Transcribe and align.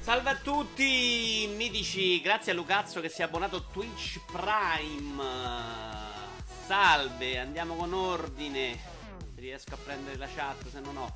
Salve 0.00 0.30
a 0.30 0.36
tutti, 0.36 1.46
mitici, 1.56 2.22
grazie 2.22 2.52
a 2.52 2.54
Lucazzo 2.54 3.02
che 3.02 3.10
si 3.10 3.20
è 3.20 3.24
abbonato 3.24 3.56
a 3.56 3.64
Twitch 3.70 4.18
Prime. 4.32 5.22
Salve, 6.64 7.38
andiamo 7.38 7.74
con 7.76 7.92
ordine. 7.92 8.78
Riesco 9.36 9.74
a 9.74 9.76
prendere 9.76 10.16
la 10.16 10.26
chat, 10.26 10.66
se 10.68 10.80
no 10.80 10.92
no. 10.92 11.14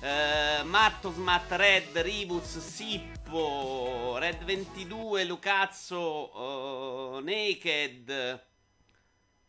Uh, 0.00 0.66
Matto, 0.66 1.12
Smat, 1.12 1.52
Red, 1.52 1.98
Ribus, 1.98 2.58
Sippo, 2.58 4.16
Red 4.18 4.42
22, 4.42 5.24
Lucazzo, 5.24 6.34
uh, 6.34 7.18
Naked. 7.18 8.46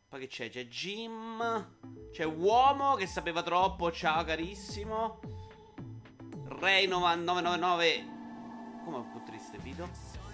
Poi 0.09 0.19
che 0.19 0.27
c'è? 0.27 0.49
C'è 0.49 0.67
Jim. 0.67 1.69
C'è 2.11 2.25
Uomo 2.25 2.95
che 2.95 3.07
sapeva 3.07 3.43
troppo. 3.43 3.93
Ciao 3.93 4.25
carissimo. 4.25 5.21
Ray 6.59 6.85
9999. 6.85 8.22
Come 8.83 8.97
un 8.97 9.11
po' 9.11 9.21
triste 9.25 9.57
video. 9.59 9.89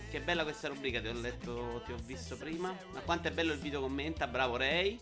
Che 0.10 0.20
bella 0.22 0.42
questa 0.42 0.70
rubrica, 0.70 1.00
ti 1.00 1.08
ho 1.08 1.14
letto, 1.14 1.84
ti 1.86 1.92
ho 1.92 1.98
visto 1.98 2.36
prima. 2.36 2.76
Ma 2.92 3.02
quanto 3.02 3.28
è 3.28 3.32
bello 3.32 3.54
il 3.54 3.60
video 3.60 3.80
commenta, 3.80 4.26
bravo 4.26 4.58
Ray. 4.58 5.00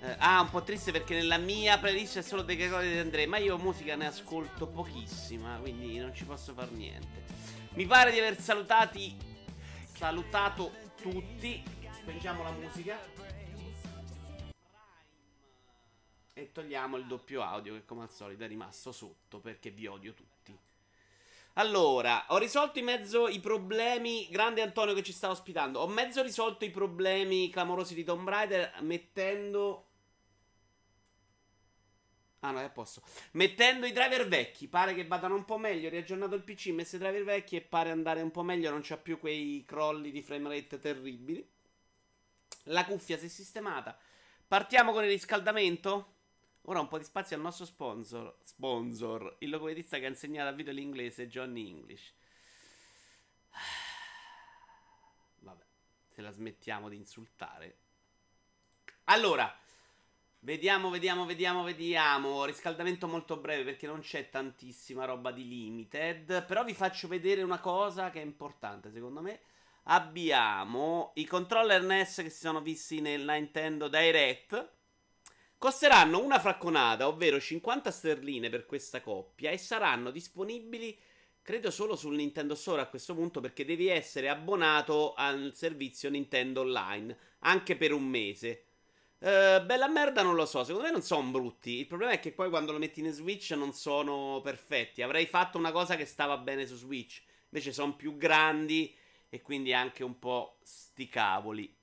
Eh, 0.00 0.14
ah, 0.18 0.40
un 0.40 0.50
po' 0.50 0.62
triste 0.62 0.92
perché 0.92 1.14
nella 1.14 1.36
mia 1.36 1.78
playlist 1.78 2.18
è 2.18 2.22
solo 2.22 2.42
dei 2.42 2.54
Gregori 2.54 2.92
di 2.92 2.98
Andrea. 2.98 3.26
Ma 3.26 3.38
io 3.38 3.58
musica 3.58 3.96
ne 3.96 4.06
ascolto 4.06 4.68
pochissima, 4.68 5.58
quindi 5.58 5.98
non 5.98 6.14
ci 6.14 6.24
posso 6.24 6.52
fare 6.54 6.70
niente. 6.70 7.24
Mi 7.70 7.86
pare 7.86 8.12
di 8.12 8.18
aver 8.18 8.38
salutati. 8.38 9.16
Salutato 9.96 10.70
tutti. 11.00 11.60
Spengiamo 11.90 12.44
la 12.44 12.52
musica. 12.52 12.96
E 16.32 16.52
togliamo 16.52 16.96
il 16.98 17.06
doppio 17.06 17.42
audio 17.42 17.74
che 17.74 17.84
come 17.84 18.02
al 18.02 18.10
solito 18.10 18.44
è 18.44 18.46
rimasto 18.46 18.92
sotto 18.92 19.40
perché 19.40 19.70
vi 19.70 19.86
odio 19.86 20.12
tutti. 20.12 20.35
Allora, 21.58 22.26
ho 22.28 22.38
risolto 22.38 22.78
in 22.78 22.84
mezzo 22.84 23.28
i 23.28 23.40
problemi. 23.40 24.28
Grande 24.28 24.60
Antonio 24.60 24.92
che 24.92 25.02
ci 25.02 25.12
sta 25.12 25.30
ospitando. 25.30 25.80
Ho 25.80 25.86
mezzo 25.88 26.22
risolto 26.22 26.66
i 26.66 26.70
problemi 26.70 27.48
clamorosi 27.48 27.94
di 27.94 28.04
Tomb 28.04 28.28
Raider 28.28 28.74
mettendo. 28.82 29.84
Ah 32.40 32.50
no, 32.50 32.60
è 32.60 32.64
a 32.64 32.68
posto. 32.68 33.00
Mettendo 33.32 33.86
i 33.86 33.92
driver 33.92 34.28
vecchi. 34.28 34.68
Pare 34.68 34.94
che 34.94 35.06
vadano 35.06 35.34
un 35.34 35.46
po' 35.46 35.56
meglio. 35.56 35.88
Riaggiornato 35.88 36.34
il 36.34 36.42
PC, 36.42 36.66
messo 36.68 36.96
i 36.96 36.98
driver 36.98 37.24
vecchi 37.24 37.56
e 37.56 37.62
pare 37.62 37.90
andare 37.90 38.20
un 38.20 38.30
po' 38.30 38.42
meglio. 38.42 38.70
Non 38.70 38.82
c'ha 38.82 38.98
più 38.98 39.18
quei 39.18 39.64
crolli 39.66 40.10
di 40.10 40.20
frame 40.20 40.50
rate 40.50 40.78
terribili. 40.78 41.48
La 42.64 42.84
cuffia 42.84 43.16
si 43.16 43.26
è 43.26 43.28
sistemata. 43.28 43.98
Partiamo 44.46 44.92
con 44.92 45.04
il 45.04 45.10
riscaldamento. 45.10 46.15
Ora 46.68 46.80
un 46.80 46.88
po' 46.88 46.98
di 46.98 47.04
spazio 47.04 47.36
al 47.36 47.42
nostro 47.42 47.64
sponsor. 47.64 48.38
Sponsor, 48.42 49.36
il 49.40 49.50
logopedista 49.50 49.98
che 49.98 50.06
ha 50.06 50.08
insegnato 50.08 50.48
a 50.48 50.52
video 50.52 50.72
l'inglese, 50.72 51.28
Johnny 51.28 51.68
English. 51.68 52.12
Vabbè, 55.40 55.64
se 56.08 56.22
la 56.22 56.30
smettiamo 56.30 56.88
di 56.88 56.96
insultare. 56.96 57.78
Allora, 59.04 59.56
vediamo, 60.40 60.90
vediamo, 60.90 61.24
vediamo, 61.24 61.62
vediamo. 61.62 62.44
Riscaldamento 62.44 63.06
molto 63.06 63.36
breve 63.36 63.62
perché 63.62 63.86
non 63.86 64.00
c'è 64.00 64.28
tantissima 64.28 65.04
roba 65.04 65.30
di 65.30 65.46
limited. 65.46 66.46
Però 66.46 66.64
vi 66.64 66.74
faccio 66.74 67.06
vedere 67.06 67.42
una 67.42 67.60
cosa 67.60 68.10
che 68.10 68.20
è 68.20 68.24
importante 68.24 68.90
secondo 68.90 69.20
me 69.20 69.40
abbiamo 69.88 71.12
i 71.14 71.26
controller 71.26 71.82
NES 71.82 72.16
che 72.16 72.30
si 72.30 72.40
sono 72.40 72.60
visti 72.60 73.00
nel 73.00 73.24
Nintendo 73.24 73.86
Direct. 73.86 74.75
Costeranno 75.58 76.22
una 76.22 76.38
fracconata, 76.38 77.08
ovvero 77.08 77.40
50 77.40 77.90
sterline 77.90 78.50
per 78.50 78.66
questa 78.66 79.00
coppia, 79.00 79.50
e 79.50 79.56
saranno 79.56 80.10
disponibili, 80.10 80.98
credo, 81.40 81.70
solo 81.70 81.96
sul 81.96 82.14
Nintendo 82.14 82.54
Store 82.54 82.82
a 82.82 82.88
questo 82.88 83.14
punto, 83.14 83.40
perché 83.40 83.64
devi 83.64 83.88
essere 83.88 84.28
abbonato 84.28 85.14
al 85.14 85.52
servizio 85.54 86.10
Nintendo 86.10 86.60
Online, 86.60 87.16
anche 87.40 87.74
per 87.76 87.94
un 87.94 88.04
mese. 88.04 88.64
Uh, 89.18 89.64
bella 89.64 89.88
merda 89.88 90.20
non 90.22 90.34
lo 90.34 90.44
so, 90.44 90.62
secondo 90.62 90.86
me 90.86 90.92
non 90.92 91.00
sono 91.00 91.30
brutti. 91.30 91.78
Il 91.78 91.86
problema 91.86 92.12
è 92.12 92.20
che 92.20 92.32
poi 92.32 92.50
quando 92.50 92.72
lo 92.72 92.78
metti 92.78 93.00
in 93.00 93.10
Switch 93.10 93.52
non 93.52 93.72
sono 93.72 94.42
perfetti. 94.42 95.00
Avrei 95.00 95.24
fatto 95.24 95.56
una 95.56 95.72
cosa 95.72 95.96
che 95.96 96.04
stava 96.04 96.36
bene 96.36 96.66
su 96.66 96.76
Switch, 96.76 97.22
invece 97.48 97.72
sono 97.72 97.96
più 97.96 98.18
grandi 98.18 98.94
e 99.30 99.40
quindi 99.40 99.72
anche 99.72 100.04
un 100.04 100.18
po' 100.18 100.58
sti 100.62 101.08
cavoli. 101.08 101.74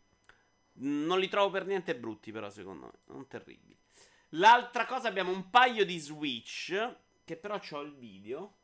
Non 0.75 1.19
li 1.19 1.28
trovo 1.28 1.50
per 1.51 1.66
niente 1.66 1.95
brutti, 1.95 2.31
però, 2.31 2.50
secondo 2.50 2.85
me. 2.88 3.13
Non 3.13 3.28
terribili. 3.28 3.78
L'altra 4.29 4.85
cosa, 4.85 5.07
abbiamo 5.07 5.31
un 5.31 5.50
paio 5.50 5.85
di 5.85 5.97
Switch. 6.00 6.95
Che 7.23 7.35
però 7.38 7.59
ho 7.69 7.81
il 7.81 7.95
video. 7.95 8.56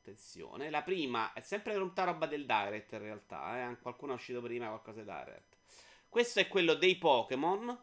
Attenzione. 0.00 0.68
La 0.68 0.82
prima 0.82 1.32
è 1.32 1.40
sempre 1.40 1.74
tutta 1.74 2.04
roba 2.04 2.26
del 2.26 2.44
Direct, 2.44 2.92
in 2.92 2.98
realtà. 2.98 3.70
Eh? 3.70 3.78
Qualcuno 3.78 4.12
è 4.12 4.16
uscito 4.16 4.42
prima, 4.42 4.68
qualcosa 4.68 5.00
di 5.00 5.06
Direct. 5.06 5.56
Questo 6.08 6.40
è 6.40 6.48
quello 6.48 6.74
dei 6.74 6.96
Pokémon. 6.96 7.76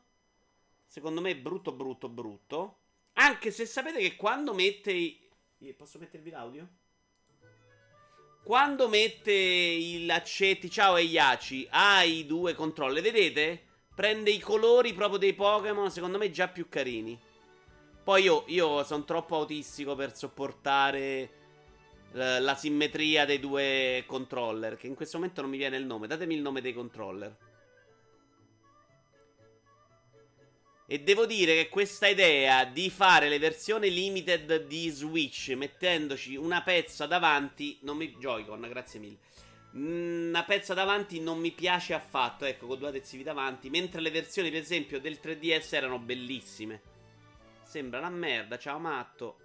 Secondo 0.86 1.22
me 1.22 1.32
è 1.32 1.38
brutto, 1.38 1.72
brutto, 1.72 2.10
brutto. 2.10 2.80
Anche 3.14 3.52
se 3.52 3.66
sapete 3.66 4.00
che 4.00 4.16
quando 4.16 4.54
mette 4.54 4.92
i... 4.92 5.30
Posso 5.76 6.00
mettervi 6.00 6.30
l'audio? 6.30 6.68
Quando 8.44 8.88
mette 8.88 9.32
i 9.32 10.06
laccetti, 10.06 10.70
ciao 10.70 10.96
Eiaci, 10.96 11.68
ai 11.72 12.26
due 12.26 12.56
controller, 12.56 13.02
vedete? 13.02 13.71
Prende 13.94 14.32
i 14.32 14.40
colori 14.40 14.94
proprio 14.94 15.20
dei 15.20 15.34
Pokémon, 15.34 15.92
secondo 15.92 16.18
me 16.18 16.32
già 16.32 16.48
più 16.48 16.70
carini. 16.70 17.20
Poi 18.04 18.24
io, 18.24 18.46
io 18.48 18.84
sono 18.84 19.04
troppo 19.04 19.36
autistico 19.36 19.96
per 19.96 20.16
sopportare 20.16 21.30
la, 22.14 22.40
la 22.40 22.56
simmetria 22.56 23.26
dei 23.26 23.40
due 23.40 24.04
controller, 24.08 24.76
che 24.78 24.88
in 24.88 24.96
questo 24.96 25.18
momento 25.18 25.42
non 25.42 25.50
mi 25.50 25.58
viene 25.58 25.78
il 25.78 25.86
nome. 25.86 26.08
Datemi 26.08 26.36
il 26.36 26.42
nome 26.42 26.62
dei 26.62 26.74
controller. 26.74 27.36
E 30.88 31.00
devo 31.00 31.26
dire 31.26 31.54
che 31.56 31.70
questa 31.70 32.08
idea 32.08 32.66
di 32.66 32.90
fare 32.90 33.30
le 33.30 33.40
versioni 33.40 33.90
limited 33.94 34.66
di 34.66 34.90
Switch 34.90 35.54
mettendoci 35.56 36.36
una 36.36 36.62
pezza 36.64 37.06
davanti, 37.06 37.78
non 37.84 37.96
mi 37.96 38.14
Joy-Con, 38.18 38.68
grazie 38.68 39.00
mille. 39.00 39.18
Una 39.74 40.44
pezza 40.44 40.74
davanti 40.74 41.20
non 41.22 41.40
mi 41.40 41.52
piace 41.52 41.94
affatto, 41.94 42.46
ecco, 42.46 42.68
con 42.68 42.78
due 42.78 42.90
adesivi 42.90 43.24
davanti, 43.24 43.70
mentre 43.70 44.02
le 44.02 44.12
versioni 44.12 44.50
per 44.52 44.62
esempio 44.62 45.00
del 45.00 45.20
3DS 45.22 45.76
erano 45.76 46.00
bellissime. 46.00 46.82
Sembra 47.64 48.00
una 48.00 48.10
merda, 48.10 48.58
ciao 48.58 48.80
matto. 48.80 49.38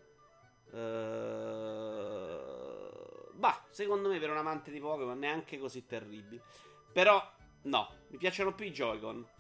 Uh... 0.71 2.55
Bah, 3.35 3.63
secondo 3.71 4.09
me 4.09 4.19
per 4.19 4.31
un 4.31 4.39
amante 4.39 4.71
di 4.71 4.81
Pokémon 4.81 5.19
neanche 5.19 5.59
così 5.59 5.87
terribile. 5.87 6.43
Però 6.93 7.23
no, 7.63 7.91
mi 8.09 8.19
piacciono 8.19 8.55
più 8.55 8.67
i 8.67 8.73
Joy-Con 8.73 9.35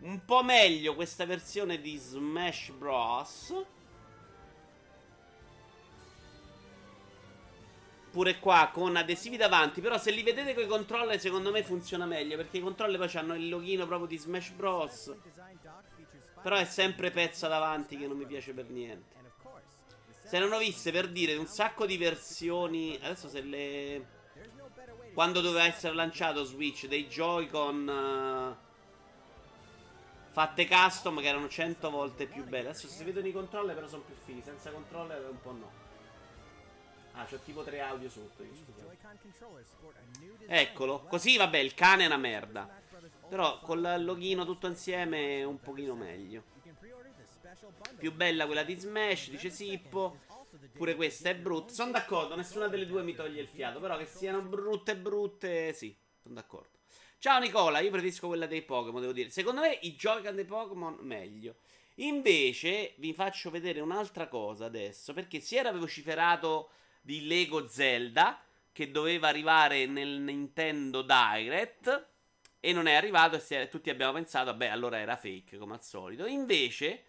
un 0.00 0.24
po' 0.24 0.42
meglio 0.42 0.94
questa 0.94 1.26
versione 1.26 1.80
di 1.80 1.96
Smash 1.96 2.70
Bros. 2.70 3.54
Pure 8.10 8.38
qua 8.38 8.70
con 8.72 8.96
adesivi 8.96 9.36
davanti. 9.36 9.80
Però 9.80 9.98
se 9.98 10.10
li 10.10 10.22
vedete 10.22 10.54
con 10.54 10.64
i 10.64 10.66
controller, 10.66 11.18
secondo 11.18 11.50
me 11.50 11.62
funziona 11.62 12.06
meglio. 12.06 12.36
Perché 12.36 12.58
i 12.58 12.60
controller 12.60 12.98
poi 12.98 13.20
hanno 13.20 13.34
il 13.34 13.48
loghino 13.48 13.86
proprio 13.86 14.08
di 14.08 14.18
Smash 14.18 14.50
Bros. 14.50 15.14
Però 16.42 16.56
è 16.56 16.64
sempre 16.64 17.10
pezza 17.10 17.48
davanti 17.48 17.96
che 17.96 18.06
non 18.06 18.16
mi 18.16 18.26
piace 18.26 18.52
per 18.52 18.68
niente. 18.70 19.18
Se 20.24 20.38
non 20.38 20.52
ho 20.52 20.58
viste 20.58 20.92
per 20.92 21.08
dire 21.08 21.36
un 21.36 21.46
sacco 21.46 21.86
di 21.86 21.96
versioni. 21.96 22.98
Adesso 23.00 23.28
se 23.28 23.40
le. 23.40 24.06
Quando 25.12 25.40
doveva 25.40 25.64
essere 25.64 25.94
lanciato 25.94 26.44
Switch 26.44 26.86
dei 26.86 27.06
Joy-Con. 27.06 28.56
Uh 28.58 28.68
fatte 30.32 30.66
custom 30.68 31.20
che 31.20 31.26
erano 31.26 31.48
100 31.48 31.90
volte 31.90 32.26
più 32.26 32.44
belle. 32.44 32.68
Adesso 32.70 32.88
se 32.88 33.04
vedono 33.04 33.26
i 33.26 33.32
controller 33.32 33.74
però 33.74 33.88
sono 33.88 34.02
più 34.02 34.14
fighi, 34.24 34.42
senza 34.42 34.70
controller 34.70 35.28
un 35.28 35.40
po' 35.40 35.52
no. 35.52 35.79
Ah, 37.20 37.26
c'ho 37.26 37.38
tipo 37.40 37.62
tre 37.62 37.80
audio 37.80 38.08
sotto. 38.08 38.42
Eccolo, 40.46 41.00
così 41.02 41.36
vabbè, 41.36 41.58
il 41.58 41.74
cane 41.74 42.04
è 42.04 42.06
una 42.06 42.16
merda. 42.16 42.66
Però 43.28 43.60
con 43.60 43.78
il 43.78 44.04
loghino 44.04 44.46
tutto 44.46 44.66
insieme 44.66 45.40
è 45.40 45.44
un 45.44 45.60
pochino 45.60 45.94
meglio. 45.94 46.44
Più 47.98 48.14
bella 48.14 48.46
quella 48.46 48.62
di 48.62 48.74
Smash, 48.74 49.28
dice 49.28 49.50
Sippo. 49.50 50.20
Pure 50.72 50.94
questa 50.94 51.28
è 51.28 51.36
brutta. 51.36 51.74
Sono 51.74 51.90
d'accordo, 51.90 52.36
nessuna 52.36 52.68
delle 52.68 52.86
due 52.86 53.02
mi 53.02 53.14
toglie 53.14 53.42
il 53.42 53.48
fiato. 53.48 53.80
Però 53.80 53.98
che 53.98 54.06
siano 54.06 54.40
brutte 54.40 54.96
brutte, 54.96 55.74
sì, 55.74 55.94
sono 56.22 56.34
d'accordo. 56.34 56.78
Ciao 57.18 57.38
Nicola, 57.38 57.80
io 57.80 57.90
preferisco 57.90 58.28
quella 58.28 58.46
dei 58.46 58.62
Pokémon, 58.62 59.02
devo 59.02 59.12
dire. 59.12 59.28
Secondo 59.28 59.60
me 59.60 59.78
i 59.82 59.94
Joy-Con 59.94 60.34
dei 60.34 60.46
Pokémon 60.46 60.96
meglio. 61.02 61.56
Invece 61.96 62.94
vi 62.96 63.12
faccio 63.12 63.50
vedere 63.50 63.80
un'altra 63.80 64.26
cosa 64.26 64.64
adesso, 64.64 65.12
perché 65.12 65.38
si 65.40 65.56
era 65.56 65.70
vociferato 65.70 66.70
di 67.10 67.26
Lego 67.26 67.66
Zelda 67.66 68.40
che 68.70 68.92
doveva 68.92 69.26
arrivare 69.26 69.84
nel 69.86 70.20
Nintendo 70.20 71.02
Direct 71.02 72.06
e 72.60 72.72
non 72.72 72.86
è 72.86 72.94
arrivato 72.94 73.42
e 73.48 73.68
tutti 73.68 73.90
abbiamo 73.90 74.12
pensato, 74.12 74.52
vabbè, 74.52 74.68
allora 74.68 74.98
era 74.98 75.16
fake 75.16 75.58
come 75.58 75.74
al 75.74 75.82
solito. 75.82 76.24
Invece 76.26 77.04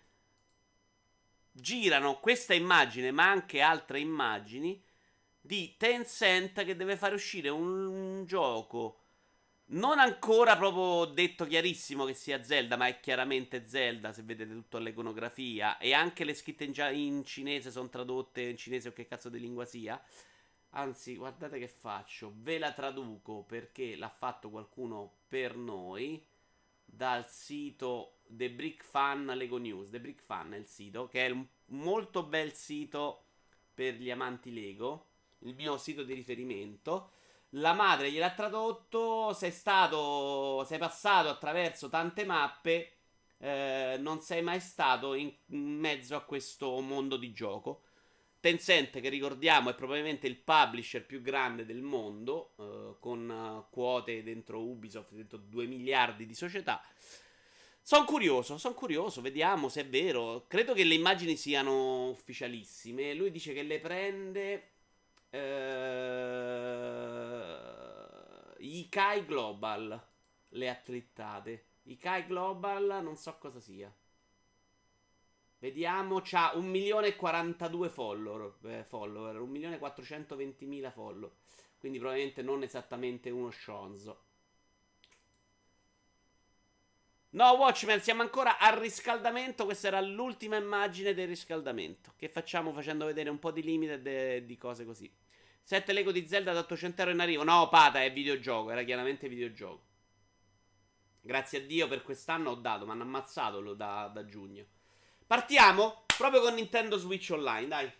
girano 1.51 2.19
questa 2.19 2.55
immagine, 2.55 3.11
ma 3.11 3.29
anche 3.29 3.61
altre 3.61 3.99
immagini 3.99 4.83
di 5.39 5.75
Tencent 5.77 6.65
che 6.65 6.75
deve 6.75 6.97
fare 6.97 7.13
uscire 7.13 7.49
un, 7.49 7.85
un 7.85 8.25
gioco 8.25 9.00
non 9.71 9.99
ancora 9.99 10.57
proprio 10.57 11.05
detto 11.05 11.45
chiarissimo 11.45 12.05
che 12.05 12.13
sia 12.13 12.43
Zelda, 12.43 12.75
ma 12.77 12.87
è 12.87 12.99
chiaramente 12.99 13.65
Zelda 13.65 14.11
se 14.11 14.23
vedete 14.23 14.53
tutta 14.53 14.79
l'iconografia 14.79 15.77
e 15.77 15.93
anche 15.93 16.23
le 16.23 16.33
scritte 16.33 16.63
in, 16.63 16.73
in 16.93 17.25
cinese 17.25 17.71
sono 17.71 17.89
tradotte 17.89 18.41
in 18.41 18.57
cinese 18.57 18.89
o 18.89 18.93
che 18.93 19.05
cazzo 19.05 19.29
di 19.29 19.39
lingua 19.39 19.65
sia. 19.65 20.01
Anzi, 20.71 21.15
guardate 21.15 21.59
che 21.59 21.67
faccio, 21.67 22.33
ve 22.37 22.57
la 22.57 22.71
traduco 22.71 23.43
perché 23.43 23.95
l'ha 23.95 24.09
fatto 24.09 24.49
qualcuno 24.49 25.19
per 25.27 25.55
noi 25.55 26.25
dal 26.83 27.27
sito 27.27 28.19
The 28.27 28.49
Brick 28.51 28.83
Fan 28.83 29.25
Lego 29.25 29.57
News. 29.57 29.89
The 29.89 29.99
Brick 29.99 30.21
Fan 30.21 30.53
è 30.53 30.57
il 30.57 30.67
sito, 30.67 31.07
che 31.07 31.25
è 31.25 31.29
un 31.29 31.45
molto 31.67 32.23
bel 32.23 32.53
sito 32.53 33.23
per 33.73 33.95
gli 33.95 34.11
amanti 34.11 34.53
Lego, 34.53 35.07
il 35.39 35.55
mio 35.55 35.77
sito 35.77 36.03
di 36.03 36.13
riferimento. 36.13 37.11
La 37.55 37.73
madre 37.73 38.11
gliel'ha 38.11 38.31
tradotto, 38.31 39.33
sei 39.33 39.51
stato, 39.51 40.63
sei 40.65 40.77
passato 40.77 41.27
attraverso 41.27 41.89
tante 41.89 42.23
mappe, 42.23 42.91
eh, 43.39 43.97
non 43.99 44.21
sei 44.21 44.41
mai 44.41 44.61
stato 44.61 45.13
in 45.15 45.33
mezzo 45.47 46.15
a 46.15 46.21
questo 46.21 46.79
mondo 46.79 47.17
di 47.17 47.33
gioco. 47.33 47.83
Tencent, 48.39 49.01
che 49.01 49.09
ricordiamo 49.09 49.69
è 49.69 49.75
probabilmente 49.75 50.27
il 50.27 50.37
publisher 50.37 51.05
più 51.05 51.21
grande 51.21 51.65
del 51.65 51.81
mondo, 51.81 52.53
eh, 52.57 52.95
con 52.99 53.29
uh, 53.29 53.69
quote 53.69 54.23
dentro 54.23 54.61
Ubisoft, 54.61 55.11
dentro 55.13 55.37
2 55.37 55.65
miliardi 55.65 56.25
di 56.25 56.33
società. 56.33 56.81
Sono 57.81 58.05
curioso, 58.05 58.57
sono 58.57 58.73
curioso, 58.75 59.21
vediamo 59.21 59.67
se 59.67 59.81
è 59.81 59.87
vero. 59.87 60.45
Credo 60.47 60.73
che 60.73 60.85
le 60.85 60.93
immagini 60.93 61.35
siano 61.35 62.09
ufficialissime. 62.09 63.13
Lui 63.13 63.29
dice 63.29 63.53
che 63.53 63.63
le 63.63 63.79
prende. 63.79 64.69
Eh, 65.31 65.39
Ikai 68.59 69.25
Global. 69.25 70.07
Le 70.49 70.69
ha 70.69 70.75
trittate. 70.75 71.65
Ikai 71.83 72.27
Global, 72.27 72.99
non 73.01 73.15
so 73.15 73.37
cosa 73.37 73.59
sia. 73.59 73.91
Vediamo, 75.59 76.21
c'ha 76.23 76.51
1 76.55 76.67
milione 76.67 77.07
e 77.07 77.15
42 77.15 77.89
follower, 77.89 78.55
eh, 78.63 78.83
follower 78.83 79.39
1 79.39 79.51
milione 79.51 79.75
e 79.75 79.79
420 79.79 80.65
mila 80.65 80.89
follower. 80.91 81.31
Quindi 81.77 81.99
probabilmente 81.99 82.41
non 82.41 82.63
esattamente 82.63 83.29
uno 83.29 83.49
scionzo. 83.49 84.23
No, 87.33 87.51
Watchmen, 87.51 88.01
siamo 88.01 88.23
ancora 88.23 88.57
al 88.57 88.77
riscaldamento. 88.77 89.65
Questa 89.65 89.87
era 89.87 90.01
l'ultima 90.01 90.57
immagine 90.57 91.13
del 91.13 91.27
riscaldamento. 91.27 92.13
Che 92.17 92.27
facciamo 92.27 92.73
facendo 92.73 93.05
vedere 93.05 93.29
un 93.29 93.39
po' 93.39 93.51
di 93.51 93.61
limited 93.61 94.05
e 94.05 94.45
di 94.45 94.57
cose 94.57 94.83
così. 94.83 95.09
7 95.63 95.93
Lego 95.93 96.11
di 96.11 96.27
Zelda 96.27 96.53
da 96.53 96.59
800 96.59 97.01
euro 97.01 97.13
in 97.13 97.19
arrivo. 97.19 97.43
No, 97.43 97.69
Pata, 97.69 98.03
è 98.03 98.11
videogioco. 98.11 98.71
Era 98.71 98.83
chiaramente 98.83 99.29
videogioco. 99.29 99.89
Grazie 101.21 101.59
a 101.59 101.61
Dio 101.61 101.87
per 101.87 102.01
quest'anno 102.01 102.51
ho 102.51 102.55
dato. 102.55 102.85
Mi 102.85 102.91
hanno 102.91 103.03
ammazzato 103.03 103.73
da, 103.73 104.09
da 104.13 104.25
giugno. 104.25 104.65
Partiamo 105.25 106.03
proprio 106.17 106.41
con 106.41 106.55
Nintendo 106.55 106.97
Switch 106.97 107.29
Online, 107.31 107.67
dai. 107.67 107.91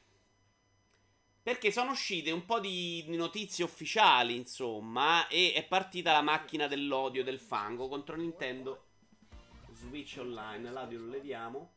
Perché 1.44 1.72
sono 1.72 1.92
uscite 1.92 2.30
un 2.32 2.46
po' 2.46 2.60
di 2.60 3.04
notizie 3.08 3.64
ufficiali, 3.64 4.36
insomma, 4.36 5.28
e 5.28 5.54
è 5.54 5.66
partita 5.66 6.12
la 6.12 6.22
macchina 6.22 6.68
dell'odio 6.68 7.24
del 7.24 7.40
fango 7.40 7.88
contro 7.88 8.16
Nintendo 8.16 8.86
Switch 9.72 10.18
Online. 10.20 10.70
L'audio 10.70 11.00
lo 11.00 11.08
leviamo. 11.08 11.74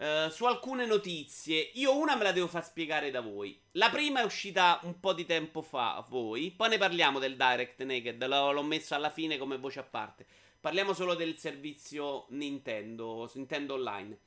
Uh, 0.00 0.30
su 0.30 0.46
alcune 0.46 0.86
notizie, 0.86 1.72
io 1.74 1.94
una 1.94 2.16
me 2.16 2.22
la 2.22 2.32
devo 2.32 2.46
far 2.46 2.64
spiegare 2.64 3.10
da 3.10 3.20
voi. 3.20 3.60
La 3.72 3.90
prima 3.90 4.22
è 4.22 4.24
uscita 4.24 4.80
un 4.84 4.98
po' 4.98 5.12
di 5.12 5.26
tempo 5.26 5.60
fa 5.60 5.94
a 5.94 6.00
voi, 6.00 6.50
poi 6.52 6.70
ne 6.70 6.78
parliamo 6.78 7.18
del 7.18 7.36
Direct 7.36 7.82
Naked, 7.82 8.24
l'ho, 8.24 8.50
l'ho 8.50 8.62
messo 8.62 8.94
alla 8.94 9.10
fine 9.10 9.36
come 9.36 9.58
voce 9.58 9.80
a 9.80 9.82
parte. 9.82 10.24
Parliamo 10.58 10.94
solo 10.94 11.14
del 11.14 11.36
servizio 11.36 12.24
Nintendo, 12.30 13.30
Nintendo 13.34 13.74
Online. 13.74 14.18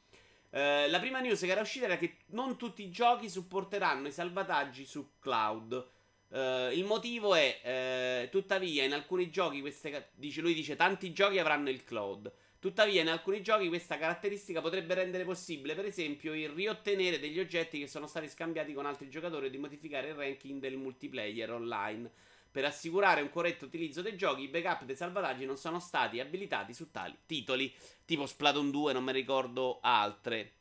Eh, 0.52 0.88
la 0.88 1.00
prima 1.00 1.20
news 1.20 1.40
che 1.40 1.50
era 1.50 1.62
uscita 1.62 1.86
era 1.86 1.98
che 1.98 2.18
non 2.28 2.56
tutti 2.56 2.84
i 2.84 2.92
giochi 2.92 3.28
supporteranno 3.28 4.08
i 4.08 4.12
salvataggi 4.12 4.86
su 4.86 5.14
cloud. 5.18 5.88
Uh, 6.28 6.72
il 6.72 6.84
motivo 6.84 7.34
è, 7.34 8.26
uh, 8.26 8.30
tuttavia, 8.30 8.84
in 8.84 8.94
alcuni 8.94 9.31
giochi, 9.31 9.62
queste, 9.62 10.10
dice, 10.14 10.42
lui 10.42 10.54
dice, 10.54 10.76
tanti 10.76 11.14
giochi 11.14 11.40
avranno 11.40 11.69
il 11.72 11.84
cloud. 11.84 12.31
Tuttavia, 12.63 13.01
in 13.01 13.10
alcuni 13.10 13.42
giochi 13.42 13.68
questa 13.68 13.98
caratteristica 13.98 14.62
potrebbe 14.62 14.94
rendere 14.94 15.25
possibile, 15.25 15.75
per 15.75 15.83
esempio, 15.83 16.33
il 16.33 16.48
riottenere 16.48 17.19
degli 17.19 17.38
oggetti 17.38 17.77
che 17.77 17.89
sono 17.89 18.07
stati 18.07 18.30
scambiati 18.30 18.71
con 18.71 18.86
altri 18.86 19.10
giocatori 19.10 19.48
e 19.48 19.50
di 19.50 19.57
modificare 19.57 20.07
il 20.07 20.13
ranking 20.13 20.62
del 20.62 20.77
multiplayer 20.77 21.51
online. 21.51 22.10
Per 22.50 22.63
assicurare 22.63 23.19
un 23.19 23.30
corretto 23.30 23.65
utilizzo 23.65 24.01
dei 24.01 24.15
giochi, 24.15 24.44
i 24.44 24.48
backup 24.48 24.86
dei 24.86 24.95
salvataggi 24.95 25.44
non 25.44 25.57
sono 25.57 25.81
stati 25.81 26.21
abilitati 26.21 26.74
su 26.74 26.89
tali 26.89 27.13
titoli, 27.25 27.69
tipo 28.06 28.25
Splatoon 28.25 28.71
2, 28.71 28.94
non 28.94 29.04
mi 29.04 29.12
ricordo 29.12 29.80
altre. 29.81 30.54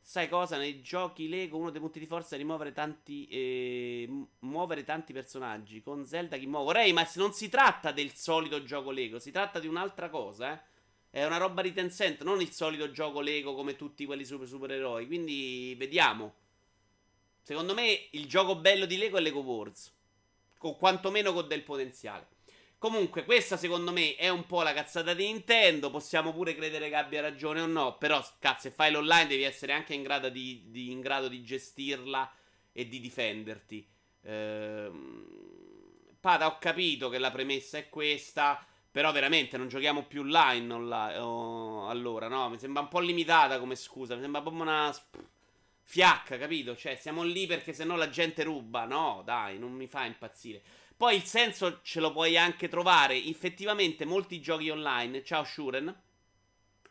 Sai 0.00 0.28
cosa? 0.28 0.56
Nei 0.56 0.80
giochi 0.82 1.28
Lego 1.28 1.58
uno 1.58 1.70
dei 1.70 1.80
punti 1.80 1.98
di 1.98 2.06
forza 2.06 2.36
è 2.36 2.38
rimuovere 2.38 2.70
tanti. 2.70 3.26
Eh, 3.26 4.08
muovere 4.38 4.84
tanti 4.84 5.12
personaggi. 5.12 5.82
Con 5.82 6.06
Zelda 6.06 6.36
chi 6.36 6.46
muovo? 6.46 6.70
Ray, 6.70 6.92
ma 6.92 7.04
non 7.16 7.32
si 7.32 7.48
tratta 7.48 7.90
del 7.90 8.12
solito 8.12 8.62
gioco 8.62 8.92
Lego, 8.92 9.18
si 9.18 9.32
tratta 9.32 9.58
di 9.58 9.66
un'altra 9.66 10.08
cosa, 10.10 10.52
eh. 10.52 10.76
È 11.10 11.24
una 11.24 11.38
roba 11.38 11.62
di 11.62 11.72
Tencent, 11.72 12.22
non 12.22 12.40
il 12.40 12.52
solito 12.52 12.90
gioco 12.90 13.20
Lego 13.20 13.54
come 13.54 13.76
tutti 13.76 14.04
quelli 14.04 14.24
super 14.24 14.46
supereroi. 14.46 15.06
Quindi 15.06 15.74
vediamo. 15.76 16.34
Secondo 17.40 17.74
me 17.74 18.08
il 18.10 18.26
gioco 18.26 18.56
bello 18.56 18.84
di 18.84 18.98
Lego 18.98 19.16
è 19.16 19.20
Lego 19.20 19.40
Wars 19.40 19.92
o 20.58 20.76
quantomeno 20.76 21.32
con 21.32 21.48
del 21.48 21.62
potenziale. 21.62 22.28
Comunque, 22.78 23.24
questa 23.24 23.56
secondo 23.56 23.90
me 23.90 24.14
è 24.14 24.28
un 24.28 24.46
po' 24.46 24.62
la 24.62 24.72
cazzata 24.72 25.12
di 25.12 25.26
Nintendo. 25.26 25.90
Possiamo 25.90 26.32
pure 26.32 26.54
credere 26.54 26.88
che 26.88 26.94
abbia 26.94 27.20
ragione 27.20 27.60
o 27.60 27.66
no. 27.66 27.96
Però, 27.98 28.24
cazzo, 28.38 28.68
se 28.68 28.70
fai 28.70 28.92
l'online 28.92 29.26
devi 29.26 29.42
essere 29.42 29.72
anche 29.72 29.94
in 29.94 30.02
grado 30.02 30.28
di, 30.28 30.64
di, 30.66 30.92
in 30.92 31.00
grado 31.00 31.26
di 31.26 31.42
gestirla 31.42 32.32
e 32.72 32.86
di 32.86 33.00
difenderti. 33.00 33.88
Ehm... 34.22 35.46
Pada, 36.20 36.46
ho 36.46 36.58
capito 36.58 37.08
che 37.08 37.18
la 37.18 37.30
premessa 37.30 37.78
è 37.78 37.88
questa. 37.88 38.64
Però 38.98 39.12
veramente 39.12 39.56
non 39.56 39.68
giochiamo 39.68 40.02
più 40.02 40.22
online 40.22 40.74
online, 40.74 41.18
oh, 41.18 41.86
allora, 41.86 42.26
no? 42.26 42.48
Mi 42.48 42.58
sembra 42.58 42.82
un 42.82 42.88
po' 42.88 42.98
limitata 42.98 43.60
come 43.60 43.76
scusa. 43.76 44.16
Mi 44.16 44.22
sembra 44.22 44.40
proprio 44.40 44.62
una 44.62 44.92
fiacca, 45.84 46.36
capito? 46.36 46.74
Cioè, 46.74 46.96
siamo 46.96 47.22
lì 47.22 47.46
perché 47.46 47.72
sennò 47.72 47.94
la 47.94 48.10
gente 48.10 48.42
ruba. 48.42 48.86
No, 48.86 49.22
dai, 49.24 49.56
non 49.56 49.70
mi 49.70 49.86
fa 49.86 50.04
impazzire. 50.04 50.60
Poi 50.96 51.14
il 51.14 51.22
senso 51.22 51.78
ce 51.82 52.00
lo 52.00 52.10
puoi 52.10 52.36
anche 52.36 52.66
trovare. 52.66 53.14
Effettivamente, 53.22 54.04
molti 54.04 54.40
giochi 54.40 54.68
online. 54.68 55.22
Ciao, 55.22 55.44
Shuren. 55.44 55.94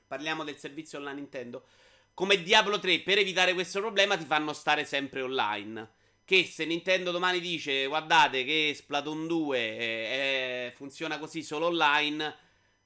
Parliamo 0.07 0.45
del 0.45 0.55
servizio 0.55 0.99
online 0.99 1.19
Nintendo. 1.19 1.65
Come 2.13 2.41
Diablo 2.41 2.79
3, 2.79 3.01
per 3.01 3.17
evitare 3.17 3.53
questo 3.53 3.81
problema, 3.81 4.15
ti 4.15 4.23
fanno 4.23 4.53
stare 4.53 4.85
sempre 4.85 5.21
online. 5.23 5.89
Che 6.27 6.43
se 6.43 6.65
Nintendo 6.65 7.11
domani 7.11 7.39
dice, 7.39 7.85
guardate 7.85 8.43
che 8.43 8.73
Splatoon 8.75 9.27
2 9.27 9.57
eh, 9.57 9.71
eh, 9.77 10.73
funziona 10.75 11.19
così 11.19 11.41
solo 11.41 11.67
online, 11.67 12.35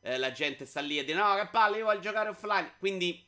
eh, 0.01 0.19
la 0.19 0.31
gente 0.31 0.67
sta 0.67 0.79
lì 0.79 0.99
e 0.99 1.03
dice, 1.03 1.17
no, 1.17 1.33
che 1.33 1.47
palle, 1.51 1.79
io 1.79 1.85
voglio 1.85 2.01
giocare 2.01 2.29
offline. 2.29 2.75
Quindi 2.77 3.19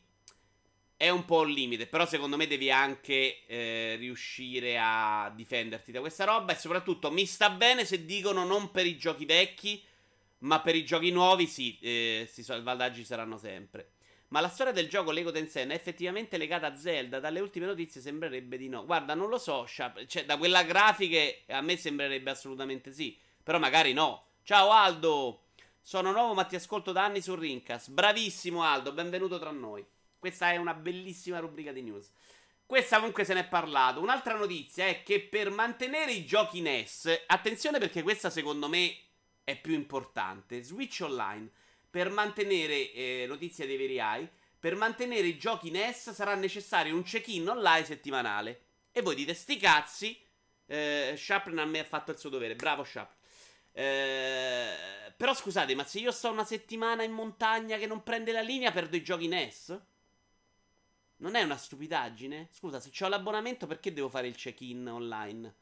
è 0.96 1.10
un 1.10 1.25
po' 1.25 1.39
un 1.39 1.50
limite, 1.50 1.88
però 1.88 2.05
secondo 2.05 2.38
me 2.38 2.46
devi 2.46 2.70
anche 2.70 3.43
eh, 3.48 3.96
riuscire 3.96 4.77
a 4.79 5.34
difenderti 5.36 5.91
da 5.91 6.00
questa 6.00 6.25
roba 6.25 6.53
e 6.53 6.60
soprattutto 6.60 7.10
mi 7.10 7.25
sta 7.25 7.50
bene 7.50 7.84
se 7.84 8.05
dicono 8.05 8.46
non 8.46 8.70
per 8.70 8.86
i 8.86 9.00
giochi 9.00 9.25
vecchi, 9.25 9.84
ma 10.41 10.62
per 10.62 10.75
i 10.75 10.86
giochi 10.86 11.10
nuovi 11.10 11.48
sì, 11.48 11.79
eh, 11.82 12.29
i 12.32 12.43
salvataggi 12.43 13.03
saranno 13.03 13.39
sempre. 13.39 13.93
Ma 14.33 14.39
la 14.39 14.49
storia 14.49 14.73
del 14.73 14.89
gioco 14.89 15.11
Lego 15.11 15.29
Tensen 15.29 15.69
è 15.69 15.75
effettivamente 15.75 16.37
legata 16.37 16.65
a 16.65 16.75
Zelda? 16.75 17.19
Dalle 17.19 17.39
ultime 17.39 17.67
notizie 17.67 18.01
sembrerebbe 18.01 18.57
di 18.57 18.67
no. 18.67 18.83
Guarda, 18.83 19.13
non 19.13 19.29
lo 19.29 19.37
so, 19.37 19.67
cioè 19.67 20.25
da 20.25 20.37
quella 20.37 20.63
grafica 20.63 21.19
a 21.55 21.61
me 21.61 21.77
sembrerebbe 21.77 22.31
assolutamente 22.31 22.91
sì, 22.91 23.15
però 23.43 23.59
magari 23.59 23.93
no. 23.93 24.29
Ciao 24.41 24.71
Aldo, 24.71 25.49
sono 25.79 26.11
nuovo 26.11 26.33
ma 26.33 26.45
ti 26.45 26.55
ascolto 26.55 26.91
da 26.91 27.03
anni 27.03 27.21
su 27.21 27.35
Rincas. 27.35 27.89
Bravissimo 27.89 28.63
Aldo, 28.63 28.91
benvenuto 28.91 29.37
tra 29.37 29.51
noi. 29.51 29.85
Questa 30.17 30.49
è 30.49 30.57
una 30.57 30.73
bellissima 30.73 31.37
rubrica 31.37 31.71
di 31.71 31.83
news. 31.83 32.09
Questa 32.65 32.95
comunque 32.95 33.25
se 33.25 33.35
ne 33.35 33.41
è 33.41 33.47
parlato. 33.47 34.01
Un'altra 34.01 34.35
notizia 34.35 34.87
è 34.87 35.03
che 35.03 35.21
per 35.21 35.51
mantenere 35.51 36.11
i 36.11 36.25
giochi 36.25 36.59
NES, 36.59 37.25
attenzione 37.27 37.77
perché 37.77 38.01
questa 38.01 38.31
secondo 38.31 38.67
me 38.67 38.97
è 39.43 39.55
più 39.61 39.75
importante. 39.75 40.63
Switch 40.63 41.01
Online, 41.03 41.51
per 41.93 42.09
mantenere, 42.09 42.91
eh, 42.91 43.25
notizia 43.27 43.67
dei 43.67 43.77
veri 43.77 44.00
AI, 44.00 44.27
per 44.57 44.75
mantenere 44.75 45.27
i 45.27 45.38
giochi 45.38 45.69
NES 45.69 46.09
sarà 46.09 46.33
necessario 46.33 46.95
un 46.95 47.03
check-in 47.03 47.47
online 47.47 47.85
settimanale. 47.85 48.62
E 48.91 49.03
voi 49.03 49.13
dite, 49.13 49.35
sti 49.35 49.57
cazzi, 49.57 50.19
eh, 50.65 51.13
Shapren 51.15 51.59
a 51.59 51.65
me 51.65 51.77
ha 51.77 51.83
fatto 51.83 52.09
il 52.09 52.17
suo 52.17 52.31
dovere. 52.31 52.55
Bravo 52.55 52.83
Shapren. 52.83 53.15
Eh, 53.73 55.13
però 55.15 55.35
scusate, 55.35 55.75
ma 55.75 55.83
se 55.83 56.00
io 56.00 56.12
sto 56.12 56.31
una 56.31 56.43
settimana 56.43 57.03
in 57.03 57.12
montagna 57.12 57.77
che 57.77 57.85
non 57.85 58.01
prende 58.01 58.31
la 58.31 58.41
linea, 58.41 58.71
perdo 58.71 58.95
i 58.95 59.03
giochi 59.03 59.27
NES? 59.27 59.79
Non 61.17 61.35
è 61.35 61.43
una 61.43 61.57
stupidaggine? 61.57 62.47
Scusa, 62.50 62.79
se 62.79 62.89
ho 63.05 63.07
l'abbonamento 63.07 63.67
perché 63.67 63.93
devo 63.93 64.09
fare 64.09 64.25
il 64.25 64.35
check-in 64.35 64.88
online? 64.88 65.55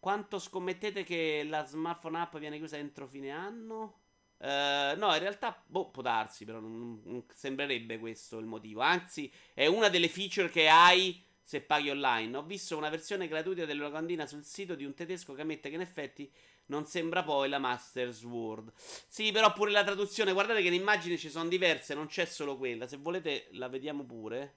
Quanto 0.00 0.40
scommettete 0.40 1.04
che 1.04 1.44
la 1.48 1.64
smartphone 1.64 2.18
app 2.18 2.36
viene 2.38 2.56
chiusa 2.56 2.78
entro 2.78 3.06
fine 3.06 3.30
anno? 3.30 4.02
Uh, 4.44 4.94
no, 4.98 5.10
in 5.14 5.20
realtà 5.20 5.58
boh, 5.66 5.88
può 5.88 6.02
darsi, 6.02 6.44
però 6.44 6.60
non, 6.60 7.00
non, 7.02 7.24
sembrerebbe 7.32 7.98
questo 7.98 8.36
il 8.36 8.44
motivo. 8.44 8.82
Anzi, 8.82 9.32
è 9.54 9.64
una 9.64 9.88
delle 9.88 10.10
feature 10.10 10.50
che 10.50 10.68
hai 10.68 11.24
se 11.42 11.62
paghi 11.62 11.88
online. 11.88 12.36
Ho 12.36 12.42
visto 12.42 12.76
una 12.76 12.90
versione 12.90 13.26
gratuita 13.26 13.64
della 13.64 14.26
sul 14.26 14.44
sito 14.44 14.74
di 14.74 14.84
un 14.84 14.92
tedesco 14.92 15.32
che 15.32 15.40
ammette 15.40 15.70
che 15.70 15.76
in 15.76 15.80
effetti 15.80 16.30
non 16.66 16.84
sembra 16.84 17.22
poi 17.22 17.48
la 17.48 17.58
Master 17.58 18.12
Sword. 18.12 18.70
Sì, 18.76 19.32
però 19.32 19.50
pure 19.54 19.70
la 19.70 19.82
traduzione, 19.82 20.32
guardate 20.34 20.60
che 20.60 20.68
le 20.68 20.76
immagini 20.76 21.16
ci 21.16 21.30
sono 21.30 21.48
diverse, 21.48 21.94
non 21.94 22.06
c'è 22.06 22.26
solo 22.26 22.58
quella. 22.58 22.86
Se 22.86 22.98
volete 22.98 23.48
la 23.52 23.68
vediamo 23.68 24.04
pure. 24.04 24.56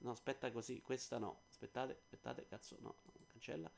No, 0.00 0.10
aspetta 0.10 0.50
così, 0.52 0.82
questa 0.82 1.16
no. 1.16 1.44
Aspettate, 1.48 2.00
aspettate, 2.02 2.46
cazzo, 2.46 2.76
no, 2.80 2.96
cancella. 3.28 3.70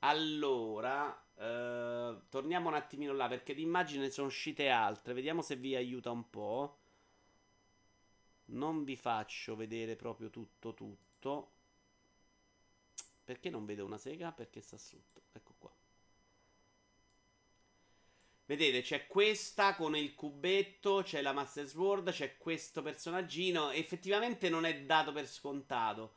Allora, 0.00 1.26
eh, 1.36 2.16
torniamo 2.28 2.68
un 2.68 2.74
attimino 2.74 3.12
là 3.12 3.28
perché 3.28 3.54
di 3.54 3.62
immagini 3.62 4.10
sono 4.10 4.28
uscite 4.28 4.68
altre. 4.68 5.12
Vediamo 5.12 5.42
se 5.42 5.56
vi 5.56 5.74
aiuta 5.74 6.10
un 6.10 6.28
po'. 6.30 6.78
Non 8.46 8.84
vi 8.84 8.96
faccio 8.96 9.56
vedere 9.56 9.96
proprio 9.96 10.30
tutto, 10.30 10.74
tutto. 10.74 11.52
Perché 13.24 13.50
non 13.50 13.64
vedo 13.64 13.84
una 13.84 13.98
sega? 13.98 14.32
Perché 14.32 14.60
sta 14.60 14.76
sotto. 14.76 15.22
Ecco 15.32 15.54
qua. 15.58 15.72
Vedete, 18.46 18.82
c'è 18.82 19.06
questa 19.06 19.76
con 19.76 19.94
il 19.94 20.14
cubetto, 20.14 21.02
c'è 21.04 21.22
la 21.22 21.32
Master 21.32 21.66
Sword, 21.66 22.10
c'è 22.10 22.36
questo 22.36 22.82
personaggino. 22.82 23.70
Effettivamente 23.70 24.48
non 24.48 24.64
è 24.64 24.82
dato 24.82 25.12
per 25.12 25.28
scontato. 25.28 26.14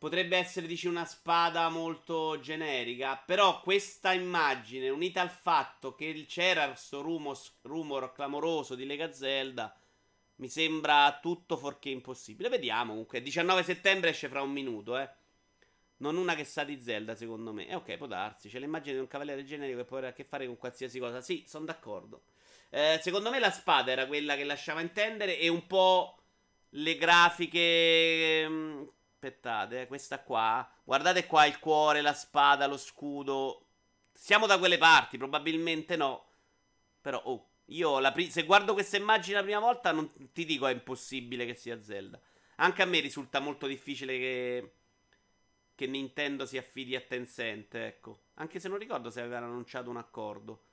Potrebbe 0.00 0.38
essere, 0.38 0.66
dici, 0.66 0.86
una 0.86 1.04
spada 1.04 1.68
molto 1.68 2.40
generica. 2.40 3.18
Però 3.18 3.60
questa 3.60 4.14
immagine, 4.14 4.88
unita 4.88 5.20
al 5.20 5.28
fatto 5.28 5.94
che 5.94 6.24
c'era 6.26 6.68
questo 6.68 7.02
rumor, 7.02 7.38
rumor 7.60 8.10
clamoroso 8.14 8.74
di 8.74 8.86
Lega 8.86 9.12
Zelda, 9.12 9.78
mi 10.36 10.48
sembra 10.48 11.18
tutto 11.20 11.58
fuorché 11.58 11.90
impossibile. 11.90 12.48
Vediamo 12.48 12.92
comunque. 12.92 13.20
19 13.20 13.62
settembre 13.62 14.08
esce 14.08 14.30
fra 14.30 14.40
un 14.40 14.52
minuto, 14.52 14.96
eh. 14.96 15.06
Non 15.98 16.16
una 16.16 16.34
che 16.34 16.44
sa 16.44 16.64
di 16.64 16.80
Zelda, 16.80 17.14
secondo 17.14 17.52
me. 17.52 17.68
Eh, 17.68 17.74
ok, 17.74 17.98
può 17.98 18.06
darsi. 18.06 18.48
C'è 18.48 18.58
l'immagine 18.58 18.94
di 18.94 19.00
un 19.00 19.06
cavaliere 19.06 19.44
generico 19.44 19.80
che 19.80 19.84
può 19.84 19.98
avere 19.98 20.12
a 20.12 20.16
che 20.16 20.24
fare 20.24 20.46
con 20.46 20.56
qualsiasi 20.56 20.98
cosa. 20.98 21.20
Sì, 21.20 21.44
sono 21.46 21.66
d'accordo. 21.66 22.22
Eh, 22.70 22.98
secondo 23.02 23.28
me 23.28 23.38
la 23.38 23.50
spada 23.50 23.92
era 23.92 24.06
quella 24.06 24.34
che 24.34 24.44
lasciava 24.44 24.80
intendere 24.80 25.38
e 25.38 25.48
un 25.48 25.66
po' 25.66 26.16
le 26.70 26.96
grafiche... 26.96 28.88
Aspettate, 29.22 29.82
eh, 29.82 29.86
questa 29.86 30.22
qua. 30.22 30.66
Guardate 30.82 31.26
qua 31.26 31.44
il 31.44 31.58
cuore, 31.58 32.00
la 32.00 32.14
spada, 32.14 32.66
lo 32.66 32.78
scudo. 32.78 33.66
Siamo 34.14 34.46
da 34.46 34.58
quelle 34.58 34.78
parti, 34.78 35.18
probabilmente 35.18 35.94
no. 35.94 36.24
Però, 37.02 37.20
oh, 37.24 37.50
io 37.66 38.00
pri- 38.12 38.30
se 38.30 38.44
guardo 38.44 38.72
questa 38.72 38.96
immagine 38.96 39.36
la 39.36 39.42
prima 39.42 39.58
volta 39.60 39.92
non 39.92 40.10
ti 40.32 40.46
dico 40.46 40.66
è 40.66 40.72
impossibile 40.72 41.44
che 41.44 41.54
sia 41.54 41.82
Zelda. 41.82 42.18
Anche 42.56 42.80
a 42.80 42.86
me 42.86 43.00
risulta 43.00 43.40
molto 43.40 43.66
difficile 43.66 44.18
che 44.18 44.74
che 45.74 45.86
Nintendo 45.86 46.44
si 46.46 46.58
affidi 46.58 46.94
a 46.96 47.00
Tencent, 47.00 47.74
ecco. 47.74 48.24
Anche 48.34 48.60
se 48.60 48.68
non 48.68 48.78
ricordo 48.78 49.10
se 49.10 49.20
avevano 49.20 49.46
annunciato 49.46 49.90
un 49.90 49.96
accordo. 49.96 50.69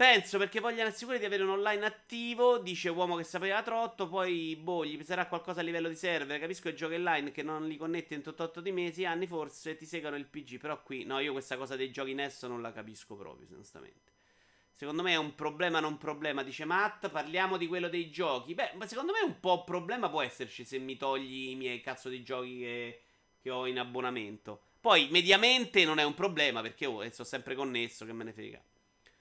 Penso 0.00 0.38
perché 0.38 0.60
vogliono 0.60 0.88
assicurare 0.88 1.18
di 1.18 1.26
avere 1.26 1.42
un 1.42 1.50
online 1.50 1.84
attivo, 1.84 2.56
dice 2.56 2.88
uomo 2.88 3.16
che 3.16 3.22
sapeva 3.22 3.62
trotto, 3.62 4.08
poi 4.08 4.56
boh, 4.56 4.82
gli 4.82 4.98
sarà 5.04 5.26
qualcosa 5.26 5.60
a 5.60 5.62
livello 5.62 5.90
di 5.90 5.94
server, 5.94 6.40
capisco 6.40 6.70
i 6.70 6.74
giochi 6.74 6.94
online 6.94 7.32
che 7.32 7.42
non 7.42 7.68
li 7.68 7.76
connetti 7.76 8.14
entro 8.14 8.34
8 8.34 8.62
di 8.62 8.72
mesi, 8.72 9.04
anni 9.04 9.26
forse 9.26 9.76
ti 9.76 9.84
seguono 9.84 10.16
il 10.16 10.24
PG, 10.24 10.58
però 10.58 10.82
qui 10.82 11.04
no, 11.04 11.18
io 11.18 11.32
questa 11.32 11.58
cosa 11.58 11.76
dei 11.76 11.90
giochi 11.90 12.14
NES 12.14 12.44
non 12.44 12.62
la 12.62 12.72
capisco 12.72 13.14
proprio, 13.14 13.46
onestamente. 13.52 14.12
Secondo 14.74 15.02
me 15.02 15.12
è 15.12 15.16
un 15.16 15.34
problema 15.34 15.80
non 15.80 15.98
problema, 15.98 16.42
dice 16.42 16.64
Matt, 16.64 17.10
parliamo 17.10 17.58
di 17.58 17.66
quello 17.66 17.90
dei 17.90 18.10
giochi. 18.10 18.54
Beh, 18.54 18.72
ma 18.76 18.86
secondo 18.86 19.12
me 19.12 19.20
un 19.20 19.38
po' 19.38 19.64
problema 19.64 20.08
può 20.08 20.22
esserci 20.22 20.64
se 20.64 20.78
mi 20.78 20.96
togli 20.96 21.50
i 21.50 21.56
miei 21.56 21.82
cazzo 21.82 22.08
di 22.08 22.22
giochi 22.22 22.58
che 22.58 23.00
che 23.42 23.50
ho 23.50 23.66
in 23.66 23.78
abbonamento. 23.78 24.62
Poi, 24.80 25.08
mediamente 25.10 25.84
non 25.84 25.98
è 25.98 26.04
un 26.04 26.14
problema 26.14 26.62
perché 26.62 26.86
oh, 26.86 27.06
sto 27.10 27.24
sempre 27.24 27.54
connesso, 27.54 28.06
che 28.06 28.12
me 28.12 28.24
ne 28.24 28.32
frega. 28.32 28.62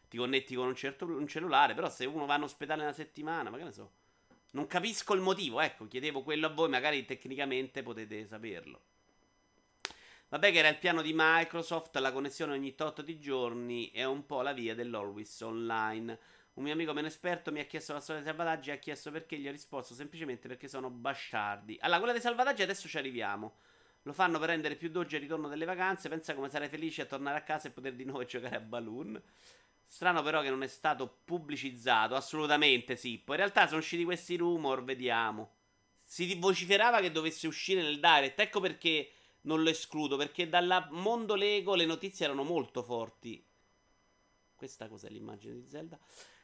Ti 0.10 0.18
connetti 0.18 0.56
con 0.56 0.68
un, 0.68 0.76
certo, 0.76 1.06
un 1.06 1.28
cellulare, 1.28 1.76
però 1.76 1.90
se 1.90 2.06
uno 2.06 2.26
va 2.26 2.36
in 2.36 2.44
ospedale 2.44 2.82
una 2.82 2.94
settimana, 2.94 3.50
ma 3.50 3.72
so. 3.72 3.92
Non 4.52 4.66
capisco 4.66 5.14
il 5.14 5.22
motivo, 5.22 5.62
ecco, 5.62 5.88
chiedevo 5.88 6.24
quello 6.24 6.48
a 6.48 6.50
voi, 6.50 6.68
magari 6.68 7.06
tecnicamente 7.06 7.84
potete 7.84 8.26
saperlo. 8.26 8.82
Vabbè 10.30 10.52
che 10.52 10.58
era 10.60 10.68
il 10.68 10.78
piano 10.78 11.02
di 11.02 11.12
Microsoft, 11.16 11.96
la 11.98 12.12
connessione 12.12 12.54
ogni 12.54 12.76
tot 12.76 13.04
di 13.04 13.20
giorni 13.20 13.90
è 13.92 14.04
un 14.04 14.26
po' 14.26 14.42
la 14.42 14.54
via 14.54 14.76
dell'always 14.76 15.40
online. 15.42 16.20
Un 16.54 16.64
mio 16.64 16.74
amico 16.74 16.94
meno 16.94 17.08
esperto 17.08 17.52
mi 17.52 17.60
ha 17.60 17.66
chiesto 17.66 17.94
la 17.94 18.00
storia 18.00 18.22
dei 18.22 18.30
salvataggi 18.30 18.70
e 18.70 18.74
ha 18.74 18.78
chiesto 18.78 19.12
perché 19.12 19.38
gli 19.38 19.48
ho 19.48 19.52
risposto 19.52 19.94
semplicemente 19.94 20.48
perché 20.48 20.68
sono 20.68 20.90
bastardi. 20.90 21.78
Allora, 21.82 21.98
quella 21.98 22.14
dei 22.14 22.22
salvataggi 22.22 22.62
adesso 22.62 22.88
ci 22.88 22.98
arriviamo. 22.98 23.56
Lo 24.04 24.14
fanno 24.14 24.40
per 24.40 24.50
rendere 24.50 24.76
più 24.76 24.90
dolce 24.90 25.16
il 25.16 25.24
ritorno 25.24 25.48
delle 25.48 25.66
vacanze. 25.66 26.10
Pensa 26.10 26.36
come 26.36 26.50
sarei 26.50 26.70
felice 26.70 27.04
a 27.04 27.06
tornare 27.06 27.38
a 27.38 27.42
casa 27.42 27.68
e 27.68 27.72
poter 27.72 27.94
di 27.94 28.06
nuovo 28.06 28.24
giocare 28.26 28.56
a 28.56 28.60
Balloon. 28.60 29.22
Strano 29.92 30.22
però 30.22 30.44
che 30.44 30.52
non 30.52 30.62
è 30.62 30.68
stato 30.68 31.22
pubblicizzato. 31.26 32.14
Assolutamente 32.14 32.96
sì. 32.96 33.18
Poi 33.18 33.36
in 33.36 33.42
realtà 33.42 33.66
sono 33.66 33.80
usciti 33.80 34.04
questi 34.04 34.38
rumor. 34.38 34.84
Vediamo. 34.84 35.56
Si 36.04 36.36
vociferava 36.36 37.02
che 37.02 37.12
dovesse 37.12 37.48
uscire 37.48 37.82
nel 37.82 38.00
direct. 38.00 38.40
Ecco 38.40 38.60
perché 38.60 39.12
non 39.42 39.64
lo 39.64 39.70
escludo. 39.70 40.16
Perché 40.16 40.48
dal 40.48 40.90
mondo 40.92 41.34
Lego 41.34 41.74
le 41.74 41.86
notizie 41.86 42.26
erano 42.26 42.44
molto 42.44 42.84
forti. 42.84 43.44
Questa 44.56 44.88
cos'è 44.88 45.10
l'immagine 45.10 45.56
di 45.56 45.68
Zelda? 45.68 45.98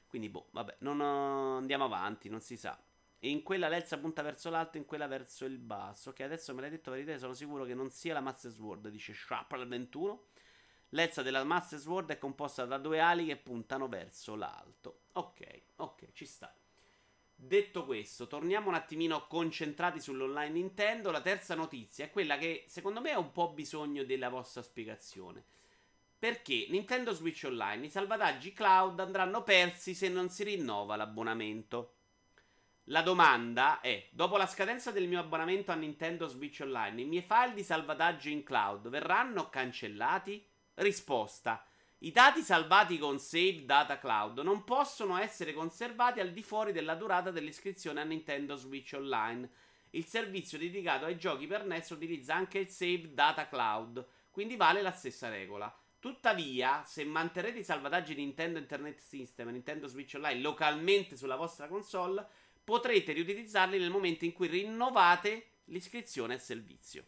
Quindi, 0.08 0.28
boh, 0.28 0.48
vabbè, 0.52 0.78
non 0.80 1.00
uh, 1.00 1.58
andiamo 1.58 1.84
avanti, 1.84 2.30
non 2.30 2.42
si 2.42 2.58
sa. 2.58 2.82
E 3.20 3.30
in 3.30 3.44
quella 3.44 3.68
l'Elsa 3.68 4.00
punta 4.00 4.24
verso 4.24 4.50
l'alto, 4.50 4.78
in 4.78 4.86
quella 4.86 5.06
verso 5.06 5.46
il 5.46 5.60
basso. 5.60 6.10
Ok, 6.10 6.22
adesso 6.22 6.52
me 6.56 6.62
l'hai 6.62 6.72
detto 6.72 6.90
verità, 6.90 7.16
sono 7.20 7.36
sicuro 7.36 7.64
che 7.64 7.76
non 7.76 7.92
sia 7.92 8.14
la 8.14 8.22
Master 8.22 8.50
Sword, 8.50 8.88
dice 8.90 9.14
Shrapnel 9.14 9.68
21. 9.68 10.26
L'Elsa 10.96 11.22
della 11.22 11.44
Master 11.44 11.78
Sword 11.78 12.10
è 12.12 12.18
composta 12.18 12.64
da 12.64 12.78
due 12.78 13.02
ali 13.02 13.26
che 13.26 13.36
puntano 13.36 13.90
verso 13.90 14.34
l'alto. 14.36 15.02
Ok, 15.14 15.64
ok, 15.76 16.14
ci 16.14 16.26
sta. 16.26 16.56
Detto 17.36 17.84
questo, 17.84 18.28
torniamo 18.28 18.70
un 18.70 18.76
attimino 18.76 19.28
concentrati 19.28 20.00
sull'online 20.00 20.52
Nintendo. 20.52 21.12
La 21.12 21.20
terza 21.20 21.54
notizia 21.54 22.06
è 22.06 22.12
quella 22.12 22.38
che 22.38 22.64
secondo 22.70 23.02
me 23.02 23.12
ha 23.12 23.20
un 23.20 23.34
po' 23.34 23.52
bisogno 23.52 24.06
della 24.06 24.30
vostra 24.30 24.62
spiegazione. 24.62 25.44
Perché 26.18 26.68
Nintendo 26.70 27.12
Switch 27.12 27.44
Online, 27.44 27.88
i 27.88 27.90
salvataggi 27.90 28.54
cloud 28.54 28.98
andranno 29.02 29.44
persi 29.44 29.94
se 29.94 30.08
non 30.08 30.30
si 30.30 30.46
rinnova 30.46 30.96
l'abbonamento. 30.96 31.96
La 32.86 33.02
domanda 33.02 33.82
è: 33.82 34.08
dopo 34.12 34.38
la 34.38 34.48
scadenza 34.48 34.92
del 34.92 35.10
mio 35.10 35.20
abbonamento 35.20 35.74
a 35.74 35.76
Nintendo 35.76 36.28
Switch 36.28 36.62
Online, 36.62 37.02
i 37.02 37.06
miei 37.06 37.22
file 37.22 37.54
di 37.54 37.64
salvataggio 37.64 38.30
in 38.30 38.44
cloud 38.44 38.88
verranno 38.88 39.50
cancellati? 39.50 40.54
Risposta: 40.76 41.66
I 42.00 42.12
dati 42.12 42.42
salvati 42.42 42.98
con 42.98 43.18
Save 43.18 43.64
Data 43.64 43.98
Cloud 43.98 44.40
non 44.40 44.66
possono 44.66 45.18
essere 45.18 45.54
conservati 45.54 46.20
al 46.20 46.34
di 46.34 46.44
fuori 46.44 46.74
della 46.74 46.96
durata 46.96 47.32
dell'iscrizione 47.32 48.02
a 48.02 48.04
Nintendo 48.04 48.58
Switch 48.58 48.92
Online. 48.94 49.50
Il 49.92 50.06
servizio 50.06 50.58
dedicato 50.58 51.06
ai 51.06 51.18
giochi 51.18 51.48
per 51.48 51.66
NES 51.66 51.92
utilizza 51.92 52.36
anche 52.36 52.60
il 52.60 52.68
Save 52.68 53.14
Data 53.14 53.48
Cloud, 53.48 54.06
quindi 54.32 54.58
vale 54.58 54.82
la 54.82 54.92
stessa 54.92 55.30
regola. 55.30 55.74
Tuttavia, 55.98 56.84
se 56.84 57.06
manterrete 57.06 57.60
i 57.60 57.64
salvataggi 57.64 58.14
Nintendo 58.14 58.60
Internet 58.60 59.00
System 59.00 59.48
e 59.48 59.52
Nintendo 59.54 59.88
Switch 59.88 60.16
Online 60.16 60.42
localmente 60.42 61.16
sulla 61.16 61.38
vostra 61.38 61.68
console, 61.68 62.28
potrete 62.62 63.14
riutilizzarli 63.14 63.80
nel 63.80 63.90
momento 63.90 64.26
in 64.26 64.34
cui 64.34 64.48
rinnovate 64.48 65.52
l'iscrizione 65.66 66.34
al 66.34 66.42
servizio. 66.42 67.06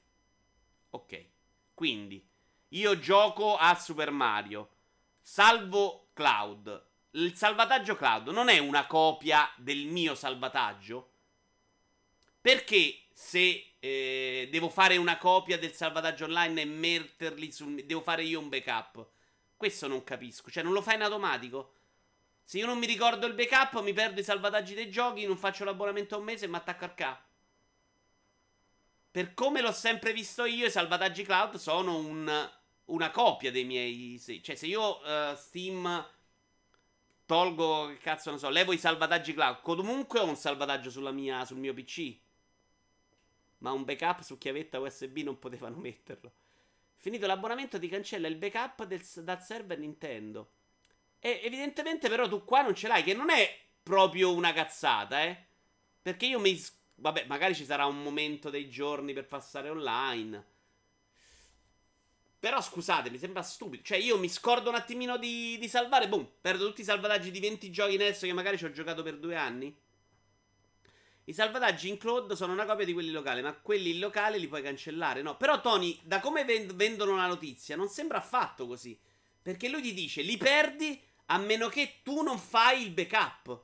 Ok, 0.91 1.25
quindi 1.73 2.25
io 2.69 2.99
gioco 2.99 3.55
a 3.55 3.75
Super 3.75 4.11
Mario, 4.11 4.69
salvo 5.21 6.09
cloud. 6.13 6.85
Il 7.11 7.35
salvataggio 7.35 7.95
cloud 7.95 8.27
non 8.29 8.49
è 8.49 8.57
una 8.59 8.85
copia 8.85 9.49
del 9.55 9.85
mio 9.85 10.15
salvataggio? 10.15 11.11
Perché 12.41 13.07
se 13.13 13.75
eh, 13.79 14.49
devo 14.51 14.69
fare 14.69 14.97
una 14.97 15.17
copia 15.17 15.57
del 15.57 15.73
salvataggio 15.73 16.25
online 16.25 16.61
e 16.61 16.65
metterli 16.65 17.51
sul... 17.51 17.85
devo 17.85 18.01
fare 18.01 18.23
io 18.23 18.39
un 18.39 18.49
backup? 18.49 19.07
Questo 19.55 19.87
non 19.87 20.03
capisco. 20.03 20.51
Cioè, 20.51 20.63
non 20.63 20.73
lo 20.73 20.81
fai 20.81 20.95
in 20.95 21.01
automatico? 21.01 21.73
Se 22.43 22.59
io 22.59 22.65
non 22.65 22.77
mi 22.77 22.85
ricordo 22.85 23.25
il 23.25 23.33
backup, 23.33 23.81
mi 23.81 23.93
perdo 23.93 24.19
i 24.19 24.23
salvataggi 24.23 24.73
dei 24.73 24.89
giochi, 24.89 25.25
non 25.25 25.37
faccio 25.37 25.63
l'abbonamento 25.63 26.15
a 26.15 26.19
un 26.19 26.23
mese 26.23 26.45
e 26.45 26.47
mi 26.47 26.55
attacco 26.55 26.83
al 26.85 26.93
K. 26.93 27.17
Per 29.11 29.33
come 29.33 29.61
l'ho 29.61 29.71
sempre 29.71 30.13
visto 30.13 30.45
io, 30.45 30.67
i 30.67 30.71
salvataggi 30.71 31.23
cloud 31.23 31.55
sono 31.55 31.97
un, 31.97 32.51
una 32.87 33.11
copia 33.11 33.51
dei 33.51 33.63
miei. 33.63 34.19
Cioè, 34.19 34.55
se 34.55 34.65
io 34.65 34.99
uh, 34.99 35.35
Steam 35.35 36.05
tolgo, 37.25 37.87
che 37.87 37.97
cazzo 37.97 38.31
ne 38.31 38.37
so, 38.37 38.49
levo 38.49 38.73
i 38.73 38.77
salvataggi 38.77 39.33
cloud, 39.33 39.61
comunque 39.61 40.19
ho 40.19 40.25
un 40.25 40.35
salvataggio 40.35 41.11
mia, 41.11 41.45
sul 41.45 41.57
mio 41.57 41.73
PC. 41.73 42.17
Ma 43.59 43.71
un 43.71 43.83
backup 43.83 44.21
su 44.21 44.37
chiavetta 44.37 44.79
USB 44.79 45.17
non 45.17 45.39
potevano 45.39 45.77
metterlo. 45.77 46.31
Finito 46.95 47.27
l'abbonamento 47.27 47.79
ti 47.79 47.87
cancella 47.87 48.27
il 48.27 48.35
backup 48.35 48.85
del, 48.85 49.01
dal 49.17 49.41
server 49.41 49.77
Nintendo. 49.77 50.51
E 51.19 51.41
evidentemente 51.43 52.09
però 52.09 52.27
tu 52.27 52.43
qua 52.45 52.61
non 52.61 52.75
ce 52.75 52.87
l'hai, 52.87 53.03
che 53.03 53.13
non 53.13 53.29
è 53.29 53.59
proprio 53.83 54.33
una 54.33 54.53
cazzata, 54.53 55.23
eh. 55.23 55.45
Perché 56.01 56.25
io 56.27 56.39
mi... 56.39 56.59
Vabbè, 56.99 57.25
magari 57.25 57.53
ci 57.53 57.65
sarà 57.65 57.85
un 57.85 58.01
momento 58.01 58.49
dei 58.49 58.69
giorni 58.69 59.13
per 59.13 59.27
passare 59.27 59.69
online. 59.69 60.45
Però 62.39 62.61
scusate, 62.61 63.09
mi 63.09 63.17
sembra 63.17 63.41
stupido. 63.41 63.83
Cioè, 63.83 63.97
io 63.97 64.17
mi 64.17 64.29
scordo 64.29 64.69
un 64.69 64.75
attimino 64.75 65.17
di, 65.17 65.57
di 65.59 65.67
salvare, 65.67 66.07
boom, 66.07 66.27
perdo 66.39 66.67
tutti 66.67 66.81
i 66.81 66.85
salvataggi 66.85 67.31
di 67.31 67.39
20 67.39 67.71
giochi 67.71 67.95
in 67.95 68.01
esso 68.01 68.25
che 68.25 68.33
magari 68.33 68.57
ci 68.57 68.65
ho 68.65 68.71
giocato 68.71 69.01
per 69.01 69.17
due 69.17 69.35
anni. 69.35 69.75
I 71.25 71.33
salvataggi 71.33 71.89
in 71.89 71.97
cloud 71.97 72.33
sono 72.33 72.53
una 72.53 72.65
copia 72.65 72.85
di 72.85 72.93
quelli 72.93 73.11
locali, 73.11 73.41
ma 73.41 73.53
quelli 73.53 73.91
in 73.91 73.99
locale 73.99 74.37
li 74.37 74.47
puoi 74.47 74.61
cancellare, 74.61 75.21
no? 75.21 75.35
Però 75.35 75.59
Tony, 75.59 75.99
da 76.03 76.21
come 76.21 76.45
vend- 76.45 76.73
vendono 76.73 77.15
la 77.15 77.27
notizia, 77.27 77.75
non 77.75 77.89
sembra 77.89 78.19
affatto 78.19 78.65
così. 78.65 78.97
Perché 79.41 79.67
lui 79.67 79.81
ti 79.81 79.93
dice, 79.93 80.21
li 80.21 80.37
perdi 80.37 81.01
a 81.25 81.37
meno 81.37 81.67
che 81.67 81.95
tu 82.03 82.21
non 82.21 82.37
fai 82.37 82.81
il 82.83 82.91
backup. 82.91 83.61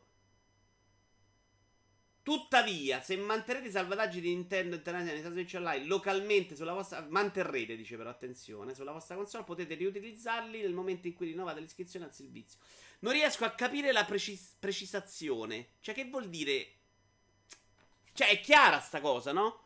Tuttavia, 2.23 3.01
se 3.01 3.17
manterrete 3.17 3.67
i 3.67 3.71
salvataggi 3.71 4.21
di 4.21 4.29
Nintendo 4.29 4.75
International 4.75 5.15
Nintendo 5.15 5.39
Switch 5.39 5.55
Online 5.55 5.85
localmente 5.85 6.55
sulla 6.55 6.71
vostra. 6.71 7.05
Manterrete, 7.09 7.75
dice 7.75 7.97
però, 7.97 8.09
attenzione, 8.09 8.73
sulla 8.73 8.93
vostra 8.93 9.15
console 9.15 9.43
potete 9.43 9.75
riutilizzarli 9.75 10.61
nel 10.61 10.71
momento 10.71 11.07
in 11.07 11.15
cui 11.15 11.27
rinnovate 11.27 11.59
l'iscrizione 11.59 12.05
al 12.05 12.13
servizio. 12.13 12.59
Non 12.99 13.11
riesco 13.11 13.43
a 13.43 13.51
capire 13.51 13.91
la 13.91 14.05
precis- 14.05 14.55
precisazione. 14.57 15.71
Cioè, 15.81 15.93
che 15.93 16.05
vuol 16.05 16.29
dire? 16.29 16.75
Cioè, 18.13 18.29
è 18.29 18.39
chiara 18.39 18.79
sta 18.79 19.01
cosa, 19.01 19.33
no? 19.33 19.62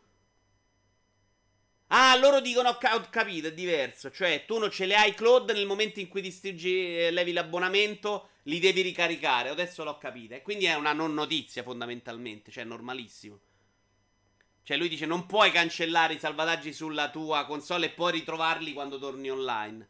Ah, 1.89 2.17
loro 2.17 2.41
dicono, 2.41 2.69
ho, 2.69 3.09
capito, 3.09 3.47
è 3.47 3.53
diverso. 3.53 4.11
Cioè, 4.11 4.43
tu 4.45 4.57
non 4.57 4.69
ce 4.69 4.85
le 4.85 4.95
hai 4.95 5.13
cloud 5.13 5.51
nel 5.51 5.65
momento 5.65 5.99
in 5.99 6.09
cui 6.09 6.21
distruggi, 6.21 6.97
eh, 6.97 7.11
levi 7.11 7.31
l'abbonamento, 7.31 8.29
li 8.43 8.59
devi 8.59 8.81
ricaricare. 8.81 9.49
Adesso 9.49 9.83
l'ho 9.85 9.97
capito. 9.97 10.33
E 10.33 10.41
quindi 10.41 10.65
è 10.65 10.75
una 10.75 10.91
non 10.91 11.13
notizia, 11.13 11.63
fondamentalmente. 11.63 12.51
Cioè, 12.51 12.63
è 12.63 12.67
normalissimo. 12.67 13.39
Cioè, 14.63 14.75
lui 14.75 14.89
dice, 14.89 15.05
non 15.05 15.25
puoi 15.25 15.49
cancellare 15.51 16.15
i 16.15 16.19
salvataggi 16.19 16.73
sulla 16.73 17.09
tua 17.09 17.45
console 17.45 17.85
e 17.85 17.91
poi 17.91 18.11
ritrovarli 18.11 18.73
quando 18.73 18.99
torni 18.99 19.31
online. 19.31 19.87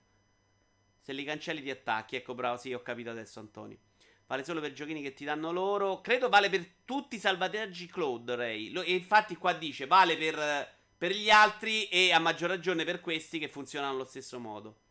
Se 1.01 1.13
li 1.13 1.23
cancelli 1.23 1.63
ti 1.63 1.71
attacchi. 1.71 2.15
Ecco, 2.15 2.35
bravo, 2.35 2.57
sì, 2.57 2.73
ho 2.73 2.83
capito 2.83 3.09
adesso, 3.09 3.39
Antonio. 3.39 3.79
Vale 4.27 4.43
solo 4.43 4.61
per 4.61 4.73
giochini 4.73 5.01
che 5.01 5.13
ti 5.13 5.25
danno 5.25 5.51
loro. 5.51 6.01
Credo 6.01 6.29
vale 6.29 6.49
per 6.49 6.63
tutti 6.85 7.15
i 7.15 7.19
salvataggi 7.19 7.87
cloud, 7.87 8.29
Ray. 8.29 8.71
e 8.71 8.93
infatti 8.93 9.35
qua 9.35 9.53
dice, 9.53 9.87
vale 9.87 10.15
per 10.15 10.75
per 10.97 11.11
gli 11.11 11.29
altri 11.29 11.87
e 11.87 12.11
a 12.11 12.19
maggior 12.19 12.49
ragione 12.49 12.83
per 12.83 13.01
questi 13.01 13.39
che 13.39 13.49
funzionano 13.49 13.93
allo 13.93 14.05
stesso 14.05 14.39
modo. 14.39 14.85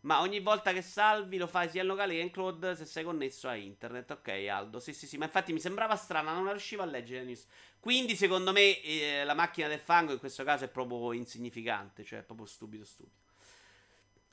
Ma 0.00 0.20
ogni 0.20 0.40
volta 0.40 0.72
che 0.72 0.80
salvi 0.80 1.38
lo 1.38 1.46
fai 1.46 1.68
sia 1.68 1.82
in 1.82 1.88
locale 1.88 2.14
che 2.14 2.20
in 2.20 2.30
cloud 2.30 2.72
se 2.72 2.84
sei 2.84 3.04
connesso 3.04 3.48
a 3.48 3.56
internet. 3.56 4.10
Ok, 4.12 4.28
Aldo. 4.48 4.78
Sì, 4.78 4.92
sì, 4.92 5.06
sì. 5.06 5.18
Ma 5.18 5.24
infatti 5.24 5.52
mi 5.52 5.60
sembrava 5.60 5.96
strana, 5.96 6.32
non 6.32 6.48
riuscivo 6.48 6.82
a 6.82 6.86
leggere 6.86 7.20
la 7.20 7.26
news. 7.26 7.46
Quindi, 7.80 8.14
secondo 8.14 8.52
me, 8.52 8.80
eh, 8.80 9.24
la 9.24 9.34
macchina 9.34 9.66
del 9.66 9.80
fango 9.80 10.12
in 10.12 10.18
questo 10.18 10.44
caso 10.44 10.64
è 10.64 10.68
proprio 10.68 11.12
insignificante. 11.12 12.04
Cioè, 12.04 12.20
è 12.20 12.22
proprio 12.22 12.46
stupido, 12.46 12.84
stupido. 12.84 13.16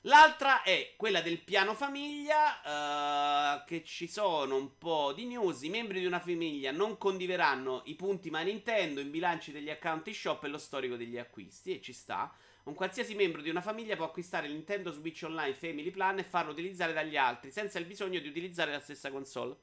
L'altra 0.06 0.62
è 0.62 0.92
quella 0.96 1.20
del 1.20 1.40
piano 1.40 1.74
famiglia, 1.74 2.60
uh, 2.62 3.64
che 3.66 3.82
ci 3.82 4.06
sono 4.06 4.54
un 4.54 4.78
po' 4.78 5.12
di 5.12 5.24
news. 5.24 5.62
I 5.62 5.68
membri 5.68 5.98
di 5.98 6.06
una 6.06 6.20
famiglia 6.20 6.70
non 6.70 6.96
condiveranno 6.96 7.82
i 7.86 7.96
punti 7.96 8.30
My 8.30 8.44
Nintendo, 8.44 9.00
in 9.00 9.10
bilanci 9.10 9.50
degli 9.50 9.68
account 9.68 10.08
shop 10.08 10.44
e 10.44 10.48
lo 10.48 10.58
storico 10.58 10.94
degli 10.94 11.18
acquisti, 11.18 11.74
e 11.74 11.80
ci 11.80 11.92
sta. 11.92 12.32
Un 12.64 12.74
qualsiasi 12.74 13.16
membro 13.16 13.42
di 13.42 13.50
una 13.50 13.60
famiglia 13.60 13.96
può 13.96 14.04
acquistare 14.04 14.46
il 14.46 14.52
Nintendo 14.52 14.92
Switch 14.92 15.24
Online 15.24 15.54
Family 15.54 15.90
Plan 15.90 16.20
e 16.20 16.22
farlo 16.22 16.52
utilizzare 16.52 16.92
dagli 16.92 17.16
altri, 17.16 17.50
senza 17.50 17.80
il 17.80 17.86
bisogno 17.86 18.20
di 18.20 18.28
utilizzare 18.28 18.70
la 18.70 18.80
stessa 18.80 19.10
console. 19.10 19.56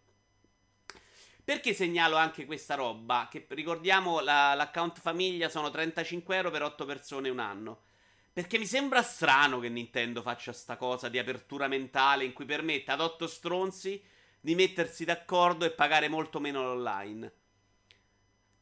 Perché 1.42 1.74
segnalo 1.74 2.18
anche 2.18 2.46
questa 2.46 2.76
roba? 2.76 3.30
Che 3.32 3.46
ricordiamo 3.48 4.20
la, 4.20 4.54
l'account 4.56 5.00
famiglia 5.00 5.48
sono 5.48 5.72
35 5.72 6.36
euro 6.36 6.52
per 6.52 6.64
8 6.64 6.84
persone 6.84 7.30
un 7.30 7.40
anno. 7.40 7.84
Perché 8.34 8.58
mi 8.58 8.66
sembra 8.66 9.04
strano 9.04 9.60
che 9.60 9.70
Nintendo 9.70 10.24
faccia 10.24 10.52
sta 10.54 10.76
cosa 10.76 11.08
di 11.08 11.20
apertura 11.20 11.68
mentale 11.68 12.26
in 12.26 12.34
cui 12.34 12.46
permette 12.46 12.92
ad 12.92 13.00
otto 13.00 13.28
stronzi 13.28 14.04
di 14.42 14.56
mettersi 14.56 15.06
d'accordo 15.06 15.66
e 15.66 15.72
pagare 15.72 16.10
molto 16.10 16.40
meno 16.40 16.64
l'online. 16.64 17.32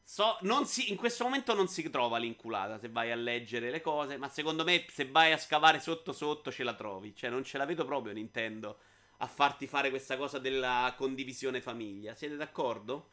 So, 0.04 0.38
si, 0.66 0.92
in 0.92 0.98
questo 0.98 1.24
momento 1.24 1.54
non 1.54 1.70
si 1.70 1.90
trova 1.90 2.18
l'inculata 2.18 2.78
se 2.78 2.90
vai 2.90 3.12
a 3.12 3.16
leggere 3.16 3.72
le 3.72 3.80
cose, 3.80 4.18
ma 4.18 4.28
secondo 4.28 4.66
me 4.66 4.86
se 4.90 5.10
vai 5.10 5.32
a 5.32 5.38
scavare 5.38 5.80
sotto 5.80 6.12
sotto 6.12 6.52
ce 6.52 6.64
la 6.64 6.74
trovi. 6.74 7.16
Cioè 7.16 7.30
non 7.30 7.46
ce 7.46 7.58
la 7.58 7.64
vedo 7.66 7.86
proprio 7.86 8.12
Nintendo 8.12 8.78
a 9.20 9.28
farti 9.28 9.68
fare 9.68 9.90
questa 9.90 10.18
cosa 10.18 10.38
della 10.38 10.94
condivisione 10.98 11.62
famiglia. 11.62 12.14
Siete 12.14 12.36
d'accordo? 12.36 13.12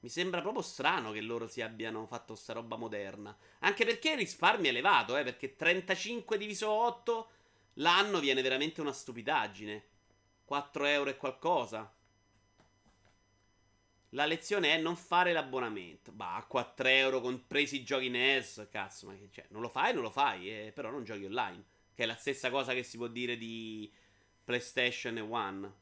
Mi 0.00 0.08
sembra 0.08 0.40
proprio 0.40 0.62
strano 0.62 1.10
che 1.10 1.20
loro 1.20 1.48
si 1.48 1.60
abbiano 1.60 2.06
fatto 2.06 2.36
sta 2.36 2.52
roba 2.52 2.76
moderna. 2.76 3.36
Anche 3.60 3.84
perché 3.84 4.12
il 4.12 4.18
risparmio 4.18 4.66
è 4.66 4.70
elevato, 4.70 5.16
eh, 5.16 5.24
perché 5.24 5.56
35 5.56 6.38
diviso 6.38 6.70
8 6.70 7.30
l'anno 7.74 8.20
viene 8.20 8.42
veramente 8.42 8.80
una 8.80 8.92
stupidaggine. 8.92 9.84
4 10.44 10.84
euro 10.86 11.10
e 11.10 11.16
qualcosa. 11.16 11.92
La 14.12 14.24
lezione 14.24 14.72
è 14.72 14.78
non 14.78 14.96
fare 14.96 15.32
l'abbonamento. 15.32 16.12
Bah, 16.12 16.44
4 16.48 16.88
euro 16.88 17.20
compresi 17.20 17.76
i 17.76 17.84
giochi 17.84 18.08
NES. 18.08 18.68
Cazzo, 18.70 19.08
ma 19.08 19.14
che 19.14 19.28
c'è? 19.30 19.46
Non 19.50 19.60
lo 19.60 19.68
fai, 19.68 19.92
non 19.92 20.02
lo 20.02 20.10
fai, 20.10 20.48
eh, 20.48 20.72
però 20.72 20.90
non 20.90 21.04
giochi 21.04 21.24
online. 21.24 21.64
Che 21.92 22.04
è 22.04 22.06
la 22.06 22.14
stessa 22.14 22.50
cosa 22.50 22.72
che 22.72 22.84
si 22.84 22.96
può 22.96 23.08
dire 23.08 23.36
di 23.36 23.92
PlayStation 24.44 25.18
e 25.18 25.20
One. 25.20 25.72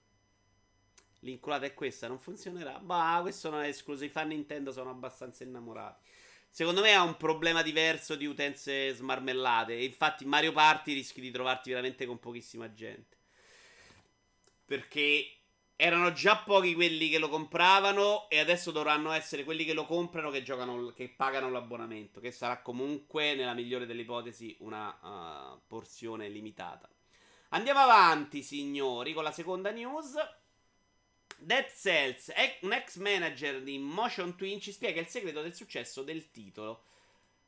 L'inculata 1.20 1.66
è 1.66 1.74
questa, 1.74 2.08
non 2.08 2.18
funzionerà. 2.18 2.78
Bah, 2.78 3.18
questo 3.22 3.50
non 3.50 3.62
è 3.62 3.68
escluso. 3.68 4.04
I 4.04 4.08
fan 4.08 4.28
Nintendo 4.28 4.70
sono 4.70 4.90
abbastanza 4.90 5.44
innamorati. 5.44 6.04
Secondo 6.48 6.80
me 6.80 6.94
ha 6.94 7.02
un 7.02 7.16
problema 7.16 7.62
diverso 7.62 8.14
di 8.14 8.26
utenze 8.26 8.92
smarmellate. 8.94 9.74
E 9.74 9.84
infatti, 9.84 10.22
in 10.22 10.30
Mario 10.30 10.52
Party 10.52 10.94
rischi 10.94 11.20
di 11.20 11.30
trovarti 11.30 11.70
veramente 11.70 12.06
con 12.06 12.18
pochissima 12.18 12.72
gente. 12.72 13.16
Perché 14.64 15.32
erano 15.76 16.12
già 16.12 16.38
pochi 16.38 16.74
quelli 16.74 17.08
che 17.08 17.18
lo 17.18 17.28
compravano. 17.28 18.28
E 18.30 18.38
adesso 18.38 18.70
dovranno 18.70 19.10
essere 19.10 19.44
quelli 19.44 19.64
che 19.64 19.74
lo 19.74 19.84
comprano 19.84 20.30
che, 20.30 20.42
giocano, 20.42 20.92
che 20.94 21.08
pagano 21.08 21.50
l'abbonamento. 21.50 22.20
Che 22.20 22.30
sarà 22.30 22.62
comunque, 22.62 23.34
nella 23.34 23.54
migliore 23.54 23.84
delle 23.84 24.02
ipotesi, 24.02 24.56
una 24.60 25.54
uh, 25.54 25.60
porzione 25.66 26.28
limitata. 26.28 26.88
Andiamo 27.50 27.80
avanti, 27.80 28.42
signori, 28.42 29.12
con 29.12 29.24
la 29.24 29.32
seconda 29.32 29.70
news. 29.70 30.14
Dead 31.38 31.66
Cells, 31.70 32.32
un 32.60 32.72
ex 32.72 32.96
manager 32.96 33.62
di 33.62 33.78
Motion 33.78 34.36
Twin, 34.36 34.60
ci 34.60 34.72
spiega 34.72 35.00
il 35.00 35.06
segreto 35.06 35.42
del 35.42 35.54
successo 35.54 36.02
del 36.02 36.30
titolo. 36.30 36.84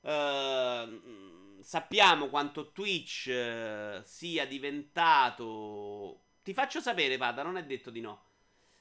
Uh, 0.00 1.60
sappiamo 1.60 2.28
quanto 2.28 2.70
Twitch 2.70 3.26
uh, 3.28 4.00
sia 4.04 4.46
diventato. 4.46 6.22
Ti 6.42 6.54
faccio 6.54 6.80
sapere, 6.80 7.16
Pada, 7.16 7.42
non 7.42 7.56
è 7.56 7.64
detto 7.64 7.90
di 7.90 8.00
no. 8.00 8.22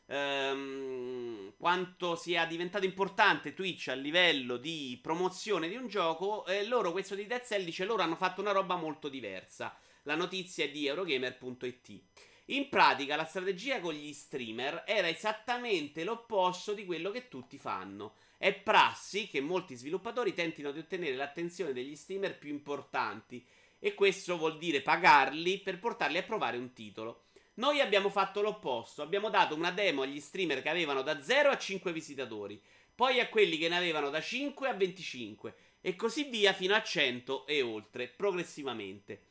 Um, 0.06 1.54
quanto 1.58 2.16
sia 2.16 2.46
diventato 2.46 2.86
importante 2.86 3.54
Twitch 3.54 3.90
a 3.90 3.94
livello 3.94 4.56
di 4.56 4.98
promozione 5.02 5.68
di 5.68 5.76
un 5.76 5.88
gioco. 5.88 6.46
E 6.46 6.66
loro, 6.66 6.92
questo 6.92 7.16
di 7.16 7.26
Dead 7.26 7.44
Cell, 7.44 7.64
dice: 7.64 7.84
loro 7.84 8.04
hanno 8.04 8.16
fatto 8.16 8.42
una 8.42 8.52
roba 8.52 8.76
molto 8.76 9.10
diversa. 9.10 9.76
La 10.04 10.16
notizia 10.16 10.64
è 10.64 10.70
di 10.70 10.88
Eurogamer.it. 10.88 12.02
In 12.50 12.70
pratica 12.70 13.18
la 13.18 13.26
strategia 13.26 13.82
con 13.82 13.94
gli 13.94 14.14
streamer 14.14 14.84
era 14.88 15.10
esattamente 15.10 16.06
l'opposto 16.06 16.74
di 16.74 16.86
quello 16.86 17.12
che 17.12 17.28
tutti 17.28 17.58
fanno. 17.58 18.14
È 18.38 18.54
prassi 18.54 19.28
che 19.28 19.42
molti 19.42 19.76
sviluppatori 19.76 20.34
tentino 20.34 20.72
di 20.72 20.80
ottenere 20.80 21.18
l'attenzione 21.18 21.74
degli 21.74 21.94
streamer 21.94 22.38
più 22.38 22.50
importanti 22.50 23.46
e 23.80 23.94
questo 23.94 24.38
vuol 24.38 24.58
dire 24.58 24.82
pagarli 24.82 25.60
per 25.60 25.78
portarli 25.78 26.20
a 26.20 26.24
provare 26.24 26.56
un 26.56 26.72
titolo. 26.72 27.26
Noi 27.56 27.82
abbiamo 27.82 28.10
fatto 28.10 28.42
l'opposto, 28.42 29.02
abbiamo 29.02 29.30
dato 29.30 29.54
una 29.54 29.72
demo 29.72 30.04
agli 30.04 30.22
streamer 30.22 30.62
che 30.62 30.70
avevano 30.70 31.02
da 31.02 31.22
0 31.22 31.50
a 31.50 31.58
5 31.58 31.92
visitatori, 31.92 32.62
poi 32.96 33.20
a 33.20 33.28
quelli 33.28 33.58
che 33.58 33.68
ne 33.68 33.76
avevano 33.76 34.10
da 34.10 34.22
5 34.22 34.70
a 34.70 34.74
25 34.74 35.56
e 35.82 35.96
così 35.98 36.24
via 36.24 36.54
fino 36.54 36.76
a 36.76 36.82
100 36.82 37.46
e 37.46 37.62
oltre, 37.62 38.08
progressivamente. 38.08 39.22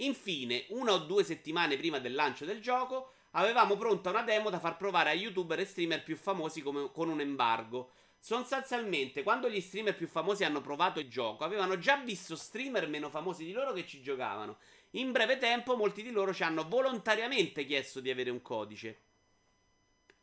Infine, 0.00 0.66
una 0.68 0.92
o 0.92 0.98
due 0.98 1.24
settimane 1.24 1.76
prima 1.76 1.98
del 1.98 2.14
lancio 2.14 2.44
del 2.44 2.60
gioco, 2.60 3.12
avevamo 3.32 3.76
pronta 3.76 4.10
una 4.10 4.22
demo 4.22 4.50
da 4.50 4.58
far 4.58 4.76
provare 4.76 5.10
a 5.10 5.14
youtuber 5.14 5.58
e 5.58 5.64
streamer 5.64 6.02
più 6.02 6.16
famosi 6.16 6.62
come, 6.62 6.90
con 6.92 7.08
un 7.08 7.20
embargo. 7.20 7.90
Sostanzialmente, 8.20 9.22
quando 9.22 9.48
gli 9.48 9.60
streamer 9.60 9.96
più 9.96 10.08
famosi 10.08 10.44
hanno 10.44 10.60
provato 10.60 11.00
il 11.00 11.08
gioco, 11.08 11.44
avevano 11.44 11.78
già 11.78 11.96
visto 11.96 12.36
streamer 12.36 12.88
meno 12.88 13.10
famosi 13.10 13.44
di 13.44 13.52
loro 13.52 13.72
che 13.72 13.86
ci 13.86 14.00
giocavano. 14.00 14.58
In 14.92 15.12
breve 15.12 15.38
tempo, 15.38 15.76
molti 15.76 16.02
di 16.02 16.10
loro 16.10 16.32
ci 16.32 16.42
hanno 16.42 16.66
volontariamente 16.66 17.64
chiesto 17.64 18.00
di 18.00 18.10
avere 18.10 18.30
un 18.30 18.42
codice. 18.42 19.00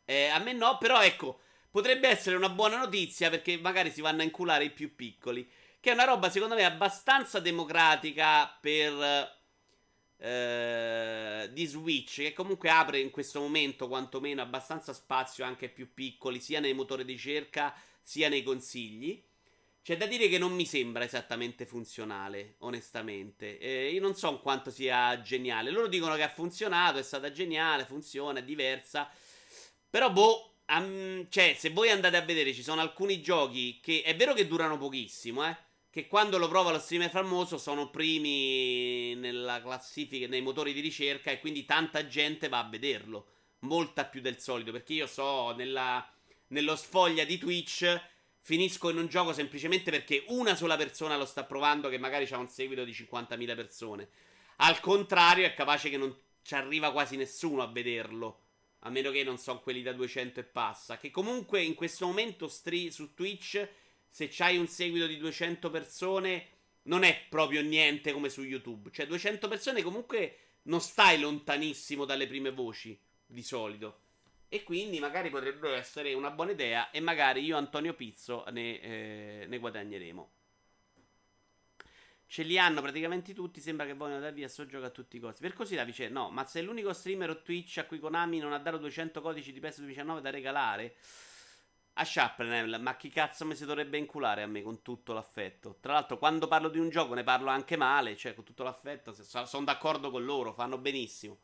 Eh, 0.04 0.26
a 0.26 0.38
me 0.38 0.52
no, 0.52 0.78
però 0.78 1.02
ecco, 1.02 1.40
potrebbe 1.70 2.08
essere 2.08 2.36
una 2.36 2.48
buona 2.48 2.78
notizia 2.78 3.30
perché 3.30 3.58
magari 3.58 3.90
si 3.90 4.00
vanno 4.00 4.22
a 4.22 4.24
inculare 4.24 4.64
i 4.64 4.70
più 4.70 4.94
piccoli. 4.94 5.48
Che 5.80 5.90
è 5.90 5.94
una 5.94 6.04
roba, 6.04 6.30
secondo 6.30 6.54
me, 6.54 6.64
abbastanza 6.64 7.40
democratica 7.40 8.56
per. 8.60 9.34
Eh, 10.18 11.50
di 11.52 11.66
Switch, 11.66 12.16
che 12.16 12.32
comunque 12.32 12.70
apre 12.70 13.00
in 13.00 13.10
questo 13.10 13.40
momento 13.40 13.86
quantomeno 13.86 14.40
abbastanza 14.40 14.92
spazio 14.92 15.44
anche 15.44 15.68
più 15.68 15.92
piccoli, 15.92 16.40
sia 16.40 16.60
nei 16.60 16.72
motori 16.72 17.04
di 17.04 17.12
ricerca 17.12 17.74
sia 18.02 18.28
nei 18.28 18.42
consigli. 18.42 19.22
C'è 19.82 19.96
da 19.96 20.06
dire 20.06 20.28
che 20.28 20.38
non 20.38 20.52
mi 20.52 20.66
sembra 20.66 21.04
esattamente 21.04 21.64
funzionale, 21.64 22.56
onestamente. 22.58 23.58
Eh, 23.58 23.90
io 23.90 24.00
non 24.00 24.16
so 24.16 24.40
quanto 24.40 24.70
sia 24.70 25.20
geniale. 25.22 25.70
Loro 25.70 25.86
dicono 25.86 26.16
che 26.16 26.24
ha 26.24 26.28
funzionato, 26.28 26.98
è 26.98 27.02
stata 27.02 27.30
geniale, 27.30 27.84
funziona, 27.84 28.40
è 28.40 28.42
diversa. 28.42 29.08
Però, 29.88 30.10
boh, 30.10 30.56
um, 30.68 31.28
cioè, 31.28 31.54
se 31.56 31.70
voi 31.70 31.90
andate 31.90 32.16
a 32.16 32.22
vedere, 32.22 32.52
ci 32.52 32.64
sono 32.64 32.80
alcuni 32.80 33.20
giochi 33.22 33.78
che 33.80 34.02
è 34.02 34.16
vero 34.16 34.34
che 34.34 34.48
durano 34.48 34.76
pochissimo, 34.76 35.46
eh. 35.48 35.56
Che 35.96 36.08
quando 36.08 36.36
lo 36.36 36.46
prova 36.46 36.72
lo 36.72 36.78
streamer 36.78 37.08
famoso 37.08 37.56
sono 37.56 37.88
primi 37.88 39.14
nella 39.14 39.62
classifica, 39.62 40.26
nei 40.26 40.42
motori 40.42 40.74
di 40.74 40.80
ricerca 40.80 41.30
e 41.30 41.40
quindi 41.40 41.64
tanta 41.64 42.06
gente 42.06 42.50
va 42.50 42.58
a 42.58 42.68
vederlo. 42.68 43.28
Molta 43.60 44.04
più 44.04 44.20
del 44.20 44.38
solito. 44.38 44.72
Perché 44.72 44.92
io 44.92 45.06
so, 45.06 45.52
nella, 45.52 46.06
nello 46.48 46.76
sfoglia 46.76 47.24
di 47.24 47.38
Twitch 47.38 47.98
finisco 48.42 48.90
in 48.90 48.98
un 48.98 49.06
gioco 49.06 49.32
semplicemente 49.32 49.90
perché 49.90 50.24
una 50.26 50.54
sola 50.54 50.76
persona 50.76 51.16
lo 51.16 51.24
sta 51.24 51.44
provando 51.44 51.88
che 51.88 51.96
magari 51.96 52.28
ha 52.30 52.36
un 52.36 52.50
seguito 52.50 52.84
di 52.84 52.92
50.000 52.92 53.56
persone. 53.56 54.08
Al 54.56 54.78
contrario, 54.80 55.46
è 55.46 55.54
capace 55.54 55.88
che 55.88 55.96
non 55.96 56.14
ci 56.42 56.54
arriva 56.54 56.92
quasi 56.92 57.16
nessuno 57.16 57.62
a 57.62 57.68
vederlo. 57.68 58.40
A 58.80 58.90
meno 58.90 59.10
che 59.10 59.24
non 59.24 59.38
so 59.38 59.60
quelli 59.60 59.80
da 59.80 59.94
200 59.94 60.40
e 60.40 60.44
passa. 60.44 60.98
Che 60.98 61.10
comunque 61.10 61.62
in 61.62 61.74
questo 61.74 62.04
momento 62.04 62.48
stri- 62.48 62.90
su 62.90 63.14
Twitch, 63.14 63.66
se 64.16 64.28
c'hai 64.30 64.56
un 64.56 64.66
seguito 64.66 65.06
di 65.06 65.18
200 65.18 65.68
persone, 65.68 66.46
non 66.84 67.02
è 67.02 67.24
proprio 67.28 67.60
niente 67.60 68.12
come 68.12 68.30
su 68.30 68.42
YouTube. 68.42 68.88
Cioè, 68.90 69.06
200 69.06 69.46
persone 69.46 69.82
comunque 69.82 70.38
non 70.62 70.80
stai 70.80 71.20
lontanissimo 71.20 72.06
dalle 72.06 72.26
prime 72.26 72.50
voci, 72.50 72.98
di 73.26 73.42
solito. 73.42 73.98
E 74.48 74.62
quindi 74.62 75.00
magari 75.00 75.28
potrebbe 75.28 75.68
essere 75.74 76.14
una 76.14 76.30
buona 76.30 76.52
idea 76.52 76.90
e 76.90 77.00
magari 77.00 77.44
io 77.44 77.58
Antonio 77.58 77.92
Pizzo 77.92 78.46
ne, 78.52 78.80
eh, 78.80 79.46
ne 79.48 79.58
guadagneremo. 79.58 80.30
Ce 82.24 82.42
li 82.42 82.58
hanno 82.58 82.80
praticamente 82.80 83.34
tutti. 83.34 83.60
Sembra 83.60 83.84
che 83.84 83.92
vogliono 83.92 84.20
dar 84.20 84.32
via 84.32 84.48
sto 84.48 84.64
gioco 84.64 84.86
a 84.86 84.90
tutti 84.90 85.18
i 85.18 85.20
costi. 85.20 85.42
Per 85.42 85.52
così 85.52 85.74
la 85.74 85.84
vicenda. 85.84 86.20
No, 86.20 86.30
ma 86.30 86.46
se 86.46 86.60
è 86.60 86.62
l'unico 86.62 86.94
streamer 86.94 87.28
o 87.28 87.42
Twitch 87.42 87.76
a 87.76 87.84
cui 87.84 87.98
Konami 87.98 88.38
non 88.38 88.54
ha 88.54 88.58
dato 88.58 88.78
200 88.78 89.20
codici 89.20 89.52
di 89.52 89.60
PS2019 89.60 90.20
da 90.20 90.30
regalare. 90.30 90.94
A 91.98 92.04
Sharpnel, 92.04 92.78
ma 92.80 92.94
chi 92.96 93.08
cazzo 93.08 93.46
mi 93.46 93.54
si 93.54 93.64
dovrebbe 93.64 93.96
inculare 93.96 94.42
a 94.42 94.46
me 94.46 94.60
con 94.60 94.82
tutto 94.82 95.14
l'affetto? 95.14 95.78
Tra 95.80 95.94
l'altro, 95.94 96.18
quando 96.18 96.46
parlo 96.46 96.68
di 96.68 96.78
un 96.78 96.90
gioco 96.90 97.14
ne 97.14 97.22
parlo 97.22 97.48
anche 97.48 97.78
male, 97.78 98.18
cioè 98.18 98.34
con 98.34 98.44
tutto 98.44 98.62
l'affetto. 98.64 99.14
Sono 99.14 99.64
d'accordo 99.64 100.10
con 100.10 100.22
loro, 100.22 100.52
fanno 100.52 100.76
benissimo. 100.76 101.38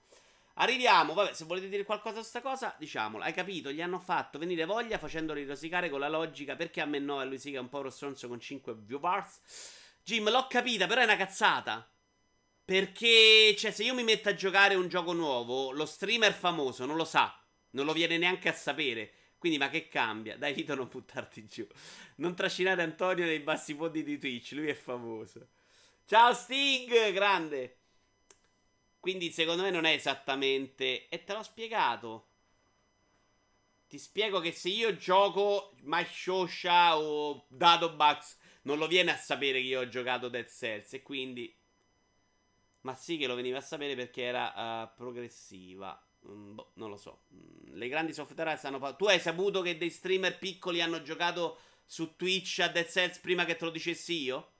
Arriviamo, 0.56 1.14
vabbè, 1.14 1.32
se 1.32 1.46
volete 1.46 1.70
dire 1.70 1.84
qualcosa 1.84 2.20
a 2.20 2.22
sta 2.22 2.42
cosa, 2.42 2.74
diciamolo. 2.78 3.24
Hai 3.24 3.32
capito? 3.32 3.72
Gli 3.72 3.80
hanno 3.80 3.98
fatto 3.98 4.38
venire 4.38 4.66
voglia 4.66 4.98
facendoli 4.98 5.46
rosicare 5.46 5.88
con 5.88 6.00
la 6.00 6.10
logica 6.10 6.54
perché 6.54 6.82
a 6.82 6.84
me 6.84 6.98
no 6.98 7.22
e 7.22 7.24
lui 7.24 7.38
sì 7.38 7.50
che 7.50 7.56
è 7.56 7.60
un 7.60 7.70
po' 7.70 7.88
stronzo 7.88 8.28
con 8.28 8.38
5 8.38 8.74
viewers. 8.74 9.40
Jim, 10.04 10.28
l'ho 10.28 10.46
capita, 10.48 10.86
però 10.86 11.00
è 11.00 11.04
una 11.04 11.16
cazzata. 11.16 11.90
Perché, 12.62 13.54
cioè, 13.56 13.70
se 13.70 13.84
io 13.84 13.94
mi 13.94 14.04
metto 14.04 14.28
a 14.28 14.34
giocare 14.34 14.74
un 14.74 14.88
gioco 14.88 15.14
nuovo, 15.14 15.70
lo 15.70 15.86
streamer 15.86 16.34
famoso 16.34 16.84
non 16.84 16.96
lo 16.96 17.06
sa, 17.06 17.34
non 17.70 17.86
lo 17.86 17.94
viene 17.94 18.18
neanche 18.18 18.50
a 18.50 18.52
sapere. 18.52 19.14
Quindi, 19.42 19.58
ma 19.58 19.70
che 19.70 19.88
cambia? 19.88 20.38
Dai, 20.38 20.52
Vito, 20.52 20.76
non 20.76 20.86
buttarti 20.86 21.46
giù. 21.46 21.66
Non 22.18 22.36
trascinare 22.36 22.80
Antonio 22.84 23.24
nei 23.24 23.40
bassi 23.40 23.74
fondi 23.74 24.04
di 24.04 24.16
Twitch, 24.16 24.52
lui 24.52 24.68
è 24.68 24.72
famoso. 24.72 25.48
Ciao, 26.04 26.32
Sting, 26.32 27.10
grande. 27.10 27.78
Quindi 29.00 29.32
secondo 29.32 29.62
me 29.62 29.70
non 29.70 29.84
è 29.84 29.94
esattamente... 29.94 31.08
E 31.08 31.24
te 31.24 31.32
l'ho 31.32 31.42
spiegato. 31.42 32.28
Ti 33.88 33.98
spiego 33.98 34.38
che 34.38 34.52
se 34.52 34.68
io 34.68 34.94
gioco 34.94 35.74
My 35.80 36.06
Shosha 36.08 36.96
o 36.96 37.44
Dadobugs 37.48 38.38
non 38.62 38.78
lo 38.78 38.86
viene 38.86 39.10
a 39.10 39.16
sapere 39.16 39.60
che 39.60 39.66
io 39.66 39.80
ho 39.80 39.88
giocato 39.88 40.28
Dead 40.28 40.48
Cells 40.48 40.92
e 40.92 41.02
quindi... 41.02 41.52
Ma 42.82 42.94
sì 42.94 43.16
che 43.16 43.26
lo 43.26 43.34
veniva 43.34 43.58
a 43.58 43.60
sapere 43.60 43.96
perché 43.96 44.22
era 44.22 44.84
uh, 44.84 44.96
progressiva. 44.96 46.00
Mm, 46.28 46.54
boh, 46.54 46.70
non 46.74 46.90
lo 46.90 46.96
so. 46.96 47.22
Mm, 47.34 47.74
le 47.76 47.88
grandi 47.88 48.12
software 48.12 48.56
stanno... 48.56 48.78
Pa- 48.78 48.94
tu 48.94 49.06
hai 49.06 49.18
saputo 49.20 49.60
che 49.62 49.76
dei 49.76 49.90
streamer 49.90 50.38
piccoli 50.38 50.80
hanno 50.80 51.02
giocato 51.02 51.58
su 51.84 52.16
Twitch 52.16 52.60
a 52.60 52.68
Dead 52.68 52.86
Cells 52.88 53.18
prima 53.18 53.44
che 53.44 53.56
te 53.56 53.64
lo 53.64 53.70
dicessi 53.70 54.22
io? 54.22 54.50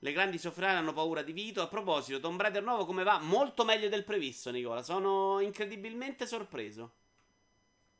Le 0.00 0.12
grandi 0.12 0.38
soffrane 0.38 0.78
hanno 0.78 0.92
paura 0.92 1.22
di 1.22 1.32
Vito. 1.32 1.62
A 1.62 1.68
proposito, 1.68 2.20
Tomb 2.20 2.40
Raider 2.40 2.62
nuovo 2.62 2.84
come 2.86 3.02
va? 3.04 3.18
Molto 3.18 3.64
meglio 3.64 3.88
del 3.88 4.04
previsto, 4.04 4.50
Nicola. 4.50 4.82
Sono 4.82 5.40
incredibilmente 5.40 6.26
sorpreso. 6.26 6.92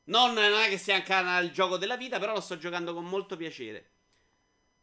Non, 0.04 0.32
non 0.34 0.52
è 0.62 0.68
che 0.68 0.78
sia 0.78 0.94
ancora 0.94 1.38
il 1.38 1.50
gioco 1.50 1.76
della 1.76 1.96
vita, 1.96 2.18
però 2.18 2.32
lo 2.34 2.40
sto 2.40 2.56
giocando 2.58 2.94
con 2.94 3.04
molto 3.04 3.36
piacere. 3.36 3.90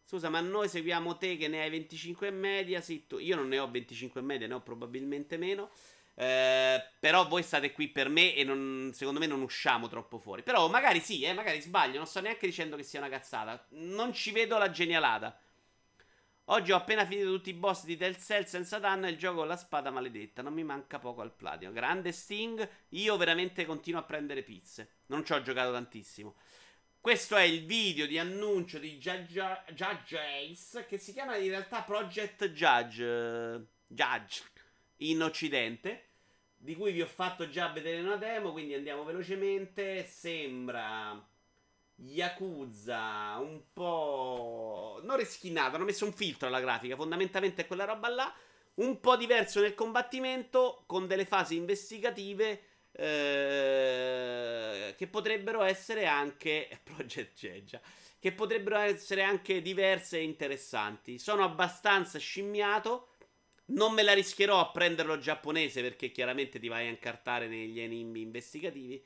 Scusa, 0.05 0.29
ma 0.29 0.39
noi 0.41 0.69
seguiamo 0.69 1.17
te 1.17 1.37
che 1.37 1.47
ne 1.47 1.61
hai 1.63 1.69
25 1.69 2.27
in 2.27 2.37
media. 2.39 2.81
Sì, 2.81 3.07
tu, 3.07 3.17
io 3.19 3.35
non 3.35 3.47
ne 3.47 3.59
ho 3.59 3.69
25 3.71 4.21
in 4.21 4.27
media, 4.27 4.47
ne 4.47 4.55
ho 4.55 4.61
probabilmente 4.61 5.37
meno. 5.37 5.71
Eh, 6.15 6.83
però 6.99 7.27
voi 7.27 7.41
state 7.41 7.71
qui 7.71 7.87
per 7.87 8.07
me 8.07 8.35
e 8.35 8.43
non, 8.43 8.91
secondo 8.93 9.19
me 9.19 9.25
non 9.25 9.41
usciamo 9.41 9.87
troppo 9.87 10.19
fuori. 10.19 10.43
Però 10.43 10.67
magari 10.69 10.99
sì, 10.99 11.23
eh, 11.23 11.33
magari 11.33 11.61
sbaglio. 11.61 11.97
Non 11.97 12.07
sto 12.07 12.21
neanche 12.21 12.47
dicendo 12.47 12.75
che 12.75 12.83
sia 12.83 12.99
una 12.99 13.09
cazzata. 13.09 13.65
Non 13.69 14.13
ci 14.13 14.31
vedo 14.31 14.57
la 14.57 14.69
genialata. 14.69 15.37
Oggi 16.47 16.73
ho 16.73 16.75
appena 16.75 17.05
finito 17.05 17.27
tutti 17.27 17.49
i 17.49 17.53
boss 17.53 17.85
di 17.85 17.95
Telltale 17.95 18.45
senza 18.45 18.77
danno 18.77 19.07
e 19.07 19.11
il 19.11 19.17
gioco 19.17 19.37
con 19.37 19.47
la 19.47 19.55
spada 19.55 19.91
maledetta. 19.91 20.41
Non 20.41 20.53
mi 20.53 20.63
manca 20.63 20.99
poco 20.99 21.21
al 21.21 21.33
platino. 21.33 21.71
Grande 21.71 22.11
Sting. 22.11 22.69
Io 22.89 23.17
veramente 23.17 23.65
continuo 23.65 24.01
a 24.01 24.03
prendere 24.03 24.43
pizze. 24.43 24.97
Non 25.07 25.25
ci 25.25 25.31
ho 25.31 25.41
giocato 25.41 25.71
tantissimo. 25.71 26.35
Questo 26.99 27.35
è 27.35 27.43
il 27.43 27.65
video 27.65 28.05
di 28.05 28.19
annuncio 28.19 28.77
di 28.77 28.97
Judge 28.97 29.41
Ace. 29.41 30.85
Che 30.85 30.97
si 30.97 31.13
chiama 31.13 31.37
in 31.37 31.49
realtà 31.49 31.81
Project 31.81 32.49
Judge. 32.51 33.67
Judge 33.87 34.43
in 35.09 35.21
Occidente. 35.21 36.09
Di 36.55 36.75
cui 36.75 36.91
vi 36.91 37.01
ho 37.01 37.07
fatto 37.07 37.49
già 37.49 37.69
vedere 37.69 38.01
una 38.01 38.15
demo. 38.15 38.51
Quindi 38.51 38.73
andiamo 38.73 39.03
velocemente. 39.03 40.05
Sembra 40.05 41.21
Yakuza 41.95 43.37
un 43.39 43.61
po'. 43.71 44.99
non 45.03 45.17
rischinato, 45.17 45.75
hanno 45.75 45.85
messo 45.85 46.05
un 46.05 46.13
filtro 46.13 46.47
alla 46.47 46.59
grafica, 46.59 46.95
fondamentalmente 46.95 47.63
è 47.63 47.67
quella 47.67 47.85
roba 47.85 48.09
là. 48.09 48.33
Un 48.75 48.99
po' 48.99 49.15
diverso 49.15 49.61
nel 49.61 49.75
combattimento, 49.75 50.83
con 50.87 51.05
delle 51.05 51.25
fasi 51.25 51.55
investigative 51.55 52.61
eh, 52.91 54.95
che 54.97 55.07
potrebbero 55.07 55.61
essere 55.61 56.05
anche. 56.05 56.67
Project 56.83 57.35
Geggia. 57.35 57.79
Che 58.19 58.31
potrebbero 58.31 58.77
essere 58.77 59.21
anche 59.21 59.61
diverse 59.61 60.17
e 60.17 60.23
interessanti. 60.23 61.19
Sono 61.19 61.43
abbastanza 61.43 62.17
scimmiato. 62.17 63.09
Non 63.65 63.93
me 63.93 64.03
la 64.03 64.13
rischierò 64.13 64.59
a 64.59 64.71
prenderlo 64.71 65.17
giapponese 65.17 65.81
perché 65.81 66.11
chiaramente 66.11 66.59
ti 66.59 66.67
vai 66.67 66.87
a 66.87 66.89
incartare 66.89 67.47
negli 67.47 67.79
enigmi 67.79 68.21
investigativi. 68.21 69.03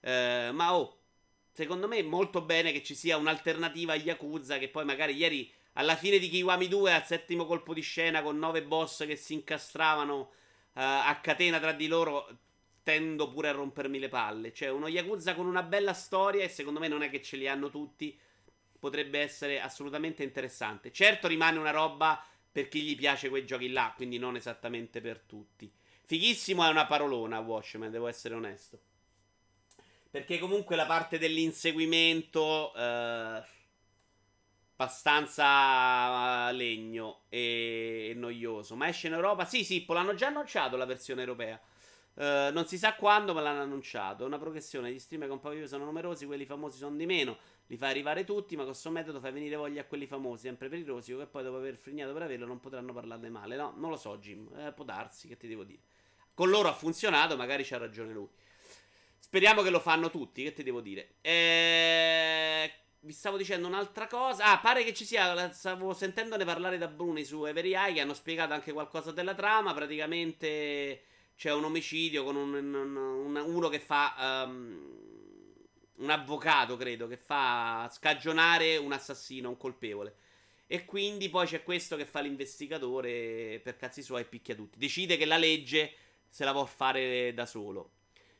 Eh, 0.00 0.50
ma 0.52 0.76
oh, 0.76 1.00
secondo 1.50 1.88
me 1.88 2.02
molto 2.02 2.42
bene 2.42 2.70
che 2.70 2.82
ci 2.82 2.94
sia 2.94 3.16
un'alternativa 3.16 3.94
a 3.94 3.96
Yakuza 3.96 4.58
che 4.58 4.68
poi 4.68 4.84
magari 4.84 5.16
ieri 5.16 5.52
alla 5.72 5.96
fine 5.96 6.18
di 6.18 6.28
Kiwami 6.28 6.68
2 6.68 6.92
al 6.92 7.04
settimo 7.04 7.44
colpo 7.46 7.74
di 7.74 7.80
scena 7.80 8.22
con 8.22 8.38
nove 8.38 8.62
boss 8.62 9.06
che 9.06 9.16
si 9.16 9.34
incastravano 9.34 10.18
uh, 10.18 10.28
a 10.72 11.18
catena 11.22 11.58
tra 11.58 11.72
di 11.72 11.86
loro 11.86 12.28
tendo 12.82 13.28
pure 13.28 13.48
a 13.48 13.52
rompermi 13.52 13.98
le 13.98 14.08
palle. 14.08 14.52
Cioè 14.52 14.68
uno 14.68 14.86
Yakuza 14.86 15.34
con 15.34 15.46
una 15.46 15.62
bella 15.62 15.92
storia 15.92 16.44
e 16.44 16.48
secondo 16.48 16.78
me 16.78 16.88
non 16.88 17.02
è 17.02 17.10
che 17.10 17.20
ce 17.20 17.36
li 17.36 17.48
hanno 17.48 17.68
tutti. 17.68 18.16
Potrebbe 18.78 19.18
essere 19.18 19.60
assolutamente 19.60 20.22
interessante. 20.22 20.92
Certo 20.92 21.26
rimane 21.26 21.58
una 21.58 21.72
roba 21.72 22.24
per 22.56 22.68
chi 22.68 22.80
gli 22.80 22.96
piace 22.96 23.28
quei 23.28 23.44
giochi 23.44 23.68
là, 23.70 23.92
quindi 23.94 24.16
non 24.16 24.34
esattamente 24.34 25.02
per 25.02 25.20
tutti. 25.20 25.70
Fighissimo 26.06 26.64
è 26.64 26.70
una 26.70 26.86
parolona 26.86 27.38
Watchmen, 27.38 27.90
devo 27.90 28.06
essere 28.06 28.34
onesto. 28.34 28.80
Perché 30.10 30.38
comunque 30.38 30.74
la 30.74 30.86
parte 30.86 31.18
dell'inseguimento. 31.18 32.74
Eh, 32.74 33.42
abbastanza 34.78 36.50
legno 36.52 37.24
e, 37.28 38.14
noioso. 38.16 38.74
Ma 38.74 38.88
esce 38.88 39.08
in 39.08 39.12
Europa? 39.12 39.44
Sì, 39.44 39.62
sì, 39.62 39.84
l'hanno 39.88 40.14
già 40.14 40.28
annunciato 40.28 40.78
la 40.78 40.86
versione 40.86 41.20
europea. 41.20 41.60
Uh, 42.14 42.50
non 42.52 42.64
si 42.66 42.78
sa 42.78 42.94
quando, 42.94 43.34
ma 43.34 43.42
l'hanno 43.42 43.60
annunciato. 43.60 44.24
Una 44.24 44.38
progressione. 44.38 44.90
Gli 44.90 44.98
streamer 44.98 45.28
con 45.28 45.40
pochi 45.40 45.68
sono 45.68 45.84
numerosi, 45.84 46.24
quelli 46.24 46.46
famosi 46.46 46.78
sono 46.78 46.96
di 46.96 47.04
meno. 47.04 47.36
Li 47.68 47.76
fai 47.76 47.90
arrivare 47.90 48.24
tutti, 48.24 48.54
ma 48.54 48.62
con 48.62 48.70
questo 48.70 48.90
metodo 48.90 49.18
fai 49.18 49.32
venire 49.32 49.56
voglia 49.56 49.80
a 49.80 49.84
quelli 49.84 50.06
famosi, 50.06 50.46
sempre 50.46 50.68
per 50.68 50.78
i 50.78 50.84
rosico, 50.84 51.18
che 51.18 51.26
poi 51.26 51.42
dopo 51.42 51.56
aver 51.56 51.76
frignato 51.76 52.12
per 52.12 52.22
averlo 52.22 52.46
non 52.46 52.60
potranno 52.60 52.92
parlarne 52.92 53.28
male. 53.28 53.56
No, 53.56 53.74
non 53.76 53.90
lo 53.90 53.96
so, 53.96 54.18
Jim. 54.18 54.48
Eh, 54.56 54.72
può 54.72 54.84
darsi, 54.84 55.26
che 55.26 55.36
ti 55.36 55.48
devo 55.48 55.64
dire. 55.64 55.80
Con 56.32 56.48
loro 56.48 56.68
ha 56.68 56.74
funzionato, 56.74 57.36
magari 57.36 57.64
c'ha 57.64 57.78
ragione 57.78 58.12
lui. 58.12 58.28
speriamo 59.18 59.62
che 59.62 59.70
lo 59.70 59.80
fanno 59.80 60.10
tutti. 60.10 60.44
Che 60.44 60.52
ti 60.52 60.62
devo 60.62 60.80
dire? 60.80 61.14
Eh, 61.22 62.72
vi 63.00 63.12
stavo 63.12 63.36
dicendo 63.36 63.66
un'altra 63.66 64.06
cosa. 64.06 64.52
Ah, 64.52 64.58
pare 64.58 64.84
che 64.84 64.94
ci 64.94 65.04
sia. 65.04 65.50
Stavo 65.50 65.92
sentendone 65.92 66.44
parlare 66.44 66.78
da 66.78 66.86
Bruni 66.86 67.24
su 67.24 67.44
Every 67.46 67.74
Eye. 67.74 67.94
Che 67.94 68.00
hanno 68.00 68.14
spiegato 68.14 68.52
anche 68.52 68.72
qualcosa 68.72 69.10
della 69.10 69.34
trama. 69.34 69.74
Praticamente 69.74 71.02
c'è 71.36 71.52
un 71.52 71.64
omicidio 71.64 72.22
con 72.22 72.36
un, 72.36 72.54
un, 72.54 72.96
un, 72.96 73.36
uno 73.36 73.68
che 73.68 73.80
fa. 73.80 74.44
Um, 74.46 75.05
un 75.98 76.10
avvocato, 76.10 76.76
credo, 76.76 77.06
che 77.06 77.16
fa 77.16 77.88
scagionare 77.92 78.76
un 78.76 78.92
assassino, 78.92 79.48
un 79.48 79.56
colpevole. 79.56 80.16
E 80.66 80.84
quindi 80.84 81.28
poi 81.28 81.46
c'è 81.46 81.62
questo 81.62 81.96
che 81.96 82.06
fa 82.06 82.20
l'investigatore 82.20 83.60
per 83.62 83.76
cazzi 83.76 84.02
suoi 84.02 84.22
e 84.22 84.24
picchia 84.24 84.54
tutti. 84.54 84.78
Decide 84.78 85.16
che 85.16 85.24
la 85.24 85.36
legge 85.36 85.94
se 86.28 86.44
la 86.44 86.52
può 86.52 86.64
fare 86.64 87.32
da 87.34 87.46
solo. 87.46 87.92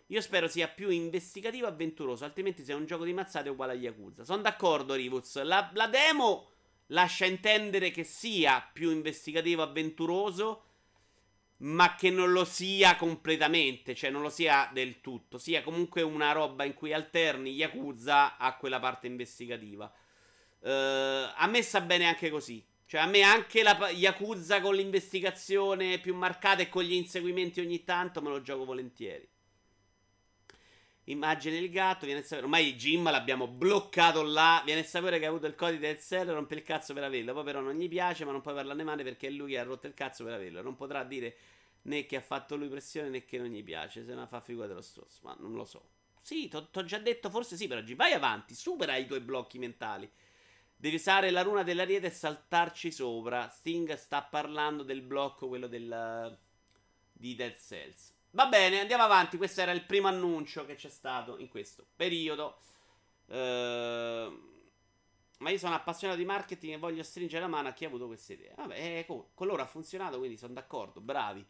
Io 0.09 0.21
spero 0.21 0.47
sia 0.47 0.69
più 0.69 0.91
investigativo 0.91 1.67
e 1.67 1.71
avventuroso, 1.71 2.25
altrimenti 2.25 2.63
se 2.65 2.73
è 2.73 2.75
un 2.75 2.85
gioco 2.85 3.05
di 3.05 3.13
mazzate 3.13 3.49
uguale 3.49 3.73
a 3.73 3.77
Yakuza. 3.77 4.25
Sono 4.25 4.43
d'accordo, 4.43 4.95
Rivuz. 4.95 5.43
La, 5.43 5.71
la 5.75 5.89
demo 5.89 6.51
lascia 6.89 7.25
intendere 7.25 7.91
che 7.91 8.05
sia 8.05 8.69
più 8.73 8.91
investigativo 8.91 9.63
e 9.63 9.65
avventuroso, 9.65 10.63
ma 11.59 11.95
che 11.95 12.11
non 12.11 12.33
lo 12.33 12.45
sia 12.45 12.97
completamente, 12.97 13.95
cioè 13.95 14.11
non 14.11 14.23
lo 14.23 14.29
sia 14.29 14.69
del 14.73 15.01
tutto. 15.01 15.39
Sia 15.39 15.63
comunque 15.63 16.03
una 16.03 16.33
roba 16.33 16.65
in 16.65 16.75
cui 16.75 16.93
alterni 16.93 17.53
Yakuza 17.53 18.37
a 18.37 18.57
quella 18.57 18.81
parte 18.81 19.07
investigativa. 19.07 19.91
Uh, 20.59 20.69
a 21.35 21.47
me 21.49 21.63
sta 21.63 21.81
bene 21.81 22.07
anche 22.07 22.31
così. 22.31 22.65
Cioè, 22.87 23.01
a 23.01 23.07
me 23.07 23.23
anche 23.23 23.63
la 23.63 23.91
Yakuza 23.91 24.61
con 24.61 24.75
l'investigazione 24.75 25.99
più 25.99 26.15
marcata 26.15 26.63
e 26.63 26.69
con 26.69 26.85
gli 26.85 26.93
inseguimenti 26.93 27.61
ogni 27.61 27.83
tanto 27.83 28.23
me 28.23 28.29
lo 28.29 28.43
gioco 28.43 28.65
volentieri. 28.65 29.29
Immagine 31.09 31.57
il 31.59 31.71
gatto, 31.71 32.05
viene 32.05 32.21
a 32.21 32.23
sapere. 32.25 32.43
Ormai 32.47 32.75
Jim 32.75 33.09
l'abbiamo 33.11 33.47
bloccato 33.47 34.23
là. 34.23 34.63
Viene 34.65 34.81
a 34.81 34.85
sapere 34.85 35.19
che 35.19 35.27
ha 35.27 35.29
avuto 35.29 35.47
il 35.47 35.55
codice 35.55 35.79
del 35.79 35.99
seller, 35.99 36.35
rompe 36.35 36.55
il 36.55 36.63
cazzo 36.63 36.95
per 36.95 37.05
averlo. 37.05 37.33
Poi 37.33 37.45
però 37.45 37.61
non 37.61 37.75
gli 37.75 37.89
piace, 37.89 38.25
ma 38.25 38.33
non 38.33 38.41
puoi 38.41 38.55
parlarne 38.55 38.83
male 38.83 39.05
perché 39.05 39.29
è 39.29 39.31
lui 39.31 39.53
che 39.53 39.59
ha 39.59 39.63
rotto 39.63 39.87
il 39.87 39.95
cazzo 39.95 40.25
per 40.25 40.33
averlo. 40.33 40.63
Non 40.63 40.75
potrà 40.75 41.05
dire 41.05 41.37
né 41.83 42.07
che 42.07 42.17
ha 42.17 42.21
fatto 42.21 42.57
lui 42.57 42.69
pressione 42.69 43.09
né 43.09 43.25
che 43.25 43.39
non 43.39 43.49
gli 43.49 43.63
piace. 43.63 44.05
Se 44.05 44.15
non 44.15 44.27
fa 44.27 44.41
figura 44.41 44.67
dello 44.67 44.83
stesso. 44.83 45.21
Ma 45.23 45.37
non 45.39 45.53
lo 45.53 45.65
so. 45.65 45.91
Sì, 46.21 46.49
ti 46.49 46.57
ho 46.57 46.85
già 46.85 46.99
detto, 46.99 47.31
forse 47.31 47.57
sì, 47.57 47.69
però 47.69 47.81
Jim, 47.83 47.95
vai 47.95 48.13
avanti, 48.13 48.57
supera 48.57 48.97
i 48.97 49.07
tuoi 49.07 49.21
blocchi 49.21 49.61
mentali. 49.61 50.11
Devi 50.75 50.97
usare 50.97 51.31
la 51.31 51.43
runa 51.43 51.63
dell'ariete 51.63 52.09
e 52.09 52.11
saltarci 52.11 52.91
sopra. 52.91 53.49
Sting 53.49 53.95
sta 53.95 54.23
parlando 54.23 54.83
del 54.83 55.03
blocco, 55.03 55.47
quello 55.47 55.69
del, 55.69 56.37
di 57.13 57.37
Dead 57.37 57.57
Cells. 57.57 58.16
Va 58.37 58.49
bene, 58.49 58.81
andiamo 58.81 59.03
avanti. 59.03 59.39
Questo 59.39 59.63
era 59.63 59.73
il 59.73 59.83
primo 59.85 60.09
annuncio 60.09 60.67
che 60.67 60.75
c'è 60.75 60.91
stato 60.91 61.39
in 61.39 61.49
questo 61.49 61.87
periodo. 61.97 62.59
Uh, 63.29 63.35
ma 65.39 65.49
io 65.49 65.57
sono 65.57 65.75
appassionato 65.75 66.19
di 66.19 66.27
marketing 66.27 66.75
e 66.75 66.77
voglio 66.77 67.03
stringere 67.03 67.41
la 67.41 67.49
mano 67.49 67.69
a 67.69 67.73
chi 67.73 67.85
ha 67.85 67.89
avuto 67.89 68.07
queste 68.07 68.35
idee. 68.35 68.53
Vabbè, 68.55 68.75
eh, 68.75 69.07
con 69.07 69.47
loro 69.47 69.63
ha 69.63 69.67
funzionato, 69.67 70.19
quindi 70.19 70.37
sono 70.37 70.53
d'accordo. 70.53 71.01
Bravi. 71.01 71.43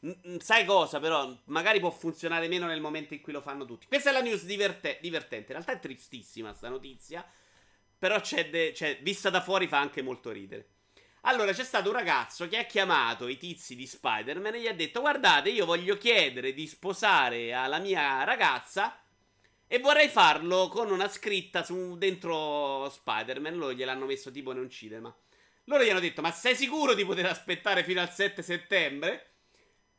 N- 0.00 0.36
sai 0.38 0.66
cosa, 0.66 1.00
però? 1.00 1.34
Magari 1.44 1.80
può 1.80 1.90
funzionare 1.90 2.46
meno 2.46 2.66
nel 2.66 2.82
momento 2.82 3.14
in 3.14 3.22
cui 3.22 3.32
lo 3.32 3.40
fanno 3.40 3.64
tutti. 3.64 3.86
Questa 3.86 4.10
è 4.10 4.12
la 4.12 4.20
news 4.20 4.44
diverte- 4.44 4.98
divertente. 5.00 5.52
In 5.52 5.62
realtà 5.62 5.72
è 5.72 5.80
tristissima 5.80 6.52
sta 6.52 6.68
notizia. 6.68 7.26
Però 7.98 8.20
c'è, 8.20 8.50
de- 8.50 8.72
c'è, 8.72 9.00
vista 9.00 9.30
da 9.30 9.40
fuori 9.40 9.66
fa 9.66 9.78
anche 9.78 10.02
molto 10.02 10.30
ridere. 10.30 10.73
Allora 11.26 11.52
c'è 11.52 11.64
stato 11.64 11.88
un 11.88 11.94
ragazzo 11.94 12.46
che 12.48 12.58
ha 12.58 12.64
chiamato 12.64 13.28
i 13.28 13.38
tizi 13.38 13.74
di 13.74 13.86
Spider-Man 13.86 14.54
e 14.54 14.60
gli 14.60 14.66
ha 14.66 14.74
detto: 14.74 15.00
Guardate, 15.00 15.48
io 15.48 15.64
voglio 15.64 15.96
chiedere 15.96 16.52
di 16.52 16.66
sposare 16.66 17.54
alla 17.54 17.78
mia 17.78 18.24
ragazza. 18.24 18.98
E 19.66 19.78
vorrei 19.78 20.08
farlo 20.08 20.68
con 20.68 20.90
una 20.90 21.08
scritta 21.08 21.64
su, 21.64 21.96
dentro 21.96 22.90
Spider-Man. 22.90 23.56
Loro 23.56 23.72
gliel'hanno 23.72 24.04
messo 24.04 24.30
tipo 24.30 24.52
in 24.52 24.58
un 24.58 24.68
cinema. 24.68 25.14
Loro 25.64 25.82
gli 25.82 25.88
hanno 25.88 26.00
detto: 26.00 26.20
Ma 26.20 26.30
sei 26.30 26.54
sicuro 26.54 26.92
di 26.92 27.06
poter 27.06 27.24
aspettare 27.24 27.84
fino 27.84 28.02
al 28.02 28.12
7 28.12 28.42
settembre? 28.42 29.30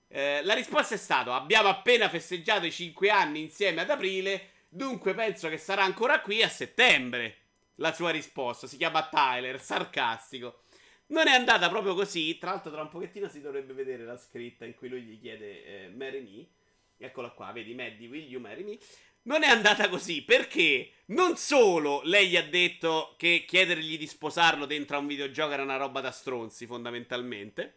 Eh, 0.07 0.43
la 0.43 0.53
risposta 0.53 0.93
è 0.93 0.99
stata: 0.99 1.33
Abbiamo 1.33 1.69
appena 1.69 2.07
festeggiato 2.07 2.67
i 2.67 2.71
5 2.71 3.09
anni 3.09 3.41
insieme 3.41 3.81
ad 3.81 3.89
aprile. 3.89 4.51
Dunque 4.69 5.15
penso 5.15 5.49
che 5.49 5.57
sarà 5.57 5.83
ancora 5.83 6.21
qui 6.21 6.43
a 6.43 6.49
settembre. 6.49 7.37
La 7.77 7.93
sua 7.93 8.11
risposta 8.11 8.67
si 8.67 8.77
chiama 8.77 9.07
Tyler, 9.07 9.59
sarcastico. 9.59 10.59
Non 11.07 11.27
è 11.27 11.33
andata 11.33 11.69
proprio 11.69 11.93
così. 11.93 12.37
Tra 12.37 12.51
l'altro, 12.51 12.71
tra 12.71 12.81
un 12.81 12.89
pochettino 12.89 13.27
si 13.27 13.41
dovrebbe 13.41 13.73
vedere 13.73 14.03
la 14.03 14.17
scritta 14.17 14.65
in 14.65 14.73
cui 14.73 14.89
lui 14.89 15.01
gli 15.03 15.19
chiede 15.19 15.65
eh, 15.65 15.89
Marry 15.89 16.21
me. 16.21 16.47
Eccola 16.97 17.29
qua, 17.29 17.51
vedi, 17.51 17.73
Maddie, 17.73 18.07
will 18.07 18.23
you 18.23 18.39
marry 18.39 18.63
me? 18.63 18.77
Non 19.23 19.43
è 19.43 19.47
andata 19.47 19.89
così 19.89 20.23
perché 20.23 20.91
non 21.07 21.35
solo 21.35 22.01
lei 22.03 22.29
gli 22.29 22.37
ha 22.37 22.43
detto 22.43 23.15
che 23.17 23.43
chiedergli 23.45 23.97
di 23.97 24.07
sposarlo 24.07 24.65
dentro 24.65 24.95
a 24.95 24.99
un 24.99 25.07
videogioco 25.07 25.51
era 25.51 25.63
una 25.63 25.77
roba 25.77 25.99
da 25.99 26.11
stronzi, 26.11 26.65
fondamentalmente, 26.65 27.73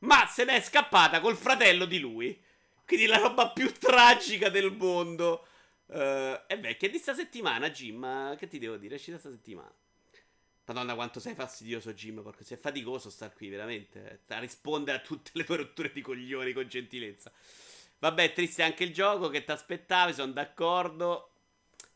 ma 0.00 0.26
se 0.26 0.44
n'è 0.44 0.60
scappata 0.60 1.20
col 1.20 1.36
fratello 1.36 1.86
di 1.86 1.98
lui. 1.98 2.40
Quindi 2.86 3.06
la 3.06 3.18
roba 3.18 3.50
più 3.50 3.72
tragica 3.72 4.48
del 4.48 4.72
mondo. 4.72 5.46
Uh, 5.86 6.40
e 6.46 6.58
beh, 6.58 6.76
che 6.76 6.90
di 6.90 6.98
sta 6.98 7.14
settimana, 7.14 7.70
Jim? 7.70 8.36
Che 8.36 8.46
ti 8.46 8.58
devo 8.58 8.76
dire? 8.76 8.96
Esci 8.96 9.10
da 9.10 9.18
sta 9.18 9.30
settimana. 9.30 9.72
Madonna, 10.64 10.94
quanto 10.94 11.20
sei 11.20 11.34
fastidioso, 11.34 11.92
Jim. 11.92 12.22
Perché 12.22 12.44
sei 12.44 12.56
faticoso 12.56 13.10
star 13.10 13.32
qui, 13.32 13.48
veramente. 13.48 14.20
A 14.28 14.38
rispondere 14.38 14.98
a 14.98 15.00
tutte 15.00 15.30
le 15.34 15.44
tue 15.44 15.56
rotture 15.56 15.92
di 15.92 16.00
coglioni 16.00 16.52
con 16.52 16.68
gentilezza. 16.68 17.32
Vabbè, 17.98 18.32
triste 18.32 18.62
anche 18.62 18.84
il 18.84 18.92
gioco. 18.92 19.28
Che 19.28 19.44
ti 19.44 19.50
aspettavi? 19.50 20.14
Sono 20.14 20.32
d'accordo. 20.32 21.28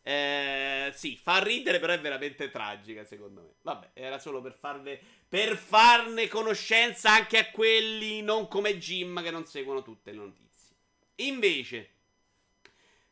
Eh, 0.02 0.92
sì, 0.94 1.16
fa 1.16 1.42
ridere, 1.42 1.80
però 1.80 1.92
è 1.92 2.00
veramente 2.00 2.48
tragica, 2.50 3.04
secondo 3.04 3.40
me. 3.40 3.54
Vabbè, 3.62 3.90
era 3.94 4.20
solo 4.20 4.40
per 4.40 4.56
farne, 4.56 5.00
per 5.28 5.56
farne 5.56 6.28
conoscenza 6.28 7.10
anche 7.10 7.38
a 7.38 7.50
quelli 7.50 8.22
non 8.22 8.46
come 8.46 8.78
Jim 8.78 9.20
che 9.20 9.32
non 9.32 9.46
seguono 9.46 9.82
tutte 9.82 10.12
le 10.12 10.18
notizie. 10.18 10.76
Invece, 11.16 11.90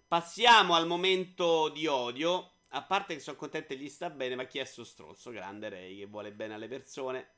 passiamo 0.07 0.77
al 0.77 0.87
momento 0.87 1.69
di 1.71 1.89
odio. 1.89 2.53
A 2.75 2.83
parte 2.83 3.15
che 3.15 3.21
sono 3.21 3.37
contento 3.37 3.73
e 3.73 3.77
gli 3.77 3.89
sta 3.89 4.11
bene, 4.11 4.35
ma 4.35 4.47
chi 4.47 4.59
è 4.59 4.65
sto 4.65 4.83
stronzo? 4.83 5.31
Grande 5.31 5.69
Ray 5.69 5.97
che 5.97 6.07
vuole 6.07 6.33
bene 6.33 6.55
alle 6.55 6.67
persone. 6.67 7.29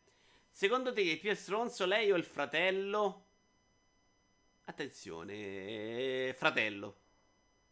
Secondo 0.50 0.94
te 0.94 1.02
chi 1.02 1.18
più 1.18 1.30
è 1.30 1.34
stronzo, 1.34 1.84
lei 1.84 2.10
o 2.10 2.16
il 2.16 2.24
fratello? 2.24 3.24
Attenzione, 4.64 6.34
fratello. 6.38 6.96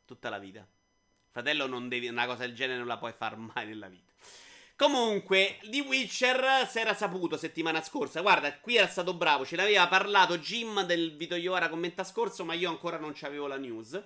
Tutta 0.05 0.29
la 0.29 0.39
vita. 0.39 0.69
Fratello 1.31 1.67
non 1.67 1.89
devi, 1.89 2.07
una 2.07 2.27
cosa 2.27 2.45
del 2.45 2.55
genere 2.55 2.77
non 2.77 2.87
la 2.87 2.99
puoi 2.99 3.15
far 3.15 3.39
mai 3.39 3.67
nella 3.67 3.89
vita. 3.89 4.13
Comunque, 4.77 5.59
di 5.63 5.81
Witcher 5.81 6.69
si 6.69 6.81
era 6.81 6.93
saputo 6.93 7.39
settimana 7.39 7.81
scorsa. 7.81 8.21
Guarda, 8.21 8.59
qui 8.59 8.77
era 8.77 8.89
stato 8.89 9.15
bravo. 9.15 9.47
Ce 9.47 9.57
l'aveva 9.57 9.89
parlato 9.89 10.37
Jim 10.37 10.83
del 10.83 11.17
video 11.17 11.39
Yoara 11.39 11.71
commenta 11.71 12.05
scorso, 12.05 12.45
ma 12.45 12.53
io 12.53 12.69
ancora 12.69 12.99
non 12.99 13.13
c'avevo 13.15 13.47
la 13.47 13.57
news. 13.57 14.03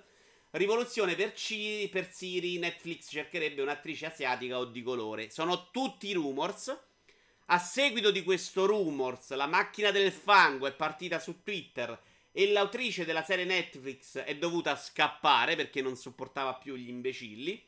Rivoluzione 0.51 1.13
per, 1.13 1.33
C- 1.33 1.87
per 1.89 2.11
Siri, 2.11 2.57
Netflix 2.57 3.09
cercherebbe 3.11 3.61
un'attrice 3.61 4.07
asiatica 4.07 4.57
o 4.57 4.65
di 4.65 4.81
colore. 4.81 5.29
Sono 5.29 5.69
tutti 5.69 6.11
rumors. 6.13 6.75
A 7.51 7.59
seguito 7.59 8.09
di 8.09 8.23
questo 8.23 8.65
rumors, 8.65 9.31
la 9.33 9.45
macchina 9.45 9.91
del 9.91 10.11
fango 10.11 10.65
è 10.65 10.73
partita 10.73 11.19
su 11.19 11.43
Twitter 11.43 11.99
e 12.31 12.51
l'autrice 12.51 13.05
della 13.05 13.23
serie 13.23 13.45
Netflix 13.45 14.17
è 14.17 14.37
dovuta 14.37 14.75
scappare 14.75 15.55
perché 15.55 15.81
non 15.81 15.95
sopportava 15.95 16.55
più 16.55 16.75
gli 16.75 16.89
imbecilli. 16.89 17.67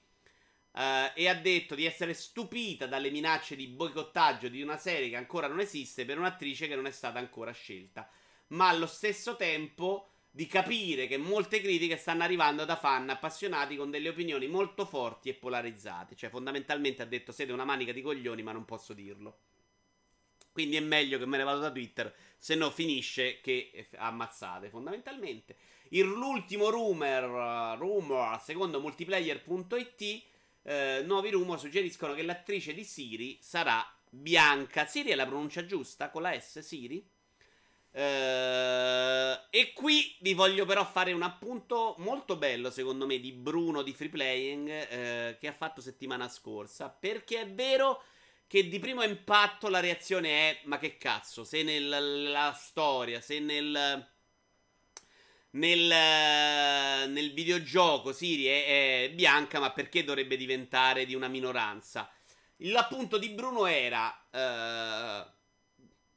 Uh, 0.74 1.12
e 1.14 1.28
ha 1.28 1.36
detto 1.36 1.76
di 1.76 1.86
essere 1.86 2.14
stupita 2.14 2.88
dalle 2.88 3.10
minacce 3.12 3.58
di 3.58 3.68
boicottaggio 3.68 4.48
di 4.48 4.62
una 4.62 4.78
serie 4.78 5.10
che 5.10 5.18
ancora 5.18 5.48
non 5.48 5.60
esiste 5.60 6.06
per 6.06 6.18
un'attrice 6.18 6.68
che 6.68 6.76
non 6.76 6.88
è 6.88 6.92
stata 6.92 7.20
ancora 7.20 7.52
scelta. 7.52 8.10
Ma 8.48 8.70
allo 8.70 8.88
stesso 8.88 9.36
tempo 9.36 10.11
di 10.34 10.48
capire 10.48 11.08
che 11.08 11.18
molte 11.18 11.60
critiche 11.60 11.98
stanno 11.98 12.24
arrivando 12.24 12.64
da 12.64 12.78
fan 12.78 13.10
appassionati 13.10 13.76
con 13.76 13.92
delle 13.92 14.10
opinioni 14.10 14.48
molto 14.48 14.86
forti 14.86 15.28
e 15.30 15.34
polarizzate. 15.34 16.16
Cioè, 16.16 16.30
fondamentalmente 16.30 17.02
ha 17.02 17.06
detto: 17.06 17.32
siete 17.32 17.52
una 17.52 17.66
manica 17.66 17.92
di 17.92 18.02
coglioni, 18.02 18.42
ma 18.42 18.54
non 18.54 18.66
posso 18.66 18.94
dirlo. 18.94 19.40
Quindi 20.52 20.76
è 20.76 20.82
meglio 20.82 21.18
che 21.18 21.26
me 21.26 21.38
ne 21.38 21.44
vado 21.44 21.60
da 21.60 21.72
Twitter, 21.72 22.14
se 22.38 22.56
no 22.56 22.70
finisce 22.72 23.40
che 23.40 23.88
ammazzate, 23.96 24.70
fondamentalmente. 24.70 25.56
Il, 25.90 26.06
l'ultimo 26.06 26.70
rumor, 26.70 27.78
rumor, 27.78 28.40
secondo 28.42 28.82
multiplayer.it, 28.82 30.24
eh, 30.64 31.04
nuovi 31.06 31.30
rumor 31.32 31.60
suggeriscono 31.60 32.14
che 32.14 32.24
l'attrice 32.24 32.74
di 32.74 32.84
Siri 32.84 33.38
sarà 33.42 33.86
Bianca. 34.10 34.86
Siri 34.86 35.12
è 35.12 35.16
la 35.16 35.26
pronuncia 35.26 35.66
giusta? 35.66 36.10
Con 36.10 36.22
la 36.22 36.38
S, 36.38 36.60
Siri? 36.60 37.10
Uh, 37.94 39.38
e 39.50 39.74
qui 39.74 40.16
vi 40.22 40.34
voglio 40.34 40.66
però 40.66 40.86
fare 40.86 41.12
un 41.12 41.24
appunto 41.24 41.96
molto 41.98 42.38
bello, 42.38 42.72
secondo 42.72 43.06
me, 43.06 43.20
di 43.20 43.34
Bruno 43.34 43.82
di 43.82 43.94
Free 43.94 44.10
Playing 44.10 44.68
uh, 44.68 45.38
che 45.38 45.48
ha 45.48 45.54
fatto 45.54 45.82
settimana 45.82 46.30
scorsa. 46.30 46.90
Perché 46.90 47.42
è 47.42 47.50
vero 47.50 48.04
che 48.48 48.68
di 48.68 48.80
primo 48.80 49.04
impatto 49.04 49.68
la 49.70 49.80
reazione 49.82 50.30
è: 50.30 50.62
ma 50.66 50.78
che 50.78 50.98
cazzo, 50.98 51.44
se 51.44 51.64
nella 51.64 52.54
storia, 52.58 53.20
se 53.20 53.40
nel. 53.40 54.10
nel, 55.52 57.10
nel 57.10 57.34
videogioco 57.34 58.14
Siri 58.14 58.46
è, 58.46 58.66
è, 59.04 59.12
bianca, 59.14 59.60
ma 59.60 59.72
perché 59.72 60.06
dovrebbe 60.06 60.38
diventare 60.38 61.06
di 61.06 61.14
una 61.14 61.28
minoranza? 61.28 62.10
L'appunto 62.66 63.18
di 63.18 63.30
Bruno 63.32 63.66
era 63.66 64.28
eh, 64.32 65.40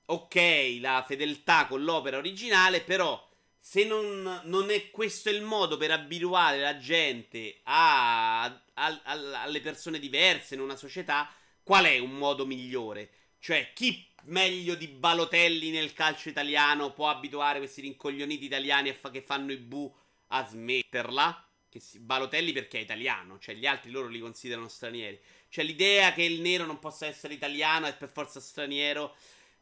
ok, 0.06 0.78
la 0.80 1.04
fedeltà 1.06 1.66
con 1.66 1.82
l'opera 1.82 2.18
originale, 2.18 2.80
però 2.80 3.30
se 3.58 3.84
non, 3.84 4.42
non, 4.44 4.70
è 4.70 4.90
questo 4.90 5.30
il 5.30 5.40
modo 5.40 5.78
per 5.78 5.90
abituare 5.90 6.60
la 6.60 6.76
gente 6.76 7.60
a, 7.62 8.44
a, 8.44 8.60
a, 8.74 9.42
alle 9.42 9.60
persone 9.60 9.98
diverse 9.98 10.54
in 10.54 10.60
una 10.60 10.76
società, 10.76 11.32
qual 11.62 11.86
è 11.86 11.98
un 11.98 12.12
modo 12.12 12.44
migliore? 12.44 13.10
Cioè, 13.38 13.72
chi 13.74 14.06
meglio 14.24 14.74
di 14.74 14.86
Balotelli 14.88 15.70
nel 15.70 15.92
calcio 15.92 16.28
italiano 16.28 16.92
può 16.92 17.08
abituare 17.08 17.58
questi 17.58 17.80
rincoglioniti 17.80 18.44
italiani 18.44 18.92
fa- 18.92 19.10
che 19.10 19.22
fanno 19.22 19.52
i 19.52 19.56
bu 19.56 19.92
a 20.28 20.46
smetterla? 20.46 21.48
Si- 21.70 21.98
Balotelli 21.98 22.52
perché 22.52 22.78
è 22.78 22.82
italiano, 22.82 23.38
cioè 23.38 23.54
gli 23.54 23.66
altri 23.66 23.90
loro 23.90 24.08
li 24.08 24.20
considerano 24.20 24.68
stranieri. 24.68 25.18
Cioè 25.48 25.64
l'idea 25.64 26.12
che 26.12 26.22
il 26.22 26.40
nero 26.40 26.66
non 26.66 26.78
possa 26.78 27.06
essere 27.06 27.34
italiano 27.34 27.86
è 27.86 27.96
per 27.96 28.10
forza 28.10 28.40
straniero. 28.40 29.16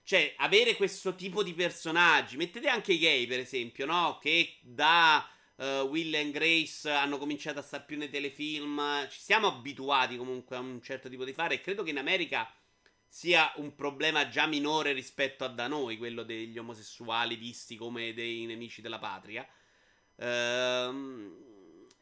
Cioè, 0.05 0.35
avere 0.38 0.75
questo 0.75 1.15
tipo 1.15 1.43
di 1.43 1.55
personaggi, 1.55 2.37
mettete 2.37 2.69
anche 2.69 2.93
i 2.93 2.99
gay, 2.99 3.27
per 3.27 3.38
esempio, 3.38 3.87
no? 3.87 4.19
Che 4.21 4.59
da 4.61 5.27
uh, 5.57 5.65
Will 5.83 6.15
and 6.15 6.33
Grace 6.33 6.91
hanno 6.91 7.19
cominciato 7.19 7.61
a 7.61 7.62
stare 7.62 7.85
più 7.87 7.97
nei 7.97 8.11
telefilm. 8.11 9.09
Ci 9.09 9.21
siamo 9.21 9.47
abituati 9.47 10.17
comunque 10.17 10.57
a 10.57 10.61
un 10.61 10.83
certo 10.83 11.09
tipo 11.09 11.25
di 11.25 11.33
fare. 11.33 11.55
E 11.55 11.61
credo 11.61 11.83
che 11.83 11.91
in 11.91 11.99
America 11.99 12.53
sia 13.07 13.53
un 13.57 13.75
problema 13.75 14.29
già 14.29 14.47
minore 14.47 14.93
rispetto 14.93 15.45
a 15.45 15.49
da 15.49 15.69
noi, 15.69 15.99
quello 15.99 16.23
degli 16.23 16.59
omosessuali 16.59 17.37
visti 17.37 17.77
come 17.77 18.15
dei 18.15 18.47
nemici 18.47 18.81
della 18.81 18.99
patria. 18.99 19.47
Ehm, 20.17 21.51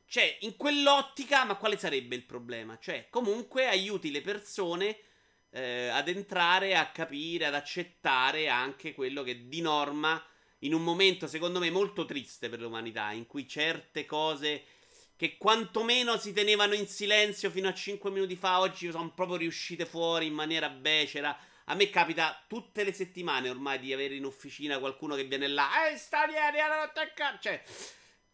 cioè, 0.06 0.38
in 0.40 0.56
quell'ottica, 0.56 1.44
ma 1.44 1.56
quale 1.56 1.76
sarebbe 1.76 2.14
il 2.14 2.24
problema? 2.24 2.78
Cioè, 2.78 3.08
comunque 3.10 3.66
aiuti 3.66 4.10
le 4.10 4.22
persone 4.22 4.98
eh, 5.50 5.88
ad 5.88 6.08
entrare, 6.08 6.76
a 6.76 6.90
capire, 6.90 7.46
ad 7.46 7.54
accettare 7.54 8.48
anche 8.48 8.94
quello 8.94 9.22
che 9.22 9.48
di 9.48 9.60
norma, 9.60 10.22
in 10.60 10.74
un 10.74 10.82
momento 10.82 11.26
secondo 11.26 11.58
me 11.58 11.70
molto 11.70 12.04
triste 12.04 12.48
per 12.48 12.60
l'umanità, 12.60 13.10
in 13.12 13.26
cui 13.26 13.48
certe 13.48 14.04
cose 14.04 14.64
che 15.16 15.36
quantomeno 15.36 16.16
si 16.16 16.32
tenevano 16.32 16.74
in 16.74 16.86
silenzio 16.86 17.50
fino 17.50 17.68
a 17.68 17.74
5 17.74 18.10
minuti 18.10 18.36
fa, 18.36 18.60
oggi 18.60 18.90
sono 18.90 19.12
proprio 19.12 19.36
riuscite 19.36 19.84
fuori 19.84 20.26
in 20.26 20.32
maniera 20.32 20.70
becera. 20.70 21.36
A 21.64 21.74
me 21.74 21.90
capita 21.90 22.42
tutte 22.48 22.84
le 22.84 22.92
settimane 22.92 23.50
ormai 23.50 23.78
di 23.78 23.92
avere 23.92 24.14
in 24.14 24.24
officina 24.24 24.78
qualcuno 24.78 25.14
che 25.14 25.24
viene 25.24 25.46
là, 25.46 25.90
eh, 25.90 25.96
stranieri, 25.96 26.56
cioè, 27.38 27.62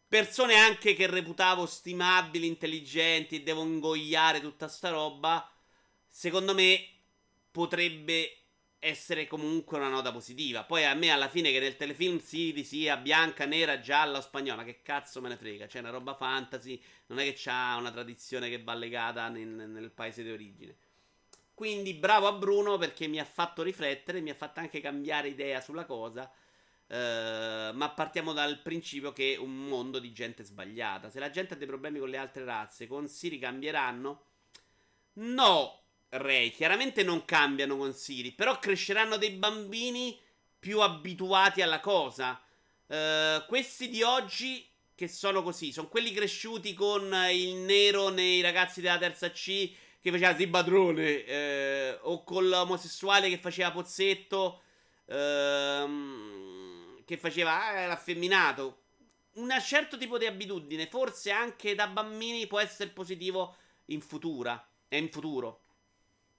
persone 0.07 0.55
anche 0.55 0.95
che 0.95 1.09
reputavo 1.09 1.67
stimabili, 1.67 2.47
intelligenti, 2.47 3.43
devo 3.43 3.63
ingoiare 3.63 4.41
tutta 4.41 4.69
sta 4.69 4.91
roba. 4.91 5.51
Secondo 6.09 6.55
me 6.55 6.96
potrebbe 7.57 8.41
essere 8.79 9.27
comunque 9.27 9.79
una 9.79 9.89
nota 9.89 10.13
positiva. 10.13 10.65
Poi 10.65 10.85
a 10.85 10.93
me 10.93 11.09
alla 11.09 11.31
fine 11.31 11.51
che 11.51 11.59
nel 11.59 11.77
telefilm 11.77 12.21
City 12.21 12.63
sia 12.65 12.99
bianca, 12.99 13.47
nera, 13.47 13.81
gialla 13.81 14.19
o 14.19 14.21
spagnola, 14.21 14.63
che 14.63 14.83
cazzo 14.83 15.23
me 15.23 15.31
ne 15.31 15.39
frega? 15.39 15.65
C'è 15.65 15.79
una 15.79 15.89
roba 15.89 16.13
fantasy, 16.13 16.79
non 17.07 17.19
è 17.19 17.25
che 17.25 17.33
c'ha 17.35 17.77
una 17.77 17.91
tradizione 17.91 18.51
che 18.51 18.63
va 18.63 18.75
legata 18.75 19.31
nel, 19.31 19.49
nel 19.49 19.91
paese 19.91 20.23
di 20.23 20.31
origine. 20.31 20.77
Quindi 21.55 21.95
bravo 21.95 22.27
a 22.27 22.35
Bruno 22.35 22.77
perché 22.77 23.07
mi 23.07 23.21
ha 23.21 23.25
fatto 23.25 23.63
riflettere, 23.63 24.21
mi 24.21 24.29
ha 24.29 24.35
fatto 24.35 24.61
anche 24.61 24.81
cambiare 24.81 25.29
idea 25.29 25.63
sulla 25.63 25.87
cosa. 25.87 26.31
Uh, 26.89 27.73
ma 27.73 27.91
partiamo 27.97 28.35
dal 28.35 28.61
principio 28.61 29.13
che 29.13 29.33
è 29.33 29.39
un 29.39 29.67
mondo 29.67 29.99
di 29.99 30.13
gente 30.13 30.45
sbagliata. 30.45 31.09
Se 31.09 31.21
la 31.21 31.31
gente 31.31 31.55
ha 31.55 31.57
dei 31.57 31.67
problemi 31.67 32.01
con 32.01 32.11
le 32.11 32.19
altre 32.19 32.45
razze, 32.45 32.87
con 32.87 33.09
Siri 33.09 33.39
cambieranno? 33.39 34.25
No, 35.15 35.86
Ray. 36.11 36.51
Chiaramente 36.51 37.03
non 37.03 37.25
cambiano 37.25 37.77
con 37.77 37.93
Siri, 37.93 38.33
però 38.33 38.59
cresceranno 38.59 39.17
dei 39.17 39.31
bambini 39.31 40.19
più 40.59 40.81
abituati 40.81 41.63
alla 41.63 41.81
cosa. 41.81 42.41
Uh, 42.87 43.45
questi 43.47 43.89
di 43.89 44.03
oggi 44.03 44.69
che 44.95 45.09
sono 45.09 45.43
così, 45.43 45.73
sono 45.73 45.89
quelli 45.89 46.13
cresciuti 46.13 46.73
con 46.73 47.15
il 47.31 47.57
nero 47.57 48.09
nei 48.09 48.41
ragazzi 48.41 48.81
della 48.81 48.97
terza 48.97 49.31
C 49.31 49.71
che 50.01 50.11
faceva 50.11 50.37
sì 50.37 50.47
padrone, 50.47 51.25
eh, 51.25 51.99
o 52.03 52.23
con 52.23 52.49
l'omosessuale 52.49 53.29
che 53.29 53.39
faceva 53.39 53.73
pozzetto, 53.73 54.63
ehm, 55.07 57.03
che 57.05 57.17
faceva 57.19 57.67
ah, 57.67 57.87
l'affemminato. 57.87 58.83
Un 59.33 59.53
certo 59.61 59.99
tipo 59.99 60.17
di 60.17 60.25
abitudine, 60.25 60.87
forse 60.87 61.33
anche 61.33 61.75
da 61.75 61.89
bambini, 61.89 62.47
può 62.47 62.61
essere 62.61 62.91
positivo 62.91 63.57
in 63.87 64.01
futura. 64.01 64.65
E 64.89 64.97
in 64.97 65.11
futuro. 65.11 65.63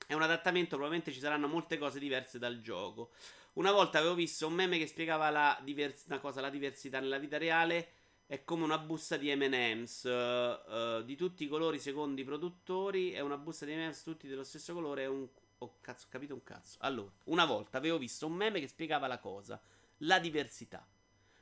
È 0.07 0.13
un 0.13 0.21
adattamento, 0.21 0.77
probabilmente 0.77 1.11
ci 1.11 1.19
saranno 1.19 1.49
molte 1.49 1.77
cose 1.77 1.99
diverse 1.99 2.39
dal 2.39 2.61
gioco. 2.61 3.11
Una 3.55 3.73
volta 3.73 3.99
avevo 3.99 4.13
visto 4.13 4.47
un 4.47 4.53
meme 4.53 4.77
che 4.77 4.87
spiegava 4.87 5.29
la, 5.29 5.59
divers- 5.61 6.05
cosa, 6.21 6.39
la 6.39 6.49
diversità 6.49 7.01
nella 7.01 7.17
vita 7.17 7.37
reale. 7.37 7.89
È 8.25 8.45
come 8.45 8.63
una 8.63 8.77
busta 8.77 9.17
di 9.17 9.35
MM's 9.35 10.03
uh, 10.03 10.71
uh, 10.71 11.03
di 11.03 11.17
tutti 11.17 11.43
i 11.43 11.47
colori 11.49 11.77
secondo 11.77 12.21
i 12.21 12.23
produttori. 12.23 13.11
È 13.11 13.19
una 13.19 13.37
busta 13.37 13.65
di 13.65 13.73
MM's 13.73 14.03
tutti 14.03 14.29
dello 14.29 14.45
stesso 14.45 14.73
colore. 14.73 15.03
È 15.03 15.07
un. 15.07 15.27
Oh, 15.57 15.77
cazzo, 15.81 16.05
ho 16.05 16.09
capito 16.09 16.33
un 16.33 16.43
cazzo. 16.43 16.77
Allora, 16.79 17.11
una 17.25 17.43
volta 17.43 17.77
avevo 17.77 17.97
visto 17.97 18.27
un 18.27 18.33
meme 18.33 18.61
che 18.61 18.67
spiegava 18.69 19.07
la 19.07 19.19
cosa. 19.19 19.61
La 19.97 20.19
diversità. 20.19 20.87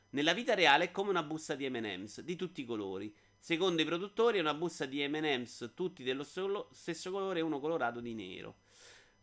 Nella 0.09 0.33
vita 0.33 0.55
reale 0.55 0.85
è 0.85 0.91
come 0.91 1.11
una 1.11 1.21
busta 1.21 1.53
di 1.53 1.69
MM's 1.69 2.21
di 2.21 2.35
tutti 2.35 2.61
i 2.61 2.65
colori. 2.65 3.15
Secondo 3.45 3.83
i 3.83 3.85
produttori 3.85 4.39
è 4.39 4.41
una 4.41 4.55
busta 4.55 4.87
di 4.87 5.07
M&M's 5.07 5.73
tutti 5.75 6.01
dello 6.01 6.23
stesso 6.23 7.11
colore 7.11 7.37
e 7.37 7.43
uno 7.43 7.59
colorato 7.59 7.99
di 7.99 8.15
nero. 8.15 8.55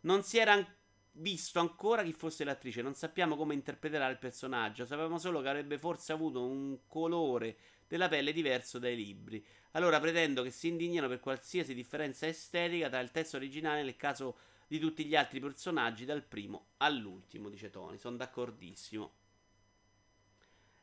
Non 0.03 0.23
si 0.23 0.37
era 0.37 0.65
visto 1.11 1.59
ancora 1.59 2.03
chi 2.03 2.13
fosse 2.13 2.45
l'attrice, 2.45 2.81
non 2.81 2.93
sappiamo 2.93 3.35
come 3.35 3.53
interpreterà 3.53 4.07
il 4.07 4.19
personaggio, 4.19 4.85
sapevamo 4.85 5.17
solo 5.17 5.41
che 5.41 5.49
avrebbe 5.49 5.77
forse 5.77 6.13
avuto 6.13 6.41
un 6.41 6.87
colore 6.87 7.57
della 7.85 8.07
pelle 8.07 8.31
diverso 8.31 8.79
dai 8.79 8.95
libri. 8.95 9.45
Allora 9.71 9.99
pretendo 9.99 10.41
che 10.41 10.51
si 10.51 10.69
indignino 10.69 11.09
per 11.09 11.19
qualsiasi 11.19 11.73
differenza 11.73 12.25
estetica 12.25 12.87
tra 12.87 13.01
il 13.01 13.11
testo 13.11 13.35
originale 13.35 13.83
nel 13.83 13.97
caso 13.97 14.37
di 14.67 14.79
tutti 14.79 15.03
gli 15.03 15.17
altri 15.17 15.41
personaggi, 15.41 16.05
dal 16.05 16.23
primo 16.23 16.67
all'ultimo, 16.77 17.49
dice 17.49 17.69
Tony. 17.69 17.97
Sono 17.97 18.15
d'accordissimo. 18.15 19.15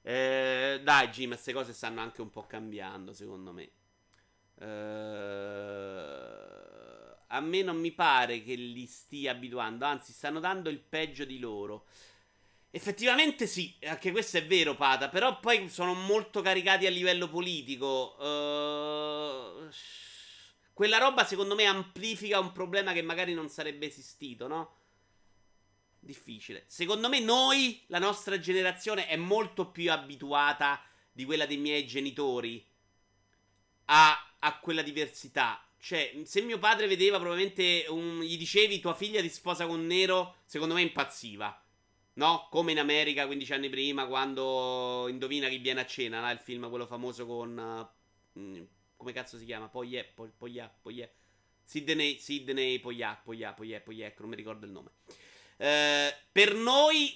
Eh, 0.02 0.80
dai, 0.82 1.08
Jim, 1.08 1.30
queste 1.30 1.52
cose 1.52 1.72
stanno 1.72 2.00
anche 2.00 2.20
un 2.20 2.30
po' 2.30 2.46
cambiando, 2.46 3.12
secondo 3.12 3.52
me. 3.52 3.70
Eh, 4.58 4.66
a 7.28 7.40
me 7.40 7.62
non 7.62 7.76
mi 7.76 7.92
pare 7.92 8.42
che 8.42 8.54
li 8.54 8.86
stia 8.86 9.32
abituando, 9.32 9.84
anzi, 9.84 10.12
stanno 10.12 10.40
dando 10.40 10.68
il 10.70 10.80
peggio 10.80 11.24
di 11.24 11.38
loro. 11.38 11.86
Effettivamente 12.72 13.46
sì, 13.46 13.76
anche 13.84 14.12
questo 14.12 14.38
è 14.38 14.46
vero, 14.46 14.76
Pata, 14.76 15.08
però 15.08 15.40
poi 15.40 15.68
sono 15.68 15.92
molto 15.94 16.40
caricati 16.40 16.86
a 16.86 16.90
livello 16.90 17.28
politico. 17.28 18.16
Uh, 18.18 19.68
quella 20.72 20.98
roba 20.98 21.24
secondo 21.24 21.54
me 21.56 21.64
amplifica 21.64 22.38
un 22.38 22.52
problema 22.52 22.92
che 22.92 23.02
magari 23.02 23.34
non 23.34 23.48
sarebbe 23.48 23.86
esistito, 23.86 24.46
no? 24.46 24.79
Difficile. 26.00 26.64
Secondo 26.66 27.08
me 27.08 27.20
noi, 27.20 27.82
la 27.86 27.98
nostra 27.98 28.38
generazione, 28.38 29.06
è 29.06 29.16
molto 29.16 29.70
più 29.70 29.92
abituata 29.92 30.82
di 31.12 31.24
quella 31.24 31.46
dei 31.46 31.58
miei 31.58 31.86
genitori 31.86 32.64
a, 33.86 34.34
a 34.38 34.58
quella 34.58 34.82
diversità. 34.82 35.64
Cioè, 35.78 36.22
se 36.24 36.42
mio 36.42 36.58
padre 36.58 36.86
vedeva 36.86 37.18
probabilmente 37.18 37.86
un, 37.88 38.20
gli 38.20 38.36
dicevi 38.36 38.80
tua 38.80 38.94
figlia 38.94 39.20
ti 39.20 39.28
sposa 39.28 39.66
con 39.66 39.86
nero, 39.86 40.36
secondo 40.44 40.74
me 40.74 40.82
impazziva. 40.82 41.64
No? 42.14 42.48
Come 42.50 42.72
in 42.72 42.78
America 42.78 43.26
15 43.26 43.52
anni 43.52 43.68
prima, 43.68 44.06
quando 44.06 45.06
indovina 45.08 45.48
chi 45.48 45.58
viene 45.58 45.80
a 45.80 45.86
cena, 45.86 46.20
no? 46.20 46.30
il 46.30 46.38
film 46.38 46.68
quello 46.68 46.86
famoso 46.86 47.26
con... 47.26 47.90
Uh, 48.34 48.66
come 48.96 49.12
cazzo 49.12 49.38
si 49.38 49.46
chiama? 49.46 49.68
Poyet, 49.68 50.12
Poyet, 50.36 50.70
Poyet. 50.82 51.10
Sidney, 51.64 52.18
Sidney 52.18 52.78
Poyet, 52.80 53.22
Poyet, 53.22 53.54
Poyet, 53.54 53.82
Poyet, 53.82 54.20
non 54.20 54.28
mi 54.28 54.36
ricordo 54.36 54.66
il 54.66 54.72
nome. 54.72 54.90
Eh, 55.62 56.14
per 56.32 56.54
noi, 56.54 57.14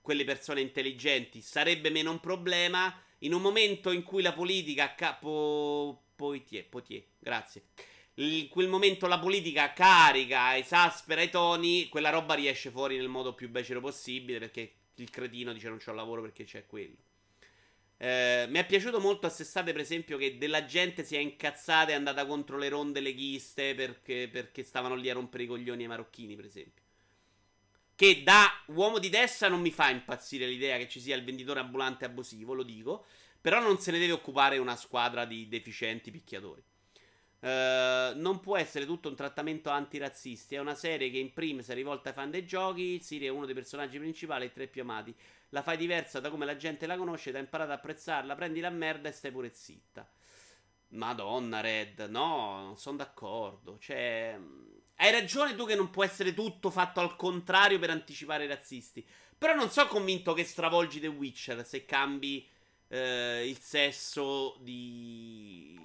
quelle 0.00 0.24
persone 0.24 0.60
intelligenti, 0.60 1.40
sarebbe 1.40 1.88
meno 1.88 2.10
un 2.10 2.18
problema. 2.18 2.92
In 3.18 3.32
un 3.32 3.40
momento 3.40 3.92
in 3.92 4.02
cui 4.02 4.22
la 4.22 4.32
politica 4.32 4.94
capo. 4.94 6.02
Poitier, 6.16 6.66
Poitier, 6.68 7.04
grazie. 7.16 7.66
In 8.14 8.48
quel 8.48 8.66
momento 8.66 9.06
la 9.06 9.20
politica 9.20 9.72
carica, 9.72 10.56
esaspera 10.56 11.22
i 11.22 11.30
toni, 11.30 11.88
quella 11.88 12.10
roba 12.10 12.34
riesce 12.34 12.70
fuori 12.70 12.96
nel 12.96 13.06
modo 13.06 13.34
più 13.34 13.48
becero 13.48 13.80
possibile 13.80 14.40
perché 14.40 14.72
il 14.96 15.08
cretino 15.10 15.52
dice 15.52 15.68
non 15.68 15.78
c'ho 15.78 15.92
lavoro 15.92 16.22
perché 16.22 16.42
c'è 16.42 16.66
quello. 16.66 16.96
Eh, 17.98 18.46
mi 18.48 18.58
è 18.58 18.66
piaciuto 18.66 18.98
molto 18.98 19.26
a 19.26 19.30
Sessate, 19.30 19.70
per 19.70 19.80
esempio, 19.80 20.18
che 20.18 20.38
della 20.38 20.64
gente 20.64 21.04
si 21.04 21.14
è 21.14 21.20
incazzata 21.20 21.90
e 21.90 21.92
è 21.92 21.96
andata 21.96 22.26
contro 22.26 22.58
le 22.58 22.68
ronde 22.68 22.98
leghiste 22.98 23.76
perché, 23.76 24.28
perché 24.28 24.64
stavano 24.64 24.96
lì 24.96 25.08
a 25.08 25.14
rompere 25.14 25.44
i 25.44 25.46
coglioni 25.46 25.82
ai 25.82 25.88
marocchini, 25.88 26.34
per 26.34 26.44
esempio. 26.46 26.86
Che 27.98 28.22
da 28.22 28.48
uomo 28.66 29.00
di 29.00 29.08
destra 29.08 29.48
non 29.48 29.60
mi 29.60 29.72
fa 29.72 29.90
impazzire 29.90 30.46
l'idea 30.46 30.76
che 30.76 30.88
ci 30.88 31.00
sia 31.00 31.16
il 31.16 31.24
venditore 31.24 31.58
ambulante 31.58 32.04
abusivo, 32.04 32.54
lo 32.54 32.62
dico. 32.62 33.04
Però 33.40 33.60
non 33.60 33.80
se 33.80 33.90
ne 33.90 33.98
deve 33.98 34.12
occupare 34.12 34.58
una 34.58 34.76
squadra 34.76 35.24
di 35.24 35.48
deficienti 35.48 36.12
picchiatori. 36.12 36.62
Uh, 37.40 38.14
non 38.14 38.38
può 38.40 38.56
essere 38.56 38.86
tutto 38.86 39.08
un 39.08 39.16
trattamento 39.16 39.70
antirazzisti. 39.70 40.54
È 40.54 40.60
una 40.60 40.76
serie 40.76 41.10
che 41.10 41.18
in 41.18 41.32
primis 41.32 41.70
è 41.70 41.74
rivolta 41.74 42.10
ai 42.10 42.14
fan 42.14 42.30
dei 42.30 42.46
giochi. 42.46 43.00
Siri 43.02 43.26
è 43.26 43.30
uno 43.30 43.46
dei 43.46 43.54
personaggi 43.56 43.98
principali 43.98 44.44
e 44.44 44.52
tra 44.52 44.62
i 44.62 44.68
più 44.68 44.82
amati. 44.82 45.12
La 45.48 45.62
fai 45.62 45.76
diversa 45.76 46.20
da 46.20 46.30
come 46.30 46.44
la 46.44 46.54
gente 46.54 46.86
la 46.86 46.96
conosce, 46.96 47.32
da 47.32 47.40
imparato 47.40 47.72
ad 47.72 47.78
apprezzarla. 47.78 48.36
Prendi 48.36 48.60
la 48.60 48.70
merda 48.70 49.08
e 49.08 49.12
stai 49.12 49.32
pure 49.32 49.50
zitta. 49.52 50.08
Madonna, 50.90 51.60
Red, 51.60 52.06
no, 52.10 52.62
non 52.62 52.78
sono 52.78 52.98
d'accordo. 52.98 53.76
Cioè, 53.80 54.38
hai 55.00 55.12
ragione 55.12 55.54
tu 55.54 55.64
che 55.64 55.76
non 55.76 55.90
può 55.90 56.04
essere 56.04 56.34
tutto 56.34 56.70
fatto 56.70 57.00
al 57.00 57.16
contrario 57.16 57.78
per 57.78 57.90
anticipare 57.90 58.44
i 58.44 58.48
razzisti. 58.48 59.06
Però 59.36 59.54
non 59.54 59.70
sono 59.70 59.88
convinto 59.88 60.32
che 60.32 60.44
stravolgi 60.44 60.98
The 60.98 61.06
Witcher 61.06 61.64
se 61.64 61.84
cambi 61.84 62.46
eh, 62.88 63.48
il 63.48 63.58
sesso 63.58 64.56
di, 64.60 65.78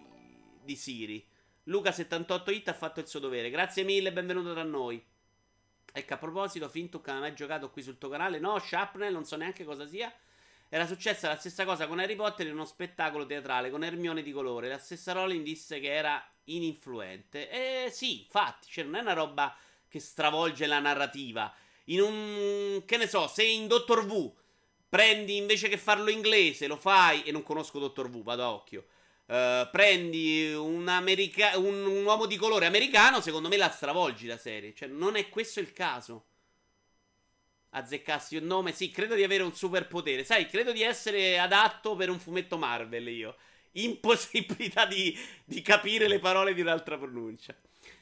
di 0.63 0.75
Siri. 0.75 1.23
Luca78hit 1.67 2.69
ha 2.69 2.73
fatto 2.73 2.99
il 2.99 3.07
suo 3.07 3.19
dovere. 3.19 3.51
Grazie 3.51 3.83
mille, 3.83 4.11
benvenuto 4.11 4.53
da 4.53 4.63
noi. 4.63 5.03
Ecco, 5.95 6.13
a 6.15 6.17
proposito, 6.17 6.67
Fintuk 6.67 7.07
non 7.07 7.17
ha 7.17 7.19
mai 7.19 7.35
giocato 7.35 7.69
qui 7.69 7.83
sul 7.83 7.99
tuo 7.99 8.09
canale? 8.09 8.39
No, 8.39 8.57
Sharpnel, 8.57 9.13
non 9.13 9.25
so 9.25 9.35
neanche 9.35 9.63
cosa 9.63 9.85
sia. 9.85 10.11
Era 10.73 10.87
successa 10.87 11.27
la 11.27 11.37
stessa 11.37 11.65
cosa 11.65 11.85
con 11.85 11.99
Harry 11.99 12.15
Potter 12.15 12.47
in 12.47 12.53
uno 12.53 12.65
spettacolo 12.65 13.27
teatrale 13.27 13.69
con 13.69 13.83
Hermione 13.83 14.23
di 14.23 14.31
colore. 14.31 14.69
La 14.69 14.79
stessa 14.79 15.11
Rowling 15.11 15.43
disse 15.43 15.79
che 15.79 15.93
era 15.93 16.19
ininfluente. 16.45 17.47
E 17.47 17.91
sì, 17.91 18.23
infatti, 18.23 18.69
cioè 18.71 18.83
non 18.83 18.95
è 18.95 19.01
una 19.01 19.13
roba 19.13 19.55
che 19.87 19.99
stravolge 19.99 20.65
la 20.65 20.79
narrativa. 20.79 21.53
In 21.85 22.01
un... 22.01 22.83
che 22.87 22.97
ne 22.97 23.07
so, 23.07 23.27
se 23.27 23.43
in 23.43 23.67
Doctor 23.67 24.03
Who 24.03 24.33
prendi 24.89 25.37
invece 25.37 25.69
che 25.69 25.77
farlo 25.77 26.09
inglese, 26.09 26.65
lo 26.65 26.77
fai... 26.77 27.21
E 27.21 27.31
non 27.31 27.43
conosco 27.43 27.77
Doctor 27.77 28.07
Who, 28.07 28.23
vado 28.23 28.41
a 28.41 28.51
occhio 28.51 28.85
Uh, 29.25 29.69
prendi 29.71 30.53
un, 30.53 30.85
america- 30.89 31.57
un, 31.57 31.85
un, 31.85 32.03
uomo 32.03 32.25
di 32.25 32.35
colore 32.35 32.65
americano, 32.65 33.21
secondo 33.21 33.47
me 33.47 33.55
la 33.55 33.69
stravolgi 33.69 34.27
la 34.27 34.37
serie. 34.37 34.73
Cioè, 34.75 34.89
non 34.89 35.15
è 35.15 35.29
questo 35.29 35.61
il 35.61 35.71
caso. 35.71 36.25
Azzeccassi 37.75 38.37
un 38.37 38.45
nome, 38.45 38.71
sì, 38.71 38.91
credo 38.91 39.15
di 39.15 39.23
avere 39.23 39.41
un 39.41 39.53
superpotere. 39.55 40.23
Sai, 40.23 40.47
credo 40.47 40.71
di 40.71 40.83
essere 40.83 41.39
adatto 41.39 41.95
per 41.95 42.09
un 42.09 42.19
fumetto 42.19 42.57
Marvel 42.57 43.07
io. 43.07 43.35
Impossibilità 43.73 44.85
di, 44.85 45.17
di 45.43 45.61
capire 45.61 46.07
le 46.07 46.19
parole 46.19 46.53
di 46.53 46.61
un'altra 46.61 46.97
pronuncia. 46.97 47.55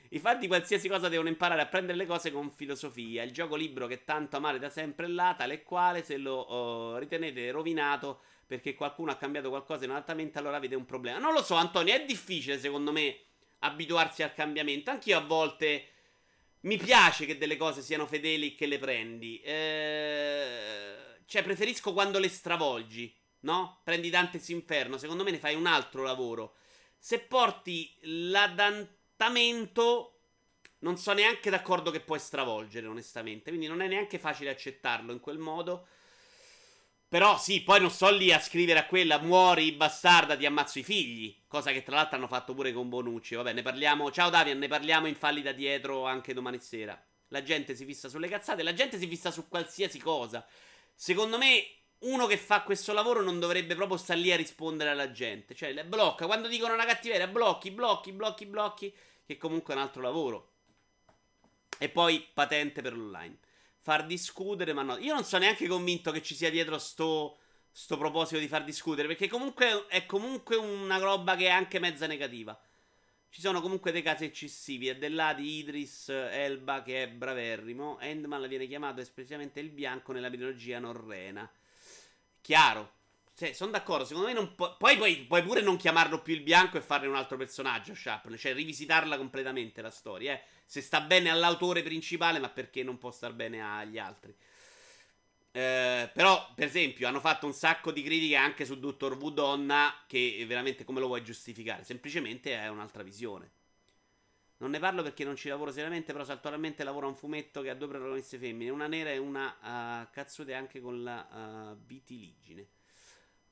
I 0.10 0.20
fan 0.20 0.40
di 0.40 0.48
qualsiasi 0.48 0.90
cosa 0.90 1.08
devono 1.08 1.30
imparare 1.30 1.62
a 1.62 1.68
prendere 1.68 1.98
le 1.98 2.06
cose 2.06 2.34
con 2.34 2.52
filosofia. 2.52 3.24
Il 3.24 3.32
gioco 3.32 3.56
libro 3.56 3.88
che 3.88 4.04
tanto 4.04 4.36
amare 4.36 4.60
da 4.60 4.70
sempre 4.70 5.06
è 5.06 5.10
là, 5.10 5.36
tale 5.38 5.64
quale, 5.64 6.04
se 6.04 6.18
lo 6.18 6.52
uh, 6.52 6.98
ritenete 6.98 7.50
rovinato 7.52 8.20
perché 8.46 8.76
qualcuno 8.76 9.12
ha 9.12 9.16
cambiato 9.16 9.48
qualcosa 9.48 9.86
inettamente, 9.86 10.38
allora 10.38 10.58
avete 10.58 10.76
un 10.76 10.84
problema. 10.84 11.18
Non 11.18 11.32
lo 11.32 11.42
so, 11.42 11.56
Antonio, 11.56 11.94
è 11.94 12.04
difficile 12.04 12.60
secondo 12.60 12.92
me 12.92 13.18
abituarsi 13.60 14.22
al 14.24 14.34
cambiamento. 14.34 14.90
Anch'io 14.90 15.18
a 15.18 15.22
volte 15.22 15.86
mi 16.62 16.78
piace 16.78 17.26
che 17.26 17.38
delle 17.38 17.58
cose 17.58 17.82
siano 17.82 18.06
fedeli 18.06 18.54
e 18.54 18.56
che 18.56 18.66
le 18.66 18.80
prendi. 18.80 19.42
Eh... 19.42 20.96
Cioè, 21.26 21.44
preferisco 21.44 21.94
quando 21.94 22.20
le 22.20 22.30
stravolgi, 22.30 23.14
no? 23.42 23.80
Prendi 23.84 24.10
Dante's 24.10 24.50
Inferno, 24.50 24.98
secondo 24.98 25.24
me 25.24 25.32
ne 25.32 25.40
fai 25.40 25.56
un 25.56 25.66
altro 25.66 26.04
lavoro. 26.04 26.56
Se 26.98 27.20
porti 27.20 27.96
l'adattamento, 28.02 30.20
non 30.80 30.98
so 30.98 31.14
neanche 31.14 31.50
d'accordo 31.50 31.90
che 31.90 32.02
puoi 32.02 32.20
stravolgere, 32.20 32.88
onestamente. 32.88 33.50
Quindi 33.50 33.68
non 33.68 33.82
è 33.82 33.88
neanche 33.88 34.20
facile 34.20 34.50
accettarlo 34.50 35.12
in 35.12 35.20
quel 35.20 35.38
modo. 35.38 35.88
Però 37.12 37.38
sì, 37.38 37.62
poi 37.62 37.82
non 37.82 37.90
sto 37.90 38.10
lì 38.10 38.32
a 38.32 38.40
scrivere 38.40 38.80
a 38.80 38.86
quella 38.86 39.20
muori 39.20 39.74
bastarda, 39.74 40.38
ti 40.38 40.46
ammazzo 40.46 40.80
i 40.80 40.84
figli. 40.84 41.44
Cosa 41.46 41.74
che 41.74 41.84
tra 41.84 41.98
l'altro 41.98 42.16
hanno 42.16 42.28
fatto 42.28 42.54
pure 42.54 42.72
con 42.72 42.88
Bonucci. 42.88 43.36
Vabbè, 43.36 43.52
ne 43.52 43.62
parliamo. 43.62 44.10
Ciao 44.12 44.30
Davian, 44.30 44.58
ne 44.58 44.70
parliamo 44.70 45.08
in 45.08 45.16
falli 45.16 45.42
da 45.42 45.52
dietro 45.52 46.06
anche 46.06 46.34
domani 46.34 46.62
sera. 46.62 46.98
La 47.28 47.44
gente 47.44 47.76
si 47.76 47.84
fissa 47.84 48.08
sulle 48.08 48.30
cazzate, 48.30 48.64
la 48.64 48.72
gente 48.72 48.98
si 48.98 49.08
fissa 49.08 49.30
su 49.30 49.50
qualsiasi 49.50 50.00
cosa. 50.00 50.48
Secondo 50.96 51.38
me, 51.38 51.66
uno 52.00 52.28
che 52.28 52.38
fa 52.38 52.62
questo 52.62 52.94
lavoro 52.94 53.22
non 53.22 53.42
dovrebbe 53.42 53.76
proprio 53.76 53.98
stare 53.98 54.22
lì 54.22 54.32
a 54.32 54.38
rispondere 54.38 54.92
alla 54.92 55.12
gente. 55.12 55.54
Cioè, 55.54 55.74
le 55.74 55.84
blocca. 55.84 56.26
Quando 56.28 56.48
dicono 56.48 56.76
una 56.76 56.86
cattiveria, 56.86 57.28
blocchi, 57.28 57.72
blocchi, 57.72 58.14
blocchi, 58.14 58.46
blocchi. 58.46 58.96
Che 59.26 59.36
comunque 59.36 59.74
è 59.74 59.76
un 59.76 59.84
altro 59.84 60.02
lavoro. 60.02 60.52
E 61.78 61.90
poi 61.90 62.26
patente 62.34 62.82
per 62.82 62.96
l'online 62.96 63.38
far 63.82 64.06
discutere, 64.06 64.74
ma 64.74 64.82
no. 64.84 64.98
Io 64.98 65.14
non 65.14 65.24
sono 65.24 65.44
neanche 65.44 65.68
convinto 65.68 66.12
che 66.12 66.22
ci 66.22 66.36
sia 66.36 66.50
dietro 66.50 66.78
sto, 66.78 67.40
sto 67.72 67.98
proposito 67.98 68.40
di 68.40 68.48
far 68.48 68.64
discutere, 68.64 69.08
perché 69.08 69.28
comunque 69.28 69.88
è 69.88 70.06
comunque 70.06 70.56
una 70.56 70.98
roba 70.98 71.36
che 71.36 71.46
è 71.46 71.52
anche 71.52 71.80
mezza 71.80 72.08
negativa. 72.08 72.60
Ci 73.30 73.40
sono 73.40 73.62
comunque 73.62 73.92
dei 73.92 74.02
casi 74.02 74.26
eccessivi. 74.26 74.90
E 74.90 74.98
del 74.98 75.16
là 75.16 75.34
di 75.34 75.60
Idris 75.60 76.10
Elba, 76.10 76.84
che 76.84 77.04
è 77.04 77.08
braverrimo, 77.08 78.00
Endman 78.00 78.48
viene 78.48 78.68
chiamato 78.68 79.00
espressivamente 79.00 79.60
il 79.60 79.70
bianco 79.70 80.12
nella 80.12 80.30
mitologia 80.30 80.80
norrena. 80.80 81.50
Chiaro. 82.42 83.00
Cioè, 83.42 83.54
sono 83.54 83.72
d'accordo. 83.72 84.06
Secondo 84.06 84.28
me 84.28 84.34
non 84.36 84.54
pu- 84.54 84.78
poi 84.78 84.98
puoi, 84.98 85.16
puoi, 85.26 85.42
pure 85.42 85.62
non 85.62 85.76
chiamarlo 85.76 86.22
più 86.22 86.36
il 86.36 86.42
bianco 86.42 86.78
e 86.78 86.82
farne 86.82 87.08
un 87.08 87.16
altro 87.16 87.38
personaggio, 87.38 87.96
Sharpne. 87.96 88.38
Cioè, 88.38 88.54
rivisitarla 88.54 89.18
completamente 89.18 89.82
la 89.82 89.90
storia, 89.90 90.34
eh 90.34 90.44
se 90.64 90.80
sta 90.80 91.02
bene 91.02 91.32
all'autore 91.32 91.82
principale, 91.82 92.38
ma 92.38 92.50
perché 92.50 92.84
non 92.84 93.00
può 93.00 93.10
star 93.10 93.34
bene 93.34 93.60
agli 93.60 93.98
altri. 93.98 94.32
Eh, 95.54 96.10
però, 96.14 96.52
per 96.54 96.68
esempio, 96.68 97.08
hanno 97.08 97.20
fatto 97.20 97.48
un 97.48 97.54
sacco 97.54 97.92
di 97.92 98.04
critiche 98.04 98.36
anche 98.36 98.64
su 98.64 98.80
Dottor 98.80 99.18
V 99.18 99.34
Donna, 99.34 100.04
che 100.06 100.46
veramente 100.48 100.84
come 100.84 101.00
lo 101.00 101.08
vuoi 101.08 101.24
giustificare? 101.24 101.84
Semplicemente 101.84 102.54
è 102.54 102.70
un'altra 102.70 103.02
visione. 103.02 103.52
Non 104.58 104.70
ne 104.70 104.78
parlo 104.78 105.02
perché 105.02 105.26
non 105.26 105.36
ci 105.36 105.50
lavoro 105.50 105.72
seriamente, 105.72 106.12
però 106.12 106.24
saltuariamente 106.24 106.84
lavoro 106.84 107.08
a 107.08 107.10
un 107.10 107.16
fumetto 107.16 107.62
che 107.64 107.72
ha 107.72 107.76
due 107.76 107.88
protagoniste 107.88 108.38
femmine, 108.38 108.70
una 108.70 108.88
nera 108.88 109.10
e 109.10 109.18
una 109.18 110.04
uh, 110.04 110.14
cazzote 110.14 110.54
anche 110.54 110.80
con 110.80 111.04
la 111.04 111.72
uh, 111.74 111.86
vitiligine. 111.86 112.68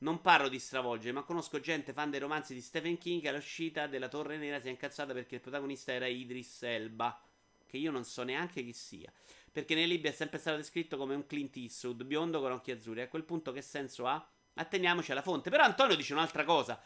Non 0.01 0.21
parlo 0.21 0.47
di 0.47 0.59
stravolgere, 0.59 1.11
ma 1.11 1.23
conosco 1.23 1.59
gente 1.59 1.91
fan 1.91 2.09
dei 2.09 2.21
romanzi 2.21 2.53
di 2.53 2.61
Stephen 2.61 2.97
King 2.97 3.21
che 3.21 3.27
all'uscita 3.27 3.85
della 3.85 4.07
Torre 4.07 4.37
Nera 4.37 4.61
si 4.61 4.67
è 4.67 4.69
incazzata 4.69 5.11
perché 5.11 5.35
il 5.35 5.41
protagonista 5.41 5.91
era 5.91 6.07
Idris 6.07 6.63
Elba, 6.63 7.21
che 7.65 7.75
io 7.77 7.91
non 7.91 8.05
so 8.05 8.23
neanche 8.23 8.63
chi 8.63 8.71
sia. 8.71 9.11
Perché 9.51 9.75
nei 9.75 9.87
libri 9.87 10.09
è 10.09 10.13
sempre 10.13 10.39
stato 10.39 10.55
descritto 10.55 10.95
come 10.95 11.15
un 11.15 11.25
Clint 11.25 11.55
Eastwood, 11.57 12.03
biondo 12.03 12.39
con 12.39 12.53
occhi 12.53 12.71
azzurri. 12.71 13.01
A 13.01 13.09
quel 13.09 13.23
punto 13.23 13.51
che 13.51 13.61
senso 13.61 14.07
ha? 14.07 14.25
Atteniamoci 14.53 15.11
alla 15.11 15.21
fonte. 15.21 15.49
Però 15.49 15.63
Antonio 15.63 15.95
dice 15.95 16.13
un'altra 16.13 16.45
cosa. 16.45 16.81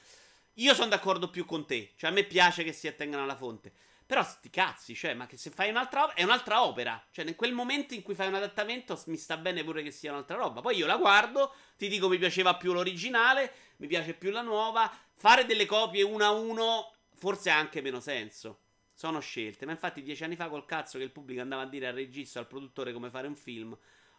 Io 0.54 0.74
sono 0.74 0.90
d'accordo 0.90 1.30
più 1.30 1.46
con 1.46 1.68
te. 1.68 1.92
Cioè 1.96 2.10
a 2.10 2.14
me 2.14 2.24
piace 2.24 2.64
che 2.64 2.74
si 2.74 2.88
attengano 2.88 3.24
alla 3.24 3.36
fonte. 3.36 3.74
Però 4.14 4.24
sti 4.24 4.52
cazzi, 4.52 4.94
cioè, 4.94 5.16
ma 5.16 5.26
che 5.26 5.38
se 5.38 5.50
fai 5.50 5.72
un'altra 5.72 6.04
opera, 6.04 6.18
è 6.20 6.22
un'altra 6.22 6.64
opera. 6.64 7.04
Cioè, 7.10 7.26
in 7.26 7.36
quel 7.36 7.52
momento 7.52 7.96
in 7.96 8.04
cui 8.04 8.14
fai 8.14 8.28
un 8.28 8.36
adattamento, 8.36 9.02
mi 9.08 9.18
sta 9.18 9.38
bene 9.38 9.64
pure 9.64 9.82
che 9.82 9.90
sia 9.90 10.12
un'altra 10.12 10.38
roba. 10.38 10.62
Poi 10.62 10.78
io 10.78 10.86
la 10.86 10.98
guardo, 10.98 11.52
ti 11.78 11.88
dico 11.88 12.08
mi 12.08 12.20
piaceva 12.20 12.56
più 12.56 12.74
l'originale, 12.74 13.52
mi 13.78 13.88
piace 13.88 14.14
più 14.14 14.30
la 14.30 14.44
nuova. 14.44 14.88
Fare 15.16 15.48
delle 15.48 15.66
copie 15.66 16.04
uno 16.04 16.24
a 16.24 16.30
uno 16.30 16.94
forse 17.16 17.50
ha 17.50 17.58
anche 17.58 17.82
meno 17.82 18.00
senso. 18.00 18.60
Sono 18.94 19.20
scelte. 19.20 19.66
Ma 19.66 19.72
infatti, 19.72 20.04
dieci 20.04 20.24
anni 20.24 20.36
fa 20.36 20.48
col 20.48 20.68
cazzo 20.68 21.00
che 21.00 21.06
il 21.06 21.12
pubblico 21.12 21.42
andava 21.42 21.64
a 21.64 21.68
dire 21.68 21.88
al 21.88 21.96
regista, 21.96 22.38
al 22.38 22.46
produttore 22.46 22.94
come 22.94 23.10
fare 23.10 23.26
un 23.26 23.36
film 23.36 23.76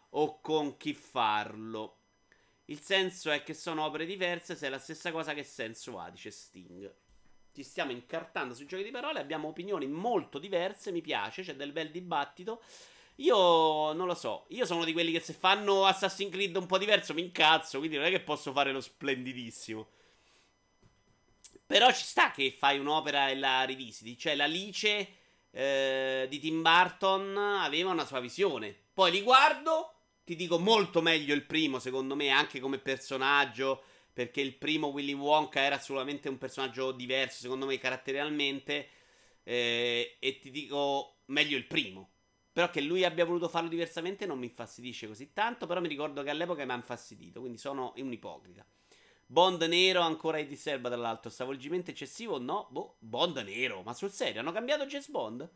o 0.09 0.41
con 0.41 0.75
chi 0.75 0.93
farlo. 0.93 1.99
Il 2.65 2.81
senso 2.81 3.31
è 3.31 3.43
che 3.43 3.53
sono 3.53 3.85
opere 3.85 4.05
diverse, 4.05 4.57
se 4.57 4.67
è 4.67 4.69
la 4.69 4.77
stessa 4.77 5.13
cosa 5.13 5.33
che 5.33 5.43
senso 5.45 5.97
ha, 5.97 6.09
dice 6.09 6.31
Sting 6.31 7.03
ci 7.55 7.63
stiamo 7.63 7.91
incartando 7.91 8.53
sui 8.53 8.65
giochi 8.65 8.83
di 8.83 8.91
parole, 8.91 9.19
abbiamo 9.19 9.47
opinioni 9.47 9.87
molto 9.87 10.39
diverse, 10.39 10.91
mi 10.91 11.01
piace, 11.01 11.41
c'è 11.41 11.55
del 11.55 11.71
bel 11.71 11.89
dibattito. 11.89 12.61
Io 13.19 13.93
non 13.93 14.07
lo 14.07 14.13
so, 14.13 14.45
io 14.49 14.65
sono 14.65 14.83
di 14.83 14.91
quelli 14.91 15.13
che 15.13 15.21
se 15.21 15.31
fanno 15.31 15.85
Assassin's 15.85 16.31
Creed 16.31 16.57
un 16.57 16.65
po' 16.65 16.77
diverso 16.77 17.13
mi 17.13 17.21
incazzo, 17.21 17.77
quindi 17.77 17.95
non 17.95 18.05
è 18.05 18.09
che 18.09 18.19
posso 18.19 18.51
fare 18.51 18.73
lo 18.73 18.81
splendidissimo. 18.81 19.87
Però 21.65 21.89
ci 21.93 22.03
sta 22.03 22.31
che 22.31 22.51
fai 22.51 22.77
un'opera 22.77 23.29
e 23.29 23.35
la 23.35 23.63
rivisiti, 23.63 24.17
cioè 24.17 24.35
l'Alice 24.35 25.07
eh, 25.51 26.27
di 26.29 26.39
Tim 26.39 26.61
Burton 26.61 27.37
aveva 27.37 27.91
una 27.91 28.05
sua 28.05 28.19
visione. 28.19 28.75
Poi 28.93 29.11
li 29.11 29.21
guardo, 29.21 29.93
ti 30.25 30.35
dico 30.35 30.59
molto 30.59 31.01
meglio 31.01 31.33
il 31.33 31.45
primo 31.45 31.79
secondo 31.79 32.15
me, 32.15 32.29
anche 32.29 32.59
come 32.59 32.79
personaggio 32.79 33.83
perché 34.15 34.39
il 34.39 34.55
primo 34.55 34.87
Willy 34.87 35.11
Wonka 35.11 35.59
era 35.59 35.75
assolutamente 35.75 36.29
un 36.29 36.37
personaggio 36.37 36.93
diverso, 36.93 37.41
secondo 37.41 37.65
me, 37.65 37.77
caratterialmente. 37.77 38.87
Eh, 39.43 40.15
e 40.19 40.39
ti 40.39 40.51
dico 40.51 41.17
meglio 41.25 41.57
il 41.57 41.65
primo. 41.65 42.11
Però 42.53 42.69
che 42.69 42.79
lui 42.79 43.03
abbia 43.03 43.25
voluto 43.25 43.49
farlo 43.49 43.67
diversamente 43.67 44.25
non 44.25 44.39
mi 44.39 44.45
infastidisce 44.45 45.05
così 45.05 45.33
tanto. 45.33 45.67
Però 45.67 45.81
mi 45.81 45.89
ricordo 45.89 46.23
che 46.23 46.29
all'epoca 46.29 46.63
mi 46.63 46.71
ha 46.71 46.75
infastidito. 46.75 47.41
Quindi 47.41 47.57
sono 47.57 47.91
un 47.97 48.13
ipocrita. 48.13 48.65
Bond 49.25 49.61
nero 49.63 49.99
ancora 49.99 50.41
di 50.41 50.55
serba, 50.55 50.87
tra 50.87 50.97
l'altro. 50.97 51.29
Stravolgimento 51.29 51.91
eccessivo? 51.91 52.39
No, 52.39 52.69
boh, 52.71 52.95
Bond 52.99 53.35
nero. 53.39 53.81
Ma 53.81 53.93
sul 53.93 54.11
serio, 54.11 54.39
hanno 54.39 54.53
cambiato 54.53 54.85
James 54.85 55.09
Bond? 55.09 55.49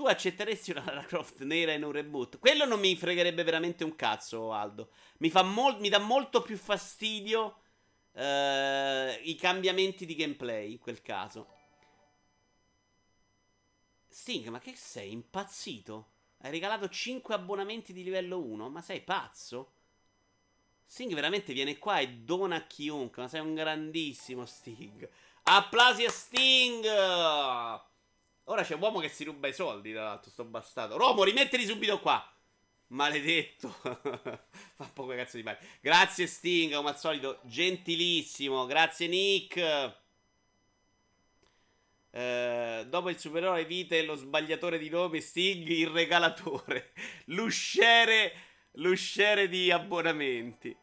Tu 0.00 0.06
accetteresti 0.06 0.70
una 0.70 0.82
Lara 0.86 1.04
Croft 1.04 1.42
nera 1.42 1.72
in 1.72 1.84
un 1.84 1.92
reboot? 1.92 2.38
Quello 2.38 2.64
non 2.64 2.80
mi 2.80 2.96
fregherebbe 2.96 3.42
veramente 3.42 3.84
un 3.84 3.94
cazzo, 3.96 4.50
Aldo. 4.50 4.92
Mi, 5.18 5.30
mol- 5.44 5.78
mi 5.78 5.90
dà 5.90 5.98
molto 5.98 6.40
più 6.40 6.56
fastidio 6.56 7.60
uh, 8.12 8.20
i 8.20 9.36
cambiamenti 9.38 10.06
di 10.06 10.14
gameplay 10.14 10.72
in 10.72 10.78
quel 10.78 11.02
caso. 11.02 11.48
Sting, 14.08 14.48
ma 14.48 14.58
che 14.58 14.74
sei? 14.74 15.12
Impazzito? 15.12 16.12
Hai 16.38 16.50
regalato 16.50 16.88
5 16.88 17.34
abbonamenti 17.34 17.92
di 17.92 18.02
livello 18.02 18.42
1? 18.42 18.70
Ma 18.70 18.80
sei 18.80 19.02
pazzo? 19.02 19.72
Sting 20.86 21.12
veramente 21.12 21.52
viene 21.52 21.76
qua 21.76 21.98
e 21.98 22.08
dona 22.08 22.56
a 22.56 22.66
chiunque. 22.66 23.20
Ma 23.20 23.28
sei 23.28 23.40
un 23.40 23.52
grandissimo 23.52 24.46
Sting. 24.46 25.06
Applausi 25.42 26.06
a 26.06 26.10
Sting! 26.10 27.88
Ora 28.44 28.62
c'è 28.62 28.74
un 28.74 28.82
uomo 28.82 28.98
che 28.98 29.08
si 29.08 29.24
ruba 29.24 29.48
i 29.48 29.52
soldi, 29.52 29.92
tra 29.92 30.04
l'altro, 30.04 30.30
sto 30.30 30.44
bastardo. 30.44 30.96
Romo, 30.96 31.22
rimettili 31.22 31.64
subito 31.64 32.00
qua. 32.00 32.24
Maledetto. 32.88 33.68
Fa 33.80 34.90
poco 34.92 35.14
cazzo 35.14 35.36
di 35.36 35.42
male. 35.42 35.58
Grazie 35.80 36.26
Sting, 36.26 36.74
come 36.74 36.88
al 36.88 36.98
solito, 36.98 37.38
gentilissimo. 37.42 38.66
Grazie 38.66 39.06
Nick. 39.06 39.94
Eh, 42.12 42.86
dopo 42.88 43.08
il 43.08 43.18
supereroe 43.18 43.64
vite 43.64 44.02
lo 44.02 44.16
sbagliatore 44.16 44.78
di 44.78 44.88
nome 44.88 45.20
Sting, 45.20 45.68
il 45.68 45.88
regalatore. 45.88 46.92
L'usciere, 47.26 48.32
l'usciere 48.72 49.48
di 49.48 49.70
abbonamenti. 49.70 50.76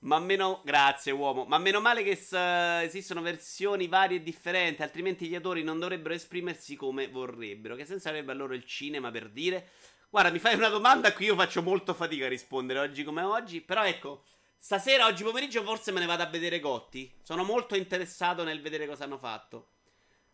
Ma 0.00 0.18
meno. 0.18 0.62
Grazie, 0.64 1.12
uomo. 1.12 1.44
Ma 1.44 1.58
meno 1.58 1.80
male 1.80 2.02
che 2.02 2.18
uh, 2.30 2.82
esistono 2.84 3.20
versioni 3.20 3.86
varie 3.86 4.18
e 4.18 4.22
differenti. 4.22 4.82
Altrimenti 4.82 5.26
gli 5.26 5.34
autori 5.34 5.62
non 5.62 5.78
dovrebbero 5.78 6.14
esprimersi 6.14 6.76
come 6.76 7.08
vorrebbero. 7.08 7.74
Che 7.76 7.84
senso 7.84 8.08
avrebbe 8.08 8.32
allora 8.32 8.54
il 8.54 8.64
cinema 8.64 9.10
per 9.10 9.28
dire. 9.28 9.70
Guarda, 10.08 10.30
mi 10.30 10.38
fai 10.38 10.54
una 10.54 10.68
domanda 10.68 11.08
a 11.08 11.12
cui 11.12 11.26
io 11.26 11.34
faccio 11.34 11.62
molto 11.62 11.94
fatica 11.94 12.26
a 12.26 12.28
rispondere 12.28 12.78
oggi 12.78 13.04
come 13.04 13.22
oggi. 13.22 13.60
Però 13.60 13.84
ecco, 13.84 14.24
stasera, 14.56 15.06
oggi 15.06 15.22
pomeriggio, 15.22 15.62
forse 15.62 15.92
me 15.92 16.00
ne 16.00 16.06
vado 16.06 16.22
a 16.22 16.26
vedere 16.26 16.60
Gotti. 16.60 17.12
Sono 17.22 17.44
molto 17.44 17.76
interessato 17.76 18.42
nel 18.42 18.62
vedere 18.62 18.86
cosa 18.86 19.04
hanno 19.04 19.18
fatto. 19.18 19.72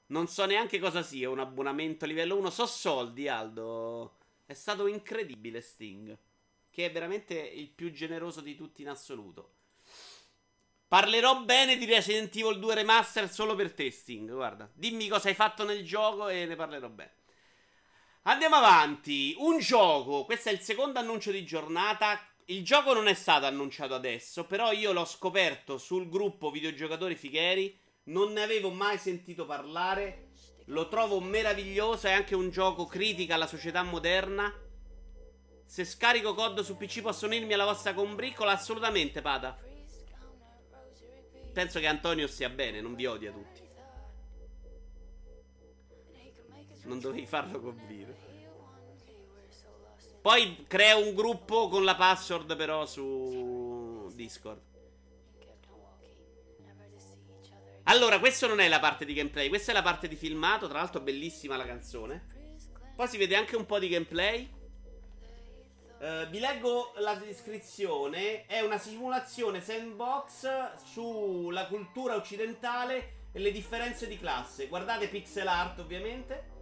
Non 0.09 0.29
so 0.29 0.47
neanche 0.47 0.79
cosa 0.79 1.03
sia 1.03 1.29
un 1.29 1.41
abbonamento 1.41 2.07
livello 2.07 2.37
1. 2.37 2.51
So 2.51 2.67
soldi, 2.67 3.27
Aldo. 3.27 4.19
È 4.47 4.55
stato 4.55 4.87
incredibile 4.87 5.61
Sting. 5.61 6.17
Che 6.71 6.85
è 6.85 6.93
veramente 6.93 7.35
il 7.35 7.69
più 7.71 7.91
generoso 7.91 8.41
di 8.41 8.55
tutti 8.55 8.83
in 8.83 8.91
assoluto. 8.91 9.56
Parlerò 10.89 11.41
bene 11.41 11.77
di 11.77 11.85
Resident 11.85 12.35
Evil 12.37 12.61
2 12.61 12.75
Remaster 12.75 13.29
solo 13.29 13.57
per 13.57 13.73
testing. 13.73 14.31
Guarda, 14.31 14.71
dimmi 14.73 15.09
cosa 15.09 15.29
hai 15.29 15.35
fatto 15.35 15.65
nel 15.65 15.85
gioco 15.85 16.29
e 16.29 16.47
ne 16.47 16.55
parlerò 16.55 16.89
bene. 16.89 17.15
Andiamo 18.23 18.55
avanti. 18.55 19.35
Un 19.39 19.59
gioco. 19.59 20.25
Questo 20.25 20.49
è 20.49 20.53
il 20.53 20.61
secondo 20.61 21.01
annuncio 21.01 21.33
di 21.33 21.45
giornata. 21.45 22.21
Il 22.47 22.65
gioco 22.65 22.93
non 22.93 23.09
è 23.09 23.15
stato 23.15 23.47
annunciato 23.47 23.95
adesso, 23.95 24.45
però 24.45 24.71
io 24.71 24.93
l'ho 24.93 25.05
scoperto 25.05 25.77
sul 25.77 26.09
gruppo 26.09 26.53
videogiocatori 26.53 27.17
Figheri. 27.17 27.77
Non 28.05 28.33
ne 28.33 28.45
avevo 28.45 28.71
mai 28.71 28.97
sentito 28.97 29.45
parlare. 29.45 30.29
Lo 30.67 30.87
trovo 30.87 31.19
meraviglioso. 31.19 32.07
È 32.07 32.13
anche 32.13 32.37
un 32.37 32.51
gioco 32.51 32.87
critica 32.87 33.35
alla 33.35 33.49
società 33.49 33.83
moderna. 33.83 34.53
Se 35.65 35.85
scarico 35.85 36.33
COD 36.33 36.61
su 36.61 36.77
PC 36.77 37.01
posso 37.01 37.27
unirmi 37.27 37.55
alla 37.55 37.65
vostra 37.65 37.93
combriccola? 37.93 38.53
Assolutamente, 38.53 39.21
Pada. 39.21 39.66
Penso 41.57 41.81
che 41.81 41.87
Antonio 41.87 42.27
stia 42.27 42.51
bene, 42.51 42.83
non 42.83 42.95
vi 42.95 43.07
odia 43.07 43.33
tutti. 43.33 43.63
Non 46.83 47.01
dovevi 47.01 47.25
farlo 47.25 47.61
convire. 47.61 48.15
Poi 50.21 50.67
crea 50.69 50.97
un 50.97 51.15
gruppo 51.15 51.71
con 51.71 51.83
la 51.83 51.95
password 51.95 52.55
però 52.57 52.85
su 52.85 54.13
Discord. 54.15 54.61
Allora, 57.85 58.19
questa 58.19 58.47
non 58.47 58.61
è 58.61 58.69
la 58.69 58.79
parte 58.79 59.07
di 59.07 59.15
gameplay, 59.15 59.49
questa 59.49 59.71
è 59.71 59.75
la 59.75 59.81
parte 59.81 60.09
di 60.09 60.17
filmato, 60.17 60.69
tra 60.69 60.81
l'altro 60.81 61.01
bellissima 61.01 61.57
la 61.57 61.65
canzone. 61.65 62.35
Poi 62.95 63.09
si 63.09 63.17
vede 63.17 63.35
anche 63.35 63.57
un 63.57 63.65
po' 63.65 63.79
di 63.79 63.89
gameplay. 63.89 64.47
Uh, 66.07 66.25
vi 66.29 66.39
leggo 66.39 66.93
la 66.99 67.17
descrizione. 67.17 68.47
È 68.47 68.61
una 68.61 68.79
simulazione 68.79 69.61
sandbox 69.61 70.77
sulla 70.85 71.67
cultura 71.67 72.15
occidentale 72.15 73.31
e 73.33 73.41
le 73.41 73.51
differenze 73.51 74.07
di 74.07 74.17
classe. 74.17 74.69
Guardate 74.69 75.09
pixel 75.09 75.49
art, 75.49 75.81
ovviamente. 75.81 76.55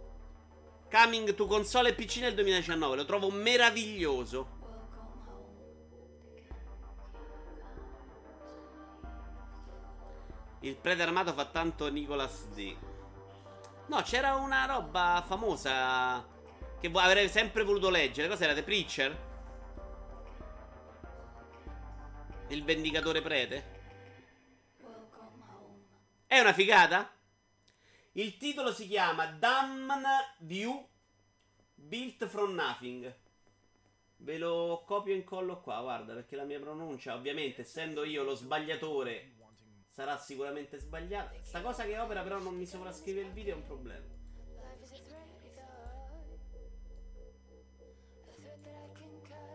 Coming 0.89 1.35
to 1.35 1.45
console 1.45 1.89
e 1.89 1.93
PC 1.93 2.21
nel 2.21 2.33
2019. 2.33 2.95
Lo 2.95 3.05
trovo 3.05 3.29
meraviglioso. 3.29 4.47
Il 10.61 10.75
prete 10.75 11.03
armato 11.03 11.33
fa 11.33 11.45
tanto 11.45 11.87
Nicolas 11.91 12.47
D. 12.47 12.75
No, 13.89 14.01
c'era 14.01 14.33
una 14.33 14.65
roba 14.65 15.23
famosa 15.23 16.25
che 16.79 16.89
avrei 16.91 17.29
sempre 17.29 17.63
voluto 17.63 17.91
leggere. 17.91 18.27
Cos'era? 18.27 18.55
The 18.55 18.63
Preacher? 18.63 19.24
Il 22.49 22.63
vendicatore 22.63 23.21
prete? 23.21 23.73
È 26.27 26.39
una 26.39 26.53
figata? 26.53 27.11
Il 28.13 28.37
titolo 28.37 28.71
si 28.71 28.87
chiama 28.87 29.25
Damn 29.25 29.91
View 30.39 30.87
Built 31.73 32.27
from 32.27 32.53
Nothing. 32.53 33.13
Ve 34.17 34.37
lo 34.37 34.83
copio 34.85 35.13
e 35.13 35.17
incollo 35.17 35.59
qua, 35.59 35.81
guarda, 35.81 36.13
perché 36.13 36.35
la 36.35 36.45
mia 36.45 36.59
pronuncia, 36.59 37.15
ovviamente, 37.15 37.61
essendo 37.61 38.03
io 38.03 38.23
lo 38.23 38.35
sbagliatore, 38.35 39.33
sarà 39.89 40.17
sicuramente 40.17 40.77
sbagliata. 40.77 41.35
Sta 41.41 41.61
cosa 41.61 41.83
che 41.85 41.97
opera 41.97 42.21
però 42.21 42.39
non 42.39 42.55
mi 42.55 42.65
sovrascrive 42.65 43.21
il 43.21 43.31
video 43.31 43.55
è 43.55 43.57
un 43.57 43.65
problema. 43.65 44.13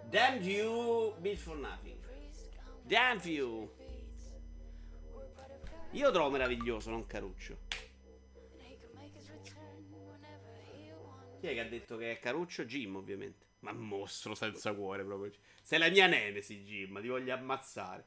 Damn 0.09 0.43
you, 0.43 1.15
Built 1.21 1.39
for 1.39 1.57
Nothing. 1.57 2.00
You. 2.91 3.71
Io 5.93 6.07
lo 6.07 6.11
trovo 6.11 6.31
meraviglioso, 6.31 6.91
non 6.91 7.07
Caruccio. 7.07 7.59
Chi 11.39 11.47
è 11.47 11.53
che 11.53 11.61
ha 11.61 11.69
detto 11.69 11.97
che 11.97 12.11
è 12.11 12.19
Caruccio? 12.19 12.65
Jim, 12.65 12.97
ovviamente. 12.97 13.47
Ma 13.61 13.73
mostro 13.73 14.35
senza 14.35 14.75
cuore 14.75 15.05
proprio. 15.05 15.31
Sei 15.63 15.79
la 15.79 15.89
mia 15.89 16.09
nemesi, 16.09 16.65
Jim. 16.65 17.01
Ti 17.01 17.07
voglio 17.07 17.33
ammazzare. 17.33 18.07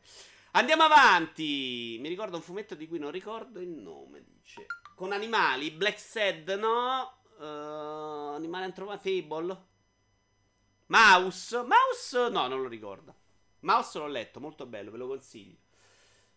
Andiamo 0.52 0.84
avanti. 0.84 1.98
Mi 2.02 2.10
ricordo 2.10 2.36
un 2.36 2.42
fumetto 2.42 2.76
di 2.76 2.88
cui 2.88 3.00
non 3.00 3.12
ricordo 3.12 3.62
il 3.62 3.70
nome. 3.70 4.26
Dice. 4.26 4.66
Con 4.96 5.14
animali. 5.14 5.72
Black 5.72 5.98
Sad, 5.98 6.50
no. 6.60 7.20
Uh, 7.38 8.36
animale 8.36 8.66
antropomorfo. 8.66 9.10
Fable. 9.10 9.66
Mouse. 10.88 11.64
Mouse, 11.64 12.30
no, 12.30 12.48
non 12.48 12.62
lo 12.62 12.68
ricordo. 12.68 13.22
Mouse 13.64 13.98
l'ho 13.98 14.08
letto, 14.08 14.40
molto 14.40 14.66
bello, 14.66 14.92
ve 14.92 14.98
lo 14.98 15.08
consiglio. 15.08 15.58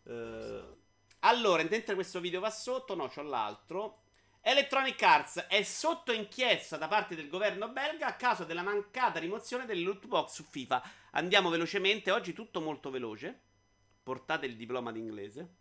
Uh, 0.03 0.77
allora, 1.21 1.63
mentre 1.65 1.95
questo 1.95 2.21
video 2.21 2.41
va 2.41 2.51
sotto, 2.51 2.95
no, 2.95 3.09
c'ho 3.09 3.23
l'altro. 3.23 4.03
Electronic 4.41 5.03
Arts 5.03 5.39
è 5.49 5.63
sotto 5.65 6.13
inchiesta 6.13 6.77
da 6.77 6.87
parte 6.87 7.17
del 7.17 7.29
governo 7.29 7.69
belga 7.69 8.07
a 8.07 8.15
causa 8.15 8.45
della 8.45 8.63
mancata 8.63 9.19
rimozione 9.19 9.67
delle 9.67 9.83
loot 9.83 10.07
box 10.07 10.35
su 10.35 10.45
FIFA. 10.45 10.83
Andiamo 11.13 11.51
velocemente, 11.51 12.13
oggi 12.13 12.33
tutto 12.33 12.61
molto 12.61 12.91
veloce. 12.91 13.41
Portate 14.05 14.47
il 14.47 14.57
diploma 14.57 14.93
d'inglese. 14.93 15.55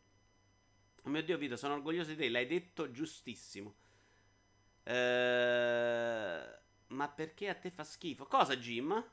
Oh 1.02 1.10
mio 1.10 1.24
Dio, 1.24 1.38
Vito, 1.38 1.58
sono 1.58 1.74
orgoglioso 1.74 2.12
di 2.12 2.16
te, 2.16 2.30
l'hai 2.30 2.46
detto 2.46 2.92
giustissimo. 2.92 3.76
Ehm... 4.84 6.60
Ma 6.88 7.10
perché 7.10 7.50
a 7.50 7.56
te 7.56 7.72
fa 7.72 7.84
schifo? 7.84 8.26
Cosa, 8.26 8.56
Jim? 8.56 9.04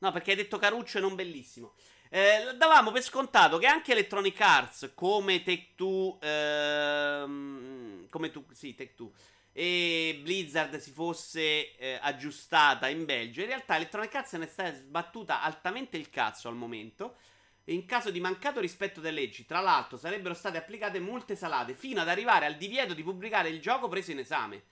No, 0.00 0.12
perché 0.12 0.30
hai 0.30 0.36
detto 0.36 0.58
caruccio 0.58 0.98
e 0.98 1.00
non 1.00 1.14
bellissimo. 1.14 1.74
Eh, 2.08 2.54
davamo 2.56 2.90
per 2.90 3.02
scontato 3.02 3.58
che 3.58 3.66
anche 3.66 3.92
Electronic 3.92 4.40
Arts, 4.40 4.92
come 4.94 5.42
Take 5.42 5.74
Two, 5.76 6.18
ehm, 6.20 8.08
come 8.08 8.30
tu, 8.30 8.44
sì, 8.52 8.74
Take 8.74 8.94
Two, 8.94 9.12
e 9.52 10.18
Blizzard 10.22 10.76
si 10.78 10.90
fosse 10.90 11.76
eh, 11.76 11.98
aggiustata 12.00 12.88
in 12.88 13.04
Belgio. 13.04 13.42
In 13.42 13.46
realtà 13.46 13.76
Electronic 13.76 14.14
Arts 14.14 14.32
ne 14.34 14.46
sta 14.46 14.74
sbattuta 14.74 15.42
altamente 15.42 15.96
il 15.96 16.10
cazzo 16.10 16.48
al 16.48 16.56
momento. 16.56 17.16
In 17.64 17.84
caso 17.86 18.10
di 18.10 18.20
mancato 18.20 18.58
rispetto 18.58 19.00
delle 19.00 19.20
leggi, 19.20 19.44
tra 19.46 19.60
l'altro, 19.60 19.96
sarebbero 19.96 20.34
state 20.34 20.56
applicate 20.56 20.98
multe 20.98 21.36
salate 21.36 21.74
fino 21.74 22.00
ad 22.00 22.08
arrivare 22.08 22.46
al 22.46 22.56
divieto 22.56 22.94
di 22.94 23.02
pubblicare 23.02 23.50
il 23.50 23.60
gioco 23.60 23.86
preso 23.86 24.10
in 24.10 24.18
esame. 24.18 24.64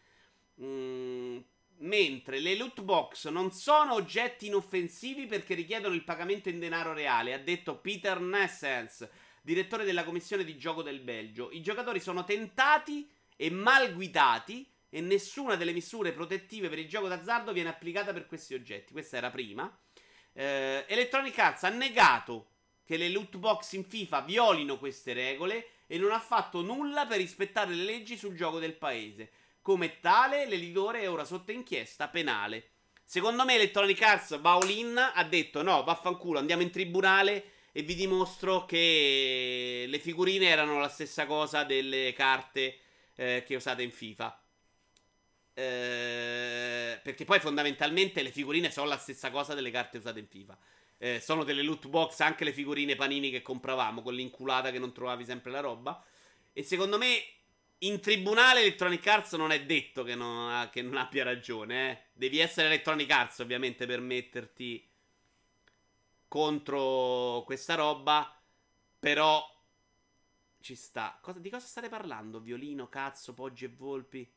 Mm, 0.60 1.38
mentre 1.78 2.40
le 2.40 2.56
loot 2.56 2.82
box 2.82 3.28
non 3.28 3.52
sono 3.52 3.94
oggetti 3.94 4.46
inoffensivi 4.46 5.26
perché 5.26 5.54
richiedono 5.54 5.94
il 5.94 6.04
pagamento 6.04 6.48
in 6.48 6.58
denaro 6.58 6.92
reale, 6.92 7.34
ha 7.34 7.38
detto 7.38 7.76
Peter 7.76 8.20
Nessens, 8.20 9.08
direttore 9.42 9.84
della 9.84 10.04
commissione 10.04 10.44
di 10.44 10.56
gioco 10.56 10.82
del 10.82 11.00
Belgio. 11.00 11.50
I 11.50 11.60
giocatori 11.60 12.00
sono 12.00 12.24
tentati 12.24 13.08
e 13.36 13.50
mal 13.50 13.94
guidati 13.94 14.68
e 14.90 15.00
nessuna 15.00 15.56
delle 15.56 15.72
misure 15.72 16.12
protettive 16.12 16.68
per 16.68 16.78
il 16.78 16.88
gioco 16.88 17.08
d'azzardo 17.08 17.52
viene 17.52 17.68
applicata 17.68 18.12
per 18.12 18.26
questi 18.26 18.54
oggetti. 18.54 18.92
Questa 18.92 19.16
era 19.16 19.30
prima. 19.30 19.70
Eh, 20.32 20.84
Electronic 20.88 21.38
Arts 21.38 21.64
ha 21.64 21.68
negato 21.68 22.50
che 22.84 22.96
le 22.96 23.08
loot 23.10 23.36
box 23.36 23.72
in 23.72 23.84
FIFA 23.84 24.22
violino 24.22 24.78
queste 24.78 25.12
regole 25.12 25.68
e 25.86 25.98
non 25.98 26.10
ha 26.10 26.20
fatto 26.20 26.62
nulla 26.62 27.06
per 27.06 27.18
rispettare 27.18 27.74
le 27.74 27.84
leggi 27.84 28.16
sul 28.16 28.34
gioco 28.34 28.58
del 28.58 28.74
paese. 28.74 29.30
Come 29.68 30.00
tale, 30.00 30.46
l'editore 30.46 31.02
è 31.02 31.10
ora 31.10 31.26
sotto 31.26 31.52
inchiesta 31.52 32.08
penale. 32.08 32.70
Secondo 33.04 33.44
me 33.44 33.54
Electronic 33.54 34.00
Arts, 34.00 34.38
Baolin 34.38 34.96
ha 34.96 35.24
detto 35.24 35.62
no, 35.62 35.84
vaffanculo, 35.84 36.38
andiamo 36.38 36.62
in 36.62 36.70
tribunale 36.70 37.50
e 37.72 37.82
vi 37.82 37.94
dimostro 37.94 38.64
che 38.64 39.84
le 39.86 39.98
figurine 39.98 40.46
erano 40.46 40.80
la 40.80 40.88
stessa 40.88 41.26
cosa 41.26 41.64
delle 41.64 42.14
carte 42.14 42.78
eh, 43.14 43.44
che 43.46 43.56
usate 43.56 43.82
in 43.82 43.90
FIFA. 43.90 44.42
Eh, 45.52 47.00
perché 47.02 47.26
poi 47.26 47.38
fondamentalmente 47.38 48.22
le 48.22 48.30
figurine 48.30 48.70
sono 48.70 48.86
la 48.86 48.96
stessa 48.96 49.30
cosa 49.30 49.52
delle 49.52 49.70
carte 49.70 49.98
usate 49.98 50.20
in 50.20 50.28
FIFA. 50.28 50.58
Eh, 50.96 51.20
sono 51.20 51.44
delle 51.44 51.60
loot 51.60 51.88
box 51.88 52.20
anche 52.20 52.44
le 52.44 52.54
figurine 52.54 52.96
panini 52.96 53.30
che 53.30 53.42
compravamo 53.42 54.00
con 54.00 54.14
l'inculata 54.14 54.70
che 54.70 54.78
non 54.78 54.94
trovavi 54.94 55.26
sempre 55.26 55.50
la 55.50 55.60
roba. 55.60 56.02
E 56.54 56.62
secondo 56.62 56.96
me 56.96 57.22
in 57.80 58.00
tribunale 58.00 58.60
Electronic 58.60 59.06
Arts 59.06 59.34
non 59.34 59.52
è 59.52 59.64
detto 59.64 60.02
che 60.02 60.14
non, 60.14 60.68
che 60.72 60.82
non 60.82 60.96
abbia 60.96 61.24
ragione. 61.24 61.90
Eh. 61.90 62.02
Devi 62.12 62.38
essere 62.38 62.66
Electronic 62.66 63.10
Arts 63.10 63.38
ovviamente 63.38 63.86
per 63.86 64.00
metterti 64.00 64.86
contro 66.26 67.42
questa 67.44 67.74
roba. 67.74 68.32
Però 68.98 69.56
ci 70.60 70.74
sta. 70.74 71.18
Cosa, 71.22 71.38
di 71.38 71.50
cosa 71.50 71.66
state 71.66 71.88
parlando? 71.88 72.40
Violino, 72.40 72.88
cazzo, 72.88 73.32
poggi 73.32 73.64
e 73.64 73.72
volpi? 73.76 74.28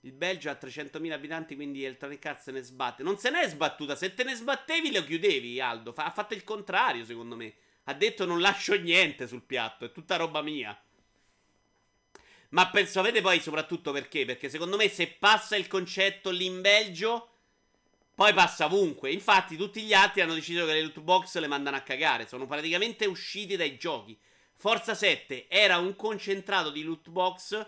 Il 0.00 0.12
Belgio 0.12 0.50
ha 0.50 0.58
300.000 0.60 1.12
abitanti, 1.12 1.54
quindi 1.54 1.84
Electronic 1.84 2.26
Arts 2.26 2.42
se 2.42 2.50
ne 2.50 2.60
sbatte. 2.62 3.02
Non 3.02 3.18
se 3.18 3.30
ne 3.30 3.42
è 3.42 3.48
sbattuta. 3.48 3.94
Se 3.94 4.12
te 4.14 4.24
ne 4.24 4.34
sbattevi, 4.34 4.92
lo 4.92 5.04
chiudevi, 5.04 5.60
Aldo. 5.60 5.92
ha 5.96 6.10
fatto 6.10 6.34
il 6.34 6.44
contrario, 6.44 7.04
secondo 7.04 7.36
me. 7.36 7.54
Ha 7.84 7.94
detto 7.94 8.24
non 8.24 8.40
lascio 8.40 8.74
niente 8.74 9.26
sul 9.26 9.42
piatto, 9.42 9.84
è 9.84 9.92
tutta 9.92 10.16
roba 10.16 10.42
mia. 10.42 10.78
Ma 12.54 12.70
penso, 12.70 13.00
avete 13.00 13.20
poi 13.20 13.40
soprattutto 13.40 13.90
perché? 13.90 14.24
Perché 14.24 14.48
secondo 14.48 14.76
me 14.76 14.88
se 14.88 15.08
passa 15.08 15.56
il 15.56 15.66
concetto 15.66 16.30
lì 16.30 16.46
in 16.46 16.60
Belgio, 16.60 17.30
poi 18.14 18.32
passa 18.32 18.66
ovunque. 18.66 19.10
Infatti 19.10 19.56
tutti 19.56 19.82
gli 19.82 19.92
altri 19.92 20.20
hanno 20.20 20.34
deciso 20.34 20.64
che 20.64 20.72
le 20.72 20.82
loot 20.82 21.00
box 21.00 21.36
le 21.38 21.48
mandano 21.48 21.76
a 21.76 21.80
cagare. 21.80 22.28
Sono 22.28 22.46
praticamente 22.46 23.06
usciti 23.06 23.56
dai 23.56 23.76
giochi. 23.76 24.16
Forza 24.54 24.94
7 24.94 25.48
era 25.48 25.78
un 25.78 25.96
concentrato 25.96 26.70
di 26.70 26.82
loot 26.82 27.10
box 27.10 27.66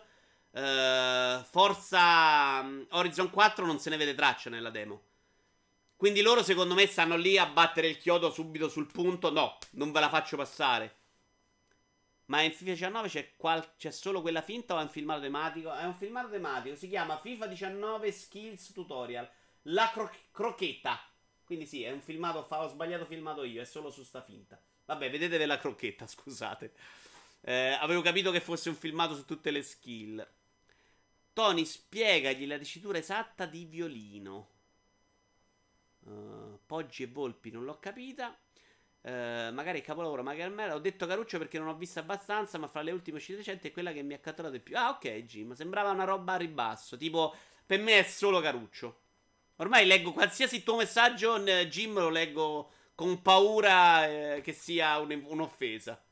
Uh, 0.57 1.45
Forza 1.51 2.62
mm, 2.62 2.84
Horizon 2.93 3.28
4 3.28 3.66
non 3.66 3.78
se 3.78 3.91
ne 3.91 3.99
vede 3.99 4.14
traccia 4.14 4.49
nella 4.49 4.70
demo. 4.70 5.03
Quindi 5.97 6.22
loro 6.22 6.43
secondo 6.43 6.72
me 6.72 6.87
stanno 6.87 7.16
lì 7.16 7.37
a 7.37 7.45
battere 7.45 7.89
il 7.89 7.99
chiodo 7.99 8.30
subito 8.30 8.70
sul 8.70 8.87
punto. 8.87 9.30
No, 9.30 9.59
non 9.72 9.93
ve 9.93 10.01
la 10.01 10.09
faccio 10.09 10.39
passare. 10.39 10.97
Ma 12.27 12.43
in 12.43 12.53
FIFA 12.53 12.70
19 12.72 13.09
c'è, 13.09 13.37
qual- 13.37 13.77
c'è 13.77 13.91
solo 13.91 14.20
quella 14.20 14.43
finta 14.43 14.74
o 14.74 14.79
è 14.79 14.83
un 14.83 14.89
filmato 14.89 15.20
tematico? 15.20 15.72
È 15.72 15.85
un 15.85 15.95
filmato 15.95 16.29
tematico, 16.29 16.74
si 16.77 16.89
chiama 16.89 17.18
FIFA 17.18 17.47
19 17.47 18.11
Skills 18.11 18.72
Tutorial. 18.72 19.29
La 19.62 19.91
cro- 19.93 20.11
crochetta. 20.33 21.01
Quindi 21.45 21.66
sì, 21.66 21.83
è 21.85 21.93
un 21.93 22.01
filmato, 22.01 22.43
fa- 22.43 22.64
ho 22.64 22.68
sbagliato 22.68 23.05
filmato 23.05 23.45
io, 23.45 23.62
è 23.62 23.64
solo 23.64 23.91
su 23.91 24.03
sta 24.03 24.22
finta. 24.22 24.61
Vabbè, 24.87 25.11
vedetevi 25.11 25.47
la 25.47 25.59
crocchetta, 25.59 26.07
scusate. 26.09 26.72
Eh, 27.43 27.77
avevo 27.81 28.01
capito 28.03 28.33
che 28.33 28.41
fosse 28.41 28.68
un 28.68 28.74
filmato 28.74 29.14
su 29.14 29.24
tutte 29.24 29.51
le 29.53 29.62
skill. 29.62 30.27
Tony, 31.33 31.64
spiegagli 31.64 32.47
la 32.47 32.57
dicitura 32.57 32.99
esatta 32.99 33.47
di 33.47 33.64
violino. 33.66 34.49
Uh, 36.01 36.59
Poggi 36.64 37.03
e 37.03 37.07
Volpi 37.09 37.51
non 37.51 37.64
l'ho 37.64 37.79
capita. 37.79 38.37
Uh, 39.07 39.52
magari 39.52 39.82
capolavoro, 39.82 40.24
magari 40.24 40.52
me 40.52 40.68
Ho 40.72 40.80
detto 40.80 41.07
Caruccio 41.07 41.38
perché 41.38 41.61
non 41.61 41.68
ho 41.68 41.76
visto 41.76 42.00
abbastanza, 42.00 42.59
ma 42.59 42.66
fra 42.66 42.82
le 42.82 42.90
ultime 42.90 43.18
uscite 43.18 43.38
recenti 43.38 43.68
è 43.68 43.70
quella 43.70 43.92
che 43.92 44.02
mi 44.02 44.14
ha 44.14 44.18
catturato 44.18 44.54
di 44.54 44.61
più. 44.61 44.76
Ah, 44.76 44.90
ok, 44.90 45.22
Jim. 45.22 45.52
Sembrava 45.52 45.90
una 45.90 46.02
roba 46.02 46.32
a 46.32 46.36
ribasso. 46.36 46.96
Tipo, 46.96 47.32
per 47.64 47.78
me 47.78 48.00
è 48.00 48.02
solo 48.02 48.40
Caruccio. 48.40 49.02
Ormai 49.59 49.86
leggo 49.86 50.12
qualsiasi 50.12 50.64
tuo 50.64 50.74
messaggio, 50.76 51.38
Jim, 51.38 51.94
lo 51.94 52.09
leggo 52.09 52.70
con 52.96 53.22
paura 53.22 54.09
eh, 54.09 54.40
che 54.42 54.52
sia 54.52 54.98
un, 54.98 55.22
un'offesa. 55.24 56.02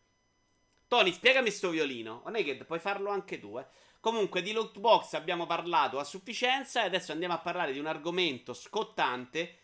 Tony, 0.87 1.13
spiegami 1.13 1.51
sto 1.51 1.71
violino. 1.71 2.23
O 2.27 2.31
Naked, 2.31 2.65
puoi 2.65 2.79
farlo 2.79 3.11
anche 3.11 3.41
tu, 3.41 3.59
eh. 3.59 3.67
Comunque 3.99 4.41
di 4.41 4.53
lootbox 4.53 5.15
abbiamo 5.15 5.47
parlato 5.47 5.99
a 5.99 6.05
sufficienza 6.05 6.83
e 6.83 6.87
adesso 6.87 7.11
andiamo 7.11 7.35
a 7.35 7.39
parlare 7.39 7.73
di 7.73 7.81
un 7.81 7.87
argomento 7.87 8.53
scottante 8.53 9.57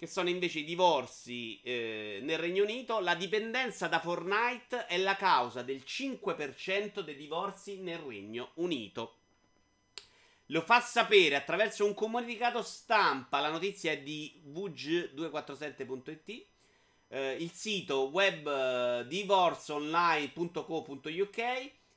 che 0.00 0.06
sono 0.06 0.30
invece 0.30 0.60
i 0.60 0.64
divorzi 0.64 1.60
eh, 1.60 2.20
nel 2.22 2.38
Regno 2.38 2.62
Unito. 2.62 3.00
La 3.00 3.14
dipendenza 3.14 3.86
da 3.86 4.00
Fortnite 4.00 4.86
è 4.86 4.96
la 4.96 5.14
causa 5.14 5.60
del 5.60 5.82
5% 5.86 7.00
dei 7.00 7.14
divorzi 7.14 7.80
nel 7.80 7.98
Regno 7.98 8.52
Unito. 8.54 9.16
Lo 10.46 10.62
fa 10.62 10.80
sapere 10.80 11.36
attraverso 11.36 11.84
un 11.84 11.92
comunicato 11.92 12.62
stampa, 12.62 13.40
la 13.40 13.50
notizia 13.50 13.92
è 13.92 14.00
di 14.00 14.40
vug247.it, 14.48 16.46
eh, 17.08 17.36
il 17.38 17.50
sito 17.50 18.04
web 18.04 18.46
eh, 18.46 19.04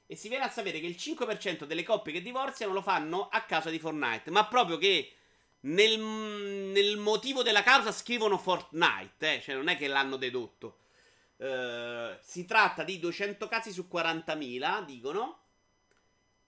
e 0.06 0.16
si 0.18 0.28
viene 0.28 0.44
a 0.44 0.50
sapere 0.50 0.82
che 0.82 0.88
il 0.88 0.98
5% 1.00 1.64
delle 1.64 1.84
coppie 1.84 2.12
che 2.12 2.22
divorziano 2.22 2.74
lo 2.74 2.82
fanno 2.82 3.30
a 3.30 3.44
causa 3.44 3.70
di 3.70 3.80
Fortnite. 3.80 4.30
Ma 4.30 4.46
proprio 4.46 4.78
che 4.78 5.14
nel, 5.66 6.00
nel 6.00 6.98
motivo 6.98 7.44
della 7.44 7.64
causa 7.64 7.92
scrivono 7.92 8.38
Fortnite, 8.38 9.36
eh? 9.36 9.42
cioè 9.42 9.56
non 9.56 9.68
è 9.68 9.78
che 9.78 9.88
l'hanno 9.88 10.18
dedotto. 10.18 10.80
Uh, 11.38 12.16
si 12.22 12.46
tratta 12.46 12.84
di 12.84 13.00
200 13.00 13.48
casi 13.48 13.72
su 13.72 13.88
40.000, 13.92 14.86
dicono. 14.86 15.40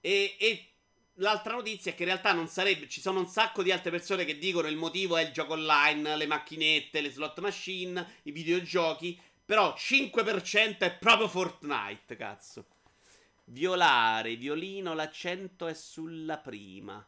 E, 0.02 0.36
e, 0.40 0.70
l'altra 1.16 1.54
notizia 1.54 1.92
è 1.92 1.96
che 1.96 2.04
in 2.04 2.10
realtà 2.10 2.34
non 2.34 2.48
sarebbe. 2.48 2.88
Ci 2.90 3.02
sono 3.02 3.20
un 3.20 3.28
sacco 3.28 3.64
di 3.64 3.72
altre 3.72 3.92
persone 3.92 4.26
che 4.26 4.38
dicono 4.38 4.68
il 4.68 4.78
motivo 4.78 5.18
è 5.18 5.24
il 5.24 5.32
gioco 5.32 5.54
online, 5.54 6.16
le 6.16 6.28
macchinette, 6.28 7.02
le 7.02 7.12
slot 7.12 7.40
machine, 7.40 8.20
i 8.24 8.32
videogiochi. 8.32 9.20
Però 9.46 9.76
5% 9.78 10.80
è 10.80 10.98
proprio 10.98 11.28
Fortnite, 11.28 12.16
cazzo. 12.16 12.66
Violare, 13.46 14.36
violino, 14.36 14.94
l'accento 14.94 15.68
è 15.68 15.74
sulla 15.74 16.38
prima. 16.38 17.06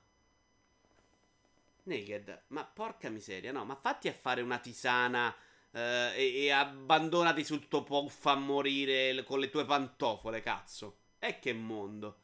Naked, 1.88 2.43
ma 2.47 2.63
porca 2.63 3.09
miseria, 3.09 3.51
no, 3.51 3.65
ma 3.65 3.75
fatti 3.75 4.07
a 4.07 4.13
fare 4.13 4.41
una 4.41 4.59
tisana 4.59 5.35
eh, 5.71 6.11
e, 6.15 6.43
e, 6.45 6.51
abbandonati 6.51 7.43
sul 7.43 7.67
tuo 7.67 7.83
puff 7.83 8.25
a 8.25 8.35
morire 8.35 9.23
con 9.23 9.39
le 9.39 9.49
tue 9.49 9.65
pantofole, 9.65 10.41
cazzo. 10.41 10.99
E 11.19 11.39
che 11.39 11.53
mondo. 11.53 12.19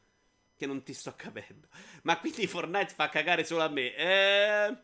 Che 0.55 0.66
non 0.66 0.84
ti 0.84 0.93
sto 0.93 1.14
capendo. 1.16 1.68
Ma 2.03 2.20
quindi 2.20 2.47
Fortnite 2.47 2.93
fa 2.93 3.09
cagare 3.09 3.43
solo 3.43 3.64
a 3.64 3.70
me. 3.70 3.95
Eh, 3.95 4.78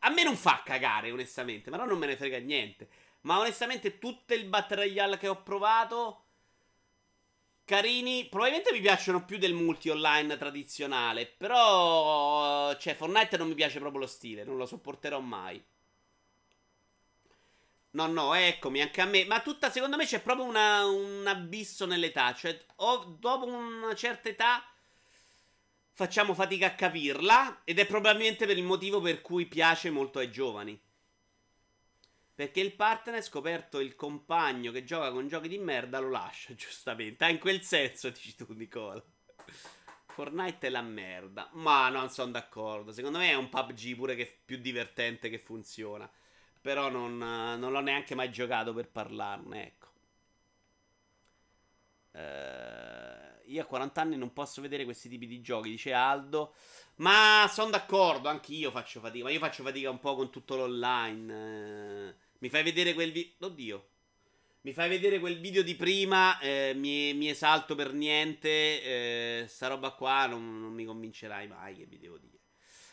a 0.00 0.10
me 0.10 0.22
non 0.22 0.36
fa 0.36 0.62
cagare, 0.64 1.10
onestamente, 1.10 1.70
però 1.70 1.84
non 1.84 1.98
me 1.98 2.06
ne 2.06 2.16
frega 2.16 2.38
niente. 2.38 2.88
Ma 3.22 3.38
onestamente 3.38 3.98
tutto 3.98 4.34
il 4.34 4.46
Battle 4.46 4.76
Royale 4.76 5.18
che 5.18 5.28
ho 5.28 5.42
provato 5.42 6.24
carini. 7.70 8.26
Probabilmente 8.28 8.72
mi 8.72 8.80
piacciono 8.80 9.24
più 9.24 9.38
del 9.38 9.54
multi 9.54 9.88
online 9.90 10.36
tradizionale. 10.36 11.26
Però, 11.26 12.74
cioè, 12.76 12.96
Fortnite 12.96 13.36
non 13.36 13.46
mi 13.46 13.54
piace 13.54 13.78
proprio 13.78 14.00
lo 14.00 14.06
stile. 14.08 14.42
Non 14.42 14.56
lo 14.56 14.66
sopporterò 14.66 15.20
mai. 15.20 15.62
No, 17.92 18.06
no, 18.06 18.34
eccomi, 18.34 18.80
anche 18.80 19.00
a 19.00 19.04
me. 19.04 19.24
Ma 19.24 19.40
tutta, 19.40 19.70
secondo 19.70 19.96
me, 19.96 20.04
c'è 20.04 20.20
proprio 20.20 20.46
una, 20.46 20.84
un 20.84 21.24
abisso 21.28 21.86
nell'età. 21.86 22.34
Cioè, 22.34 22.60
o, 22.76 23.16
dopo 23.18 23.46
una 23.46 23.94
certa 23.94 24.28
età 24.28 24.64
facciamo 25.92 26.34
fatica 26.34 26.66
a 26.66 26.74
capirla. 26.74 27.60
Ed 27.62 27.78
è 27.78 27.86
probabilmente 27.86 28.46
per 28.46 28.58
il 28.58 28.64
motivo 28.64 29.00
per 29.00 29.20
cui 29.20 29.46
piace 29.46 29.90
molto 29.90 30.18
ai 30.18 30.32
giovani. 30.32 30.80
Perché 32.40 32.60
il 32.60 32.72
partner, 32.72 33.16
ha 33.16 33.20
scoperto 33.20 33.80
il 33.80 33.94
compagno 33.94 34.72
che 34.72 34.82
gioca 34.82 35.10
con 35.10 35.28
giochi 35.28 35.46
di 35.46 35.58
merda, 35.58 35.98
lo 35.98 36.08
lascia, 36.08 36.54
giustamente. 36.56 37.22
Ah, 37.22 37.28
in 37.28 37.38
quel 37.38 37.60
senso, 37.60 38.08
dici 38.08 38.34
tu, 38.34 38.46
Nicola. 38.54 39.04
Fortnite 40.06 40.68
è 40.68 40.70
la 40.70 40.80
merda. 40.80 41.50
Ma 41.52 41.90
non 41.90 42.08
sono 42.08 42.30
d'accordo. 42.30 42.92
Secondo 42.92 43.18
me 43.18 43.28
è 43.28 43.34
un 43.34 43.50
PUBG 43.50 43.94
pure 43.94 44.14
che 44.14 44.22
è 44.22 44.36
più 44.42 44.56
divertente 44.56 45.28
che 45.28 45.38
funziona. 45.38 46.10
Però 46.62 46.88
non, 46.88 47.18
non 47.18 47.72
l'ho 47.72 47.80
neanche 47.80 48.14
mai 48.14 48.32
giocato 48.32 48.72
per 48.72 48.88
parlarne, 48.88 49.66
ecco. 49.66 49.88
Uh, 52.12 53.50
io 53.50 53.60
a 53.60 53.66
40 53.66 54.00
anni 54.00 54.16
non 54.16 54.32
posso 54.32 54.62
vedere 54.62 54.84
questi 54.84 55.10
tipi 55.10 55.26
di 55.26 55.42
giochi, 55.42 55.68
dice 55.68 55.92
Aldo. 55.92 56.54
Ma 56.96 57.46
sono 57.52 57.68
d'accordo, 57.68 58.30
anche 58.30 58.54
io 58.54 58.70
faccio 58.70 59.00
fatica. 59.00 59.24
Ma 59.24 59.30
io 59.30 59.38
faccio 59.38 59.62
fatica 59.62 59.90
un 59.90 60.00
po' 60.00 60.14
con 60.14 60.30
tutto 60.30 60.56
l'online. 60.56 62.08
Uh, 62.08 62.28
mi 62.40 62.48
fai 62.48 62.62
vedere 62.62 62.94
quel 62.94 63.12
video. 63.12 63.46
Oddio. 63.46 63.88
Mi 64.62 64.74
fai 64.74 64.90
vedere 64.90 65.18
quel 65.20 65.40
video 65.40 65.62
di 65.62 65.74
prima, 65.74 66.38
eh, 66.38 66.72
mi, 66.74 67.14
mi, 67.14 67.30
esalto 67.30 67.74
per 67.74 67.94
niente. 67.94 68.82
Eh, 68.82 69.46
sta 69.48 69.68
roba 69.68 69.92
qua 69.92 70.26
non, 70.26 70.60
non 70.60 70.74
mi 70.74 70.84
convincerai 70.84 71.46
mai, 71.46 71.76
che 71.76 71.86
vi 71.86 71.98
devo 71.98 72.18
dire. 72.18 72.38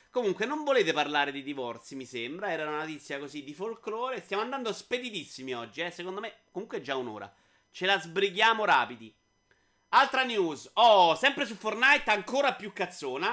Comunque, 0.10 0.46
non 0.46 0.64
volete 0.64 0.94
parlare 0.94 1.32
di 1.32 1.44
divorzi, 1.44 1.96
mi 1.96 2.06
sembra. 2.06 2.52
Era 2.52 2.68
una 2.68 2.80
notizia 2.80 3.20
così 3.20 3.44
di 3.44 3.54
folklore. 3.54 4.22
Stiamo 4.22 4.44
andando 4.44 4.72
speditissimi 4.72 5.54
oggi, 5.54 5.82
eh. 5.82 5.92
Secondo 5.92 6.22
me, 6.22 6.36
comunque 6.52 6.78
è 6.78 6.82
già 6.82 6.96
un'ora. 6.96 7.32
Ce 7.72 7.86
la 7.86 8.00
sbrighiamo 8.00 8.64
rapidi. 8.64 9.14
Altra 9.90 10.24
news. 10.24 10.70
Oh, 10.74 11.16
sempre 11.16 11.46
su 11.46 11.56
Fortnite, 11.56 12.10
ancora 12.12 12.54
più 12.54 12.72
cazzona. 12.74 13.32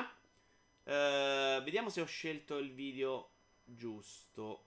Uh, 0.84 1.62
vediamo 1.62 1.88
se 1.88 2.00
ho 2.00 2.06
scelto 2.06 2.58
il 2.58 2.72
video 2.72 3.30
giusto. 3.64 4.66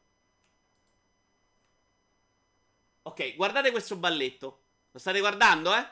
Ok, 3.08 3.36
guardate 3.36 3.72
questo 3.72 3.96
balletto. 3.96 4.64
Lo 4.92 5.00
state 5.00 5.20
guardando, 5.20 5.74
eh? 5.74 5.88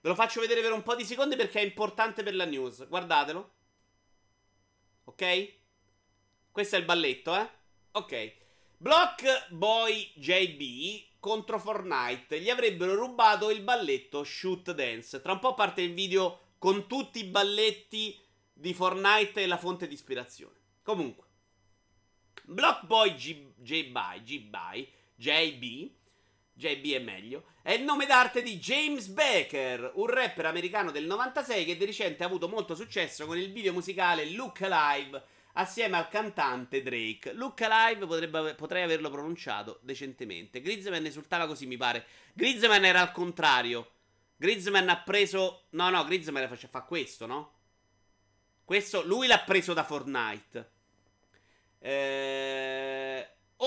Ve 0.00 0.08
lo 0.08 0.14
faccio 0.14 0.40
vedere 0.40 0.60
per 0.60 0.72
un 0.72 0.82
po' 0.82 0.94
di 0.94 1.06
secondi 1.06 1.36
perché 1.36 1.60
è 1.60 1.64
importante 1.64 2.22
per 2.22 2.34
la 2.34 2.44
news. 2.44 2.86
Guardatelo. 2.86 3.52
Ok? 5.04 5.52
Questo 6.50 6.76
è 6.76 6.78
il 6.78 6.84
balletto, 6.84 7.34
eh? 7.34 7.48
Ok. 7.92 8.34
Block 8.76 9.48
Boy 9.48 10.12
JB 10.16 11.18
contro 11.18 11.58
Fortnite. 11.58 12.38
Gli 12.38 12.50
avrebbero 12.50 12.94
rubato 12.94 13.48
il 13.48 13.62
balletto 13.62 14.24
Shoot 14.24 14.72
Dance. 14.72 15.22
Tra 15.22 15.32
un 15.32 15.38
po' 15.38 15.54
parte 15.54 15.80
il 15.80 15.94
video 15.94 16.56
con 16.58 16.86
tutti 16.86 17.20
i 17.20 17.24
balletti 17.24 18.20
di 18.52 18.74
Fortnite 18.74 19.40
e 19.40 19.46
la 19.46 19.56
fonte 19.56 19.88
di 19.88 19.94
ispirazione. 19.94 20.58
Comunque. 20.82 21.26
Block 22.42 22.84
Boy 22.84 23.14
JB, 23.14 23.98
JB, 24.20 24.56
JB, 25.22 25.90
JB 26.52 26.94
è 26.94 26.98
meglio, 26.98 27.44
è 27.62 27.70
il 27.70 27.84
nome 27.84 28.06
d'arte 28.06 28.42
di 28.42 28.58
James 28.58 29.06
Baker, 29.06 29.92
un 29.94 30.08
rapper 30.08 30.46
americano 30.46 30.90
del 30.90 31.04
96 31.04 31.64
che 31.64 31.76
di 31.76 31.84
recente 31.84 32.24
ha 32.24 32.26
avuto 32.26 32.48
molto 32.48 32.74
successo 32.74 33.24
con 33.24 33.38
il 33.38 33.52
video 33.52 33.72
musicale 33.72 34.28
Look 34.30 34.62
Alive 34.62 35.22
assieme 35.52 35.96
al 35.96 36.08
cantante 36.08 36.82
Drake. 36.82 37.34
Look 37.34 37.60
Alive 37.60 38.04
potrebbe, 38.04 38.54
potrei 38.54 38.82
averlo 38.82 39.10
pronunciato 39.10 39.78
decentemente. 39.82 40.60
Griezmann 40.60 41.06
esultava 41.06 41.46
così, 41.46 41.66
mi 41.66 41.76
pare. 41.76 42.04
Griezmann 42.32 42.82
era 42.82 43.00
al 43.00 43.12
contrario. 43.12 43.90
Griezmann 44.36 44.88
ha 44.88 44.98
preso... 45.02 45.66
No, 45.70 45.88
no, 45.88 46.04
Griezmann 46.04 46.52
fa, 46.52 46.56
fa 46.56 46.82
questo, 46.82 47.26
no? 47.26 47.52
Questo, 48.64 49.06
lui 49.06 49.28
l'ha 49.28 49.38
preso 49.38 49.72
da 49.72 49.84
Fortnite. 49.84 50.70
Eh, 51.78 52.81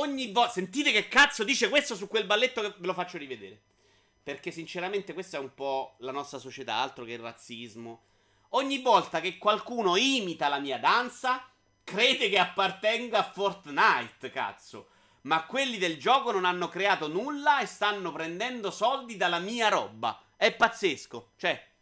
ogni 0.06 0.32
volta... 0.32 0.54
Sentite 0.54 0.92
che 0.92 1.08
cazzo 1.08 1.44
dice 1.44 1.70
questo 1.70 1.96
su 1.96 2.08
quel 2.08 2.26
balletto 2.26 2.62
che 2.62 2.74
ve 2.78 2.86
lo 2.86 2.94
faccio 2.94 3.18
rivedere. 3.18 3.62
Perché 4.24 4.52
sinceramente 4.52 5.14
questa 5.14 5.38
è 5.38 5.40
un 5.40 5.54
po' 5.54 5.96
la 6.00 6.12
nostra 6.12 6.40
società, 6.40 6.76
altro 6.76 7.06
che 7.06 7.12
il 7.12 7.20
razzismo. 7.20 8.04
Ogni 8.50 8.80
volta 8.82 9.20
che 9.20 9.38
qualcuno 9.38 9.98
imita 9.98 10.48
la 10.48 10.60
mia 10.60 10.80
danza 10.80 11.48
crede 11.84 12.30
che 12.30 12.40
appartenga 12.40 13.20
a 13.20 13.32
Fortnite, 13.32 14.30
cazzo. 14.32 14.90
Ma 15.22 15.46
quelli 15.46 15.78
del 15.78 15.98
gioco 15.98 16.32
non 16.32 16.46
hanno 16.46 16.70
creato 16.70 17.08
nulla 17.08 17.60
e 17.60 17.66
stanno 17.66 18.12
prendendo 18.12 18.72
soldi 18.72 19.18
dalla 19.18 19.40
mia 19.40 19.70
roba. 19.70 20.22
È 20.36 20.54
pazzesco. 20.54 21.32
Cioè. 21.36 21.74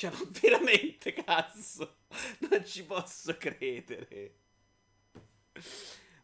Cioè, 0.00 0.10
ma 0.12 0.20
veramente, 0.40 1.12
cazzo. 1.12 1.96
Non 2.48 2.64
ci 2.64 2.84
posso 2.84 3.36
credere. 3.36 4.34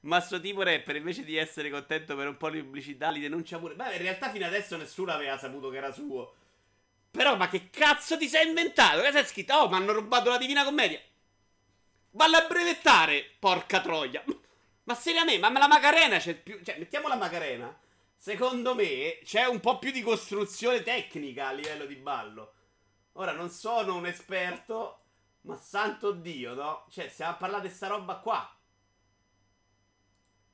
Ma 0.00 0.18
sto 0.20 0.40
tipo 0.40 0.62
rapper, 0.62 0.96
invece 0.96 1.24
di 1.24 1.36
essere 1.36 1.68
contento 1.68 2.16
per 2.16 2.26
un 2.26 2.38
po' 2.38 2.48
di 2.48 2.62
pubblicità, 2.62 3.10
li 3.10 3.20
denuncia 3.20 3.58
pure. 3.58 3.74
Beh, 3.74 3.96
in 3.96 4.00
realtà 4.00 4.30
fino 4.30 4.46
adesso 4.46 4.78
nessuno 4.78 5.12
aveva 5.12 5.36
saputo 5.36 5.68
che 5.68 5.76
era 5.76 5.92
suo. 5.92 6.36
Però, 7.10 7.36
ma 7.36 7.48
che 7.48 7.68
cazzo 7.68 8.16
ti 8.16 8.28
sei 8.28 8.48
inventato? 8.48 9.02
Che 9.02 9.12
sei 9.12 9.26
scritto? 9.26 9.52
Oh, 9.52 9.68
mi 9.68 9.74
hanno 9.74 9.92
rubato 9.92 10.30
la 10.30 10.38
Divina 10.38 10.64
Commedia. 10.64 11.00
Valla 12.12 12.44
a 12.44 12.46
brevettare, 12.46 13.30
porca 13.38 13.82
troia. 13.82 14.24
Ma 14.84 14.94
seriamente, 14.94 15.50
ma 15.50 15.58
la 15.58 15.68
Macarena 15.68 16.16
c'è 16.16 16.34
più... 16.34 16.62
Cioè, 16.62 16.78
mettiamo 16.78 17.08
la 17.08 17.16
Macarena. 17.16 17.78
Secondo 18.16 18.74
me 18.74 19.18
c'è 19.22 19.44
un 19.44 19.60
po' 19.60 19.78
più 19.78 19.90
di 19.90 20.00
costruzione 20.00 20.82
tecnica 20.82 21.48
a 21.48 21.52
livello 21.52 21.84
di 21.84 21.96
ballo. 21.96 22.52
Ora, 23.18 23.32
non 23.32 23.48
sono 23.48 23.96
un 23.96 24.06
esperto, 24.06 25.04
ma 25.42 25.56
santo 25.56 26.12
Dio, 26.12 26.52
no? 26.52 26.86
Cioè, 26.90 27.08
stiamo 27.08 27.32
a 27.32 27.36
parlare 27.36 27.68
di 27.68 27.74
sta 27.74 27.86
roba 27.86 28.16
qua. 28.16 28.54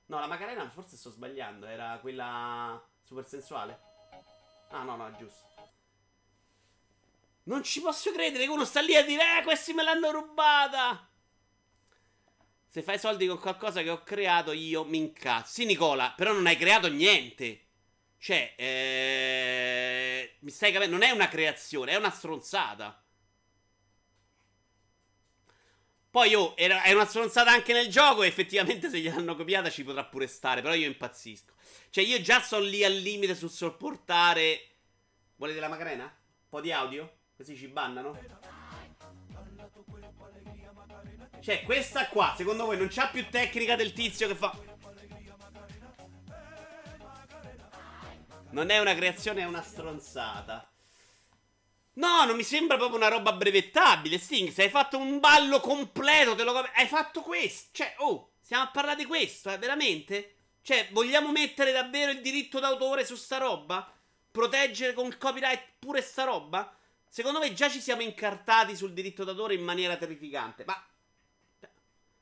No, 0.07 0.21
la 0.21 0.29
Macarena 0.29 0.69
forse 0.71 0.97
sto 0.97 1.11
sbagliando. 1.11 1.67
Era 1.67 1.99
quella 2.01 2.81
super 3.03 3.27
sensuale. 3.27 3.81
Ah, 4.71 4.85
no, 4.85 4.95
no, 4.95 5.09
è 5.09 5.17
giusto. 5.17 5.51
Non 7.45 7.65
ci 7.65 7.81
posso 7.81 8.13
credere 8.13 8.45
che 8.45 8.51
uno 8.51 8.65
sta 8.65 8.81
lì 8.81 8.95
a 8.95 9.05
dire, 9.05 9.39
eh, 9.39 9.43
questi 9.43 9.73
me 9.73 9.83
l'hanno 9.83 10.13
rubata. 10.13 11.09
Se 12.69 12.83
fai 12.83 12.99
soldi 12.99 13.27
con 13.27 13.41
qualcosa 13.41 13.83
che 13.83 13.91
ho 13.91 14.05
creato 14.05 14.53
io, 14.53 14.85
mi 14.85 14.99
incazzo. 14.99 15.53
Sì, 15.53 15.65
Nicola, 15.65 16.13
però 16.17 16.33
non 16.33 16.47
hai 16.47 16.57
creato 16.57 16.89
niente. 16.89 17.67
Cioè, 18.23 18.55
eh, 18.57 20.37
mi 20.43 20.51
stai 20.51 20.71
capendo? 20.71 20.97
Non 20.97 21.05
è 21.05 21.11
una 21.11 21.27
creazione, 21.27 21.91
è 21.91 21.97
una 21.97 22.13
stronzata. 22.13 23.05
Poi, 26.09 26.33
oh, 26.37 26.55
è 26.55 26.93
una 26.93 27.05
stronzata 27.05 27.51
anche 27.51 27.73
nel 27.73 27.89
gioco. 27.89 28.23
E 28.23 28.29
effettivamente, 28.29 28.89
se 28.89 29.01
gliel'hanno 29.01 29.35
copiata, 29.35 29.71
ci 29.71 29.83
potrà 29.83 30.05
pure 30.05 30.29
stare. 30.29 30.63
Però 30.63 30.73
io 30.73 30.87
impazzisco. 30.87 31.55
Cioè, 31.91 32.05
io 32.05 32.21
già 32.21 32.41
sono 32.41 32.65
lì 32.65 32.85
al 32.85 32.95
limite 32.95 33.35
sul 33.35 33.51
sopportare. 33.51 34.69
Volete 35.35 35.59
la 35.59 35.69
macarena? 35.69 36.05
Un 36.05 36.49
po' 36.49 36.61
di 36.61 36.71
audio? 36.71 37.13
Così 37.37 37.57
ci 37.57 37.67
bannano? 37.67 38.17
Cioè, 41.41 41.65
questa 41.65 42.07
qua, 42.07 42.35
secondo 42.37 42.67
voi 42.67 42.79
non 42.79 42.87
c'ha 42.89 43.09
più 43.09 43.29
tecnica 43.29 43.75
del 43.75 43.93
tizio 43.93 44.29
che 44.29 44.37
fa... 44.37 44.72
Non 48.53 48.69
è 48.69 48.79
una 48.79 48.95
creazione, 48.95 49.41
è 49.41 49.47
una 49.47 49.63
stronzata. 49.63 50.71
No, 51.95 52.25
non 52.25 52.37
mi 52.37 52.43
sembra 52.43 52.77
proprio 52.77 52.99
una 52.99 53.09
roba 53.09 53.33
brevettabile. 53.33 54.19
Sting, 54.19 54.51
se 54.51 54.65
hai 54.65 54.71
fatto 54.71 54.99
un 54.99 55.21
ballo 55.21 55.61
completo, 55.61 56.35
te 56.35 56.45
lo 56.45 56.53
Hai 56.53 56.87
fatto 56.87 57.23
questo. 57.23 57.71
Cioè, 57.73 57.95
oh, 57.99 58.33
stiamo 58.41 58.65
a 58.65 58.71
parlare 58.71 58.97
di 58.97 59.07
questo, 59.07 59.51
eh, 59.51 59.57
veramente? 59.57 60.37
Cioè, 60.61 60.89
vogliamo 60.93 61.33
mettere 61.33 61.73
davvero 61.73 62.11
il 62.11 62.21
diritto 62.21 62.61
d'autore 62.61 63.07
su 63.07 63.17
sta 63.17 63.39
roba? 63.39 63.91
Proteggere 64.31 64.93
con 64.93 65.07
il 65.07 65.17
copyright 65.17 65.73
pure 65.79 66.03
sta 66.03 66.25
roba? 66.25 66.75
Secondo 67.09 67.39
me 67.39 67.55
già 67.55 67.71
ci 67.71 67.81
siamo 67.81 68.03
incartati 68.03 68.77
sul 68.77 68.93
diritto 68.93 69.25
d'autore 69.25 69.55
in 69.55 69.63
maniera 69.63 69.97
terrificante. 69.97 70.65
Ma. 70.67 70.87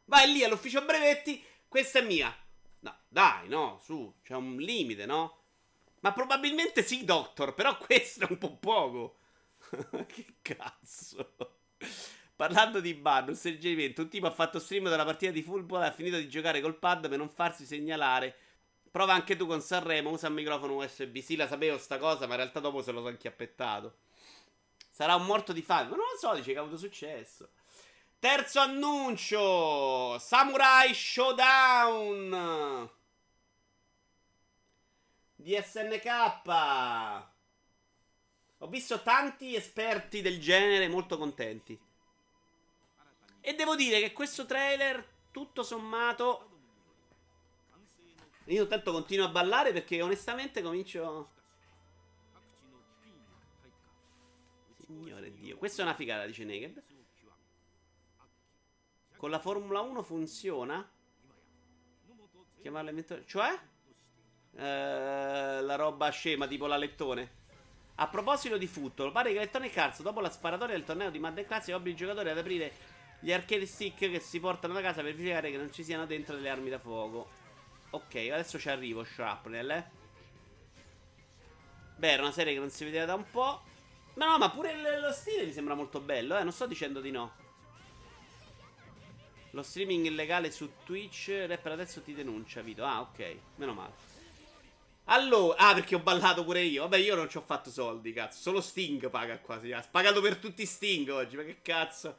Vai 0.05 0.33
lì 0.33 0.45
all'ufficio 0.45 0.85
brevetti, 0.85 1.45
questa 1.67 1.99
è 1.99 2.03
mia. 2.03 2.33
No, 2.81 2.99
dai, 3.09 3.49
no, 3.49 3.81
su, 3.85 4.15
c'è 4.23 4.35
un 4.35 4.57
limite, 4.57 5.07
no? 5.07 5.40
Ma 6.01 6.13
probabilmente 6.13 6.83
sì, 6.83 7.05
Doctor, 7.05 7.55
però 7.55 7.77
questo 7.77 8.25
è 8.25 8.27
un 8.31 8.39
po' 8.39 8.57
poco. 8.57 9.17
che 10.07 10.35
cazzo. 10.43 11.35
Parlando 12.35 12.81
di 12.81 12.95
ban, 12.95 13.29
un 13.29 13.35
suggerimento. 13.35 14.03
Un 14.03 14.09
tipo 14.09 14.27
ha 14.27 14.31
fatto 14.31 14.59
stream 14.59 14.89
della 14.89 15.05
partita 15.05 15.31
di 15.31 15.43
football 15.43 15.83
e 15.83 15.87
ha 15.87 15.93
finito 15.93 16.17
di 16.17 16.29
giocare 16.29 16.63
col 16.63 16.79
pad 16.79 17.09
per 17.09 17.19
non 17.19 17.29
farsi 17.29 17.67
segnalare. 17.67 18.35
Prova 18.91 19.13
anche 19.13 19.37
tu 19.37 19.47
con 19.47 19.61
Sanremo, 19.61 20.11
usa 20.11 20.29
il 20.29 20.33
microfono 20.33 20.77
USB. 20.77 21.19
Sì, 21.19 21.37
la 21.37 21.47
sapevo 21.47 21.77
sta 21.77 21.99
cosa, 21.99 22.27
ma 22.27 22.33
in 22.33 22.41
realtà 22.41 22.61
dopo 22.61 22.83
se 22.83 22.93
lo 22.93 23.03
so 23.03 23.09
inchiappettato. 23.11 23.99
Sarà 24.91 25.15
un 25.15 25.27
morto 25.27 25.53
di 25.53 25.63
fame. 25.63 25.91
Ma 25.91 25.97
non 25.97 26.07
lo 26.13 26.19
so, 26.19 26.35
dice 26.35 26.53
che 26.53 26.59
ha 26.59 26.63
avuto 26.63 26.79
successo. 26.79 27.51
Terzo 28.19 28.59
annuncio: 28.61 30.19
Samurai 30.19 30.95
Showdown 30.95 32.91
di 35.41 35.57
SNK. 35.61 37.29
Ho 38.59 38.67
visto 38.69 39.03
tanti 39.03 39.55
esperti 39.55 40.21
del 40.21 40.41
genere 40.41 40.89
molto 40.89 41.17
contenti. 41.17 41.79
E 43.41 43.55
devo 43.55 43.75
dire 43.75 44.01
che 44.01 44.13
questo 44.13 44.45
trailer, 44.45 45.07
tutto 45.31 45.63
sommato. 45.63 46.49
Io 48.45 48.63
intanto 48.63 48.93
continuo 48.93 49.27
a 49.27 49.31
ballare 49.31 49.73
perché 49.73 50.03
onestamente 50.03 50.61
comincio. 50.61 51.31
Signore 54.85 55.33
Dio, 55.33 55.57
questa 55.57 55.83
è 55.83 55.85
una 55.85 55.95
figata, 55.95 56.27
dice 56.27 56.45
Naked. 56.45 56.83
Con 59.17 59.31
la 59.31 59.39
Formula 59.39 59.81
1 59.81 60.03
funziona? 60.03 60.91
Chiamarla 62.61 62.91
inventore. 62.91 63.25
Cioè? 63.27 63.70
Eh, 64.57 65.61
la 65.63 65.75
roba 65.77 66.09
scema, 66.11 66.47
tipo 66.47 66.67
l'alettone. 66.67 67.39
A 67.97 68.09
proposito 68.09 68.57
di 68.57 68.67
football, 68.67 69.13
pare 69.13 69.31
che 69.31 69.37
Electronic 69.37 69.77
Arts, 69.77 70.03
dopo 70.03 70.21
la 70.21 70.31
sparatoria 70.31 70.75
del 70.75 70.85
torneo 70.85 71.11
di 71.11 71.19
Madden 71.19 71.45
Classic, 71.45 71.75
obbliga 71.75 71.97
i 71.97 71.99
giocatori 71.99 72.31
ad 72.31 72.39
aprire 72.39 72.73
Gli 73.21 73.33
arcade 73.33 73.67
stick 73.67 73.99
che 73.99 74.21
si 74.21 74.41
portano 74.41 74.73
da 74.73 74.81
casa 74.81 75.03
per 75.03 75.13
verificare 75.13 75.51
che 75.51 75.59
non 75.59 75.71
ci 75.71 75.85
siano 75.85 76.07
dentro 76.07 76.35
delle 76.35 76.49
armi 76.49 76.71
da 76.71 76.79
fuoco. 76.79 77.29
Ok, 77.91 78.15
adesso 78.15 78.59
ci 78.59 78.71
arrivo, 78.71 79.05
Shrapnel, 79.05 79.71
eh. 79.71 79.85
Beh, 81.97 82.13
era 82.13 82.23
una 82.23 82.33
serie 82.33 82.55
che 82.55 82.59
non 82.59 82.71
si 82.71 82.85
vedeva 82.85 83.05
da 83.05 83.15
un 83.15 83.31
po'. 83.31 83.61
Ma 84.15 84.27
no, 84.27 84.39
ma 84.39 84.51
pure 84.51 84.99
lo 84.99 85.13
stile 85.13 85.45
mi 85.45 85.53
sembra 85.53 85.75
molto 85.75 86.01
bello, 86.01 86.39
eh. 86.39 86.43
Non 86.43 86.53
sto 86.53 86.67
dicendo 86.67 87.01
di 87.01 87.11
no. 87.11 87.33
Lo 89.51 89.63
streaming 89.63 90.07
illegale 90.07 90.51
su 90.51 90.71
Twitch, 90.85 91.45
rapper 91.47 91.73
adesso 91.73 92.01
ti 92.01 92.15
denuncia, 92.15 92.63
Vito. 92.63 92.85
Ah, 92.85 93.01
ok, 93.03 93.37
meno 93.57 93.75
male. 93.75 94.10
Allora, 95.13 95.57
ah, 95.59 95.75
perché 95.75 95.97
ho 95.97 96.01
ballato 96.01 96.45
pure 96.45 96.63
io. 96.63 96.83
Vabbè, 96.83 96.99
io 96.99 97.17
non 97.17 97.29
ci 97.29 97.37
ho 97.37 97.43
fatto 97.43 97.71
soldi, 97.71 98.13
cazzo. 98.13 98.41
Solo 98.41 98.61
Sting 98.61 99.11
paga 99.11 99.39
quasi. 99.41 99.73
Ha 99.73 99.85
pagato 99.91 100.21
per 100.21 100.37
tutti 100.37 100.65
Sting 100.65 101.09
oggi, 101.11 101.37
ma 101.37 101.43
che 101.43 101.61
cazzo. 101.63 102.17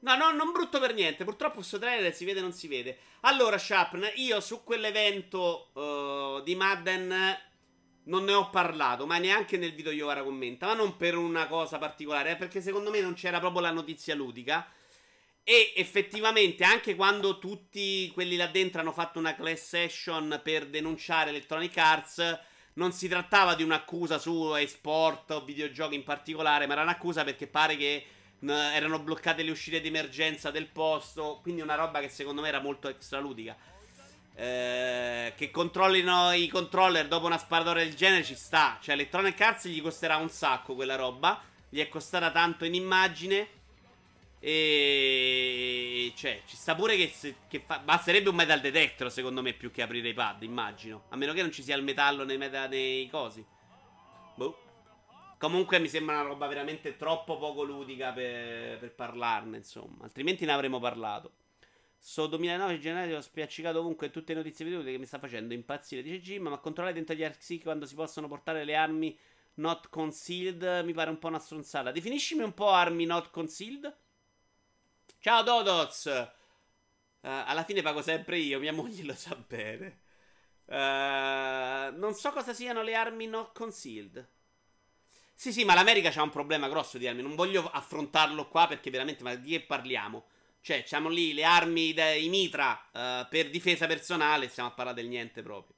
No, 0.00 0.16
no, 0.16 0.30
non 0.32 0.52
brutto 0.52 0.78
per 0.78 0.92
niente. 0.92 1.24
Purtroppo 1.24 1.56
questo 1.56 1.78
trailer 1.78 2.14
si 2.14 2.24
vede 2.24 2.40
non 2.40 2.52
si 2.52 2.68
vede. 2.68 2.98
Allora, 3.20 3.56
Sharpn, 3.56 4.10
io 4.16 4.40
su 4.40 4.62
quell'evento 4.62 5.70
uh, 5.72 6.42
di 6.42 6.54
Madden 6.54 7.38
non 8.04 8.24
ne 8.24 8.32
ho 8.32 8.50
parlato, 8.50 9.06
ma 9.06 9.18
neanche 9.18 9.56
nel 9.56 9.74
video 9.74 9.92
Iovara 9.92 10.22
commenta. 10.22 10.66
Ma 10.66 10.74
non 10.74 10.98
per 10.98 11.16
una 11.16 11.46
cosa 11.46 11.78
particolare, 11.78 12.32
eh, 12.32 12.36
perché 12.36 12.60
secondo 12.60 12.90
me 12.90 13.00
non 13.00 13.14
c'era 13.14 13.38
proprio 13.40 13.62
la 13.62 13.70
notizia 13.70 14.14
ludica. 14.14 14.66
E 15.50 15.72
effettivamente, 15.74 16.62
anche 16.62 16.94
quando 16.94 17.40
tutti 17.40 18.08
quelli 18.14 18.36
là 18.36 18.46
dentro 18.46 18.80
hanno 18.80 18.92
fatto 18.92 19.18
una 19.18 19.34
class 19.34 19.70
session 19.70 20.40
per 20.44 20.68
denunciare 20.68 21.30
Electronic 21.30 21.76
Arts, 21.76 22.40
non 22.74 22.92
si 22.92 23.08
trattava 23.08 23.56
di 23.56 23.64
un'accusa 23.64 24.18
su 24.18 24.54
esport 24.54 25.32
o 25.32 25.42
videogiochi 25.42 25.96
in 25.96 26.04
particolare, 26.04 26.68
ma 26.68 26.74
era 26.74 26.82
un'accusa 26.82 27.24
perché 27.24 27.48
pare 27.48 27.76
che 27.76 28.06
erano 28.46 29.00
bloccate 29.00 29.42
le 29.42 29.50
uscite 29.50 29.80
di 29.80 29.88
emergenza 29.88 30.52
del 30.52 30.66
posto. 30.68 31.40
Quindi 31.42 31.62
una 31.62 31.74
roba 31.74 31.98
che 31.98 32.10
secondo 32.10 32.42
me 32.42 32.46
era 32.46 32.60
molto 32.60 32.88
extraludica. 32.88 33.56
Eh, 34.36 35.34
che 35.36 35.50
controllino 35.50 36.30
i 36.30 36.46
controller 36.46 37.08
dopo 37.08 37.26
una 37.26 37.38
sparatoria 37.38 37.82
del 37.82 37.96
genere 37.96 38.22
ci 38.22 38.36
sta. 38.36 38.78
Cioè, 38.80 38.94
Electronic 38.94 39.40
Arts 39.40 39.66
gli 39.66 39.82
costerà 39.82 40.14
un 40.14 40.30
sacco 40.30 40.76
quella 40.76 40.94
roba. 40.94 41.42
Gli 41.68 41.80
è 41.80 41.88
costata 41.88 42.30
tanto 42.30 42.64
in 42.64 42.74
immagine. 42.74 43.58
E 44.42 46.12
cioè, 46.16 46.40
ci 46.46 46.56
sta 46.56 46.74
pure 46.74 46.96
che, 46.96 47.08
se, 47.08 47.36
che 47.46 47.60
fa... 47.60 47.78
basterebbe 47.78 48.30
un 48.30 48.34
metal 48.36 48.60
detector, 48.60 49.12
secondo 49.12 49.42
me, 49.42 49.52
più 49.52 49.70
che 49.70 49.82
aprire 49.82 50.08
i 50.08 50.14
pad, 50.14 50.42
immagino. 50.42 51.04
A 51.10 51.16
meno 51.16 51.32
che 51.34 51.42
non 51.42 51.52
ci 51.52 51.62
sia 51.62 51.76
il 51.76 51.82
metallo 51.82 52.24
nei, 52.24 52.38
meta... 52.38 52.66
nei 52.66 53.08
cosi. 53.08 53.44
Boh. 54.34 54.58
Comunque 55.38 55.78
mi 55.78 55.88
sembra 55.88 56.20
una 56.20 56.28
roba 56.28 56.46
veramente 56.46 56.96
troppo 56.96 57.38
poco 57.38 57.62
ludica 57.62 58.12
per, 58.12 58.78
per 58.78 58.94
parlarne, 58.94 59.58
insomma. 59.58 60.04
Altrimenti 60.04 60.44
ne 60.44 60.52
avremmo 60.52 60.80
parlato. 60.80 61.32
So 61.98 62.26
2009 62.26 62.78
gennaio 62.78 63.18
ho 63.18 63.20
spiaccicato 63.20 63.78
ovunque 63.78 64.10
tutte 64.10 64.32
le 64.32 64.40
notizie 64.40 64.64
vedute 64.64 64.90
che 64.90 64.96
mi 64.96 65.04
sta 65.04 65.18
facendo 65.18 65.52
impazzire, 65.52 66.02
dice 66.02 66.20
Jim, 66.20 66.48
ma 66.48 66.56
controllare 66.56 66.94
dentro 66.94 67.14
gli 67.14 67.22
archi 67.22 67.60
quando 67.60 67.84
si 67.84 67.94
possono 67.94 68.26
portare 68.26 68.64
le 68.64 68.74
armi 68.74 69.18
not 69.54 69.90
concealed 69.90 70.82
mi 70.84 70.94
pare 70.94 71.10
un 71.10 71.18
po' 71.18 71.28
una 71.28 71.38
stronzata. 71.38 71.90
Definiscimi 71.90 72.42
un 72.42 72.54
po' 72.54 72.70
armi 72.70 73.04
not 73.04 73.30
concealed. 73.30 73.94
Ciao 75.18 75.42
Dodoz! 75.42 76.06
Uh, 76.06 77.28
alla 77.28 77.64
fine 77.64 77.82
pago 77.82 78.02
sempre 78.02 78.38
io, 78.38 78.58
mia 78.58 78.72
moglie 78.72 79.02
lo 79.04 79.14
sa 79.14 79.34
bene. 79.34 80.00
Uh, 80.66 81.94
non 81.98 82.14
so 82.14 82.30
cosa 82.32 82.54
siano 82.54 82.82
le 82.82 82.94
armi 82.94 83.26
not 83.26 83.52
concealed. 83.52 84.26
Sì, 85.34 85.52
sì, 85.52 85.64
ma 85.64 85.74
l'America 85.74 86.10
c'ha 86.10 86.22
un 86.22 86.30
problema 86.30 86.68
grosso 86.68 86.98
di 86.98 87.06
armi. 87.06 87.22
Non 87.22 87.34
voglio 87.34 87.68
affrontarlo 87.70 88.48
qua 88.48 88.66
perché 88.66 88.90
veramente, 88.90 89.22
ma 89.22 89.34
di 89.34 89.50
che 89.50 89.60
parliamo? 89.62 90.26
Cioè, 90.60 90.84
c'hanno 90.86 91.08
lì 91.08 91.32
le 91.32 91.44
armi, 91.44 91.94
i 91.94 92.28
mitra 92.28 92.72
uh, 92.92 93.28
per 93.28 93.50
difesa 93.50 93.86
personale. 93.86 94.48
Stiamo 94.48 94.68
a 94.70 94.72
parlare 94.72 95.00
del 95.00 95.08
niente 95.08 95.42
proprio. 95.42 95.76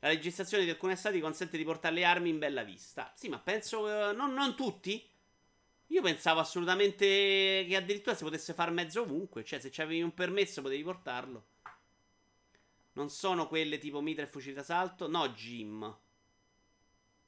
La 0.00 0.08
legislazione 0.08 0.64
di 0.64 0.70
alcuni 0.70 0.96
stati 0.96 1.20
consente 1.20 1.56
di 1.56 1.64
portare 1.64 1.94
le 1.94 2.04
armi 2.04 2.28
in 2.28 2.38
bella 2.38 2.62
vista. 2.62 3.12
Sì, 3.16 3.28
ma 3.28 3.38
penso. 3.38 4.12
non, 4.12 4.32
non 4.32 4.54
tutti. 4.54 5.08
Io 5.88 6.02
pensavo 6.02 6.40
assolutamente 6.40 7.06
che 7.06 7.76
addirittura 7.76 8.16
si 8.16 8.24
potesse 8.24 8.54
fare 8.54 8.70
mezzo 8.70 9.02
ovunque. 9.02 9.44
Cioè, 9.44 9.60
se 9.60 9.70
avevi 9.82 10.02
un 10.02 10.14
permesso 10.14 10.62
potevi 10.62 10.82
portarlo. 10.82 11.46
Non 12.92 13.10
sono 13.10 13.46
quelle 13.46 13.78
tipo 13.78 14.00
mitra 14.00 14.24
e 14.24 14.28
fucili 14.28 14.54
d'assalto. 14.54 15.08
No, 15.08 15.28
Jim. 15.30 15.78
No, 15.80 15.98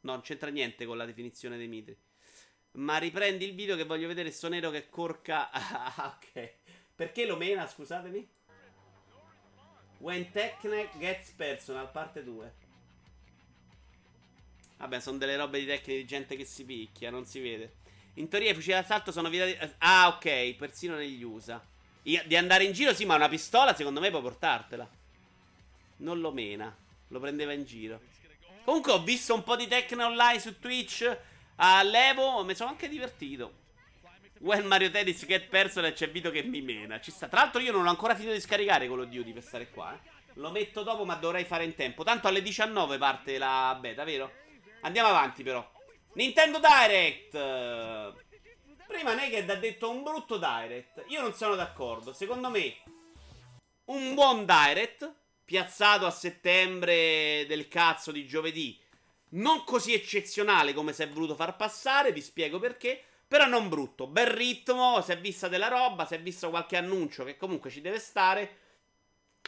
non 0.01 0.21
c'entra 0.23 0.51
niente 0.51 0.87
con 0.87 0.97
la 0.97 1.05
definizione 1.05 1.57
dei 1.57 1.69
mitri. 1.69 1.97
Ma 2.73 2.99
riprendi 2.99 3.45
il 3.45 3.55
video 3.55 3.77
che 3.77 3.85
voglio 3.85 4.09
vedere 4.09 4.31
sto 4.31 4.49
nero 4.49 4.71
che 4.71 4.89
corca. 4.89 5.51
Ah, 5.53 6.17
ok. 6.17 6.55
Perché 6.95 7.27
lo 7.27 7.37
mena, 7.37 7.67
scusatemi? 7.67 8.29
When 9.99 10.31
Techne 10.31 10.89
gets 10.99 11.31
personal, 11.31 11.91
parte 11.91 12.23
2. 12.23 12.55
Vabbè, 14.79 15.01
sono 15.01 15.19
delle 15.19 15.37
robe 15.37 15.59
di 15.59 15.67
tecniche 15.67 16.01
di 16.01 16.07
gente 16.07 16.37
che 16.37 16.45
si 16.45 16.65
picchia, 16.65 17.11
non 17.11 17.25
si 17.25 17.41
vede. 17.41 17.75
In 18.19 18.29
teoria 18.29 18.51
i 18.51 18.55
fucili 18.55 18.75
d'assalto 18.75 19.13
sono 19.13 19.29
vietati. 19.29 19.75
Ah, 19.79 20.09
ok, 20.09 20.55
persino 20.55 20.97
negli 20.97 21.23
USA. 21.23 21.65
Di 22.03 22.37
andare 22.37 22.65
in 22.65 22.73
giro, 22.73 22.93
sì, 22.93 23.05
ma 23.05 23.15
una 23.15 23.29
pistola 23.29 23.75
secondo 23.75 24.01
me 24.01 24.11
puoi 24.11 24.23
portartela. 24.23 24.89
Non 25.99 26.21
lo 26.21 26.33
mena. 26.33 26.75
Lo 27.09 27.21
prendeva 27.21 27.53
in 27.53 27.65
giro. 27.65 28.01
Comunque 28.65 28.93
ho 28.93 29.03
visto 29.03 29.35
un 29.35 29.43
po' 29.45 29.57
di 29.57 29.69
Tecno 29.69 30.05
online 30.05 30.41
su 30.41 30.59
Twitch 30.59 31.17
all'Evo. 31.57 32.45
Mi 32.45 32.55
sono 32.55 32.71
anche 32.71 32.89
divertito. 32.89 33.67
When 34.41 34.67
Mario 34.67 34.91
Tennis 34.91 35.25
get 35.25 35.49
personal 35.49 35.93
c'è 35.93 36.11
Vito 36.11 36.31
che 36.31 36.43
mi 36.43 36.61
mena. 36.61 37.01
Ci 37.01 37.13
sta. 37.13 37.29
Tra 37.29 37.41
l'altro 37.41 37.61
io 37.61 37.73
non 37.73 37.87
ho 37.87 37.91
ancora 37.91 38.15
finito 38.15 38.35
di 38.35 38.41
scaricare 38.41 38.89
Call 38.89 39.01
of 39.01 39.07
Duty 39.07 39.33
per 39.33 39.43
stare 39.43 39.71
qua. 39.71 39.95
Eh. 39.95 40.11
Lo 40.35 40.51
metto 40.51 40.83
dopo, 40.83 41.05
ma 41.05 41.15
dovrei 41.15 41.45
fare 41.45 41.65
in 41.65 41.75
tempo. 41.75 42.03
Tanto 42.03 42.27
alle 42.27 42.43
19 42.43 42.99
parte 42.99 43.39
la 43.39 43.77
beta, 43.81 44.03
vero? 44.03 44.33
Andiamo 44.81 45.09
avanti, 45.09 45.43
però. 45.43 45.77
Nintendo 46.15 46.59
Direct. 46.59 47.31
Prima 48.87 49.15
Naked 49.15 49.49
ha 49.51 49.55
detto 49.57 49.91
un 49.91 50.03
brutto 50.03 50.39
Direct. 50.39 51.05
Io 51.09 51.21
non 51.21 51.35
sono 51.35 51.55
d'accordo. 51.55 52.13
Secondo 52.13 52.51
me, 52.51 52.77
un 53.87 54.15
buon 54.15 54.45
Direct 54.45 55.13
piazzato 55.45 56.07
a 56.07 56.11
settembre 56.11 57.45
del 57.47 57.69
cazzo 57.69 58.11
di 58.11 58.27
giovedì. 58.27 58.81
Non 59.31 59.63
così 59.65 59.93
eccezionale 59.93 60.73
come 60.73 60.93
si 60.93 61.03
è 61.03 61.09
voluto 61.09 61.35
far 61.35 61.57
passare. 61.57 62.13
Vi 62.13 62.23
spiego 62.23 62.59
perché. 62.59 63.03
Però 63.29 63.47
non 63.47 63.69
brutto. 63.69 64.07
Bel 64.07 64.27
ritmo. 64.27 65.01
Si 65.03 65.13
è 65.13 65.19
vista 65.19 65.49
della 65.49 65.69
roba. 65.69 66.07
Si 66.07 66.15
è 66.15 66.21
visto 66.21 66.51
qualche 66.51 66.77
annuncio 66.77 67.25
che 67.25 67.37
comunque 67.37 67.71
ci 67.71 67.81
deve 67.81 67.99
stare. 67.99 68.57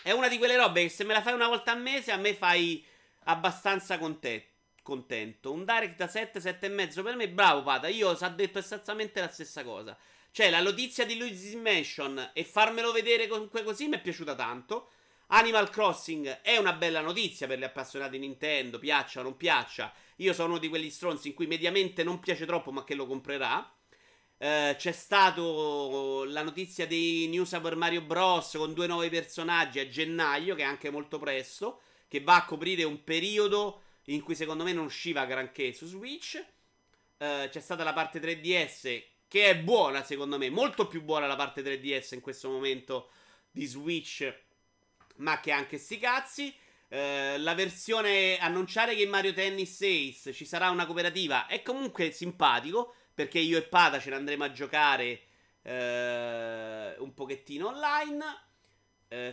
È 0.02 0.12
una 0.12 0.28
di 0.28 0.38
quelle 0.38 0.56
robe 0.56 0.82
che 0.82 0.88
se 0.88 1.04
me 1.04 1.14
la 1.14 1.22
fai 1.22 1.32
una 1.32 1.48
volta 1.48 1.72
al 1.72 1.80
mese 1.80 2.12
a 2.12 2.16
me 2.16 2.34
fai 2.34 2.84
abbastanza 3.24 3.98
contento 3.98 4.49
contento. 4.82 5.52
Un 5.52 5.64
direct 5.64 5.96
da 5.96 6.08
7, 6.08 6.40
7 6.40 6.66
e 6.66 6.68
mezzo 6.68 7.02
per 7.02 7.16
me, 7.16 7.28
bravo 7.28 7.62
Pata. 7.62 7.88
Io 7.88 8.10
ho 8.10 8.28
detto 8.30 8.58
esattamente 8.58 9.20
la 9.20 9.28
stessa 9.28 9.64
cosa. 9.64 9.96
Cioè, 10.32 10.50
la 10.50 10.60
notizia 10.60 11.04
di 11.04 11.18
Luigi's 11.18 11.54
Mansion 11.54 12.30
e 12.32 12.44
farmelo 12.44 12.92
vedere 12.92 13.26
comunque 13.26 13.62
così 13.62 13.88
mi 13.88 13.96
è 13.96 14.00
piaciuta 14.00 14.34
tanto. 14.34 14.90
Animal 15.32 15.70
Crossing 15.70 16.40
è 16.42 16.56
una 16.56 16.72
bella 16.72 17.00
notizia 17.00 17.46
per 17.46 17.58
gli 17.58 17.64
appassionati 17.64 18.18
Nintendo, 18.18 18.78
piaccia 18.78 19.20
o 19.20 19.22
non 19.22 19.36
piaccia. 19.36 19.92
Io 20.16 20.32
sono 20.32 20.50
uno 20.50 20.58
di 20.58 20.68
quegli 20.68 20.90
stronzi 20.90 21.28
in 21.28 21.34
cui 21.34 21.46
mediamente 21.46 22.02
non 22.02 22.20
piace 22.20 22.46
troppo, 22.46 22.72
ma 22.72 22.84
che 22.84 22.94
lo 22.94 23.06
comprerà. 23.06 23.58
Uh, 24.38 24.74
c'è 24.74 24.92
stato 24.92 26.24
la 26.24 26.42
notizia 26.42 26.86
di 26.86 27.28
New 27.28 27.44
Super 27.44 27.76
Mario 27.76 28.00
Bros. 28.00 28.54
con 28.56 28.72
due 28.72 28.86
nuovi 28.86 29.08
personaggi 29.08 29.78
a 29.78 29.88
gennaio, 29.88 30.54
che 30.54 30.62
è 30.62 30.66
anche 30.66 30.90
molto 30.90 31.18
presto, 31.18 31.82
che 32.08 32.20
va 32.20 32.36
a 32.36 32.44
coprire 32.44 32.82
un 32.84 33.04
periodo 33.04 33.82
in 34.04 34.22
cui 34.22 34.34
secondo 34.34 34.64
me 34.64 34.72
non 34.72 34.84
usciva 34.84 35.24
granché 35.26 35.72
su 35.72 35.86
Switch. 35.86 36.42
Uh, 37.18 37.48
c'è 37.48 37.60
stata 37.60 37.84
la 37.84 37.92
parte 37.92 38.18
3DS 38.18 39.02
che 39.28 39.44
è 39.50 39.58
buona 39.58 40.02
secondo 40.02 40.38
me, 40.38 40.48
molto 40.48 40.86
più 40.86 41.02
buona 41.02 41.26
la 41.26 41.36
parte 41.36 41.62
3DS 41.62 42.14
in 42.14 42.20
questo 42.20 42.48
momento 42.48 43.10
di 43.50 43.66
Switch, 43.66 44.32
ma 45.16 45.40
che 45.40 45.52
anche 45.52 45.78
sti 45.78 45.98
cazzi. 45.98 46.54
Uh, 46.88 47.38
la 47.38 47.54
versione 47.54 48.38
annunciare 48.38 48.96
che 48.96 49.02
in 49.02 49.10
Mario 49.10 49.32
Tennis 49.32 49.80
Ace 49.80 50.32
ci 50.32 50.44
sarà 50.44 50.70
una 50.70 50.86
cooperativa 50.86 51.46
è 51.46 51.62
comunque 51.62 52.10
simpatico 52.10 52.94
perché 53.14 53.38
io 53.38 53.58
e 53.58 53.62
Pada 53.62 54.00
ce 54.00 54.10
ne 54.10 54.16
andremo 54.16 54.42
a 54.42 54.50
giocare 54.50 55.20
uh, 55.62 57.02
un 57.02 57.12
pochettino 57.14 57.68
online. 57.68 58.24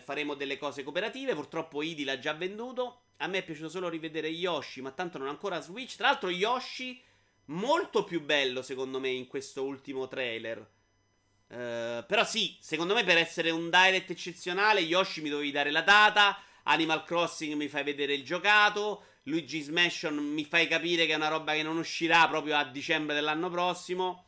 faremo 0.04 0.36
delle 0.36 0.58
cose 0.58 0.84
cooperative. 0.84 1.34
Purtroppo 1.34 1.82
Idi 1.82 2.04
l'ha 2.04 2.20
già 2.20 2.34
venduto. 2.34 3.07
A 3.18 3.28
me 3.28 3.40
è 3.40 3.44
piaciuto 3.44 3.70
solo 3.70 3.90
rivedere 3.90 4.28
Yoshi, 4.28 4.82
ma 4.82 4.92
tanto 4.92 5.18
non 5.18 5.28
ancora 5.28 5.60
Switch. 5.60 5.96
Tra 5.96 6.08
l'altro, 6.08 6.30
Yoshi 6.30 7.02
molto 7.46 8.04
più 8.04 8.22
bello, 8.22 8.62
secondo 8.62 9.00
me, 9.00 9.10
in 9.10 9.28
questo 9.28 9.64
ultimo 9.64 10.08
trailer. 10.08 10.60
Uh, 11.48 12.06
però 12.06 12.26
sì, 12.26 12.58
secondo 12.60 12.94
me 12.94 13.04
per 13.06 13.18
essere 13.18 13.52
un 13.52 13.70
direct 13.70 14.10
eccezionale, 14.10 14.82
Yoshi 14.82 15.22
mi 15.22 15.30
dovevi 15.30 15.52
dare 15.52 15.72
la 15.72 15.82
data. 15.82 16.38
Animal 16.64 17.04
Crossing 17.04 17.54
mi 17.54 17.70
fai 17.70 17.84
vedere 17.84 18.14
il 18.14 18.24
giocato. 18.24 19.04
Luigi's 19.24 19.70
Mansion 19.70 20.16
mi 20.16 20.46
fai 20.46 20.68
capire 20.68 21.06
che 21.06 21.14
è 21.14 21.16
una 21.16 21.30
roba 21.30 21.54
che 21.54 21.64
non 21.64 21.78
uscirà 21.78 22.28
proprio 22.28 22.56
a 22.56 22.66
dicembre 22.66 23.16
dell'anno 23.16 23.50
prossimo. 23.50 24.26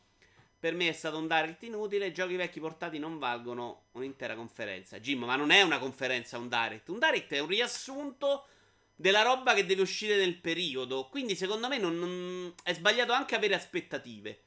Per 0.58 0.74
me 0.74 0.88
è 0.88 0.92
stato 0.92 1.18
un 1.18 1.26
direct 1.26 1.62
inutile. 1.62 2.12
Giochi 2.12 2.36
vecchi 2.36 2.60
portati 2.60 2.98
non 2.98 3.18
valgono 3.18 3.84
un'intera 3.92 4.34
conferenza. 4.34 4.98
Jim, 4.98 5.24
ma 5.24 5.36
non 5.36 5.50
è 5.50 5.62
una 5.62 5.78
conferenza 5.78 6.38
un 6.38 6.48
direct. 6.48 6.88
Un 6.88 6.98
direct 6.98 7.32
è 7.32 7.38
un 7.38 7.48
riassunto 7.48 8.46
della 9.00 9.22
roba 9.22 9.54
che 9.54 9.64
deve 9.64 9.80
uscire 9.80 10.16
nel 10.16 10.38
periodo. 10.38 11.08
Quindi, 11.08 11.34
secondo 11.34 11.68
me, 11.68 11.78
non, 11.78 11.98
non... 11.98 12.54
è 12.62 12.74
sbagliato 12.74 13.12
anche 13.12 13.34
avere 13.34 13.54
aspettative. 13.54 14.42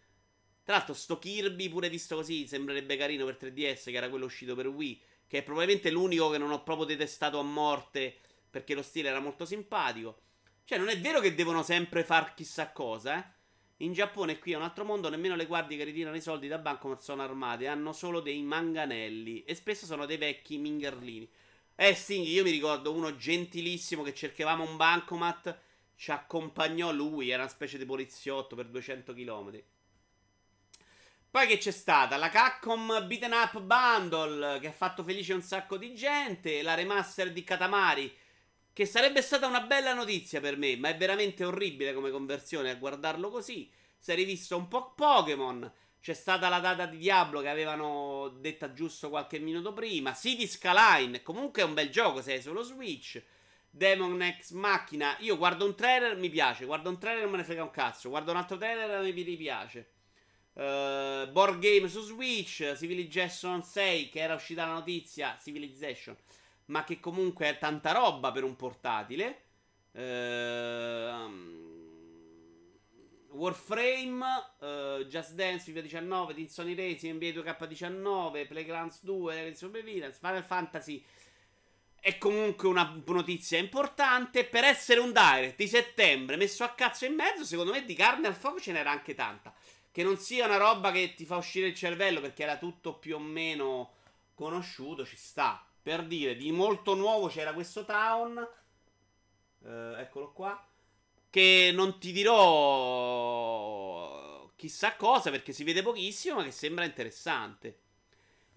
Tra 0.64 0.76
l'altro, 0.76 0.94
sto 0.94 1.18
Kirby, 1.18 1.70
pure 1.70 1.90
visto 1.90 2.16
così, 2.16 2.46
sembrerebbe 2.46 2.96
carino 2.96 3.26
per 3.26 3.38
3DS, 3.42 3.86
che 3.86 3.94
era 3.94 4.10
quello 4.10 4.26
uscito 4.26 4.54
per 4.54 4.68
Wii. 4.68 5.02
Che 5.26 5.40
è 5.40 5.44
probabilmente 5.44 5.90
l'unico 5.90 6.30
che 6.30 6.38
non 6.38 6.52
ho 6.52 6.62
proprio 6.62 6.86
detestato 6.86 7.40
a 7.40 7.44
morte. 7.44 8.20
Perché 8.52 8.76
lo 8.76 8.84
stile 8.84 9.10
era 9.10 9.20
molto 9.20 9.44
simpatico. 9.44 10.22
Cioè, 10.66 10.78
non 10.78 10.90
è 10.90 11.00
vero 11.00 11.20
che 11.20 11.34
devono 11.34 11.64
sempre 11.64 12.04
far 12.04 12.36
chissà 12.36 12.72
cosa, 12.72 13.18
eh. 13.18 13.42
In 13.78 13.92
Giappone 13.92 14.38
qui 14.38 14.52
è 14.52 14.56
un 14.56 14.62
altro 14.62 14.86
mondo, 14.86 15.10
nemmeno 15.10 15.36
le 15.36 15.48
guardie 15.48 15.78
che 15.78 15.84
ritirano 15.84 16.16
i 16.16 16.22
soldi 16.22 16.48
da 16.48 16.60
bancomat 16.60 17.02
sono 17.02 17.24
armate, 17.24 17.68
hanno 17.68 17.92
solo 17.92 18.22
dei 18.22 18.42
manganelli 18.44 19.44
e 19.44 19.56
spesso 19.56 19.88
sono 19.88 20.06
dei 20.06 20.18
vecchi 20.18 20.58
mingerlini. 20.58 21.30
Eh 21.76 21.96
sì, 21.96 22.22
io 22.32 22.44
mi 22.44 22.52
ricordo 22.52 22.94
uno 22.94 23.16
gentilissimo 23.16 24.04
che 24.04 24.14
cercavamo 24.14 24.64
un 24.64 24.78
bancomat, 24.78 25.60
ci 25.96 26.12
accompagnò 26.12 26.92
lui, 26.92 27.32
era 27.32 27.44
una 27.44 27.52
specie 27.52 27.80
di 27.80 27.86
poliziotto 27.86 28.56
per 28.56 28.68
200 28.68 29.14
km. 29.14 29.64
Poi 31.32 31.48
che 31.48 31.58
c'è 31.58 31.72
stata? 31.72 32.18
La 32.18 32.30
Capcom 32.30 33.08
Beaten 33.08 33.32
Up 33.32 33.60
Bundle 33.60 34.60
che 34.60 34.68
ha 34.68 34.72
fatto 34.72 35.04
felice 35.04 35.34
un 35.34 35.42
sacco 35.42 35.78
di 35.78 35.96
gente, 35.96 36.62
la 36.62 36.76
remaster 36.76 37.32
di 37.32 37.44
Katamari 37.44 38.16
che 38.72 38.86
sarebbe 38.86 39.24
stata 39.24 39.48
una 39.48 39.62
bella 39.62 39.94
notizia 39.94 40.40
per 40.40 40.58
me, 40.58 40.78
ma 40.78 40.90
è 40.90 40.98
veramente 40.98 41.44
orribile 41.44 41.94
come 41.94 42.12
conversione 42.12 42.70
a 42.70 42.76
guardarlo 42.76 43.30
così. 43.30 43.72
Si 43.98 44.12
è 44.12 44.16
rivisto 44.16 44.56
un 44.58 44.68
po' 44.68 44.94
Pokémon. 44.94 45.72
C'è 46.04 46.14
stata 46.14 46.50
la 46.50 46.60
data 46.60 46.86
di 46.86 46.98
Diablo 46.98 47.40
che 47.40 47.48
avevano 47.48 48.28
detta 48.28 48.74
giusto 48.74 49.08
qualche 49.08 49.40
minuto 49.40 49.72
prima. 49.72 50.14
City 50.14 50.46
Skyline, 50.46 51.24
comunque 51.24 51.62
è 51.62 51.66
un 51.66 51.74
bel 51.74 51.90
gioco 51.90 52.22
se 52.22 52.36
è 52.36 52.42
solo 52.42 52.62
Switch. 52.62 53.24
Demon 53.70 54.22
X 54.38 54.52
Macchina. 54.52 55.16
Io 55.20 55.38
guardo 55.38 55.64
un 55.64 55.76
trailer, 55.76 56.18
mi 56.18 56.30
piace. 56.30 56.66
Guardo 56.66 56.90
un 56.90 57.00
trailer, 57.00 57.30
me 57.30 57.38
ne 57.38 57.46
frega 57.46 57.64
un 57.64 57.72
cazzo. 57.72 58.10
Guardo 58.10 58.32
un 58.32 58.38
altro 58.38 58.58
trailer, 58.58 59.02
mi 59.02 59.24
piace. 59.38 59.92
Uh, 60.56 61.32
board 61.32 61.60
game 61.60 61.88
su 61.88 62.02
Switch. 62.02 62.76
Civilization 62.76 63.64
6, 63.64 64.10
che 64.10 64.20
era 64.20 64.34
uscita 64.34 64.66
la 64.66 64.74
notizia. 64.74 65.38
Civilization 65.42 66.18
ma 66.66 66.84
che 66.84 67.00
comunque 67.00 67.48
è 67.48 67.58
tanta 67.58 67.92
roba 67.92 68.32
per 68.32 68.44
un 68.44 68.56
portatile. 68.56 69.42
Ehm, 69.94 71.73
Warframe, 73.34 74.24
uh, 74.60 75.04
Just 75.06 75.34
Dance, 75.34 75.64
FIFA 75.64 75.82
19, 75.82 76.34
Team 76.34 76.48
Sony 76.48 76.76
Racing, 76.76 77.16
NBA 77.16 77.42
2K19, 77.42 78.48
Playgrounds 78.48 79.04
2, 79.04 79.54
Supervillains, 79.56 80.18
Final 80.20 80.44
Fantasy. 80.44 81.04
È 82.00 82.18
comunque 82.18 82.68
una 82.68 83.02
notizia 83.06 83.58
importante. 83.58 84.46
Per 84.46 84.64
essere 84.64 85.00
un 85.00 85.12
direct 85.12 85.56
di 85.56 85.68
settembre 85.68 86.36
messo 86.36 86.64
a 86.64 86.70
cazzo 86.70 87.06
in 87.06 87.16
mezzo, 87.16 87.44
secondo 87.44 87.72
me 87.72 87.86
di 87.86 87.96
carne 87.96 88.28
al 88.28 88.36
fuoco 88.36 88.60
ce 88.60 88.72
n'era 88.72 88.92
anche 88.92 89.16
tanta. 89.16 89.54
Che 89.92 90.04
non 90.04 90.18
sia 90.18 90.46
una 90.46 90.58
roba 90.58 90.92
che 90.92 91.14
ti 91.16 91.26
fa 91.26 91.38
uscire 91.38 91.68
il 91.68 91.76
cervello 91.76 92.22
perché 92.22 92.44
era 92.44 92.58
tutto 92.58 92.96
più 92.96 93.16
o 93.16 93.20
meno 93.20 93.94
conosciuto, 94.36 95.06
ci 95.06 95.16
sta. 95.16 95.66
Per 95.82 96.06
dire, 96.06 96.36
di 96.36 96.52
molto 96.52 96.94
nuovo 96.94 97.28
c'era 97.28 97.54
questo 97.54 97.84
town. 97.86 98.48
Eh, 99.66 100.02
eccolo 100.02 100.32
qua. 100.34 100.68
Che 101.34 101.72
non 101.74 101.98
ti 101.98 102.12
dirò 102.12 103.34
chissà 104.56 104.96
cosa 104.96 105.32
perché 105.32 105.52
si 105.52 105.64
vede 105.64 105.82
pochissimo, 105.82 106.36
ma 106.36 106.44
che 106.44 106.52
sembra 106.52 106.86
interessante. 106.86 107.80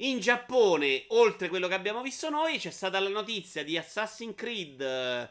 In 0.01 0.20
Giappone, 0.20 1.07
oltre 1.09 1.47
a 1.47 1.49
quello 1.49 1.68
che 1.68 1.74
abbiamo 1.74 2.03
visto 2.03 2.29
noi, 2.29 2.59
c'è 2.59 2.70
stata 2.70 3.01
la 3.01 3.09
notizia 3.09 3.64
di 3.64 3.79
Assassin's 3.79 4.35
Creed 4.37 4.79
uh, 4.83 5.27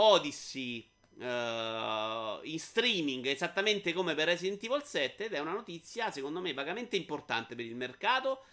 Odyssey 0.00 0.88
uh, 1.18 2.40
in 2.44 2.58
streaming, 2.58 3.26
esattamente 3.26 3.92
come 3.92 4.14
per 4.14 4.28
Resident 4.28 4.64
Evil 4.64 4.82
7, 4.82 5.26
ed 5.26 5.34
è 5.34 5.38
una 5.38 5.52
notizia, 5.52 6.10
secondo 6.10 6.40
me, 6.40 6.54
vagamente 6.54 6.96
importante 6.96 7.54
per 7.54 7.66
il 7.66 7.76
mercato, 7.76 8.44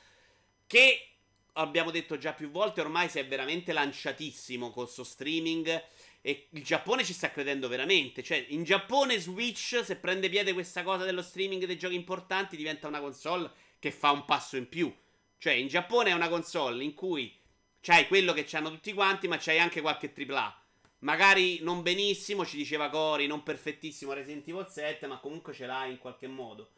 che 0.67 1.07
abbiamo 1.53 1.91
detto 1.91 2.17
già 2.17 2.33
più 2.33 2.49
volte, 2.51 2.81
ormai 2.81 3.07
si 3.07 3.19
è 3.19 3.25
veramente 3.25 3.71
lanciatissimo 3.71 4.69
con 4.69 4.83
questo 4.83 5.05
streaming. 5.05 5.81
E 6.26 6.47
il 6.51 6.63
Giappone 6.63 7.03
ci 7.03 7.11
sta 7.11 7.32
credendo 7.32 7.67
veramente. 7.67 8.24
Cioè, 8.24 8.45
in 8.49 8.63
Giappone 8.63 9.19
Switch, 9.19 9.82
se 9.84 9.97
prende 9.97 10.30
piede 10.30 10.53
questa 10.53 10.82
cosa 10.82 11.03
dello 11.03 11.21
streaming 11.21 11.65
dei 11.65 11.78
giochi 11.78 11.95
importanti, 11.95 12.55
diventa 12.55 12.88
una 12.88 13.01
console 13.01 13.51
che 13.78 13.91
fa 13.91 14.11
un 14.11 14.24
passo 14.24 14.55
in 14.55 14.69
più. 14.69 14.93
Cioè, 15.38 15.51
in 15.51 15.67
Giappone 15.67 16.11
è 16.11 16.13
una 16.13 16.30
console 16.30 16.82
in 16.82 16.93
cui 16.93 17.38
c'hai 17.82 18.07
quello 18.07 18.32
che 18.32 18.45
c'hanno 18.45 18.69
tutti 18.69 18.93
quanti, 18.93 19.28
ma 19.28 19.38
c'hai 19.38 19.59
anche 19.59 19.82
qualche 19.82 20.13
AAA. 20.15 20.61
Magari 20.99 21.59
non 21.61 21.82
benissimo, 21.82 22.45
ci 22.45 22.55
diceva 22.55 22.89
Cori, 22.89 23.28
non 23.28 23.43
perfettissimo 23.43 24.13
Resident 24.13 24.47
Evil 24.47 24.67
7, 24.69 25.05
ma 25.07 25.17
comunque 25.17 25.51
ce 25.51 25.65
l'hai 25.65 25.91
in 25.91 25.97
qualche 25.97 26.28
modo. 26.28 26.69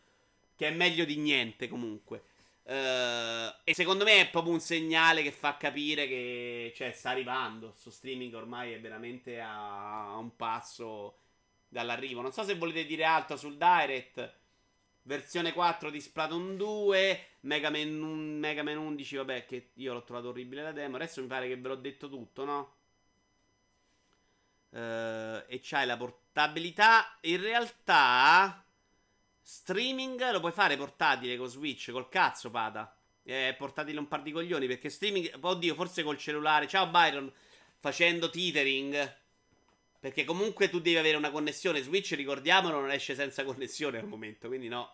Che 0.55 0.67
è 0.67 0.71
meglio 0.71 1.05
di 1.05 1.17
niente 1.17 1.67
comunque. 1.67 2.23
Uh, 2.67 3.53
e 3.63 3.75
secondo 3.75 4.03
me 4.03 4.21
è 4.21 4.29
proprio 4.31 4.51
un 4.51 4.59
segnale 4.59 5.21
che 5.21 5.31
fa 5.31 5.55
capire 5.55 6.07
che 6.07 6.73
cioè, 6.75 6.91
sta 6.91 7.11
arrivando. 7.11 7.73
Sto 7.75 7.91
streaming 7.91 8.33
ormai 8.33 8.73
è 8.73 8.79
veramente 8.79 9.39
a, 9.39 10.13
a, 10.13 10.17
un 10.17 10.35
passo 10.35 11.19
dall'arrivo. 11.67 12.21
Non 12.21 12.31
so 12.31 12.43
se 12.43 12.55
volete 12.55 12.85
dire 12.85 13.03
altro 13.03 13.37
sul 13.37 13.57
Direct. 13.57 14.33
Versione 15.03 15.53
4 15.53 15.91
di 15.91 16.01
Splatoon 16.01 16.57
2. 16.57 17.27
Mega 17.41 17.69
Man, 17.69 18.39
Mega 18.39 18.63
Man 18.63 18.77
11. 18.77 19.15
Vabbè, 19.17 19.45
che 19.45 19.69
io 19.75 19.93
l'ho 19.93 20.03
trovato 20.03 20.29
orribile 20.29 20.63
la 20.63 20.71
demo. 20.71 20.95
Adesso 20.95 21.21
mi 21.21 21.27
pare 21.27 21.47
che 21.47 21.57
ve 21.57 21.67
l'ho 21.67 21.75
detto 21.75 22.09
tutto, 22.09 22.45
no? 22.45 22.73
Uh, 24.69 25.43
e 25.47 25.59
c'hai 25.61 25.85
la 25.85 25.97
portabilità. 25.97 27.15
In 27.21 27.41
realtà. 27.41 28.64
Streaming 29.47 30.31
lo 30.31 30.39
puoi 30.39 30.51
fare 30.51 30.75
portatile 30.75 31.37
con 31.37 31.47
Switch, 31.47 31.91
col 31.91 32.09
cazzo, 32.09 32.49
pata. 32.49 32.97
Eh, 33.21 33.53
portatile 33.55 33.99
un 33.99 34.07
par 34.07 34.23
di 34.23 34.31
coglioni, 34.31 34.65
perché 34.65 34.89
streaming... 34.89 35.37
Oddio, 35.39 35.75
forse 35.75 36.01
col 36.01 36.17
cellulare. 36.17 36.67
Ciao 36.67 36.87
Byron, 36.87 37.31
facendo 37.77 38.31
tethering. 38.31 39.17
Perché 39.99 40.23
comunque 40.23 40.67
tu 40.67 40.79
devi 40.79 40.97
avere 40.97 41.15
una 41.15 41.29
connessione. 41.29 41.83
Switch, 41.83 42.13
ricordiamolo, 42.13 42.79
non 42.79 42.89
esce 42.89 43.13
senza 43.13 43.43
connessione 43.43 43.99
al 43.99 44.07
momento, 44.07 44.47
quindi 44.47 44.67
no. 44.67 44.91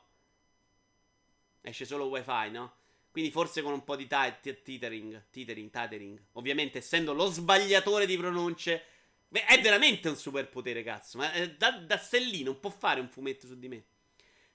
Esce 1.62 1.86
solo 1.86 2.08
wifi, 2.08 2.52
no? 2.52 2.74
Quindi 3.10 3.32
forse 3.32 3.62
con 3.62 3.72
un 3.72 3.86
po' 3.86 3.96
di 3.96 4.06
tethering, 4.06 5.28
tethering, 5.32 5.70
tethering. 5.70 6.22
Ovviamente, 6.34 6.80
essendo 6.80 7.14
lo 7.14 7.28
sbagliatore 7.28 8.06
di 8.06 8.18
pronunce... 8.18 8.84
Beh, 9.30 9.46
è 9.46 9.62
veramente 9.62 10.10
un 10.10 10.18
superpotere, 10.18 10.84
cazzo. 10.84 11.20
Ma 11.20 11.32
eh, 11.32 11.56
da, 11.56 11.72
da 11.72 11.96
stellino 11.96 12.56
può 12.56 12.70
fare 12.70 13.00
un 13.00 13.08
fumetto 13.08 13.48
su 13.48 13.58
di 13.58 13.70
me. 13.70 13.84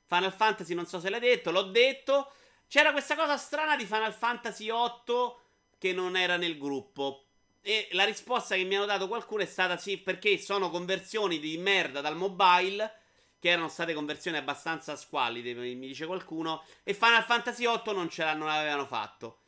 Final 0.07 0.33
Fantasy, 0.33 0.75
non 0.75 0.87
so 0.87 1.01
se 1.01 1.11
l'hai 1.11 1.21
detto, 1.21 1.51
l'ho 1.51 1.63
detto. 1.63 2.33
C'era 2.69 2.93
questa 2.93 3.15
cosa 3.17 3.37
strana 3.37 3.77
di 3.77 3.85
Final 3.85 4.13
Fantasy 4.13 4.69
8 4.71 5.41
che 5.79 5.93
non 5.93 6.17
era 6.17 6.37
nel 6.37 6.59
gruppo. 6.59 7.25
E 7.61 7.89
la 7.93 8.05
risposta 8.05 8.55
che 8.55 8.65
mi 8.65 8.77
hanno 8.77 8.87
dato 8.87 9.09
qualcuno 9.09 9.43
è 9.43 9.47
stata 9.47 9.77
sì, 9.77 9.99
perché 9.99 10.39
sono 10.39 10.71
conversioni 10.71 11.39
di 11.39 11.59
merda 11.59 12.01
dal 12.01 12.17
mobile. 12.17 13.01
Che 13.39 13.51
erano 13.51 13.69
state 13.69 13.93
conversioni 13.93 14.39
abbastanza 14.39 14.97
squallide, 14.97 15.53
mi 15.53 15.87
dice 15.87 16.07
qualcuno. 16.07 16.65
E 16.83 16.95
Final 16.95 17.23
Fantasy 17.23 17.67
8 17.67 17.93
non 17.93 18.09
ce 18.09 18.25
l'hanno, 18.25 18.47
l'avevano 18.47 18.87
fatto. 18.87 19.41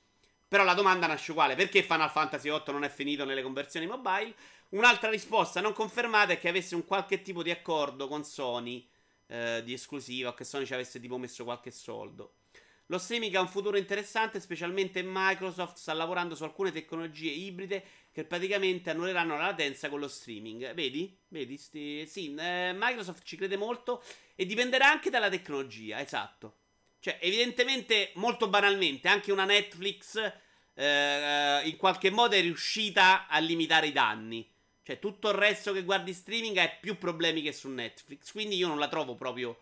Però 0.47 0.63
la 0.63 0.75
domanda 0.75 1.07
nasce 1.07 1.31
uguale: 1.31 1.55
perché 1.55 1.83
Final 1.83 2.11
Fantasy 2.11 2.49
8 2.49 2.71
non 2.71 2.85
è 2.85 2.91
finito 2.91 3.25
nelle 3.25 3.43
conversioni 3.43 3.87
mobile? 3.87 4.35
Un'altra 4.71 5.09
risposta 5.09 5.61
non 5.61 5.73
confermata 5.73 6.33
è 6.33 6.39
che 6.39 6.49
avesse 6.49 6.75
un 6.75 6.85
qualche 6.85 7.23
tipo 7.23 7.43
di 7.43 7.51
accordo 7.51 8.09
con 8.09 8.25
Sony 8.25 8.87
eh, 9.29 9.63
di 9.65 9.73
esclusiva 9.73 10.31
o 10.31 10.35
che 10.35 10.45
Sony 10.45 10.67
ci 10.67 10.75
avesse 10.75 11.01
tipo 11.01 11.17
messo 11.17 11.45
qualche 11.45 11.71
soldo. 11.71 12.35
Lo 12.91 12.97
streaming 12.99 13.35
ha 13.35 13.43
un 13.43 13.49
futuro 13.49 13.77
interessante, 13.77 14.41
specialmente 14.41 15.03
Microsoft 15.05 15.77
sta 15.77 15.93
lavorando 15.93 16.35
su 16.35 16.45
alcune 16.45 16.73
tecnologie 16.73 17.31
ibride 17.31 17.85
che 18.11 18.25
praticamente 18.25 18.89
annulleranno 18.89 19.37
la 19.37 19.49
latenza 19.49 19.91
con 19.91 20.01
lo 20.01 20.09
streaming. 20.09 20.73
Vedi? 20.73 21.15
Vedi? 21.29 21.59
Sti... 21.59 22.07
Sì, 22.07 22.35
eh, 22.35 22.73
Microsoft 22.75 23.25
ci 23.25 23.37
crede 23.37 23.59
molto 23.59 24.03
e 24.35 24.47
dipenderà 24.47 24.91
anche 24.91 25.11
dalla 25.11 25.29
tecnologia, 25.29 26.01
esatto. 26.01 26.57
Cioè, 26.99 27.19
evidentemente, 27.21 28.13
molto 28.15 28.49
banalmente, 28.49 29.09
anche 29.09 29.33
una 29.33 29.45
Netflix 29.45 30.17
eh, 30.73 31.61
in 31.65 31.77
qualche 31.77 32.11
modo 32.11 32.37
è 32.37 32.41
riuscita 32.41 33.27
a 33.29 33.39
limitare 33.39 33.89
i 33.89 33.93
danni. 33.93 34.51
Cioè, 34.89 34.99
tutto 34.99 35.29
il 35.29 35.35
resto 35.35 35.75
che 35.75 35.85
guardi 35.85 36.15
streaming 36.15 36.57
ha 36.57 36.67
più 36.81 36.97
problemi 36.97 37.43
che 37.43 37.53
su 37.53 37.69
Netflix. 37.69 38.33
Quindi 38.33 38.57
io 38.57 38.69
non 38.69 38.79
la 38.79 38.89
trovo 38.89 39.17
proprio 39.17 39.59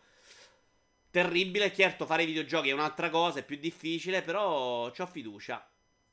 terribile. 1.10 1.74
Certo, 1.74 2.06
fare 2.06 2.24
videogiochi 2.24 2.68
è 2.68 2.72
un'altra 2.72 3.10
cosa, 3.10 3.40
è 3.40 3.44
più 3.44 3.56
difficile, 3.56 4.22
però 4.22 4.88
ho 4.88 5.06
fiducia. 5.06 5.68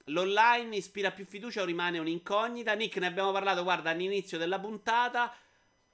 L'online 0.05 0.75
ispira 0.75 1.11
più 1.11 1.27
fiducia 1.27 1.61
o 1.61 1.65
rimane 1.65 1.99
un'incognita? 1.99 2.73
Nick, 2.73 2.97
ne 2.97 3.05
abbiamo 3.05 3.31
parlato, 3.31 3.61
guarda, 3.61 3.91
all'inizio 3.91 4.39
della 4.39 4.59
puntata. 4.59 5.31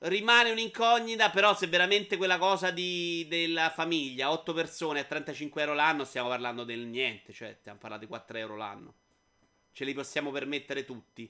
rimane 0.04 0.52
un'incognita, 0.52 1.30
però 1.30 1.54
se 1.54 1.68
veramente 1.68 2.16
quella 2.16 2.38
cosa 2.38 2.72
di, 2.72 3.26
della 3.28 3.70
famiglia, 3.70 4.32
8 4.32 4.54
persone 4.54 5.02
a 5.02 5.04
35 5.04 5.62
euro 5.62 5.74
l'anno, 5.74 6.06
stiamo 6.06 6.30
parlando 6.30 6.64
del 6.64 6.88
niente, 6.88 7.34
cioè 7.34 7.58
stiamo 7.60 7.80
parlando 7.80 8.06
di 8.06 8.10
4 8.10 8.38
euro 8.38 8.56
l'anno. 8.56 8.94
Ce 9.74 9.84
li 9.84 9.94
possiamo 9.94 10.32
permettere 10.32 10.86
tutti. 10.86 11.30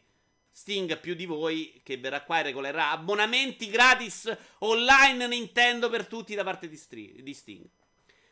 Sting 0.51 0.99
più 0.99 1.13
di 1.13 1.25
voi 1.25 1.81
che 1.83 1.97
verrà 1.97 2.23
qua 2.23 2.39
e 2.39 2.43
regolerà 2.43 2.91
abbonamenti 2.91 3.69
gratis 3.69 4.35
online 4.59 5.27
Nintendo 5.27 5.89
per 5.89 6.07
tutti 6.07 6.35
da 6.35 6.43
parte 6.43 6.67
di, 6.67 6.75
Stri- 6.75 7.21
di 7.23 7.33
Sting. 7.33 7.65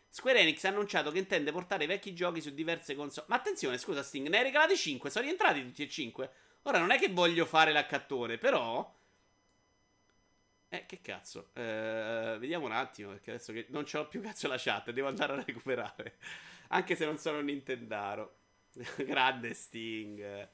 Square 0.10 0.40
Enix 0.40 0.64
ha 0.64 0.70
annunciato 0.70 1.12
che 1.12 1.20
intende 1.20 1.52
portare 1.52 1.84
i 1.84 1.88
vecchi 1.88 2.14
giochi 2.14 2.42
su 2.42 2.54
diverse 2.54 2.96
console. 2.96 3.28
Ma 3.30 3.36
attenzione, 3.36 3.78
scusa 3.78 4.04
Sting, 4.04 4.28
ne 4.28 4.38
hai 4.38 4.44
regalati 4.44 4.76
5, 4.76 5.10
sono 5.10 5.26
rientrati 5.26 5.64
tutti 5.64 5.84
e 5.84 5.90
5. 5.90 6.32
Ora 6.64 6.80
non 6.80 6.92
è 6.92 6.98
che 6.98 7.10
voglio 7.10 7.46
fare 7.46 7.72
l'accattone, 7.72 8.38
però 8.38 8.94
eh, 10.70 10.86
che 10.86 11.00
cazzo? 11.02 11.52
Eh, 11.54 12.36
vediamo 12.40 12.66
un 12.66 12.74
attimo, 12.74 13.12
perché 13.12 13.32
adesso 13.32 13.54
che 13.54 13.68
non 13.70 13.86
l'ho 13.90 14.08
più 14.08 14.22
cazzo 14.22 14.48
la 14.50 14.58
chat, 14.58 14.92
devo 14.92 15.08
andare 15.08 15.34
a 15.34 15.44
recuperare. 15.44 16.18
Anche 16.70 16.96
se 16.96 17.06
non 17.06 17.18
sono 17.18 17.40
un 17.40 17.46
Nintendaro. 17.46 18.36
Grande 18.98 19.54
Sting. 19.54 20.50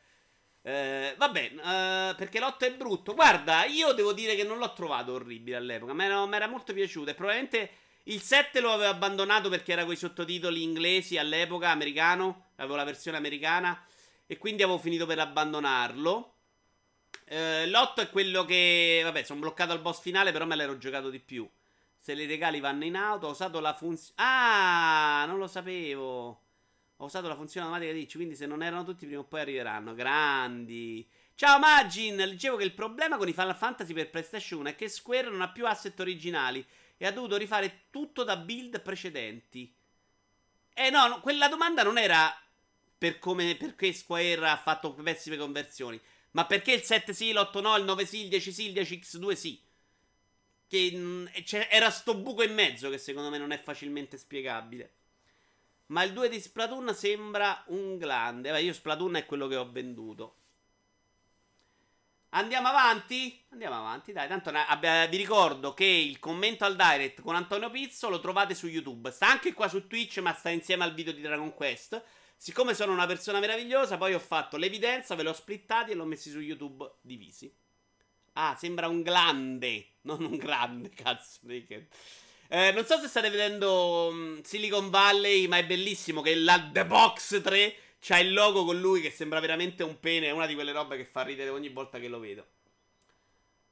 Eh, 0.65 1.13
vabbè, 1.17 1.41
eh, 1.41 2.15
perché 2.15 2.39
l'otto 2.39 2.65
è 2.65 2.73
brutto. 2.73 3.13
Guarda, 3.13 3.65
io 3.65 3.91
devo 3.91 4.13
dire 4.13 4.35
che 4.35 4.43
non 4.43 4.57
l'ho 4.57 4.73
trovato 4.73 5.13
orribile 5.13 5.57
all'epoca. 5.57 5.93
Mi 5.93 6.03
era 6.05 6.47
molto 6.47 6.73
piaciuto. 6.73 7.09
E 7.11 7.13
probabilmente 7.15 7.69
il 8.03 8.21
7 8.21 8.59
lo 8.61 8.71
avevo 8.71 8.89
abbandonato 8.91 9.49
perché 9.49 9.73
era 9.73 9.85
con 9.85 9.95
sottotitoli 9.95 10.63
inglesi 10.63 11.17
all'epoca, 11.17 11.69
americano. 11.69 12.51
Avevo 12.57 12.75
la 12.75 12.83
versione 12.85 13.17
americana. 13.17 13.85
E 14.25 14.37
quindi 14.37 14.63
avevo 14.63 14.77
finito 14.79 15.05
per 15.05 15.19
abbandonarlo. 15.19 16.31
Eh, 17.25 17.67
L'8 17.67 17.95
è 18.01 18.09
quello 18.09 18.45
che. 18.45 19.01
Vabbè, 19.03 19.23
sono 19.23 19.39
bloccato 19.41 19.71
al 19.73 19.81
boss 19.81 20.01
finale, 20.01 20.31
però 20.31 20.45
me 20.45 20.55
l'ero 20.55 20.77
giocato 20.77 21.09
di 21.09 21.19
più. 21.19 21.49
Se 21.99 22.13
le 22.13 22.25
regali 22.25 22.59
vanno 22.59 22.85
in 22.85 22.95
auto, 22.95 23.27
ho 23.27 23.31
usato 23.31 23.59
la 23.59 23.73
funzione. 23.73 24.13
Ah, 24.17 25.25
non 25.27 25.37
lo 25.39 25.47
sapevo. 25.47 26.41
Ho 27.03 27.07
usato 27.07 27.27
la 27.27 27.35
funzione 27.35 27.67
automatica 27.67 27.99
di 27.99 28.09
quindi 28.13 28.33
se 28.33 28.45
non 28.45 28.63
erano 28.63 28.85
tutti, 28.85 29.05
prima 29.05 29.19
o 29.19 29.25
poi 29.25 29.41
arriveranno. 29.41 29.93
Grandi. 29.93 31.05
Ciao 31.35 31.59
Magin! 31.59 32.15
Leggevo 32.15 32.55
che 32.55 32.63
il 32.63 32.73
problema 32.73 33.17
con 33.17 33.27
i 33.27 33.33
Final 33.33 33.57
Fantasy 33.57 33.91
per 33.91 34.09
PlayStation 34.09 34.61
1 34.61 34.69
è 34.69 34.75
che 34.75 34.87
Square 34.87 35.29
non 35.29 35.41
ha 35.41 35.51
più 35.51 35.67
asset 35.67 35.99
originali 35.99 36.65
e 36.95 37.05
ha 37.05 37.11
dovuto 37.11 37.35
rifare 37.35 37.87
tutto 37.89 38.23
da 38.23 38.37
build 38.37 38.81
precedenti. 38.81 39.75
Eh 40.73 40.89
no, 40.91 41.07
no 41.09 41.19
quella 41.19 41.49
domanda 41.49 41.83
non 41.83 41.97
era 41.97 42.33
per 42.97 43.19
come 43.19 43.57
perché 43.57 43.91
Square 43.91 44.47
ha 44.47 44.55
fatto 44.55 44.93
pessime 44.93 45.35
conversioni. 45.35 45.99
Ma 46.31 46.45
perché 46.45 46.71
il 46.71 46.83
7 46.83 47.13
sì, 47.13 47.33
l'8 47.33 47.59
no, 47.59 47.75
il 47.75 47.83
9 47.83 48.05
sì, 48.05 48.21
il 48.21 48.29
10 48.29 48.51
sì, 48.53 48.69
il 48.69 48.81
10X2 48.81 49.33
sì? 49.33 49.61
Che 50.69 50.91
mh, 50.93 50.97
mm, 50.97 51.25
era 51.69 51.89
sto 51.89 52.15
buco 52.15 52.43
in 52.43 52.53
mezzo 52.53 52.89
che 52.89 52.97
secondo 52.97 53.29
me 53.29 53.37
non 53.37 53.51
è 53.51 53.59
facilmente 53.59 54.17
spiegabile. 54.17 54.93
Ma 55.87 56.03
il 56.03 56.13
2 56.13 56.29
di 56.29 56.39
Splatoon 56.39 56.93
sembra 56.95 57.63
un 57.67 57.97
grande. 57.97 58.51
Beh, 58.51 58.61
io 58.61 58.73
Splatoon 58.73 59.15
è 59.15 59.25
quello 59.25 59.47
che 59.47 59.55
ho 59.55 59.69
venduto. 59.71 60.37
Andiamo 62.35 62.67
avanti? 62.69 63.39
Andiamo 63.49 63.75
avanti, 63.75 64.11
dai. 64.11 64.27
Tanto 64.27 64.51
vi 64.51 65.17
ricordo 65.17 65.73
che 65.73 65.85
il 65.85 66.17
commento 66.19 66.65
al 66.65 66.75
direct 66.75 67.21
con 67.21 67.35
Antonio 67.35 67.69
Pizzo 67.69 68.09
lo 68.09 68.19
trovate 68.19 68.55
su 68.55 68.67
YouTube. 68.67 69.11
Sta 69.11 69.29
anche 69.29 69.53
qua 69.53 69.67
su 69.67 69.85
Twitch, 69.85 70.17
ma 70.17 70.33
sta 70.33 70.49
insieme 70.49 70.83
al 70.83 70.95
video 70.95 71.13
di 71.13 71.21
Dragon 71.21 71.53
Quest. 71.53 72.03
Siccome 72.35 72.73
sono 72.73 72.91
una 72.91 73.05
persona 73.05 73.39
meravigliosa, 73.39 73.97
poi 73.97 74.13
ho 74.13 74.19
fatto 74.19 74.57
l'evidenza, 74.57 75.15
ve 75.15 75.23
l'ho 75.23 75.31
splittati 75.31 75.91
e 75.91 75.93
l'ho 75.93 76.05
messi 76.05 76.31
su 76.31 76.39
YouTube 76.39 76.95
divisi. 77.01 77.53
Ah, 78.33 78.55
sembra 78.55 78.87
un 78.87 79.03
glande, 79.03 79.97
non 80.01 80.23
un 80.23 80.35
grande, 80.35 80.89
cazzo. 80.95 81.39
Eh, 82.55 82.71
non 82.71 82.85
so 82.85 82.99
se 82.99 83.07
state 83.07 83.31
vedendo 83.31 84.09
um, 84.11 84.39
Silicon 84.43 84.91
Valley, 84.91 85.47
ma 85.47 85.57
è 85.57 85.65
bellissimo 85.65 86.21
che 86.21 86.35
la 86.35 86.69
The 86.71 86.85
Box 86.85 87.41
3 87.41 87.75
c'ha 87.99 88.19
il 88.19 88.31
logo 88.31 88.63
con 88.63 88.79
lui 88.79 89.01
che 89.01 89.09
sembra 89.09 89.39
veramente 89.39 89.81
un 89.81 89.99
pene. 89.99 90.27
È 90.27 90.29
una 90.29 90.45
di 90.45 90.53
quelle 90.53 90.71
robe 90.71 90.95
che 90.95 91.05
fa 91.05 91.23
ridere 91.23 91.49
ogni 91.49 91.69
volta 91.69 91.97
che 91.97 92.07
lo 92.07 92.19
vedo. 92.19 92.45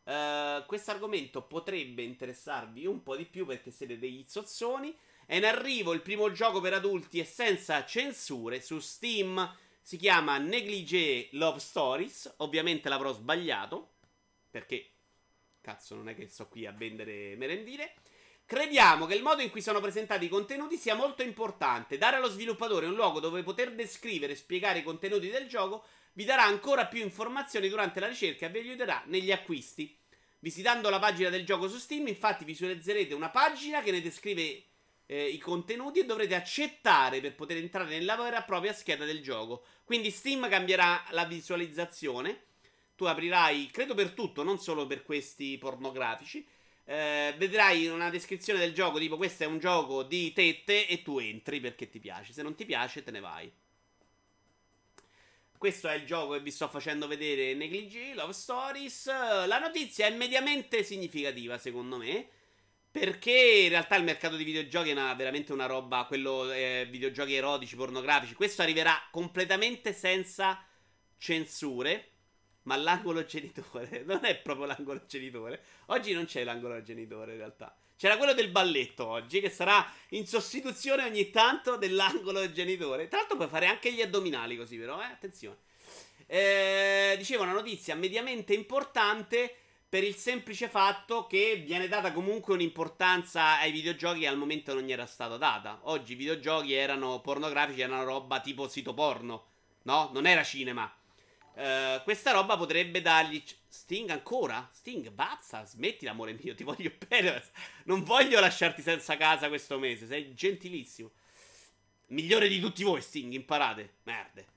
Uh, 0.05 0.65
questo 0.65 0.89
argomento 0.89 1.43
potrebbe 1.43 2.01
interessarvi 2.01 2.87
un 2.87 3.03
po' 3.03 3.15
di 3.15 3.25
più 3.25 3.45
perché 3.45 3.69
siete 3.69 3.99
degli 3.99 4.25
zozzoni. 4.27 4.97
È 5.27 5.35
in 5.35 5.45
arrivo 5.45 5.93
il 5.93 6.01
primo 6.01 6.31
gioco 6.31 6.59
per 6.59 6.73
adulti 6.73 7.19
e 7.19 7.23
senza 7.23 7.85
censure 7.85 8.61
su 8.61 8.79
Steam. 8.79 9.57
Si 9.79 9.95
chiama 9.95 10.39
Negligee 10.39 11.27
Love 11.33 11.59
Stories. 11.59 12.33
Ovviamente 12.37 12.89
l'avrò 12.89 13.13
sbagliato. 13.13 13.91
Perché, 14.49 14.89
cazzo, 15.61 15.93
non 15.93 16.09
è 16.09 16.15
che 16.15 16.27
sto 16.27 16.47
qui 16.47 16.65
a 16.65 16.71
vendere 16.71 17.35
merendine. 17.35 18.00
Crediamo 18.51 19.05
che 19.05 19.15
il 19.15 19.23
modo 19.23 19.41
in 19.41 19.49
cui 19.49 19.61
sono 19.61 19.79
presentati 19.79 20.25
i 20.25 20.27
contenuti 20.27 20.75
sia 20.75 20.93
molto 20.93 21.23
importante. 21.23 21.97
Dare 21.97 22.17
allo 22.17 22.27
sviluppatore 22.27 22.85
un 22.85 22.95
luogo 22.95 23.21
dove 23.21 23.43
poter 23.43 23.73
descrivere 23.73 24.33
e 24.33 24.35
spiegare 24.35 24.79
i 24.79 24.83
contenuti 24.83 25.29
del 25.29 25.47
gioco 25.47 25.85
vi 26.11 26.25
darà 26.25 26.43
ancora 26.43 26.87
più 26.87 27.01
informazioni 27.01 27.69
durante 27.69 28.01
la 28.01 28.09
ricerca 28.09 28.47
e 28.47 28.49
vi 28.49 28.59
aiuterà 28.59 29.03
negli 29.05 29.31
acquisti. 29.31 29.97
Visitando 30.39 30.89
la 30.89 30.99
pagina 30.99 31.29
del 31.29 31.45
gioco 31.45 31.69
su 31.69 31.77
Steam, 31.77 32.07
infatti, 32.07 32.43
visualizzerete 32.43 33.13
una 33.13 33.29
pagina 33.29 33.81
che 33.81 33.91
ne 33.91 34.01
descrive 34.01 34.63
eh, 35.05 35.27
i 35.29 35.37
contenuti 35.37 35.99
e 35.99 36.05
dovrete 36.05 36.35
accettare 36.35 37.21
per 37.21 37.35
poter 37.35 37.55
entrare 37.55 37.87
nella 37.87 38.17
vera 38.17 38.41
e 38.41 38.45
propria 38.45 38.73
scheda 38.73 39.05
del 39.05 39.23
gioco. 39.23 39.63
Quindi 39.85 40.11
Steam 40.11 40.49
cambierà 40.49 41.01
la 41.11 41.23
visualizzazione. 41.23 42.47
Tu 42.97 43.05
aprirai, 43.05 43.69
credo 43.71 43.93
per 43.93 44.11
tutto, 44.11 44.43
non 44.43 44.59
solo 44.59 44.85
per 44.87 45.03
questi 45.03 45.57
pornografici. 45.57 46.45
Eh, 46.85 47.33
vedrai 47.37 47.87
una 47.87 48.09
descrizione 48.09 48.59
del 48.59 48.73
gioco 48.73 48.97
tipo 48.97 49.15
questo 49.15 49.43
è 49.43 49.45
un 49.45 49.59
gioco 49.59 50.03
di 50.03 50.33
tette 50.33 50.87
e 50.87 51.01
tu 51.01 51.19
entri 51.19 51.59
perché 51.59 51.89
ti 51.89 51.99
piace. 51.99 52.33
Se 52.33 52.41
non 52.41 52.55
ti 52.55 52.65
piace 52.65 53.03
te 53.03 53.11
ne 53.11 53.19
vai. 53.19 53.51
Questo 55.57 55.87
è 55.87 55.93
il 55.93 56.05
gioco 56.05 56.33
che 56.33 56.39
vi 56.39 56.49
sto 56.49 56.67
facendo 56.67 57.05
vedere 57.05 57.53
Negligee, 57.53 58.15
Love 58.15 58.33
Stories. 58.33 59.05
La 59.05 59.59
notizia 59.59 60.07
è 60.07 60.09
mediamente 60.09 60.83
significativa 60.83 61.57
secondo 61.59 61.97
me. 61.97 62.27
Perché 62.91 63.31
in 63.31 63.69
realtà 63.69 63.95
il 63.95 64.03
mercato 64.03 64.35
di 64.35 64.43
videogiochi 64.43 64.89
è 64.89 64.91
una, 64.93 65.13
veramente 65.13 65.53
una 65.53 65.65
roba, 65.65 66.03
quello 66.05 66.51
eh, 66.51 66.87
videogiochi 66.89 67.35
erotici, 67.35 67.77
pornografici. 67.77 68.33
Questo 68.33 68.63
arriverà 68.63 69.07
completamente 69.11 69.93
senza 69.93 70.65
censure. 71.17 72.10
Ma 72.63 72.75
l'angolo 72.75 73.25
genitore 73.25 74.03
non 74.07 74.23
è 74.23 74.37
proprio 74.37 74.65
l'angolo 74.65 75.01
genitore. 75.07 75.63
Oggi 75.87 76.13
non 76.13 76.25
c'è 76.25 76.43
l'angolo 76.43 76.81
genitore 76.81 77.31
in 77.31 77.37
realtà. 77.37 77.75
C'era 77.95 78.17
quello 78.17 78.33
del 78.33 78.49
balletto 78.49 79.05
oggi 79.05 79.39
che 79.41 79.49
sarà 79.49 79.87
in 80.09 80.25
sostituzione 80.25 81.03
ogni 81.03 81.29
tanto 81.29 81.77
dell'angolo 81.77 82.51
genitore. 82.51 83.07
Tra 83.07 83.19
l'altro 83.19 83.37
puoi 83.37 83.47
fare 83.47 83.67
anche 83.67 83.93
gli 83.93 84.01
addominali 84.01 84.57
così 84.57 84.77
però, 84.77 84.99
eh? 85.01 85.05
Attenzione. 85.05 85.57
Eh, 86.25 87.15
dicevo 87.17 87.43
una 87.43 87.51
notizia 87.51 87.93
mediamente 87.93 88.53
importante 88.53 89.53
per 89.91 90.05
il 90.05 90.15
semplice 90.15 90.69
fatto 90.69 91.27
che 91.27 91.61
viene 91.65 91.89
data 91.89 92.13
comunque 92.13 92.53
un'importanza 92.53 93.59
ai 93.59 93.71
videogiochi 93.71 94.21
che 94.21 94.27
al 94.27 94.37
momento 94.37 94.73
non 94.73 94.83
gli 94.83 94.91
era 94.93 95.05
stata 95.05 95.35
data. 95.35 95.81
Oggi 95.83 96.13
i 96.13 96.15
videogiochi 96.15 96.73
erano 96.73 97.19
pornografici, 97.19 97.81
erano 97.81 98.05
roba 98.05 98.39
tipo 98.39 98.69
sito 98.69 98.93
porno, 98.93 99.47
no? 99.81 100.09
Non 100.13 100.25
era 100.25 100.43
cinema. 100.43 100.89
Uh, 101.53 102.01
questa 102.03 102.31
roba 102.31 102.57
potrebbe 102.57 103.01
dargli. 103.01 103.43
Sting 103.67 104.09
ancora? 104.09 104.69
Sting, 104.71 105.09
bazza, 105.09 105.65
smetti 105.65 106.05
l'amore 106.05 106.37
mio, 106.41 106.55
ti 106.55 106.63
voglio 106.63 106.91
bene. 107.07 107.43
Non 107.85 108.03
voglio 108.03 108.39
lasciarti 108.39 108.81
senza 108.81 109.17
casa 109.17 109.47
questo 109.47 109.79
mese, 109.79 110.07
sei 110.07 110.33
gentilissimo. 110.33 111.11
Migliore 112.07 112.47
di 112.47 112.59
tutti 112.59 112.83
voi, 112.83 113.01
Sting, 113.01 113.33
imparate. 113.33 113.95
Merde. 114.03 114.47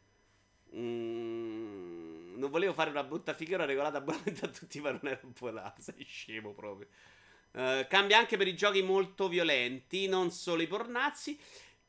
Mmm 0.75 1.65
non 2.37 2.51
volevo 2.51 2.73
fare 2.73 2.91
una 2.91 3.03
brutta 3.03 3.35
figura 3.35 3.65
regolata 3.65 4.01
buonamente 4.01 4.45
a 4.45 4.49
tutti, 4.49 4.81
ma 4.81 4.91
non 4.91 5.01
ero 5.05 5.21
un 5.23 5.33
po' 5.33 5.51
là. 5.51 5.75
Sei 5.79 6.05
scemo 6.05 6.53
proprio. 6.53 6.89
Uh, 7.53 7.87
cambia 7.89 8.19
anche 8.19 8.37
per 8.37 8.49
i 8.49 8.57
giochi 8.57 8.83
molto 8.83 9.29
violenti, 9.29 10.07
non 10.07 10.31
solo 10.31 10.63
i 10.63 10.67
pornazzi. 10.67 11.39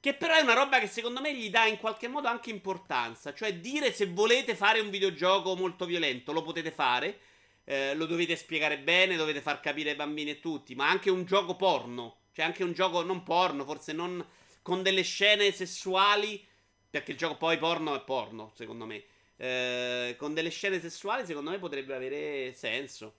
Che 0.06 0.14
però 0.14 0.36
è 0.36 0.41
una 0.41 0.53
roba 0.53 0.77
che 0.77 0.86
secondo 0.86 1.19
me 1.19 1.34
gli 1.34 1.49
dà 1.49 1.65
in 1.65 1.80
qualche 1.80 2.07
modo 2.07 2.27
anche 2.27 2.52
importanza. 2.52 3.34
Cioè, 3.34 3.56
dire 3.56 3.91
se 3.91 4.06
volete 4.06 4.53
fare 4.53 4.80
un 4.80 4.91
videogioco 4.91 5.56
molto 5.56 5.88
violento, 5.88 6.32
lo 6.32 6.44
potete 6.44 6.69
fare. 6.69 7.18
Eh, 7.64 7.95
lo 7.95 8.06
dovete 8.06 8.36
spiegare 8.36 8.77
bene, 8.77 9.15
dovete 9.15 9.41
far 9.41 9.60
capire 9.60 9.90
ai 9.90 9.95
bambini 9.95 10.30
e 10.30 10.40
tutti. 10.40 10.76
Ma 10.76 10.88
anche 10.88 11.10
un 11.10 11.26
gioco 11.26 11.56
porno. 11.56 12.18
Cioè, 12.34 12.45
anche 12.45 12.64
un 12.64 12.73
gioco 12.73 13.02
non 13.02 13.23
porno, 13.23 13.65
forse 13.65 13.94
non 13.94 14.23
con 14.61 14.84
delle 14.84 15.02
scene 15.02 15.52
sessuali. 15.52 16.45
Perché 16.88 17.14
il 17.14 17.18
gioco 17.18 17.38
poi 17.38 17.57
porno 17.57 17.95
è 17.95 18.02
porno, 18.03 18.52
secondo 18.53 18.86
me. 18.86 19.03
Eh, 19.38 20.15
con 20.19 20.36
delle 20.36 20.52
scene 20.52 20.80
sessuali, 20.80 21.26
secondo 21.26 21.49
me 21.49 21.57
potrebbe 21.57 21.95
avere 21.95 22.53
senso. 22.53 23.15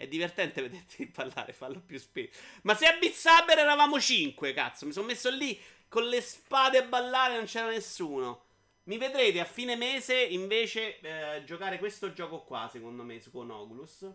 È 0.00 0.08
divertente 0.08 0.62
vederti 0.66 1.04
parlare, 1.08 1.52
fallo 1.52 1.78
più 1.78 1.98
spesso. 1.98 2.40
Ma 2.62 2.74
se 2.74 2.86
a 2.86 2.96
Beat 2.96 3.50
eravamo 3.50 4.00
5, 4.00 4.54
cazzo. 4.54 4.86
Mi 4.86 4.92
sono 4.92 5.04
messo 5.04 5.28
lì 5.28 5.60
con 5.88 6.08
le 6.08 6.22
spade 6.22 6.78
a 6.78 6.84
ballare, 6.84 7.36
non 7.36 7.44
c'era 7.44 7.68
nessuno. 7.68 8.44
Mi 8.84 8.96
vedrete 8.96 9.40
a 9.40 9.44
fine 9.44 9.76
mese 9.76 10.18
invece 10.18 11.00
eh, 11.00 11.44
giocare 11.44 11.78
questo 11.78 12.14
gioco 12.14 12.40
qua, 12.44 12.66
secondo 12.72 13.02
me, 13.02 13.20
su 13.20 13.30
con 13.30 13.50
Oculus. 13.50 14.10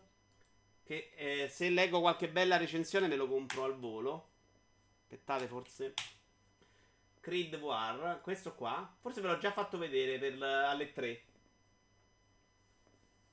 Che 0.83 1.11
eh, 1.15 1.49
se 1.49 1.69
leggo 1.69 1.99
qualche 1.99 2.29
bella 2.29 2.57
recensione 2.57 3.07
me 3.07 3.15
lo 3.15 3.27
compro 3.27 3.63
al 3.63 3.77
volo. 3.77 4.29
Aspettate, 5.03 5.45
forse. 5.45 5.93
Creed 7.19 7.53
War, 7.57 8.21
questo 8.23 8.55
qua. 8.55 8.91
Forse 8.99 9.21
ve 9.21 9.27
l'ho 9.27 9.37
già 9.37 9.51
fatto 9.51 9.77
vedere 9.77 10.17
per, 10.17 10.41
alle 10.41 10.91
3. 10.91 11.21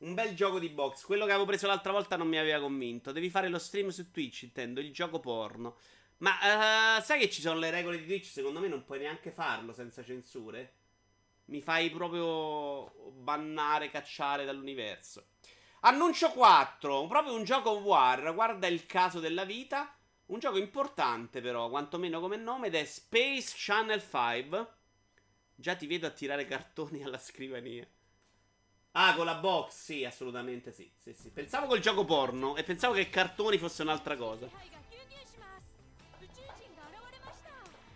Un 0.03 0.15
bel 0.15 0.35
gioco 0.35 0.59
di 0.59 0.69
box. 0.69 1.05
Quello 1.05 1.27
che 1.27 1.31
avevo 1.31 1.47
preso 1.47 1.69
l'altra 1.69 1.93
volta 1.93 2.17
non 2.17 2.27
mi 2.27 2.37
aveva 2.37 2.59
convinto. 2.59 3.13
Devi 3.13 3.31
fare 3.31 3.49
lo 3.49 3.59
stream 3.59 3.91
su 3.91 4.11
Twitch, 4.11 4.43
intendo, 4.43 4.81
il 4.81 4.93
gioco 4.93 5.21
porno. 5.21 5.77
Ma 6.19 6.99
uh, 6.99 7.03
sai 7.03 7.21
che 7.21 7.31
ci 7.31 7.41
sono 7.41 7.61
le 7.61 7.71
regole 7.71 7.99
di 7.99 8.07
Twitch? 8.07 8.27
Secondo 8.27 8.59
me 8.59 8.67
non 8.67 8.85
puoi 8.85 8.99
neanche 8.99 9.31
farlo 9.31 9.73
senza 9.73 10.03
censure. 10.03 10.75
Mi 11.47 11.63
fai 11.63 11.89
proprio 11.91 13.13
bannare, 13.13 13.91
cacciare 13.91 14.45
dall'universo. 14.45 15.27
Annuncio 15.83 16.31
4, 16.31 17.07
proprio 17.07 17.35
un 17.35 17.45
gioco 17.45 17.71
war. 17.71 18.35
Guarda 18.35 18.67
il 18.67 18.87
caso 18.87 19.21
della 19.21 19.45
vita. 19.45 19.97
Un 20.27 20.41
gioco 20.41 20.59
importante 20.59 21.41
però, 21.41 21.69
quantomeno 21.69 22.19
come 22.19 22.37
nome, 22.37 22.67
ed 22.69 22.75
è 22.75 22.85
Space 22.85 23.55
Channel 23.57 24.01
5. 24.01 24.67
Già 25.55 25.77
ti 25.77 25.87
vedo 25.87 26.09
a 26.09 26.11
tirare 26.11 26.45
cartoni 26.45 27.05
alla 27.05 27.19
scrivania. 27.19 27.87
Ah, 28.93 29.15
con 29.15 29.25
la 29.25 29.35
box, 29.35 29.73
sì, 29.73 30.05
assolutamente 30.05 30.71
sì. 30.71 30.91
sì, 31.03 31.15
sì. 31.15 31.31
Pensavo 31.31 31.67
col 31.67 31.81
gioco 31.81 32.05
porno 32.05 32.57
e 32.57 32.63
pensavo 32.63 32.93
che 32.93 33.09
cartoni 33.09 33.57
fosse 33.57 33.83
un'altra 33.83 34.17
cosa. 34.17 34.49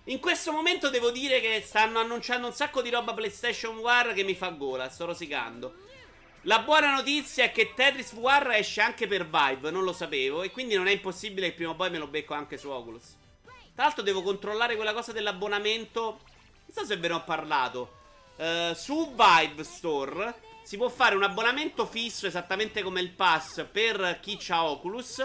In 0.04 0.20
questo 0.20 0.52
momento 0.52 0.88
devo 0.88 1.10
dire 1.10 1.40
che 1.40 1.60
stanno 1.62 1.98
annunciando 1.98 2.46
un 2.46 2.52
sacco 2.52 2.80
di 2.80 2.90
roba 2.90 3.12
PlayStation 3.12 3.76
War 3.78 4.14
che 4.14 4.22
mi 4.22 4.34
fa 4.34 4.50
gola, 4.50 4.88
sto 4.88 5.04
rosicando. 5.04 5.84
La 6.42 6.60
buona 6.60 6.94
notizia 6.94 7.44
è 7.44 7.52
che 7.52 7.74
Tetris 7.74 8.14
VR 8.14 8.52
esce 8.52 8.80
anche 8.80 9.08
per 9.08 9.28
Vive, 9.28 9.72
non 9.72 9.82
lo 9.82 9.92
sapevo, 9.92 10.44
e 10.44 10.50
quindi 10.52 10.76
non 10.76 10.86
è 10.86 10.92
impossibile 10.92 11.48
che 11.48 11.54
prima 11.56 11.72
o 11.72 11.74
poi 11.74 11.90
me 11.90 11.98
lo 11.98 12.06
becco 12.06 12.34
anche 12.34 12.56
su 12.56 12.70
Oculus. 12.70 13.16
Tra 13.74 13.84
l'altro 13.84 14.02
devo 14.02 14.22
controllare 14.22 14.76
quella 14.76 14.94
cosa 14.94 15.10
dell'abbonamento, 15.10 16.00
non 16.00 16.72
so 16.72 16.84
se 16.84 16.96
ve 16.96 17.08
ne 17.08 17.14
ho 17.14 17.24
parlato. 17.24 17.94
Uh, 18.36 18.74
su 18.74 19.12
Vive 19.14 19.64
Store 19.64 20.45
si 20.66 20.76
può 20.76 20.88
fare 20.88 21.14
un 21.14 21.22
abbonamento 21.22 21.86
fisso, 21.86 22.26
esattamente 22.26 22.82
come 22.82 23.00
il 23.00 23.12
Pass, 23.12 23.64
per 23.70 24.18
chi 24.20 24.36
ha 24.48 24.68
Oculus, 24.68 25.24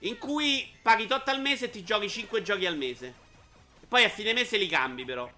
in 0.00 0.18
cui 0.18 0.68
paghi 0.82 1.06
tot 1.06 1.28
al 1.28 1.40
mese 1.40 1.66
e 1.66 1.70
ti 1.70 1.84
giochi 1.84 2.08
5 2.08 2.42
giochi 2.42 2.66
al 2.66 2.76
mese. 2.76 3.14
E 3.80 3.86
poi 3.86 4.02
a 4.02 4.08
fine 4.08 4.32
mese 4.32 4.56
li 4.56 4.66
cambi 4.66 5.04
però. 5.04 5.30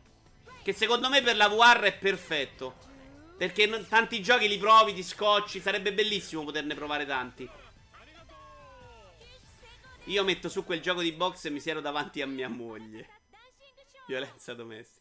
Che 0.63 0.73
secondo 0.73 1.11
me 1.11 1.21
per 1.21 1.37
la 1.37 1.49
VR 1.49 1.81
è 1.81 1.93
perfetto. 1.93 2.77
Perché 3.37 3.67
non, 3.67 3.87
tanti 3.87 4.23
giochi 4.23 4.49
li 4.49 4.57
provi, 4.57 4.95
ti 4.95 5.03
scocci. 5.03 5.61
Sarebbe 5.61 5.93
bellissimo 5.93 6.43
poterne 6.43 6.75
provare 6.75 7.05
tanti. 7.05 7.47
Io 10.05 10.25
metto 10.25 10.49
su 10.49 10.65
quel 10.65 10.81
gioco 10.81 11.03
di 11.03 11.13
box 11.13 11.45
e 11.45 11.51
mi 11.51 11.61
siero 11.61 11.83
davanti 11.83 12.23
a 12.23 12.27
mia 12.27 12.49
moglie. 12.49 13.07
Violenza 14.07 14.55
domestica. 14.55 14.96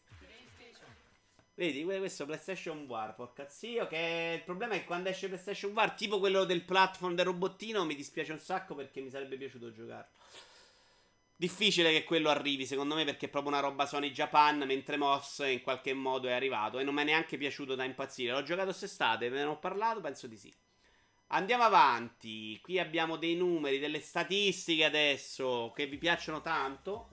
Vedi, 1.58 1.84
questo 1.84 2.26
PlayStation 2.26 2.84
War, 2.86 3.14
porca 3.14 3.48
zio, 3.48 3.86
che 3.86 4.34
il 4.36 4.42
problema 4.42 4.74
è 4.74 4.80
che 4.80 4.84
quando 4.84 5.08
esce 5.08 5.28
PlayStation 5.28 5.72
War, 5.72 5.94
tipo 5.94 6.18
quello 6.18 6.44
del 6.44 6.60
platform 6.60 7.14
del 7.14 7.24
robottino, 7.24 7.86
mi 7.86 7.94
dispiace 7.94 8.32
un 8.32 8.38
sacco 8.38 8.74
perché 8.74 9.00
mi 9.00 9.08
sarebbe 9.08 9.38
piaciuto 9.38 9.72
giocarlo. 9.72 10.10
Difficile 11.34 11.92
che 11.92 12.04
quello 12.04 12.28
arrivi, 12.28 12.66
secondo 12.66 12.94
me, 12.94 13.06
perché 13.06 13.24
è 13.26 13.28
proprio 13.30 13.52
una 13.52 13.60
roba 13.60 13.86
Sony 13.86 14.10
Japan, 14.10 14.64
mentre 14.66 14.98
Moss 14.98 15.38
in 15.46 15.62
qualche 15.62 15.94
modo 15.94 16.28
è 16.28 16.32
arrivato 16.32 16.78
e 16.78 16.84
non 16.84 16.92
mi 16.92 17.00
è 17.00 17.04
neanche 17.04 17.38
piaciuto 17.38 17.74
da 17.74 17.84
impazzire. 17.84 18.32
L'ho 18.32 18.42
giocato 18.42 18.68
quest'estate, 18.68 19.30
ve 19.30 19.38
ne 19.38 19.44
ho 19.44 19.56
parlato, 19.56 20.02
penso 20.02 20.26
di 20.26 20.36
sì. 20.36 20.52
Andiamo 21.28 21.62
avanti. 21.62 22.60
Qui 22.60 22.78
abbiamo 22.78 23.16
dei 23.16 23.34
numeri, 23.34 23.78
delle 23.78 24.00
statistiche 24.00 24.84
adesso 24.84 25.72
che 25.74 25.86
vi 25.86 25.96
piacciono 25.96 26.42
tanto. 26.42 27.08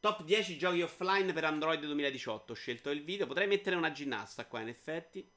Top 0.00 0.22
10 0.22 0.56
giochi 0.58 0.80
offline 0.80 1.32
per 1.32 1.44
Android 1.44 1.80
2018. 1.80 2.52
Ho 2.52 2.54
scelto 2.54 2.90
il 2.90 3.02
video. 3.02 3.26
Potrei 3.26 3.48
mettere 3.48 3.74
una 3.74 3.90
ginnasta 3.90 4.46
qua, 4.46 4.60
in 4.60 4.68
effetti. 4.68 5.28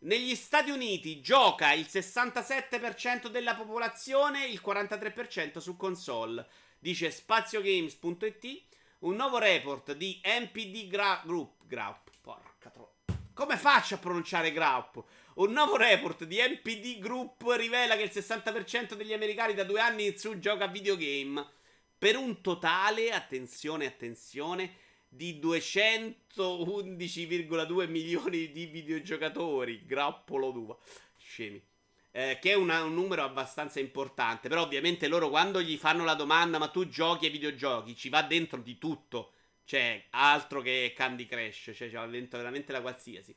Negli 0.00 0.34
Stati 0.34 0.70
Uniti 0.70 1.20
gioca 1.20 1.72
il 1.72 1.86
67% 1.88 3.28
della 3.28 3.54
popolazione, 3.54 4.46
il 4.46 4.60
43% 4.64 5.58
su 5.58 5.76
console. 5.76 6.44
Dice 6.80 7.12
spaziogames.it. 7.12 8.62
Un 9.00 9.14
nuovo 9.14 9.38
report 9.38 9.92
di 9.92 10.20
MPD 10.24 10.88
Gra- 10.88 11.22
Group. 11.24 11.64
Group. 11.66 12.10
Porca 12.20 12.68
troppa. 12.68 13.14
Come 13.32 13.56
faccio 13.56 13.94
a 13.94 13.98
pronunciare 13.98 14.50
Group? 14.50 15.04
Un 15.34 15.52
nuovo 15.52 15.76
report 15.76 16.24
di 16.24 16.38
MPD 16.38 16.98
Group 16.98 17.42
rivela 17.56 17.94
che 17.94 18.02
il 18.02 18.10
60% 18.12 18.94
degli 18.94 19.12
americani 19.12 19.54
da 19.54 19.62
due 19.62 19.80
anni 19.80 20.06
in 20.06 20.18
su 20.18 20.36
gioca 20.40 20.64
a 20.64 20.68
videogame. 20.68 21.60
Per 22.02 22.16
un 22.16 22.40
totale, 22.40 23.12
attenzione, 23.12 23.86
attenzione, 23.86 24.74
di 25.08 25.38
211,2 25.40 27.88
milioni 27.88 28.50
di 28.50 28.66
videogiocatori. 28.66 29.86
Grappolo 29.86 30.50
d'uva. 30.50 30.76
Scemi. 31.16 31.62
Eh, 32.10 32.40
che 32.42 32.50
è 32.50 32.54
una, 32.54 32.82
un 32.82 32.94
numero 32.94 33.22
abbastanza 33.22 33.78
importante. 33.78 34.48
Però 34.48 34.62
ovviamente 34.62 35.06
loro 35.06 35.28
quando 35.28 35.62
gli 35.62 35.76
fanno 35.76 36.02
la 36.02 36.14
domanda, 36.14 36.58
ma 36.58 36.66
tu 36.66 36.88
giochi 36.88 37.26
ai 37.26 37.30
videogiochi, 37.30 37.94
ci 37.94 38.08
va 38.08 38.22
dentro 38.22 38.58
di 38.58 38.78
tutto. 38.78 39.34
Cioè, 39.64 40.06
altro 40.10 40.60
che 40.60 40.92
Candy 40.96 41.26
Crush, 41.26 41.70
cioè 41.72 41.88
ci 41.88 41.94
va 41.94 42.04
dentro 42.06 42.38
veramente 42.38 42.72
la 42.72 42.80
qualsiasi. 42.80 43.32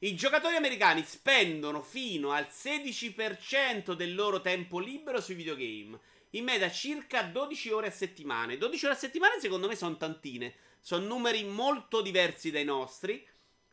I 0.00 0.14
giocatori 0.14 0.56
americani 0.56 1.02
spendono 1.02 1.80
fino 1.80 2.32
al 2.32 2.48
16% 2.50 3.94
del 3.94 4.14
loro 4.14 4.42
tempo 4.42 4.78
libero 4.78 5.18
sui 5.18 5.34
videogame. 5.34 5.98
In 6.34 6.44
media 6.44 6.70
circa 6.70 7.22
12 7.22 7.70
ore 7.70 7.86
a 7.88 7.90
settimana. 7.90 8.54
12 8.56 8.84
ore 8.84 8.94
a 8.94 8.98
settimana 8.98 9.38
secondo 9.38 9.68
me 9.68 9.76
sono 9.76 9.96
tantine. 9.96 10.54
Sono 10.80 11.06
numeri 11.06 11.44
molto 11.44 12.00
diversi 12.00 12.50
dai 12.50 12.64
nostri, 12.64 13.26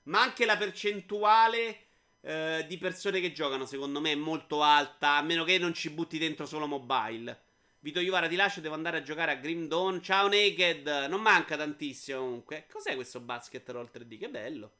ma 0.03 0.21
anche 0.21 0.45
la 0.45 0.57
percentuale 0.57 1.85
eh, 2.21 2.65
di 2.67 2.77
persone 2.77 3.21
che 3.21 3.31
giocano, 3.31 3.65
secondo 3.65 4.01
me, 4.01 4.11
è 4.11 4.15
molto 4.15 4.61
alta, 4.61 5.15
a 5.15 5.21
meno 5.21 5.43
che 5.43 5.57
non 5.57 5.73
ci 5.73 5.89
butti 5.89 6.17
dentro 6.17 6.45
solo 6.45 6.67
mobile. 6.67 7.47
Vito 7.79 8.01
Iuvara 8.01 8.27
ti 8.27 8.35
lascio, 8.35 8.59
devo 8.59 8.75
andare 8.75 8.97
a 8.97 9.01
giocare 9.01 9.31
a 9.31 9.35
Grim 9.35 9.67
Dawn. 9.67 10.03
Ciao 10.03 10.27
Naked, 10.27 11.07
non 11.09 11.21
manca 11.21 11.55
tantissimo 11.55 12.19
comunque. 12.19 12.67
Cos'è 12.69 12.95
questo 12.95 13.21
basket 13.21 13.67
roll 13.69 13.89
3D? 13.91 14.19
Che 14.19 14.29
bello. 14.29 14.71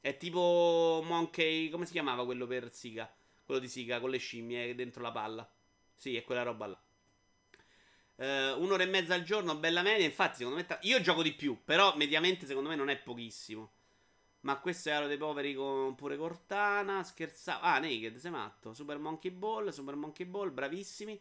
È 0.00 0.16
tipo 0.16 1.02
Monkey, 1.04 1.68
come 1.68 1.84
si 1.84 1.92
chiamava 1.92 2.24
quello 2.24 2.46
per 2.46 2.72
Siga? 2.72 3.12
Quello 3.44 3.60
di 3.60 3.68
Siga 3.68 4.00
con 4.00 4.08
le 4.08 4.18
scimmie 4.18 4.74
dentro 4.74 5.02
la 5.02 5.12
palla. 5.12 5.48
Sì, 5.98 6.16
è 6.16 6.22
quella 6.22 6.44
roba 6.44 6.66
là. 6.66 6.80
Uh, 8.14 8.60
un'ora 8.62 8.84
e 8.84 8.86
mezza 8.86 9.14
al 9.14 9.24
giorno, 9.24 9.56
bella 9.56 9.82
media. 9.82 10.04
Infatti, 10.06 10.38
secondo 10.38 10.58
me. 10.58 10.64
Ta- 10.64 10.78
io 10.82 11.00
gioco 11.00 11.22
di 11.22 11.32
più, 11.32 11.58
però 11.64 11.96
mediamente 11.96 12.46
secondo 12.46 12.68
me 12.68 12.76
non 12.76 12.88
è 12.88 12.96
pochissimo. 12.96 13.72
Ma 14.42 14.58
questo 14.58 14.90
è 14.90 14.92
Aro 14.92 15.08
dei 15.08 15.16
Poveri 15.16 15.54
con 15.54 15.96
pure 15.96 16.16
Cortana. 16.16 17.02
Scherzavo. 17.02 17.62
Ah, 17.64 17.80
Naked, 17.80 18.16
sei 18.16 18.30
matto. 18.30 18.74
Super 18.74 18.98
Monkey 18.98 19.32
Ball, 19.32 19.70
Super 19.70 19.96
Monkey 19.96 20.24
Ball, 20.24 20.52
bravissimi. 20.54 21.20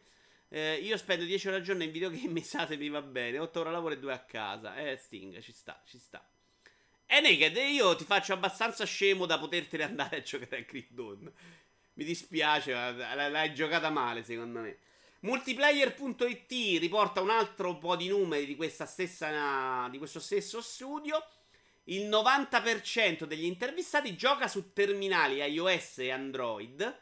Eh, 0.49 0.75
io 0.75 0.95
spendo 0.97 1.25
10 1.25 1.47
ore 1.47 1.57
al 1.57 1.63
giorno 1.63 1.83
in 1.83 1.91
videogame, 1.91 2.41
sa 2.45 2.67
se 2.67 2.77
mi 2.77 2.89
va 2.89 3.01
bene. 3.01 3.39
8 3.39 3.59
ore 3.61 3.71
lavoro 3.71 3.95
e 3.95 3.99
2 3.99 4.13
a 4.13 4.19
casa. 4.19 4.75
Eh, 4.77 4.95
Sting, 4.95 5.39
ci 5.39 5.51
sta, 5.53 5.81
ci 5.87 5.97
sta. 5.97 6.23
E 7.07 7.19
Naked, 7.19 7.55
io 7.57 7.95
ti 7.95 8.03
faccio 8.03 8.33
abbastanza 8.33 8.85
scemo 8.85 9.25
da 9.25 9.39
potertene 9.39 9.83
andare 9.83 10.17
a 10.17 10.21
giocare 10.21 10.67
a 10.69 10.83
Dawn. 10.89 11.31
Mi 11.97 12.03
dispiace, 12.03 12.73
l'hai 12.73 13.55
giocata 13.55 13.89
male, 13.89 14.23
secondo 14.23 14.59
me. 14.59 14.77
Multiplayer.it 15.21 16.79
riporta 16.79 17.21
un 17.21 17.31
altro 17.31 17.75
po' 17.79 17.95
di 17.95 18.07
numeri 18.07 18.45
di, 18.45 18.69
stessa, 18.69 19.87
di 19.89 19.97
questo 19.97 20.19
stesso 20.19 20.61
studio. 20.61 21.25
Il 21.85 22.07
90% 22.07 23.23
degli 23.23 23.45
intervistati 23.45 24.15
gioca 24.15 24.47
su 24.47 24.73
terminali 24.73 25.37
iOS 25.37 25.97
e 25.97 26.11
Android, 26.11 27.01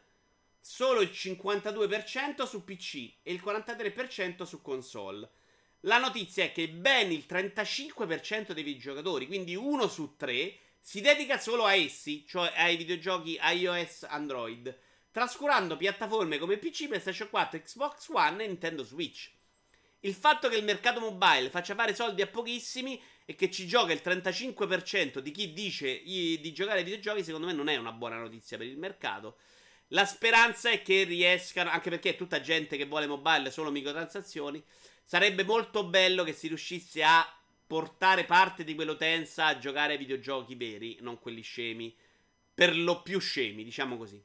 solo 0.58 1.02
il 1.02 1.10
52% 1.12 2.46
su 2.46 2.64
PC 2.64 3.16
e 3.22 3.32
il 3.34 3.42
43% 3.44 4.44
su 4.44 4.62
console. 4.62 5.28
La 5.80 5.98
notizia 5.98 6.44
è 6.44 6.52
che 6.52 6.70
ben 6.70 7.12
il 7.12 7.26
35% 7.28 8.52
dei 8.52 8.62
videogiocatori, 8.62 9.26
quindi 9.26 9.54
uno 9.54 9.88
su 9.88 10.16
tre, 10.16 10.56
si 10.80 11.02
dedica 11.02 11.38
solo 11.38 11.66
a 11.66 11.74
essi, 11.74 12.24
cioè 12.26 12.50
ai 12.56 12.78
videogiochi 12.78 13.38
iOS 13.42 14.04
Android 14.04 14.84
trascurando 15.16 15.78
piattaforme 15.78 16.36
come 16.36 16.58
PC, 16.58 16.88
PlayStation 16.88 17.30
4, 17.30 17.62
Xbox 17.62 18.08
One 18.08 18.44
e 18.44 18.48
Nintendo 18.48 18.84
Switch. 18.84 19.30
Il 20.00 20.12
fatto 20.12 20.50
che 20.50 20.58
il 20.58 20.62
mercato 20.62 21.00
mobile 21.00 21.48
faccia 21.48 21.74
fare 21.74 21.94
soldi 21.94 22.20
a 22.20 22.26
pochissimi 22.26 23.02
e 23.24 23.34
che 23.34 23.50
ci 23.50 23.66
gioca 23.66 23.94
il 23.94 24.02
35% 24.04 25.20
di 25.20 25.30
chi 25.30 25.54
dice 25.54 26.02
di 26.02 26.52
giocare 26.52 26.80
ai 26.80 26.84
videogiochi, 26.84 27.24
secondo 27.24 27.46
me 27.46 27.54
non 27.54 27.68
è 27.68 27.76
una 27.76 27.92
buona 27.92 28.18
notizia 28.18 28.58
per 28.58 28.66
il 28.66 28.76
mercato. 28.76 29.38
La 29.88 30.04
speranza 30.04 30.68
è 30.68 30.82
che 30.82 31.04
riescano, 31.04 31.70
anche 31.70 31.88
perché 31.88 32.10
è 32.10 32.16
tutta 32.16 32.42
gente 32.42 32.76
che 32.76 32.84
vuole 32.84 33.06
mobile 33.06 33.50
solo 33.50 33.70
microtransazioni. 33.70 34.62
Sarebbe 35.02 35.44
molto 35.44 35.84
bello 35.84 36.24
che 36.24 36.34
si 36.34 36.48
riuscisse 36.48 37.02
a 37.02 37.26
portare 37.66 38.24
parte 38.24 38.64
di 38.64 38.74
quell'utenza 38.74 39.46
a 39.46 39.56
giocare 39.56 39.92
ai 39.92 39.98
videogiochi 39.98 40.54
veri, 40.56 40.98
non 41.00 41.18
quelli 41.18 41.40
scemi. 41.40 41.96
Per 42.52 42.76
lo 42.76 43.00
più 43.00 43.18
scemi, 43.18 43.64
diciamo 43.64 43.96
così. 43.96 44.22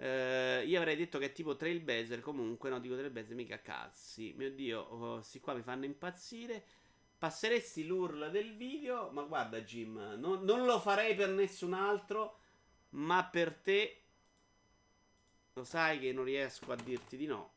Uh, 0.00 0.64
io 0.64 0.78
avrei 0.78 0.96
detto 0.96 1.18
che 1.18 1.26
è 1.26 1.32
tipo 1.32 1.56
Trailblazer. 1.56 2.20
Comunque, 2.20 2.70
no, 2.70 2.80
dico 2.80 2.94
Trailblazer, 2.94 3.34
mica 3.34 3.60
cazzi. 3.60 4.32
Mio 4.34 4.50
dio, 4.50 4.80
oh, 4.80 5.20
sti 5.20 5.40
qua 5.40 5.52
mi 5.52 5.62
fanno 5.62 5.84
impazzire. 5.84 6.64
Passeresti 7.18 7.84
l'urla 7.84 8.30
del 8.30 8.56
video. 8.56 9.10
Ma 9.10 9.22
guarda, 9.24 9.60
Jim, 9.60 10.16
non, 10.16 10.42
non 10.44 10.64
lo 10.64 10.80
farei 10.80 11.14
per 11.14 11.28
nessun 11.28 11.74
altro. 11.74 12.38
Ma 12.90 13.24
per 13.24 13.54
te, 13.54 14.00
lo 15.52 15.64
sai 15.64 15.98
che 15.98 16.12
non 16.12 16.24
riesco 16.24 16.72
a 16.72 16.76
dirti 16.76 17.18
di 17.18 17.26
no. 17.26 17.52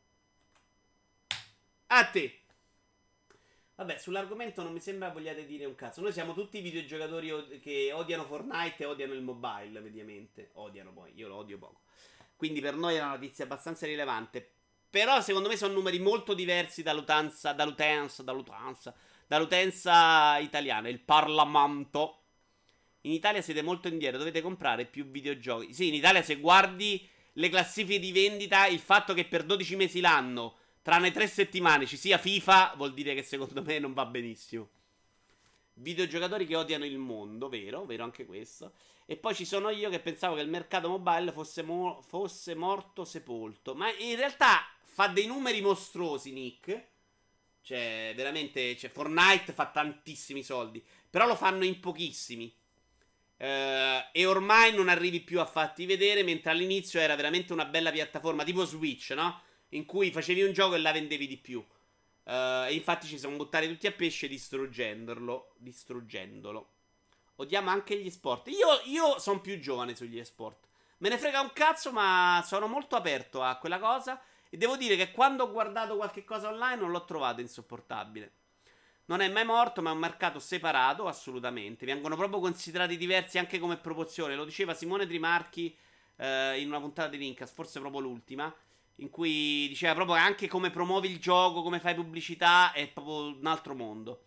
A 1.86 2.04
te. 2.10 2.40
Vabbè, 3.76 3.96
sull'argomento 3.96 4.62
non 4.62 4.72
mi 4.72 4.80
sembra 4.80 5.08
vogliate 5.08 5.46
dire 5.46 5.64
un 5.64 5.74
cazzo. 5.74 6.02
Noi 6.02 6.12
siamo 6.12 6.34
tutti 6.34 6.60
videogiocatori 6.60 7.58
che 7.60 7.90
odiano 7.92 8.24
Fortnite 8.24 8.82
e 8.82 8.86
odiano 8.86 9.14
il 9.14 9.22
mobile, 9.22 9.80
mediamente. 9.80 10.50
Odiano 10.54 10.92
poi, 10.92 11.12
io 11.14 11.28
lo 11.28 11.36
odio 11.36 11.56
poco. 11.56 11.83
Quindi 12.44 12.60
per 12.60 12.76
noi 12.76 12.96
è 12.96 13.00
una 13.00 13.12
notizia 13.12 13.44
abbastanza 13.44 13.86
rilevante. 13.86 14.46
Però 14.90 15.22
secondo 15.22 15.48
me 15.48 15.56
sono 15.56 15.72
numeri 15.72 15.98
molto 15.98 16.34
diversi 16.34 16.82
dall'utenza, 16.82 17.54
dall'utenza, 17.54 18.22
dall'utenza, 18.22 18.94
dall'utenza 19.26 20.36
italiana. 20.36 20.90
Il 20.90 21.00
Parlamento. 21.00 22.18
In 23.00 23.12
Italia 23.12 23.40
siete 23.40 23.62
molto 23.62 23.88
indietro, 23.88 24.18
dovete 24.18 24.42
comprare 24.42 24.84
più 24.84 25.06
videogiochi. 25.06 25.72
Sì, 25.72 25.88
in 25.88 25.94
Italia 25.94 26.20
se 26.22 26.36
guardi 26.36 27.08
le 27.32 27.48
classifiche 27.48 27.98
di 27.98 28.12
vendita, 28.12 28.66
il 28.66 28.78
fatto 28.78 29.14
che 29.14 29.24
per 29.24 29.44
12 29.44 29.76
mesi 29.76 30.00
l'anno, 30.00 30.56
tranne 30.82 31.12
3 31.12 31.26
settimane, 31.26 31.86
ci 31.86 31.96
sia 31.96 32.18
FIFA, 32.18 32.74
vuol 32.76 32.92
dire 32.92 33.14
che 33.14 33.22
secondo 33.22 33.62
me 33.62 33.78
non 33.78 33.94
va 33.94 34.04
benissimo. 34.04 34.68
Videogiocatori 35.74 36.46
che 36.46 36.56
odiano 36.56 36.84
il 36.84 36.98
mondo, 36.98 37.48
vero, 37.48 37.84
vero 37.84 38.04
anche 38.04 38.24
questo. 38.24 38.72
E 39.06 39.16
poi 39.16 39.34
ci 39.34 39.44
sono 39.44 39.70
io 39.70 39.90
che 39.90 40.00
pensavo 40.00 40.36
che 40.36 40.40
il 40.40 40.48
mercato 40.48 40.88
mobile 40.88 41.32
fosse, 41.32 41.62
mo- 41.62 42.00
fosse 42.00 42.54
morto 42.54 43.04
sepolto. 43.04 43.74
Ma 43.74 43.92
in 43.98 44.16
realtà 44.16 44.66
fa 44.80 45.08
dei 45.08 45.26
numeri 45.26 45.60
mostruosi, 45.60 46.32
Nick. 46.32 46.86
Cioè, 47.60 48.12
veramente, 48.14 48.76
cioè, 48.76 48.90
Fortnite 48.90 49.52
fa 49.52 49.66
tantissimi 49.66 50.42
soldi. 50.42 50.82
Però 51.10 51.26
lo 51.26 51.34
fanno 51.34 51.64
in 51.64 51.80
pochissimi. 51.80 52.52
Uh, 53.36 54.06
e 54.12 54.26
ormai 54.26 54.72
non 54.74 54.88
arrivi 54.88 55.20
più 55.20 55.40
a 55.40 55.44
farti 55.44 55.86
vedere, 55.86 56.22
mentre 56.22 56.50
all'inizio 56.50 57.00
era 57.00 57.16
veramente 57.16 57.52
una 57.52 57.64
bella 57.64 57.90
piattaforma, 57.90 58.44
tipo 58.44 58.64
Switch, 58.64 59.10
no? 59.10 59.40
In 59.70 59.84
cui 59.86 60.12
facevi 60.12 60.42
un 60.42 60.52
gioco 60.52 60.76
e 60.76 60.78
la 60.78 60.92
vendevi 60.92 61.26
di 61.26 61.36
più. 61.36 61.64
Uh, 62.24 62.66
e 62.66 62.74
infatti 62.74 63.06
ci 63.06 63.18
siamo 63.18 63.36
buttati 63.36 63.68
tutti 63.68 63.86
a 63.86 63.92
pesce 63.92 64.28
distruggendolo. 64.28 65.54
Distruggendolo. 65.58 66.68
Odiamo 67.36 67.70
anche 67.70 67.98
gli 67.98 68.10
sport. 68.10 68.48
Io, 68.48 68.80
io 68.84 69.18
sono 69.18 69.40
più 69.40 69.58
giovane 69.58 69.94
sugli 69.94 70.22
sport. 70.24 70.66
Me 70.98 71.08
ne 71.08 71.18
frega 71.18 71.40
un 71.40 71.52
cazzo, 71.52 71.92
ma 71.92 72.42
sono 72.46 72.66
molto 72.66 72.96
aperto 72.96 73.42
a 73.42 73.56
quella 73.56 73.78
cosa. 73.78 74.20
E 74.48 74.56
devo 74.56 74.76
dire 74.76 74.96
che 74.96 75.10
quando 75.10 75.44
ho 75.44 75.50
guardato 75.50 75.96
qualche 75.96 76.24
cosa 76.24 76.48
online 76.48 76.80
non 76.80 76.90
l'ho 76.90 77.04
trovato 77.04 77.40
insopportabile. 77.40 78.32
Non 79.06 79.20
è 79.20 79.28
mai 79.28 79.44
morto, 79.44 79.82
ma 79.82 79.90
è 79.90 79.92
un 79.92 79.98
mercato 79.98 80.38
separato, 80.38 81.06
assolutamente. 81.06 81.84
Vengono 81.84 82.16
proprio 82.16 82.40
considerati 82.40 82.96
diversi 82.96 83.36
anche 83.38 83.58
come 83.58 83.76
proporzione. 83.76 84.34
Lo 84.34 84.44
diceva 84.44 84.72
Simone 84.72 85.06
Trimarchi 85.06 85.76
eh, 86.16 86.60
in 86.60 86.68
una 86.68 86.80
puntata 86.80 87.08
di 87.08 87.18
Linkas, 87.18 87.50
forse 87.50 87.80
proprio 87.80 88.00
l'ultima, 88.00 88.54
in 88.96 89.10
cui 89.10 89.66
diceva 89.68 89.94
proprio 89.94 90.16
che 90.16 90.22
anche 90.22 90.48
come 90.48 90.70
promuovi 90.70 91.10
il 91.10 91.18
gioco, 91.18 91.62
come 91.62 91.80
fai 91.80 91.94
pubblicità, 91.94 92.72
è 92.72 92.88
proprio 92.88 93.36
un 93.36 93.46
altro 93.46 93.74
mondo. 93.74 94.24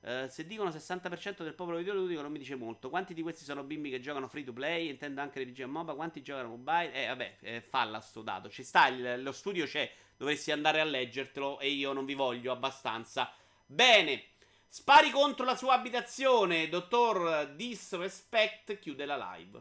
Uh, 0.00 0.28
se 0.28 0.46
dicono 0.46 0.70
60% 0.70 1.42
del 1.42 1.54
popolo 1.54 1.76
videoludico 1.78 2.22
non 2.22 2.30
mi 2.30 2.38
dice 2.38 2.54
molto. 2.54 2.88
Quanti 2.88 3.14
di 3.14 3.22
questi 3.22 3.44
sono 3.44 3.64
bimbi 3.64 3.90
che 3.90 4.00
giocano 4.00 4.28
free 4.28 4.44
to 4.44 4.52
play? 4.52 4.88
Intendo 4.88 5.20
anche 5.20 5.40
le 5.40 5.46
PG 5.46 5.64
MOBA. 5.64 5.94
Quanti 5.94 6.22
giocano 6.22 6.48
mobile? 6.48 6.92
Eh, 6.92 7.06
vabbè, 7.08 7.36
eh, 7.40 7.60
falla 7.60 8.00
sto 8.00 8.22
dato. 8.22 8.48
Ci 8.48 8.62
sta, 8.62 8.86
il, 8.86 9.22
lo 9.22 9.32
studio 9.32 9.66
c'è. 9.66 9.90
Dovresti 10.16 10.52
andare 10.52 10.80
a 10.80 10.84
leggertelo 10.84 11.58
e 11.58 11.68
io 11.70 11.92
non 11.92 12.04
vi 12.04 12.14
voglio 12.14 12.52
abbastanza. 12.52 13.32
Bene. 13.66 14.24
Spari 14.70 15.10
contro 15.10 15.44
la 15.44 15.56
sua 15.56 15.74
abitazione. 15.74 16.68
Dottor 16.68 17.54
Disrespect 17.54 18.78
chiude 18.78 19.04
la 19.04 19.34
live. 19.34 19.60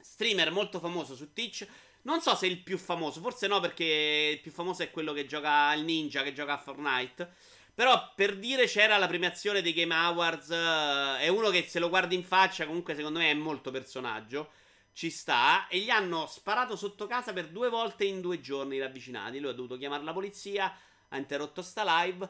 Streamer 0.00 0.50
molto 0.50 0.78
famoso 0.78 1.16
su 1.16 1.32
Twitch. 1.32 1.66
Non 2.02 2.20
so 2.20 2.34
se 2.34 2.46
è 2.46 2.50
il 2.50 2.62
più 2.62 2.78
famoso. 2.78 3.20
Forse 3.20 3.46
no, 3.46 3.60
perché 3.60 4.30
il 4.34 4.40
più 4.40 4.50
famoso 4.50 4.82
è 4.82 4.90
quello 4.90 5.12
che 5.12 5.26
gioca 5.26 5.68
al 5.68 5.82
Ninja, 5.82 6.22
che 6.22 6.32
gioca 6.32 6.54
a 6.54 6.58
Fortnite. 6.58 7.30
Però 7.74 8.12
per 8.16 8.36
dire 8.36 8.66
c'era 8.66 8.96
la 8.96 9.06
premiazione 9.06 9.62
dei 9.62 9.72
Game 9.72 9.94
Awards. 9.94 10.48
Uh, 10.48 11.18
è 11.18 11.28
uno 11.28 11.50
che 11.50 11.64
se 11.64 11.78
lo 11.78 11.88
guardi 11.88 12.14
in 12.14 12.24
faccia, 12.24 12.66
comunque 12.66 12.94
secondo 12.94 13.18
me 13.18 13.30
è 13.30 13.34
molto 13.34 13.70
personaggio. 13.70 14.50
Ci 14.92 15.10
sta. 15.10 15.68
E 15.68 15.78
gli 15.78 15.90
hanno 15.90 16.26
sparato 16.26 16.76
sotto 16.76 17.06
casa 17.06 17.32
per 17.32 17.48
due 17.48 17.68
volte 17.68 18.04
in 18.04 18.20
due 18.20 18.40
giorni 18.40 18.78
ravvicinati. 18.78 19.38
Lui 19.38 19.50
ha 19.50 19.54
dovuto 19.54 19.76
chiamare 19.76 20.02
la 20.02 20.12
polizia. 20.12 20.76
Ha 21.08 21.16
interrotto 21.16 21.62
sta 21.62 22.02
live. 22.02 22.28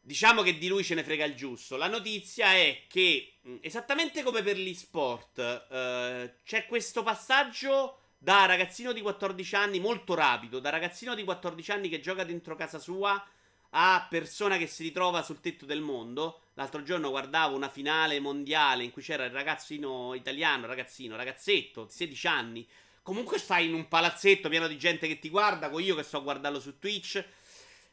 Diciamo 0.00 0.42
che 0.42 0.58
di 0.58 0.68
lui 0.68 0.84
ce 0.84 0.96
ne 0.96 1.04
frega 1.04 1.24
il 1.24 1.34
giusto. 1.34 1.76
La 1.76 1.88
notizia 1.88 2.52
è 2.52 2.82
che, 2.88 3.36
mm, 3.46 3.56
esattamente 3.60 4.22
come 4.22 4.42
per 4.42 4.58
gli 4.58 4.74
sport, 4.74 5.38
uh, 5.38 6.30
c'è 6.44 6.66
questo 6.66 7.02
passaggio 7.02 8.01
da 8.22 8.46
ragazzino 8.46 8.92
di 8.92 9.00
14 9.00 9.56
anni 9.56 9.80
molto 9.80 10.14
rapido. 10.14 10.60
Da 10.60 10.70
ragazzino 10.70 11.16
di 11.16 11.24
14 11.24 11.72
anni 11.72 11.88
che 11.88 11.98
gioca 11.98 12.22
dentro 12.22 12.54
casa 12.54 12.78
sua 12.78 13.20
a 13.70 14.06
persona 14.08 14.58
che 14.58 14.68
si 14.68 14.84
ritrova 14.84 15.24
sul 15.24 15.40
tetto 15.40 15.66
del 15.66 15.80
mondo. 15.80 16.42
L'altro 16.54 16.84
giorno 16.84 17.10
guardavo 17.10 17.56
una 17.56 17.68
finale 17.68 18.20
mondiale 18.20 18.84
in 18.84 18.92
cui 18.92 19.02
c'era 19.02 19.24
il 19.24 19.32
ragazzino 19.32 20.14
italiano, 20.14 20.68
ragazzino, 20.68 21.16
ragazzetto 21.16 21.86
di 21.86 21.90
16 21.90 22.26
anni. 22.28 22.68
Comunque 23.02 23.38
stai 23.38 23.66
in 23.66 23.74
un 23.74 23.88
palazzetto 23.88 24.48
pieno 24.48 24.68
di 24.68 24.78
gente 24.78 25.08
che 25.08 25.18
ti 25.18 25.28
guarda, 25.28 25.68
con 25.68 25.82
io 25.82 25.96
che 25.96 26.04
sto 26.04 26.18
a 26.18 26.20
guardarlo 26.20 26.60
su 26.60 26.78
Twitch. 26.78 27.24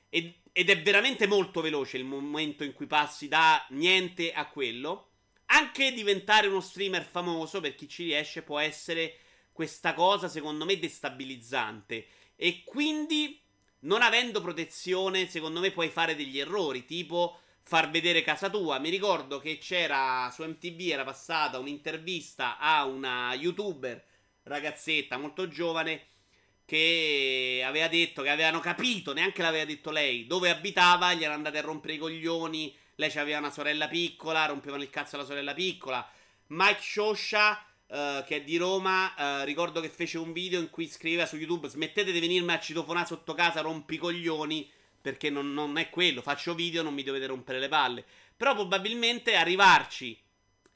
Ed, 0.10 0.32
ed 0.52 0.70
è 0.70 0.80
veramente 0.84 1.26
molto 1.26 1.62
veloce 1.62 1.98
il 1.98 2.06
momento 2.06 2.64
in 2.64 2.74
cui 2.74 2.86
passi 2.86 3.28
da 3.28 3.66
niente 3.70 4.32
a 4.32 4.46
quello. 4.46 5.08
Anche 5.48 5.92
diventare 5.92 6.46
uno 6.46 6.62
streamer 6.62 7.04
famoso, 7.04 7.60
per 7.62 7.74
chi 7.74 7.88
ci 7.88 8.04
riesce, 8.04 8.44
può 8.44 8.60
essere 8.60 9.22
questa 9.60 9.94
cosa, 9.94 10.30
secondo 10.30 10.64
me, 10.64 10.80
destabilizzante. 10.80 12.08
E 12.38 12.64
quindi 12.64 13.42
non 13.80 14.02
avendo 14.02 14.40
protezione, 14.40 15.28
secondo 15.28 15.60
me 15.60 15.72
puoi 15.72 15.90
fare 15.90 16.16
degli 16.16 16.40
errori, 16.40 16.86
tipo 16.86 17.42
far 17.62 17.90
vedere 17.90 18.22
casa 18.22 18.50
tua. 18.50 18.80
Mi 18.80 18.90
ricordo 18.90 19.38
che 19.40 19.58
c'era 19.58 20.32
su 20.34 20.46
MTV 20.46 20.92
era 20.92 21.04
passata 21.04 21.60
un'intervista 21.60 22.58
a 22.58 22.86
una 22.86 23.34
youtuber 23.34 24.02
ragazzetta 24.44 25.18
molto 25.18 25.50
giovane 25.50 26.06
che 26.64 27.62
aveva 27.66 27.90
detto 27.90 28.22
che 28.22 28.30
avevano 28.30 28.62
capito, 28.62 29.12
neanche 29.12 29.42
l'aveva 29.42 29.66
detto 29.66 29.92
lei, 29.92 30.26
dove 30.26 30.52
abitava, 30.52 31.14
gli 31.14 31.24
erano 31.24 31.36
andati 31.36 31.58
a 31.58 31.62
rompere 31.62 31.96
i 31.96 31.98
coglioni, 31.98 32.74
lei 32.96 33.12
aveva 33.18 33.40
una 33.40 33.52
sorella 33.52 33.90
piccola, 33.90 34.46
rompevano 34.46 34.84
il 34.84 34.90
cazzo 34.90 35.18
alla 35.18 35.26
sorella 35.26 35.54
piccola. 35.54 36.10
Mike 36.48 36.80
Shosha 36.82 37.69
Uh, 37.90 38.24
che 38.24 38.38
è 38.38 38.42
di 38.44 38.58
Roma. 38.58 39.14
Uh, 39.18 39.46
ricordo 39.46 39.82
che 39.82 39.90
fece 39.90 40.20
un 40.20 40.32
video 40.32 40.60
in 40.60 40.70
cui 40.70 40.88
scriveva 40.88 41.26
su 41.26 41.38
YouTube: 41.38 41.68
Smettete 41.68 42.12
di 42.12 42.20
venirmi 42.20 42.52
a 42.52 42.60
citofonare 42.60 43.08
sotto 43.08 43.34
casa, 43.34 43.62
rompi 43.62 43.96
i 43.96 43.98
coglioni. 43.98 44.70
Perché 45.02 45.30
non, 45.30 45.54
non, 45.54 45.78
è 45.78 45.90
quello. 45.90 46.22
Faccio 46.22 46.54
video, 46.54 46.84
non 46.84 46.94
mi 46.94 47.04
dovete 47.04 47.26
rompere 47.26 47.58
le 47.58 47.68
palle. 47.68 48.06
Però 48.36 48.54
probabilmente 48.54 49.36
arrivarci, 49.36 50.18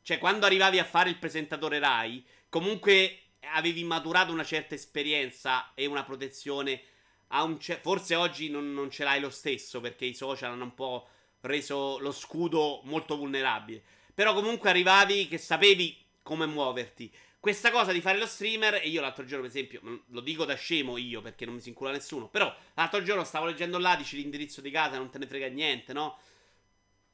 cioè 0.01 0.17
quando 0.17 0.45
arrivavi 0.45 0.79
a 0.79 0.85
fare 0.85 1.09
il 1.09 1.17
presentatore 1.17 1.77
Rai, 1.77 2.25
comunque 2.49 3.19
avevi 3.53 3.83
maturato 3.83 4.31
una 4.31 4.45
certa 4.45 4.75
esperienza 4.75 5.73
e 5.75 5.85
una 5.85 6.03
protezione. 6.03 6.81
Un 7.29 7.59
ce- 7.59 7.79
forse 7.81 8.15
oggi 8.15 8.49
non, 8.49 8.73
non 8.73 8.89
ce 8.89 9.03
l'hai 9.03 9.19
lo 9.19 9.29
stesso 9.29 9.81
perché 9.81 10.05
i 10.05 10.13
social 10.13 10.51
hanno 10.51 10.63
un 10.63 10.73
po' 10.73 11.07
reso 11.41 11.99
lo 11.99 12.11
scudo 12.11 12.81
molto 12.85 13.17
vulnerabile. 13.17 13.81
Però 14.13 14.33
comunque 14.33 14.69
arrivavi 14.69 15.27
che 15.27 15.37
sapevi 15.37 16.02
come 16.23 16.47
muoverti. 16.47 17.13
Questa 17.39 17.71
cosa 17.71 17.91
di 17.91 17.99
fare 17.99 18.17
lo 18.17 18.25
streamer, 18.25 18.75
e 18.75 18.87
io 18.87 19.01
l'altro 19.01 19.25
giorno, 19.25 19.45
per 19.45 19.51
esempio, 19.51 20.03
lo 20.07 20.21
dico 20.21 20.45
da 20.45 20.55
scemo 20.55 20.97
io 20.97 21.21
perché 21.21 21.45
non 21.45 21.55
mi 21.55 21.59
si 21.59 21.67
incula 21.69 21.91
nessuno. 21.91 22.29
Però 22.29 22.55
l'altro 22.73 23.03
giorno 23.03 23.25
stavo 23.25 23.45
leggendo 23.45 23.77
là, 23.77 23.97
dici 23.97 24.15
l'indirizzo 24.15 24.61
di 24.61 24.71
casa, 24.71 24.95
non 24.95 25.09
te 25.09 25.17
ne 25.17 25.27
frega 25.27 25.47
niente, 25.47 25.91
no? 25.91 26.17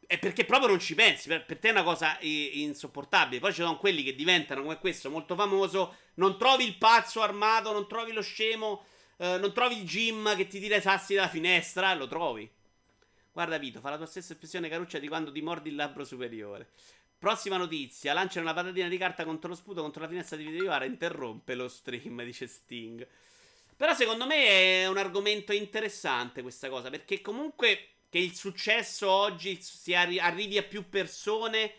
È 0.06 0.20
perché 0.20 0.46
proprio 0.46 0.70
non 0.70 0.80
ci 0.80 0.94
pensi. 0.94 1.28
Per, 1.28 1.46
per 1.46 1.58
te 1.58 1.70
è 1.70 1.72
una 1.72 1.82
cosa 1.82 2.18
insopportabile. 2.22 3.42
Poi 3.42 3.52
ci 3.52 3.62
sono 3.62 3.78
quelli 3.78 4.04
che 4.04 4.14
diventano 4.14 4.62
come 4.62 4.78
questo, 4.78 5.10
molto 5.10 5.34
famoso. 5.34 5.96
Non 6.16 6.38
trovi 6.38 6.64
il 6.64 6.78
pazzo 6.78 7.22
armato, 7.22 7.72
non 7.72 7.88
trovi 7.88 8.12
lo 8.12 8.22
scemo, 8.22 8.86
eh, 9.18 9.38
non 9.40 9.52
trovi 9.52 9.80
il 9.80 9.86
gym 9.86 10.36
che 10.36 10.46
ti 10.46 10.60
tira 10.60 10.76
i 10.76 10.82
sassi 10.82 11.16
dalla 11.16 11.28
finestra, 11.28 11.94
lo 11.96 12.08
trovi. 12.08 12.48
Guarda 13.32 13.58
Vito, 13.58 13.80
fa 13.80 13.92
la 13.92 13.98
tua 13.98 14.06
stessa 14.06 14.34
espressione 14.34 14.70
caruccia 14.70 15.00
di 15.00 15.08
quando 15.08 15.32
ti 15.32 15.42
mordi 15.42 15.70
il 15.70 15.76
labbro 15.76 16.04
superiore. 16.04 16.70
Prossima 17.20 17.58
notizia: 17.58 18.14
lanciano 18.14 18.46
una 18.46 18.56
patatina 18.56 18.88
di 18.88 18.98
carta 18.98 19.26
contro 19.26 19.50
lo 19.50 19.56
sputo 19.56 19.82
contro 19.82 20.02
la 20.02 20.08
finestra 20.08 20.38
di 20.38 20.46
videoara. 20.46 20.86
Interrompe 20.86 21.54
lo 21.54 21.68
stream, 21.68 22.24
dice 22.24 22.48
Sting. 22.48 23.06
Però 23.76 23.94
secondo 23.94 24.26
me 24.26 24.84
è 24.84 24.88
un 24.88 24.98
argomento 24.98 25.52
interessante 25.52 26.42
questa 26.42 26.70
cosa. 26.70 26.90
Perché 26.90 27.20
comunque 27.20 27.90
che 28.10 28.20
il 28.20 28.34
successo 28.36 29.10
oggi 29.10 29.62
si 29.62 29.94
arri- 29.94 30.20
arrivi 30.20 30.58
a 30.58 30.64
più 30.64 30.88
persone, 30.88 31.74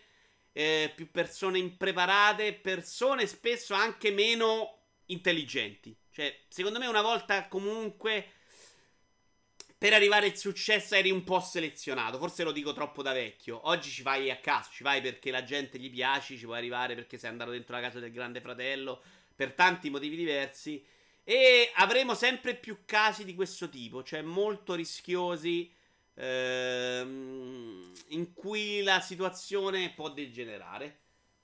eh, 0.53 0.93
più 0.95 1.11
persone 1.11 1.59
impreparate, 1.59 2.53
persone 2.53 3.27
spesso 3.27 3.73
anche 3.73 4.11
meno 4.11 4.79
intelligenti. 5.07 5.97
Cioè, 6.13 6.39
secondo 6.49 6.79
me 6.79 6.87
una 6.87 7.03
volta 7.03 7.49
comunque 7.49 8.33
per 9.81 9.95
arrivare 9.95 10.27
al 10.27 10.37
successo 10.37 10.95
eri 10.95 11.11
un 11.11 11.25
po' 11.25 11.41
selezionato. 11.41 12.19
Forse 12.19 12.45
lo 12.45 12.53
dico 12.53 12.75
troppo 12.75 13.01
da 13.01 13.15
vecchio. 13.15 13.67
Oggi 13.67 13.89
ci 13.89 14.03
vai 14.03 14.31
a 14.31 14.37
caso, 14.37 14.69
ci 14.71 14.83
vai 14.83 15.01
perché 15.01 15.31
la 15.31 15.43
gente 15.43 15.79
gli 15.79 15.91
piace, 15.91 16.37
ci 16.37 16.45
puoi 16.45 16.59
arrivare 16.59 16.95
perché 16.95 17.17
sei 17.17 17.31
andato 17.31 17.51
dentro 17.51 17.75
la 17.75 17.81
casa 17.81 17.99
del 17.99 18.13
grande 18.13 18.43
fratello, 18.43 19.01
per 19.35 19.55
tanti 19.55 19.89
motivi 19.89 20.17
diversi. 20.17 20.85
E 21.25 21.71
avremo 21.77 22.13
sempre 22.13 22.57
più 22.57 22.81
casi 22.85 23.25
di 23.25 23.35
questo 23.35 23.71
tipo, 23.71 24.03
cioè 24.03 24.21
molto 24.21 24.75
rischiosi, 24.75 25.73
ehm, 26.13 27.93
in 28.09 28.35
cui 28.35 28.83
la 28.83 29.01
situazione 29.01 29.93
può 29.95 30.11
degenerare. 30.11 30.99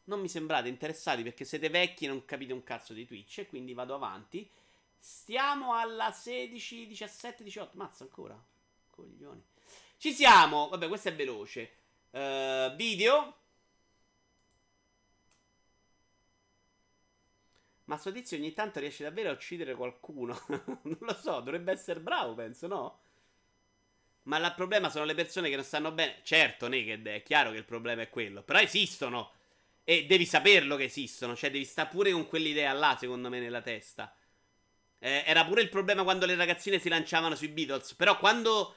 Non 0.04 0.20
mi 0.20 0.28
sembrate 0.28 0.68
interessati 0.68 1.22
perché 1.22 1.46
siete 1.46 1.70
vecchi 1.70 2.04
e 2.04 2.08
non 2.08 2.26
capite 2.26 2.52
un 2.52 2.62
cazzo 2.62 2.92
di 2.92 3.06
Twitch, 3.06 3.46
quindi 3.48 3.72
vado 3.72 3.94
avanti. 3.94 4.46
Stiamo 4.98 5.74
alla 5.74 6.10
16, 6.10 6.86
17, 6.86 7.43
18. 7.43 7.77
Mazza 7.77 8.05
ancora. 8.05 8.40
Coglioni. 8.90 9.43
Ci 9.97 10.12
siamo. 10.12 10.68
Vabbè, 10.68 10.89
questo 10.89 11.09
è 11.09 11.14
veloce. 11.14 11.70
Uh, 12.10 12.74
video. 12.77 13.36
Ma 17.85 17.97
sto 17.97 18.10
tizio 18.10 18.36
ogni 18.36 18.52
tanto 18.52 18.81
riesce 18.81 19.05
davvero 19.05 19.31
a 19.31 19.32
uccidere 19.32 19.74
qualcuno. 19.74 20.40
non 20.48 20.98
lo 20.98 21.14
so, 21.14 21.40
dovrebbe 21.40 21.73
essere 21.73 22.01
bravo, 22.01 22.35
penso, 22.35 22.66
no? 22.66 22.98
Ma 24.24 24.39
il 24.39 24.52
problema 24.56 24.90
sono 24.90 25.05
le 25.05 25.14
persone 25.14 25.48
che 25.48 25.55
non 25.55 25.64
stanno 25.64 25.93
bene. 25.93 26.16
Certo, 26.23 26.68
Naked, 26.68 27.06
è 27.06 27.23
chiaro 27.23 27.52
che 27.52 27.59
il 27.59 27.64
problema 27.64 28.02
è 28.02 28.09
quello. 28.09 28.43
Però 28.43 28.59
esistono. 28.59 29.32
E 29.85 30.05
devi 30.06 30.27
saperlo 30.27 30.74
che 30.74 30.85
esistono. 30.85 31.36
Cioè, 31.36 31.51
devi 31.51 31.64
stare 31.64 31.89
pure 31.89 32.10
con 32.10 32.27
quell'idea 32.27 32.73
là, 32.73 32.97
secondo 32.98 33.28
me, 33.28 33.39
nella 33.39 33.62
testa. 33.62 34.12
Eh, 35.06 35.22
era 35.24 35.44
pure 35.44 35.62
il 35.62 35.68
problema 35.68 36.02
quando 36.02 36.26
le 36.26 36.34
ragazzine 36.34 36.80
si 36.80 36.88
lanciavano 36.88 37.36
sui 37.36 37.46
Beatles. 37.46 37.94
Però 37.94 38.18
quando 38.18 38.74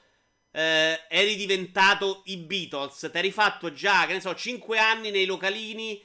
eh, 0.51 1.01
eri 1.09 1.35
diventato 1.35 2.21
i 2.25 2.37
Beatles, 2.37 3.09
ti 3.11 3.17
eri 3.17 3.31
fatto 3.31 3.73
già, 3.73 4.05
che 4.05 4.13
ne 4.13 4.21
so, 4.21 4.35
5 4.35 4.77
anni 4.77 5.09
nei 5.09 5.25
localini 5.25 5.99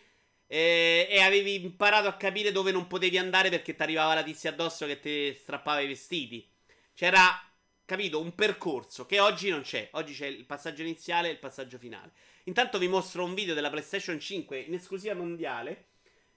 eh, 0.46 1.06
e 1.10 1.20
avevi 1.20 1.62
imparato 1.62 2.09
a 2.09 2.14
capire 2.14 2.52
dove 2.52 2.72
non 2.72 2.86
potevi 2.86 3.18
andare 3.18 3.51
perché 3.51 3.74
ti 3.74 3.82
arrivava 3.82 4.14
la 4.14 4.22
tizia 4.22 4.48
addosso 4.48 4.86
che 4.86 4.98
ti 4.98 5.36
strappava 5.38 5.80
i 5.80 5.88
vestiti. 5.88 6.51
C'era, 6.94 7.46
capito, 7.84 8.18
un 8.18 8.34
percorso 8.34 9.05
che 9.05 9.20
oggi 9.20 9.51
non 9.51 9.60
c'è. 9.60 9.90
Oggi 9.92 10.14
c'è 10.14 10.26
il 10.26 10.46
passaggio 10.46 10.80
iniziale 10.80 11.28
e 11.28 11.32
il 11.32 11.38
passaggio 11.38 11.76
finale. 11.76 12.12
Intanto 12.44 12.78
vi 12.78 12.88
mostro 12.88 13.24
un 13.24 13.34
video 13.34 13.52
della 13.52 13.68
PlayStation 13.68 14.18
5 14.18 14.59
in 14.59 14.72
esclusiva 14.72 15.12
mondiale 15.12 15.88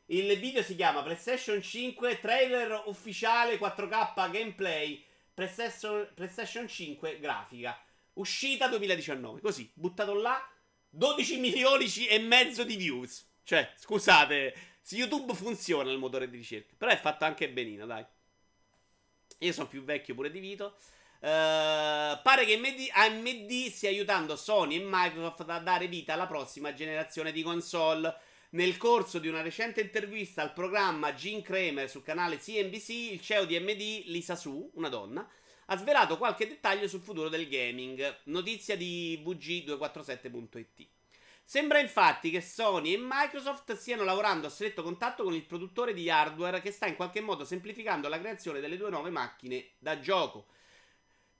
il 0.08 0.38
video 0.40 0.64
si 0.64 0.76
chiama 0.76 1.04
PlayStation 1.04 1.62
5 1.62 2.20
trailer 2.20 2.84
ufficiale 2.86 3.58
4K 3.58 4.32
gameplay 4.32 5.04
PlayStation, 5.34 6.08
PlayStation 6.14 6.68
5 6.68 7.20
grafica. 7.20 7.80
Uscita 8.14 8.68
2019. 8.68 9.42
Così, 9.42 9.70
buttato 9.74 10.14
là, 10.14 10.42
12 10.90 11.38
milioni 11.40 11.86
e 12.08 12.20
mezzo 12.20 12.64
di 12.64 12.76
views. 12.76 13.28
Cioè, 13.44 13.72
scusate, 13.76 14.56
YouTube 14.90 15.36
funziona 15.36 15.92
il 15.92 16.00
motore 16.00 16.30
di 16.30 16.38
ricerca. 16.38 16.74
Però 16.78 16.92
è 16.92 16.98
fatto 16.98 17.26
anche 17.26 17.50
benino, 17.50 17.86
dai. 17.86 18.04
Io 19.40 19.54
sono 19.54 19.68
più 19.68 19.84
vecchio 19.84 20.16
pure 20.16 20.32
di 20.32 20.40
Vito. 20.40 20.78
Uh, 21.20 22.20
pare 22.22 22.46
che 22.46 22.56
AMD, 22.56 22.88
AMD 22.92 23.52
stia 23.70 23.90
aiutando 23.90 24.36
Sony 24.36 24.78
e 24.78 24.86
Microsoft 24.88 25.50
a 25.50 25.60
dare 25.60 25.88
vita 25.88 26.14
alla 26.14 26.28
prossima 26.28 26.74
generazione 26.74 27.32
di 27.32 27.42
console 27.42 28.16
nel 28.52 28.78
corso 28.78 29.20
di 29.20 29.28
una 29.28 29.42
recente 29.42 29.82
intervista 29.82 30.42
al 30.42 30.54
programma 30.54 31.14
Gene 31.14 31.42
Kramer 31.42 31.90
sul 31.90 32.04
canale 32.04 32.38
CNBC, 32.38 32.90
il 32.90 33.22
CEO 33.22 33.46
di 33.46 33.60
MD, 33.60 34.04
Lisa 34.06 34.36
Su, 34.36 34.70
una 34.76 34.90
donna, 34.90 35.28
ha 35.66 35.78
svelato 35.78 36.18
qualche 36.18 36.48
dettaglio 36.48 36.88
sul 36.88 37.02
futuro 37.02 37.28
del 37.28 37.50
gaming. 37.50 38.20
Notizia 38.26 38.78
di 38.78 39.22
VG247.it. 39.26 40.88
Sembra 41.44 41.80
infatti 41.80 42.30
che 42.30 42.42
Sony 42.42 42.94
e 42.94 43.00
Microsoft 43.02 43.74
stiano 43.76 44.04
lavorando 44.04 44.48
a 44.48 44.50
stretto 44.50 44.84
contatto 44.84 45.24
con 45.24 45.34
il 45.34 45.46
produttore 45.46 45.94
di 45.94 46.10
hardware 46.10 46.62
che 46.62 46.72
sta 46.72 46.88
in 46.88 46.96
qualche 46.96 47.22
modo 47.22 47.46
semplificando 47.46 48.10
la 48.10 48.20
creazione 48.20 48.60
delle 48.60 48.78
due 48.78 48.90
nuove 48.90 49.10
macchine 49.10 49.72
da 49.78 50.00
gioco. 50.00 50.48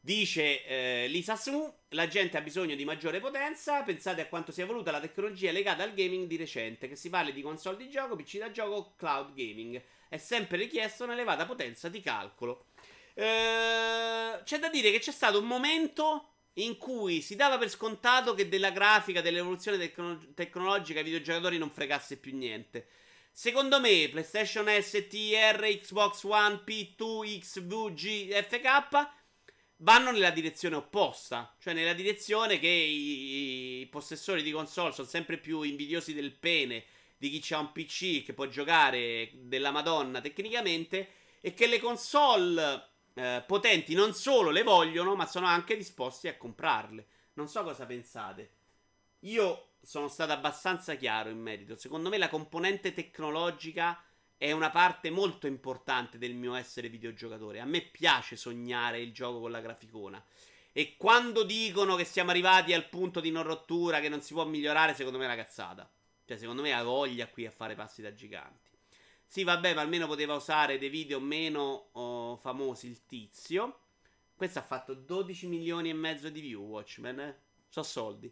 Dice 0.08 0.64
eh, 0.64 1.08
Lisa 1.10 1.36
Su, 1.36 1.70
la 1.90 2.08
gente 2.08 2.38
ha 2.38 2.42
bisogno 2.42 2.76
di 2.76 2.86
maggiore 2.86 3.20
potenza, 3.20 3.84
pensate 3.84 4.22
a 4.22 4.28
quanto 4.28 4.54
sia 4.54 4.64
evoluta 4.64 4.90
la 4.90 5.02
tecnologia 5.02 5.52
legata 5.52 5.84
al 5.84 5.94
gaming 5.94 6.28
di 6.28 6.38
recente, 6.38 6.88
che 6.88 6.96
si 6.96 7.10
parli 7.10 7.34
di 7.34 7.42
console 7.42 7.76
di 7.76 7.90
gioco, 7.90 8.16
PC 8.16 8.38
da 8.38 8.50
gioco, 8.50 8.74
o 8.74 8.94
cloud 8.96 9.34
gaming. 9.34 9.82
È 10.08 10.16
sempre 10.16 10.60
richiesto 10.60 11.04
un'elevata 11.04 11.46
potenza 11.46 11.90
di 11.90 12.00
calcolo. 12.00 12.68
Eh, 13.16 14.40
c'è 14.46 14.60
da 14.60 14.70
dire 14.70 14.92
che 14.92 15.00
c'è 15.00 15.12
stato 15.12 15.40
un 15.40 15.46
momento 15.46 16.30
in 16.54 16.78
cui 16.78 17.20
si 17.22 17.36
dava 17.36 17.58
per 17.58 17.70
scontato 17.70 18.34
che 18.34 18.48
della 18.48 18.72
grafica, 18.72 19.20
dell'evoluzione 19.20 19.78
tecno- 19.78 20.22
tecnologica, 20.34 21.02
i 21.02 21.04
videogiocatori 21.04 21.58
non 21.58 21.70
fregasse 21.70 22.16
più 22.16 22.34
niente. 22.34 22.88
Secondo 23.30 23.82
me, 23.82 24.08
PlayStation 24.10 24.68
STR, 24.68 25.68
Xbox 25.82 26.24
One, 26.24 26.62
P2, 26.66 27.40
XVG, 27.40 28.32
FK 28.32 29.17
vanno 29.78 30.12
nella 30.12 30.32
direzione 30.32 30.76
opposta, 30.76 31.56
cioè 31.60 31.74
nella 31.74 31.94
direzione 31.94 32.60
che 32.60 32.68
i, 32.68 33.80
i 33.82 33.86
possessori 33.88 34.42
di 34.42 34.52
console 34.52 34.94
sono 34.94 35.08
sempre 35.08 35.38
più 35.38 35.62
invidiosi 35.62 36.14
del 36.14 36.32
pene 36.32 36.86
di 37.18 37.30
chi 37.30 37.54
ha 37.54 37.60
un 37.60 37.72
PC 37.72 38.24
che 38.24 38.34
può 38.34 38.48
giocare 38.48 39.32
della 39.34 39.72
Madonna 39.72 40.22
tecnicamente 40.22 41.10
e 41.42 41.54
che 41.54 41.68
le 41.68 41.80
console 41.80 42.90
eh, 43.14 43.44
potenti 43.46 43.94
non 43.94 44.14
solo 44.14 44.52
le 44.52 44.64
vogliono, 44.64 45.16
ma 45.16 45.26
sono 45.26 45.48
anche 45.48 45.76
disposti 45.76 46.28
a 46.28 46.38
comprarle. 46.38 47.08
Non 47.34 47.48
so 47.48 47.64
cosa 47.64 47.86
pensate. 47.86 48.52
Io 49.22 49.74
sono 49.82 50.08
stato 50.08 50.32
abbastanza 50.32 50.96
chiaro 50.96 51.30
in 51.30 51.40
merito. 51.40 51.76
Secondo 51.76 52.10
me 52.10 52.18
la 52.18 52.30
componente 52.30 52.94
tecnologica 52.94 54.00
è 54.38 54.52
una 54.52 54.70
parte 54.70 55.10
molto 55.10 55.48
importante 55.48 56.18
del 56.18 56.36
mio 56.36 56.54
essere 56.54 56.90
videogiocatore. 56.90 57.60
A 57.60 57.66
me 57.66 57.82
piace 57.82 58.36
sognare 58.36 59.00
il 59.00 59.12
gioco 59.12 59.40
con 59.40 59.52
la 59.52 59.62
graficona. 59.62 60.24
E 60.72 60.96
quando 60.96 61.44
dicono 61.44 61.96
che 61.96 62.06
siamo 62.06 62.30
arrivati 62.30 62.72
al 62.72 62.88
punto 62.88 63.20
di 63.20 63.32
non 63.32 63.44
rottura, 63.44 64.00
che 64.00 64.10
non 64.10 64.22
si 64.22 64.34
può 64.34 64.46
migliorare, 64.46 64.94
secondo 64.94 65.18
me 65.18 65.24
è 65.24 65.28
una 65.28 65.36
cazzata. 65.36 65.90
Cioè, 66.24 66.38
secondo 66.38 66.62
me 66.62 66.72
ha 66.72 66.84
voglia 66.84 67.28
qui 67.28 67.48
a 67.48 67.52
fare 67.52 67.74
passi 67.74 68.04
da 68.04 68.14
giganti. 68.14 68.70
Sì, 69.26 69.44
vabbè, 69.44 69.74
ma 69.74 69.82
almeno 69.82 70.06
poteva 70.06 70.36
usare 70.36 70.78
dei 70.78 70.90
video 70.90 71.20
meno 71.20 71.90
oh, 71.94 72.38
famosi 72.38 72.88
il 72.88 73.06
tizio. 73.06 73.80
Questo 74.36 74.60
ha 74.60 74.62
fatto 74.62 74.94
12 74.94 75.48
milioni 75.48 75.90
e 75.90 75.94
mezzo 75.94 76.30
di 76.30 76.42
view, 76.42 76.64
Watchmen, 76.64 77.20
eh? 77.20 77.40
So 77.70 77.82
soldi. 77.82 78.32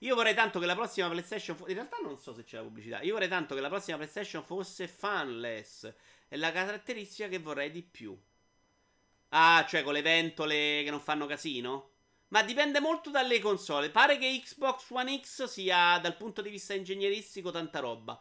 Io 0.00 0.14
vorrei 0.14 0.34
tanto 0.34 0.58
che 0.58 0.66
la 0.66 0.74
prossima 0.74 1.08
PlayStation. 1.08 1.56
Fo- 1.56 1.68
in 1.68 1.74
realtà 1.74 1.96
non 2.02 2.18
so 2.18 2.34
se 2.34 2.44
c'è 2.44 2.56
la 2.56 2.62
pubblicità. 2.64 3.00
Io 3.02 3.12
vorrei 3.12 3.28
tanto 3.28 3.54
che 3.54 3.60
la 3.60 3.68
prossima 3.68 3.96
PlayStation 3.96 4.44
fosse 4.44 4.88
fanless. 4.88 5.92
È 6.28 6.36
la 6.36 6.52
caratteristica 6.52 7.28
che 7.28 7.38
vorrei 7.38 7.70
di 7.70 7.82
più. 7.82 8.18
Ah, 9.30 9.64
cioè 9.68 9.82
con 9.82 9.92
le 9.92 10.02
ventole 10.02 10.82
che 10.84 10.90
non 10.90 11.00
fanno 11.00 11.26
casino? 11.26 11.92
Ma 12.28 12.42
dipende 12.42 12.80
molto 12.80 13.10
dalle 13.10 13.38
console. 13.40 13.90
Pare 13.90 14.18
che 14.18 14.40
Xbox 14.42 14.90
One 14.90 15.20
X 15.20 15.44
sia 15.44 15.98
dal 15.98 16.16
punto 16.16 16.42
di 16.42 16.50
vista 16.50 16.74
ingegneristico 16.74 17.50
tanta 17.50 17.80
roba. 17.80 18.20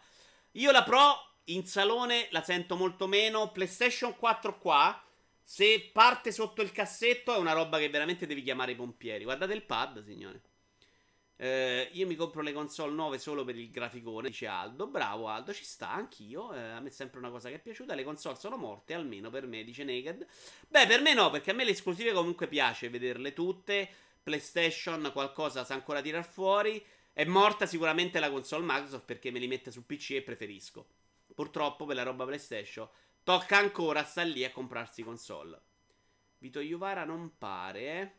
Io 0.54 0.72
la 0.72 0.84
Pro 0.84 1.34
in 1.46 1.66
salone 1.66 2.28
la 2.32 2.42
sento 2.42 2.76
molto 2.76 3.08
meno. 3.08 3.52
PlayStation 3.52 4.16
4 4.16 4.58
qua. 4.60 5.02
Se 5.44 5.90
parte 5.94 6.32
sotto 6.32 6.62
il 6.62 6.72
cassetto 6.72 7.36
è 7.36 7.38
una 7.38 7.54
roba 7.54 7.78
che 7.78 7.90
veramente 7.90 8.26
devi 8.26 8.42
chiamare 8.42 8.72
i 8.72 8.76
pompieri. 8.76 9.24
Guardate 9.26 9.54
il 9.54 9.64
pad, 9.64 10.04
signore. 10.04 10.42
Eh, 11.38 11.90
io 11.92 12.08
mi 12.08 12.16
compro 12.16 12.42
le 12.42 12.54
console 12.54 12.94
nuove 12.94 13.20
solo 13.20 13.44
per 13.44 13.58
il 13.58 13.70
graficone, 13.70 14.30
dice 14.30 14.48
Aldo. 14.48 14.88
Bravo 14.88 15.28
Aldo, 15.28 15.54
ci 15.54 15.66
sta 15.66 15.92
anch'io. 15.92 16.54
Eh, 16.54 16.60
a 16.60 16.80
me 16.80 16.88
è 16.88 16.92
sempre 16.92 17.20
una 17.20 17.30
cosa 17.30 17.50
che 17.50 17.56
è 17.56 17.60
piaciuta. 17.60 17.94
Le 17.94 18.04
console 18.04 18.38
sono 18.38 18.58
morte, 18.58 18.94
almeno 18.94 19.30
per 19.30 19.46
me, 19.46 19.64
dice 19.64 19.84
Naked. 19.84 20.26
Beh, 20.68 20.88
per 20.88 21.02
me 21.02 21.14
no, 21.14 21.30
perché 21.30 21.52
a 21.52 21.54
me 21.54 21.66
le 21.66 21.72
esclusive 21.72 22.14
comunque 22.14 22.48
piace 22.48 22.90
vederle 22.90 23.34
tutte. 23.34 23.90
PlayStation 24.24 25.12
qualcosa 25.14 25.64
sa 25.64 25.74
ancora 25.74 26.02
tirar 26.02 26.26
fuori. 26.26 26.84
È 27.14 27.24
morta 27.26 27.66
sicuramente 27.66 28.20
la 28.20 28.30
console 28.30 28.66
Microsoft 28.66 29.06
perché 29.06 29.32
me 29.32 29.40
li 29.40 29.48
mette 29.48 29.72
sul 29.72 29.84
PC 29.84 30.12
e 30.12 30.22
preferisco. 30.22 30.88
Purtroppo 31.34 31.86
per 31.86 31.96
la 31.96 32.04
roba 32.04 32.26
PlayStation 32.26 32.88
tocca 33.24 33.58
ancora 33.58 34.04
stare 34.04 34.30
lì 34.30 34.44
a 34.44 34.52
comprarsi 34.52 35.04
console. 35.04 35.62
Vito 36.38 36.60
Iuvara 36.60 37.06
non 37.06 37.38
pare, 37.38 37.82
eh. 37.82 38.12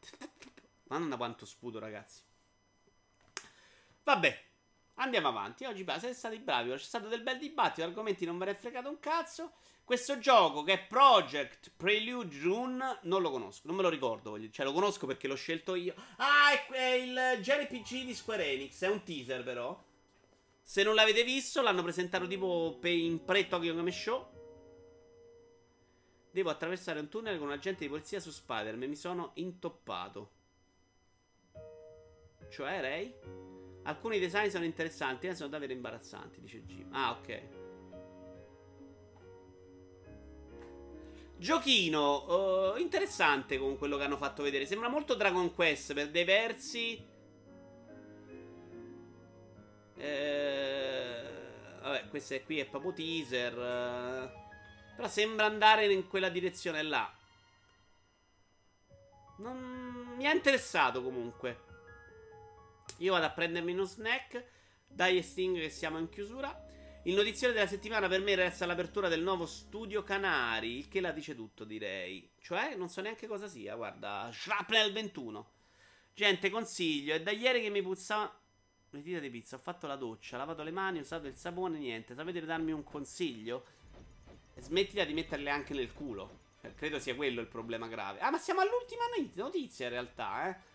Madonna 0.88 1.16
quanto 1.16 1.44
sputo, 1.44 1.78
ragazzi. 1.78 2.27
Vabbè, 4.08 4.40
andiamo 4.94 5.28
avanti. 5.28 5.66
Oggi 5.66 5.84
siete 5.84 6.14
stati 6.14 6.38
bravi. 6.38 6.70
C'è 6.70 6.78
stato 6.78 7.08
del 7.08 7.20
bel 7.20 7.36
dibattito. 7.36 7.86
Argomenti 7.86 8.24
non 8.24 8.38
ve 8.38 8.46
ne 8.46 8.54
fregato 8.54 8.88
un 8.88 8.98
cazzo. 8.98 9.52
Questo 9.84 10.18
gioco 10.18 10.62
che 10.62 10.72
è 10.72 10.86
Project 10.86 11.72
Prelude 11.76 12.38
Rune 12.40 13.00
non 13.02 13.20
lo 13.20 13.30
conosco, 13.30 13.66
non 13.66 13.76
me 13.76 13.82
lo 13.82 13.90
ricordo. 13.90 14.38
Cioè, 14.50 14.64
lo 14.64 14.72
conosco 14.72 15.06
perché 15.06 15.28
l'ho 15.28 15.34
scelto 15.34 15.74
io. 15.74 15.94
Ah, 16.16 16.52
è, 16.70 16.92
il 16.92 17.38
JRPG 17.42 18.04
di 18.06 18.14
Square 18.14 18.50
Enix. 18.50 18.82
È 18.82 18.88
un 18.88 19.02
teaser, 19.02 19.42
però. 19.42 19.78
Se 20.62 20.82
non 20.82 20.94
l'avete 20.94 21.22
visto, 21.22 21.60
l'hanno 21.60 21.82
presentato 21.82 22.26
tipo 22.26 22.78
in 22.84 23.22
pre-Tokyo 23.22 23.74
Game 23.74 23.92
Show. 23.92 24.26
Devo 26.30 26.48
attraversare 26.48 27.00
un 27.00 27.10
tunnel 27.10 27.36
con 27.36 27.48
un 27.48 27.52
agente 27.52 27.84
di 27.84 27.90
polizia 27.90 28.20
su 28.20 28.30
Spider-Man. 28.30 28.88
Mi 28.88 28.96
sono 28.96 29.32
intoppato. 29.34 30.30
Cioè, 32.48 32.80
Ray? 32.80 33.57
Alcuni 33.84 34.18
design 34.18 34.48
sono 34.48 34.64
interessanti, 34.64 35.26
ma 35.26 35.34
sono 35.34 35.48
davvero 35.48 35.72
imbarazzanti, 35.72 36.40
dice 36.40 36.64
Jim. 36.64 36.88
Ah, 36.92 37.12
ok. 37.12 37.42
Giochino 41.38 42.72
uh, 42.72 42.76
interessante 42.78 43.58
con 43.58 43.78
quello 43.78 43.96
che 43.96 44.02
hanno 44.02 44.16
fatto 44.16 44.42
vedere. 44.42 44.66
Sembra 44.66 44.88
molto 44.88 45.14
Dragon 45.14 45.54
Quest 45.54 45.94
per 45.94 46.10
dei 46.10 46.24
versi. 46.24 47.06
Eh, 49.96 51.22
vabbè, 51.80 52.08
questo 52.08 52.34
è 52.34 52.42
qui 52.42 52.58
è 52.58 52.66
proprio 52.66 52.92
teaser. 52.92 53.52
Uh, 53.56 54.46
però 54.96 55.08
sembra 55.08 55.46
andare 55.46 55.90
in 55.92 56.08
quella 56.08 56.28
direzione 56.28 56.82
là. 56.82 57.08
Non 59.38 60.14
mi 60.16 60.26
ha 60.26 60.32
interessato 60.32 61.02
comunque. 61.04 61.66
Io 62.98 63.12
vado 63.12 63.26
a 63.26 63.30
prendermi 63.30 63.72
uno 63.72 63.84
snack. 63.84 64.44
Dai 64.86 65.22
Sting 65.22 65.58
che 65.58 65.70
siamo 65.70 65.98
in 65.98 66.08
chiusura. 66.08 66.66
Il 67.04 67.14
notiziario 67.14 67.56
della 67.56 67.68
settimana 67.68 68.08
per 68.08 68.20
me 68.20 68.34
resta 68.34 68.66
l'apertura 68.66 69.08
del 69.08 69.22
nuovo 69.22 69.46
studio 69.46 70.02
Canari, 70.02 70.78
il 70.78 70.88
che 70.88 71.00
la 71.00 71.12
dice 71.12 71.34
tutto, 71.34 71.64
direi. 71.64 72.30
Cioè, 72.40 72.74
non 72.74 72.88
so 72.88 73.00
neanche 73.00 73.26
cosa 73.26 73.46
sia, 73.46 73.76
guarda, 73.76 74.28
Shrapnel 74.32 74.92
21. 74.92 75.50
Gente, 76.12 76.50
consiglio, 76.50 77.14
è 77.14 77.22
da 77.22 77.30
ieri 77.30 77.62
che 77.62 77.70
mi 77.70 77.82
puzza 77.82 78.36
le 78.90 79.02
dita 79.02 79.20
di 79.20 79.30
pizza, 79.30 79.56
ho 79.56 79.60
fatto 79.60 79.86
la 79.86 79.96
doccia, 79.96 80.36
lavato 80.36 80.62
le 80.62 80.70
mani, 80.70 80.98
ho 80.98 81.02
usato 81.02 81.26
il 81.28 81.36
sapone, 81.36 81.78
niente. 81.78 82.14
Sapete 82.14 82.44
darmi 82.44 82.72
un 82.72 82.82
consiglio? 82.82 83.64
Smettila 84.56 85.04
di 85.04 85.12
metterle 85.12 85.50
anche 85.50 85.74
nel 85.74 85.92
culo. 85.92 86.46
Eh, 86.62 86.74
credo 86.74 86.98
sia 86.98 87.14
quello 87.14 87.40
il 87.40 87.46
problema 87.46 87.86
grave. 87.86 88.18
Ah, 88.18 88.30
ma 88.30 88.38
siamo 88.38 88.60
all'ultima 88.60 89.04
notizia 89.34 89.86
in 89.86 89.92
realtà, 89.92 90.48
eh. 90.48 90.67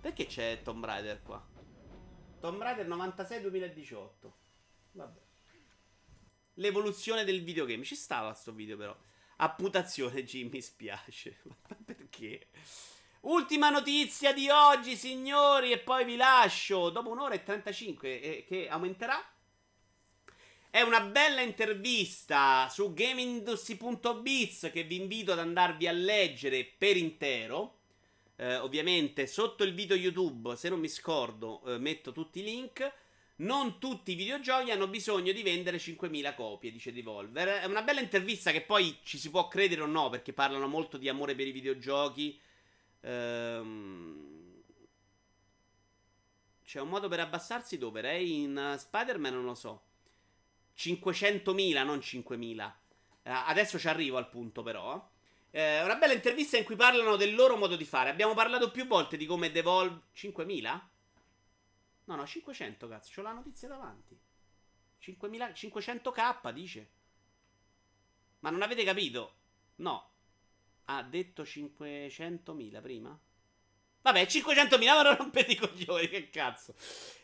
Perché 0.00 0.26
c'è 0.26 0.62
Tomb 0.62 0.84
Raider 0.84 1.22
qua? 1.22 1.44
Tomb 2.40 2.60
Raider 2.60 2.86
96 2.86 3.40
2018. 3.40 4.36
Vabbè. 4.92 5.20
L'evoluzione 6.54 7.24
del 7.24 7.42
videogame. 7.42 7.84
Ci 7.84 7.94
stava 7.94 8.32
sto 8.34 8.52
video 8.52 8.76
però. 8.76 8.96
Apputazione, 9.38 10.24
Jim, 10.24 10.48
mi 10.50 10.62
spiace. 10.62 11.40
Ma 11.68 11.76
perché? 11.84 12.48
Ultima 13.22 13.70
notizia 13.70 14.32
di 14.32 14.48
oggi, 14.48 14.96
signori, 14.96 15.72
e 15.72 15.78
poi 15.78 16.04
vi 16.04 16.16
lascio. 16.16 16.90
Dopo 16.90 17.10
un'ora 17.10 17.34
e 17.34 17.42
35, 17.42 18.20
eh, 18.20 18.44
che 18.46 18.68
aumenterà. 18.68 19.20
È 20.70 20.80
una 20.82 21.00
bella 21.00 21.40
intervista 21.40 22.68
su 22.68 22.92
GameIndustry.biz 22.92 24.70
che 24.72 24.84
vi 24.84 25.00
invito 25.00 25.32
ad 25.32 25.38
andarvi 25.38 25.88
a 25.88 25.92
leggere 25.92 26.64
per 26.64 26.96
intero. 26.96 27.75
Eh, 28.36 28.56
ovviamente 28.56 29.26
sotto 29.26 29.64
il 29.64 29.74
video 29.74 29.96
YouTube, 29.96 30.56
se 30.56 30.68
non 30.68 30.78
mi 30.78 30.88
scordo, 30.88 31.62
eh, 31.64 31.78
metto 31.78 32.12
tutti 32.12 32.40
i 32.40 32.44
link. 32.44 32.92
Non 33.38 33.78
tutti 33.78 34.12
i 34.12 34.14
videogiochi 34.14 34.70
hanno 34.70 34.88
bisogno 34.88 35.32
di 35.32 35.42
vendere 35.42 35.78
5.000 35.78 36.34
copie, 36.34 36.70
dice 36.70 36.92
Devolver. 36.92 37.60
È 37.60 37.64
una 37.66 37.82
bella 37.82 38.00
intervista 38.00 38.50
che 38.50 38.62
poi 38.62 38.98
ci 39.02 39.18
si 39.18 39.28
può 39.28 39.46
credere 39.48 39.82
o 39.82 39.86
no, 39.86 40.08
perché 40.08 40.32
parlano 40.32 40.66
molto 40.66 40.96
di 40.96 41.08
amore 41.08 41.34
per 41.34 41.46
i 41.46 41.52
videogiochi. 41.52 42.40
Ehm... 43.00 44.36
C'è 46.64 46.80
un 46.80 46.88
modo 46.88 47.08
per 47.08 47.20
abbassarsi 47.20 47.78
dove? 47.78 48.00
Ray 48.00 48.42
in 48.42 48.76
Spider-Man 48.78 49.34
non 49.34 49.44
lo 49.44 49.54
so. 49.54 49.82
500.000, 50.76 51.84
non 51.84 51.98
5.000. 51.98 52.72
Eh, 53.22 53.30
adesso 53.30 53.78
ci 53.78 53.86
arrivo 53.86 54.16
al 54.16 54.28
punto, 54.28 54.62
però. 54.62 55.10
Eh, 55.56 55.82
una 55.82 55.96
bella 55.96 56.12
intervista 56.12 56.58
in 56.58 56.64
cui 56.64 56.76
parlano 56.76 57.16
del 57.16 57.34
loro 57.34 57.56
modo 57.56 57.76
di 57.76 57.86
fare. 57.86 58.10
Abbiamo 58.10 58.34
parlato 58.34 58.70
più 58.70 58.86
volte 58.86 59.16
di 59.16 59.24
come 59.24 59.50
Devolve. 59.50 60.02
5.000? 60.14 60.80
No, 62.04 62.14
no, 62.14 62.26
500, 62.26 62.86
cazzo. 62.86 63.10
C'ho 63.14 63.22
la 63.22 63.32
notizia 63.32 63.66
davanti. 63.66 64.14
5.000, 65.00 65.52
500k, 65.54 66.52
dice. 66.52 66.90
Ma 68.40 68.50
non 68.50 68.60
avete 68.60 68.84
capito? 68.84 69.36
No. 69.76 70.10
Ha 70.84 71.02
detto 71.02 71.42
500.000 71.42 72.82
prima? 72.82 73.18
Vabbè, 74.02 74.24
500.000, 74.24 74.84
ma 74.84 75.02
non 75.02 75.16
rompete 75.16 75.52
i 75.52 75.56
coglioni, 75.56 76.08
che 76.08 76.28
cazzo. 76.28 76.74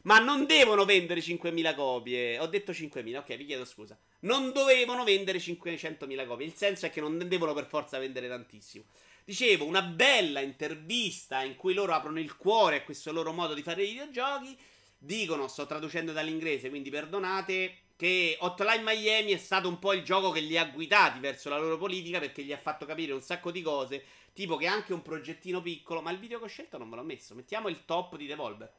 Ma 0.05 0.21
non 0.21 0.47
devono 0.47 0.87
vendere 0.87 1.21
5.000 1.21 1.75
copie. 1.75 2.39
Ho 2.39 2.47
detto 2.47 2.73
5.000, 2.73 3.19
ok, 3.19 3.37
vi 3.37 3.45
chiedo 3.45 3.67
scusa. 3.67 3.99
Non 4.23 4.53
dovevano 4.53 5.05
vendere 5.05 5.39
500.000 5.39 6.27
copie. 6.27 6.47
Il 6.47 6.55
senso 6.55 6.87
è 6.87 6.91
che 6.91 7.01
non 7.01 7.19
devono 7.27 7.55
per 7.55 7.67
forza 7.67 7.99
vendere 7.99 8.29
tantissimo. 8.29 8.85
Dicevo, 9.25 9.65
una 9.65 9.83
bella 9.83 10.41
intervista 10.41 11.43
in 11.43 11.57
cui 11.57 11.75
loro 11.75 11.93
aprono 11.93 12.19
il 12.19 12.37
cuore 12.37 12.77
a 12.77 12.83
questo 12.83 13.13
loro 13.13 13.33
modo 13.33 13.55
di 13.55 13.63
fare 13.63 13.85
i 13.85 13.91
videogiochi. 13.91 14.57
Dicono, 14.99 15.49
sto 15.49 15.67
traducendo 15.67 16.13
dall'inglese, 16.13 16.69
quindi 16.69 16.91
perdonate, 16.91 17.77
che 17.97 18.37
Hotline 18.41 18.83
Miami 18.83 19.33
è 19.33 19.39
stato 19.39 19.69
un 19.69 19.79
po' 19.79 19.93
il 19.93 20.03
gioco 20.03 20.31
che 20.31 20.41
li 20.41 20.57
ha 20.57 20.67
guidati 20.67 21.19
verso 21.21 21.49
la 21.49 21.59
loro 21.59 21.79
politica 21.79 22.19
perché 22.19 22.43
gli 22.43 22.53
ha 22.53 22.59
fatto 22.59 22.87
capire 22.87 23.13
un 23.13 23.23
sacco 23.23 23.51
di 23.51 23.63
cose 23.63 24.05
Tipo 24.33 24.57
che 24.57 24.67
anche 24.67 24.95
un 24.95 25.03
progettino 25.03 25.61
piccolo. 25.61 26.01
Ma 26.01 26.11
il 26.11 26.19
video 26.19 26.39
che 26.39 26.45
ho 26.45 26.49
scelto 26.49 26.79
non 26.79 26.89
me 26.89 26.97
l'ho 26.97 27.03
messo. 27.03 27.35
Mettiamo 27.35 27.69
il 27.69 27.85
top 27.85 28.17
di 28.17 28.27
Devolver. 28.27 28.73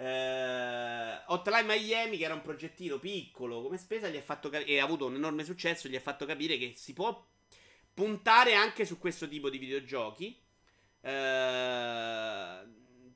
Eh, 0.00 1.22
Hotline 1.26 1.64
Miami, 1.64 2.16
che 2.16 2.24
era 2.24 2.32
un 2.32 2.40
progettino 2.40 2.98
piccolo 2.98 3.60
come 3.60 3.76
spesa, 3.76 4.08
gli 4.08 4.16
ha 4.16 4.22
fatto 4.22 4.48
cap- 4.48 4.66
e 4.66 4.78
ha 4.78 4.84
avuto 4.84 5.06
un 5.06 5.14
enorme 5.14 5.44
successo. 5.44 5.88
Gli 5.88 5.96
ha 5.96 6.00
fatto 6.00 6.24
capire 6.24 6.56
che 6.56 6.72
si 6.74 6.94
può 6.94 7.26
puntare 7.92 8.54
anche 8.54 8.86
su 8.86 8.98
questo 8.98 9.28
tipo 9.28 9.50
di 9.50 9.58
videogiochi. 9.58 10.40
Eh, 11.02 12.58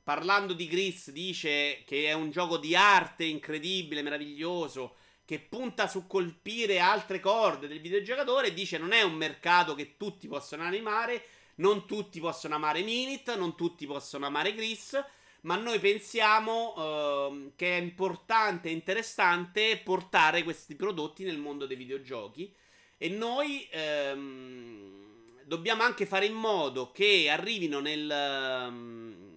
parlando 0.03 0.53
di 0.53 0.67
Gris, 0.67 1.09
dice 1.09 1.81
che 1.85 2.05
è 2.05 2.13
un 2.13 2.29
gioco 2.29 2.57
di 2.57 2.75
arte 2.75 3.23
incredibile, 3.23 4.03
meraviglioso 4.03 4.97
che 5.25 5.39
punta 5.39 5.87
su 5.87 6.05
colpire 6.05 6.79
altre 6.79 7.19
corde 7.19 7.67
del 7.67 7.81
videogiocatore, 7.81 8.53
dice 8.53 8.77
non 8.77 8.91
è 8.91 9.01
un 9.01 9.15
mercato 9.15 9.73
che 9.73 9.97
tutti 9.97 10.27
possono 10.27 10.61
animare, 10.61 11.25
non 11.55 11.87
tutti 11.87 12.19
possono 12.19 12.53
amare 12.53 12.83
Minit, 12.83 13.35
non 13.35 13.55
tutti 13.55 13.87
possono 13.87 14.27
amare 14.27 14.53
Gris, 14.53 15.03
ma 15.45 15.55
noi 15.55 15.79
pensiamo 15.79 16.73
uh, 16.75 17.51
che 17.55 17.77
è 17.77 17.81
importante 17.81 18.67
e 18.67 18.71
interessante 18.71 19.79
portare 19.83 20.43
questi 20.43 20.75
prodotti 20.75 21.23
nel 21.23 21.37
mondo 21.37 21.67
dei 21.67 21.77
videogiochi 21.77 22.53
e 22.97 23.09
noi 23.09 23.67
um, 24.13 25.43
dobbiamo 25.45 25.83
anche 25.83 26.07
fare 26.07 26.25
in 26.25 26.33
modo 26.33 26.91
che 26.91 27.29
arrivino 27.29 27.79
nel... 27.79 28.67
Um, 28.67 29.33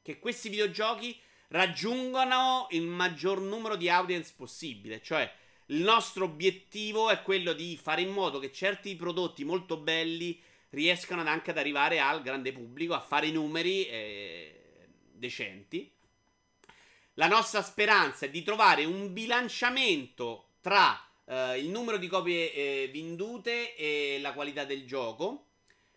che 0.00 0.18
questi 0.18 0.50
videogiochi 0.50 1.18
raggiungano 1.48 2.66
il 2.70 2.82
maggior 2.82 3.40
numero 3.40 3.74
di 3.76 3.88
audience 3.88 4.34
possibile, 4.36 5.00
cioè 5.02 5.30
il 5.66 5.80
nostro 5.80 6.24
obiettivo 6.24 7.08
è 7.08 7.22
quello 7.22 7.54
di 7.54 7.78
fare 7.80 8.02
in 8.02 8.10
modo 8.10 8.38
che 8.38 8.52
certi 8.52 8.96
prodotti 8.96 9.44
molto 9.44 9.78
belli 9.78 10.38
riescano 10.74 11.22
anche 11.22 11.50
ad 11.50 11.58
arrivare 11.58 12.00
al 12.00 12.22
grande 12.22 12.52
pubblico, 12.52 12.94
a 12.94 13.00
fare 13.00 13.30
numeri 13.30 13.86
eh, 13.86 14.60
decenti. 15.12 15.90
La 17.14 17.28
nostra 17.28 17.62
speranza 17.62 18.26
è 18.26 18.30
di 18.30 18.42
trovare 18.42 18.84
un 18.84 19.12
bilanciamento 19.12 20.54
tra 20.60 21.00
eh, 21.26 21.58
il 21.58 21.68
numero 21.68 21.96
di 21.96 22.08
copie 22.08 22.52
eh, 22.52 22.90
vendute 22.92 23.76
e 23.76 24.18
la 24.20 24.32
qualità 24.32 24.64
del 24.64 24.84
gioco. 24.86 25.46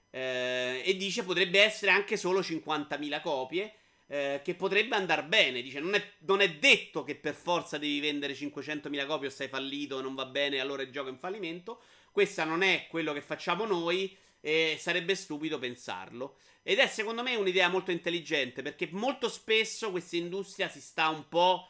Eh, 0.10 0.84
e 0.86 0.96
dice 0.96 1.24
potrebbe 1.24 1.62
essere 1.62 1.92
anche 1.92 2.18
solo 2.18 2.40
50.000 2.40 3.22
copie. 3.22 3.74
Eh, 4.10 4.40
che 4.42 4.56
potrebbe 4.56 4.96
andare 4.96 5.24
bene. 5.26 5.62
Dice: 5.62 5.80
non 5.80 5.94
è, 5.94 6.12
non 6.20 6.40
è, 6.40 6.54
detto 6.56 7.04
che 7.04 7.16
per 7.16 7.34
forza 7.34 7.78
devi 7.78 8.00
vendere 8.00 8.34
500.000 8.34 9.06
copie 9.06 9.28
o 9.28 9.32
sei 9.32 9.50
fallito, 9.50 10.02
non 10.02 10.16
va 10.16 10.26
bene, 10.26 10.60
allora 10.60 10.82
il 10.82 10.92
gioco 10.92 11.10
è 11.10 11.12
in 11.12 11.18
fallimento. 11.18 11.82
Questa 12.12 12.46
non 12.46 12.62
è 12.62 12.88
quello 12.90 13.12
che 13.12 13.22
facciamo 13.22 13.66
noi 13.66 14.16
e 14.40 14.78
sarebbe 14.80 15.16
stupido 15.16 15.60
pensarlo. 15.60 16.38
Ed 16.64 16.80
è 16.80 16.88
secondo 16.88 17.24
me 17.24 17.36
un'idea 17.36 17.70
molto 17.70 17.92
intelligente 17.92 18.62
perché 18.62 18.90
molto 18.92 19.30
spesso 19.30 19.92
questa 19.92 20.18
industria 20.18 20.70
si 20.70 20.82
sta 20.82 21.10
un 21.10 21.28
po'. 21.28 21.70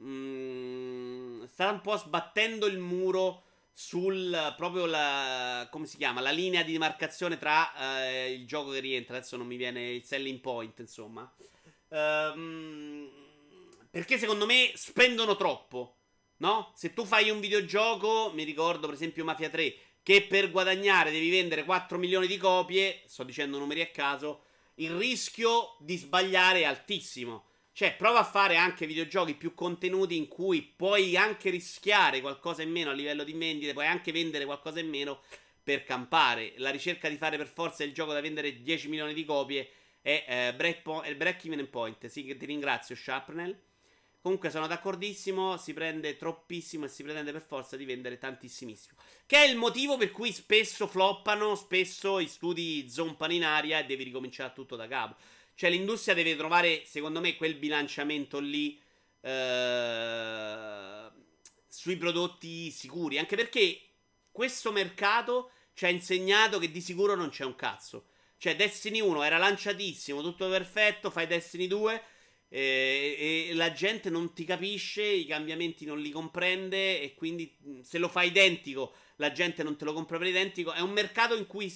Mm, 0.00 1.44
sta 1.44 1.70
un 1.70 1.80
po' 1.80 1.96
sbattendo 1.96 2.66
il 2.66 2.78
muro 2.78 3.44
sul 3.78 4.54
proprio 4.56 4.86
la 4.86 5.68
come 5.70 5.84
si 5.84 5.98
chiama 5.98 6.22
la 6.22 6.30
linea 6.30 6.62
di 6.62 6.72
demarcazione 6.72 7.36
tra 7.36 8.06
eh, 8.06 8.32
il 8.32 8.46
gioco 8.46 8.70
che 8.70 8.80
rientra 8.80 9.18
adesso 9.18 9.36
non 9.36 9.46
mi 9.46 9.56
viene 9.56 9.90
il 9.90 10.02
selling 10.02 10.40
point 10.40 10.78
insomma 10.78 11.30
um, 11.88 13.06
perché 13.90 14.16
secondo 14.16 14.46
me 14.46 14.72
spendono 14.74 15.36
troppo 15.36 15.98
no 16.38 16.72
se 16.74 16.94
tu 16.94 17.04
fai 17.04 17.28
un 17.28 17.38
videogioco 17.38 18.32
mi 18.32 18.44
ricordo 18.44 18.86
per 18.86 18.94
esempio 18.94 19.24
Mafia 19.24 19.50
3 19.50 19.74
che 20.06 20.22
per 20.22 20.52
guadagnare 20.52 21.10
devi 21.10 21.30
vendere 21.30 21.64
4 21.64 21.98
milioni 21.98 22.28
di 22.28 22.36
copie, 22.36 23.00
sto 23.06 23.24
dicendo 23.24 23.58
numeri 23.58 23.80
a 23.80 23.88
caso, 23.88 24.44
il 24.74 24.92
rischio 24.92 25.74
di 25.80 25.96
sbagliare 25.96 26.60
è 26.60 26.64
altissimo. 26.64 27.46
Cioè, 27.72 27.96
prova 27.96 28.20
a 28.20 28.24
fare 28.24 28.54
anche 28.54 28.86
videogiochi 28.86 29.34
più 29.34 29.52
contenuti 29.52 30.16
in 30.16 30.28
cui 30.28 30.62
puoi 30.62 31.16
anche 31.16 31.50
rischiare 31.50 32.20
qualcosa 32.20 32.62
in 32.62 32.70
meno 32.70 32.90
a 32.90 32.92
livello 32.92 33.24
di 33.24 33.32
vendite, 33.32 33.72
puoi 33.72 33.86
anche 33.86 34.12
vendere 34.12 34.44
qualcosa 34.44 34.78
in 34.78 34.88
meno 34.88 35.22
per 35.60 35.82
campare. 35.82 36.52
La 36.58 36.70
ricerca 36.70 37.08
di 37.08 37.16
fare 37.16 37.36
per 37.36 37.48
forza 37.48 37.82
il 37.82 37.92
gioco 37.92 38.12
da 38.12 38.20
vendere 38.20 38.62
10 38.62 38.86
milioni 38.86 39.12
di 39.12 39.24
copie 39.24 39.68
è 40.00 40.24
eh, 40.28 40.54
break, 40.54 40.82
po- 40.82 41.02
break 41.16 41.46
even 41.46 41.68
point. 41.68 42.06
Sì, 42.06 42.24
ti 42.24 42.46
ringrazio, 42.46 42.94
Sharpnel. 42.94 43.60
Comunque 44.26 44.50
sono 44.50 44.66
d'accordissimo, 44.66 45.56
si 45.56 45.72
prende 45.72 46.16
troppissimo 46.16 46.86
e 46.86 46.88
si 46.88 47.04
pretende 47.04 47.30
per 47.30 47.42
forza 47.46 47.76
di 47.76 47.84
vendere 47.84 48.18
tantissimissimo. 48.18 48.98
Che 49.24 49.36
è 49.36 49.46
il 49.46 49.56
motivo 49.56 49.96
per 49.96 50.10
cui 50.10 50.32
spesso 50.32 50.88
floppano, 50.88 51.54
spesso 51.54 52.18
i 52.18 52.26
studi 52.26 52.90
zompano 52.90 53.32
in 53.32 53.44
aria 53.44 53.78
e 53.78 53.84
devi 53.84 54.02
ricominciare 54.02 54.52
tutto 54.52 54.74
da 54.74 54.88
capo. 54.88 55.14
Cioè, 55.54 55.70
l'industria 55.70 56.12
deve 56.16 56.34
trovare, 56.34 56.82
secondo 56.86 57.20
me, 57.20 57.36
quel 57.36 57.54
bilanciamento 57.54 58.40
lì 58.40 58.76
eh, 59.20 61.08
sui 61.68 61.96
prodotti 61.96 62.72
sicuri. 62.72 63.18
Anche 63.18 63.36
perché 63.36 63.80
questo 64.32 64.72
mercato 64.72 65.52
ci 65.72 65.84
ha 65.84 65.88
insegnato 65.88 66.58
che 66.58 66.72
di 66.72 66.80
sicuro 66.80 67.14
non 67.14 67.28
c'è 67.28 67.44
un 67.44 67.54
cazzo. 67.54 68.06
Cioè, 68.38 68.56
Destiny 68.56 68.98
1 68.98 69.22
era 69.22 69.38
lanciatissimo, 69.38 70.20
tutto 70.20 70.48
perfetto, 70.48 71.12
fai 71.12 71.28
Destiny 71.28 71.68
2 71.68 72.02
e, 72.48 73.48
e, 73.48 73.54
la 73.54 73.72
gente 73.72 74.08
non 74.08 74.32
ti 74.32 74.44
capisce, 74.44 75.02
i 75.02 75.26
cambiamenti 75.26 75.84
non 75.84 76.00
li 76.00 76.10
comprende 76.10 77.00
e 77.00 77.14
quindi 77.14 77.56
se 77.82 77.98
lo 77.98 78.08
fai 78.08 78.28
identico, 78.28 78.94
la 79.16 79.32
gente 79.32 79.62
non 79.62 79.76
te 79.76 79.84
lo 79.84 79.92
compra 79.92 80.18
per 80.18 80.28
identico. 80.28 80.72
È 80.72 80.80
un 80.80 80.90
mercato 80.90 81.36
in 81.36 81.46
cui 81.46 81.72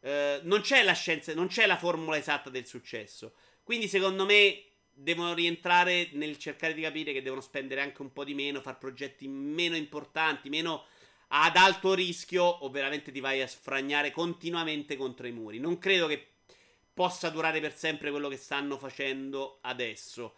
eh, 0.00 0.40
non 0.42 0.60
c'è 0.60 0.82
la 0.82 0.92
scienza, 0.92 1.32
non 1.34 1.46
c'è 1.46 1.66
la 1.66 1.78
formula 1.78 2.16
esatta 2.16 2.50
del 2.50 2.66
successo. 2.66 3.34
Quindi, 3.62 3.88
secondo 3.88 4.24
me, 4.24 4.64
devono 4.92 5.32
rientrare 5.34 6.10
nel 6.12 6.36
cercare 6.38 6.74
di 6.74 6.82
capire 6.82 7.12
che 7.12 7.22
devono 7.22 7.40
spendere 7.40 7.80
anche 7.80 8.02
un 8.02 8.12
po' 8.12 8.24
di 8.24 8.34
meno, 8.34 8.60
fare 8.60 8.76
progetti 8.78 9.28
meno 9.28 9.76
importanti, 9.76 10.48
meno 10.48 10.84
ad 11.28 11.56
alto 11.56 11.94
rischio, 11.94 12.44
o 12.44 12.68
veramente 12.68 13.10
ti 13.10 13.20
vai 13.20 13.40
a 13.40 13.46
sfragnare 13.46 14.10
continuamente 14.10 14.96
contro 14.96 15.26
i 15.26 15.32
muri. 15.32 15.58
Non 15.58 15.78
credo 15.78 16.06
che 16.06 16.31
possa 16.92 17.30
durare 17.30 17.60
per 17.60 17.74
sempre 17.74 18.10
quello 18.10 18.28
che 18.28 18.36
stanno 18.36 18.78
facendo 18.78 19.58
adesso. 19.62 20.34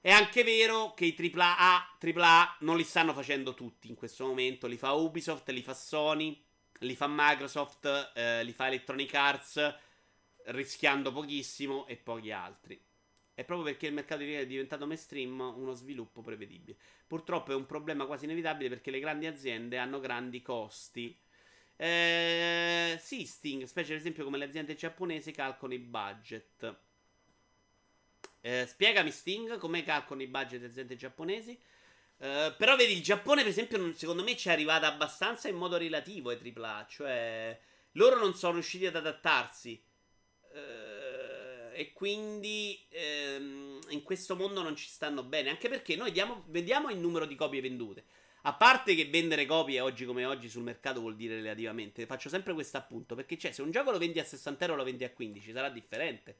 È 0.00 0.10
anche 0.10 0.44
vero 0.44 0.94
che 0.94 1.04
i 1.04 1.16
AAA, 1.16 1.98
AAA 2.00 2.56
non 2.60 2.76
li 2.76 2.84
stanno 2.84 3.12
facendo 3.12 3.54
tutti 3.54 3.88
in 3.88 3.94
questo 3.94 4.26
momento. 4.26 4.66
Li 4.66 4.76
fa 4.76 4.92
Ubisoft, 4.92 5.48
li 5.50 5.62
fa 5.62 5.74
Sony 5.74 6.46
li 6.80 6.94
fa 6.94 7.06
Microsoft, 7.08 8.12
eh, 8.14 8.44
li 8.44 8.52
fa 8.52 8.66
Electronic 8.66 9.14
Arts, 9.14 9.74
rischiando 10.46 11.12
pochissimo 11.12 11.86
e 11.86 11.96
pochi 11.96 12.30
altri. 12.30 12.80
È 13.34 13.44
proprio 13.44 13.68
perché 13.68 13.86
il 13.86 13.92
mercato 13.92 14.22
è 14.22 14.46
diventato 14.46 14.86
mainstream 14.86 15.38
uno 15.56 15.72
sviluppo 15.72 16.22
prevedibile. 16.22 16.76
Purtroppo 17.06 17.52
è 17.52 17.54
un 17.54 17.66
problema 17.66 18.04
quasi 18.04 18.24
inevitabile 18.24 18.68
perché 18.68 18.90
le 18.90 18.98
grandi 18.98 19.26
aziende 19.26 19.78
hanno 19.78 20.00
grandi 20.00 20.42
costi. 20.42 21.16
Eh, 21.80 22.98
sì, 23.00 23.24
Sting, 23.24 23.62
specie 23.62 23.92
ad 23.92 24.00
esempio 24.00 24.24
come 24.24 24.36
le 24.36 24.46
aziende 24.46 24.74
giapponesi 24.74 25.30
calcolano 25.30 25.78
i 25.78 25.82
budget. 25.82 26.76
Eh, 28.40 28.66
spiegami 28.66 29.12
Sting 29.12 29.58
come 29.58 29.84
calcolano 29.84 30.26
i 30.26 30.28
budget 30.28 30.58
delle 30.58 30.72
aziende 30.72 30.96
giapponesi. 30.96 31.56
Uh, 32.16 32.52
però 32.56 32.74
vedi, 32.74 32.94
il 32.94 33.02
Giappone, 33.02 33.42
per 33.42 33.50
esempio, 33.50 33.94
secondo 33.94 34.24
me 34.24 34.36
ci 34.36 34.48
è 34.48 34.52
arrivata 34.52 34.88
abbastanza 34.88 35.48
in 35.48 35.54
modo 35.54 35.76
relativo 35.76 36.30
ai 36.30 36.52
AAA. 36.52 36.86
Cioè, 36.88 37.60
loro 37.92 38.18
non 38.18 38.34
sono 38.34 38.54
riusciti 38.54 38.86
ad 38.86 38.96
adattarsi. 38.96 39.80
Uh, 40.52 41.72
e 41.74 41.92
quindi 41.92 42.76
um, 43.38 43.78
in 43.90 44.02
questo 44.02 44.34
mondo 44.34 44.62
non 44.62 44.74
ci 44.74 44.88
stanno 44.88 45.22
bene. 45.22 45.50
Anche 45.50 45.68
perché 45.68 45.94
noi 45.94 46.10
diamo, 46.10 46.42
vediamo 46.48 46.90
il 46.90 46.98
numero 46.98 47.24
di 47.24 47.36
copie 47.36 47.60
vendute. 47.60 48.04
A 48.42 48.54
parte 48.54 48.94
che 48.94 49.06
vendere 49.06 49.46
copie 49.46 49.80
oggi 49.80 50.04
come 50.04 50.24
oggi 50.24 50.48
sul 50.48 50.62
mercato 50.62 51.00
vuol 51.00 51.16
dire 51.16 51.36
relativamente. 51.36 52.06
Faccio 52.06 52.28
sempre 52.28 52.54
questo 52.54 52.76
appunto. 52.76 53.14
Perché 53.14 53.36
cioè, 53.36 53.52
se 53.52 53.62
un 53.62 53.70
gioco 53.70 53.90
lo 53.90 53.98
vendi 53.98 54.20
a 54.20 54.24
60 54.24 54.64
euro 54.64 54.76
lo 54.76 54.84
vendi 54.84 55.04
a 55.04 55.10
15, 55.10 55.52
sarà 55.52 55.68
differente. 55.68 56.38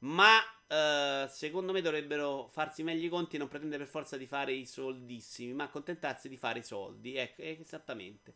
Ma 0.00 0.38
uh, 0.38 1.28
secondo 1.28 1.72
me 1.72 1.82
dovrebbero 1.82 2.48
farsi 2.52 2.82
meglio 2.82 3.06
i 3.06 3.10
conti 3.10 3.36
e 3.36 3.38
non 3.38 3.48
pretendere 3.48 3.82
per 3.82 3.92
forza 3.92 4.16
di 4.16 4.26
fare 4.26 4.52
i 4.52 4.64
soldissimi, 4.64 5.52
ma 5.52 5.64
accontentarsi 5.64 6.28
di 6.28 6.36
fare 6.36 6.60
i 6.60 6.64
soldi. 6.64 7.16
Ecco, 7.16 7.42
esattamente. 7.42 8.34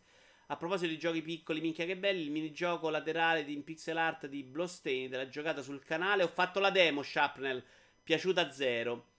A 0.49 0.57
proposito 0.57 0.91
di 0.91 0.99
giochi 0.99 1.23
piccoli, 1.23 1.63
minchia 1.63 1.87
che 1.87 1.97
belli, 1.97 2.23
il 2.23 2.31
minigioco 2.31 2.91
laterale 2.91 3.45
di 3.45 3.55
in 3.55 3.65
pixel 3.65 3.97
art 3.97 4.27
di 4.27 4.43
Bloodstained 4.43 5.15
l'ha 5.15 5.29
giocato 5.29 5.63
sul 5.63 5.83
canale. 5.83 6.23
Ho 6.23 6.29
fatto 6.29 6.61
la 6.61 6.71
demo, 6.71 7.03
Shrapnel, 7.03 7.65
piaciuta 8.03 8.53
zero. 8.53 9.13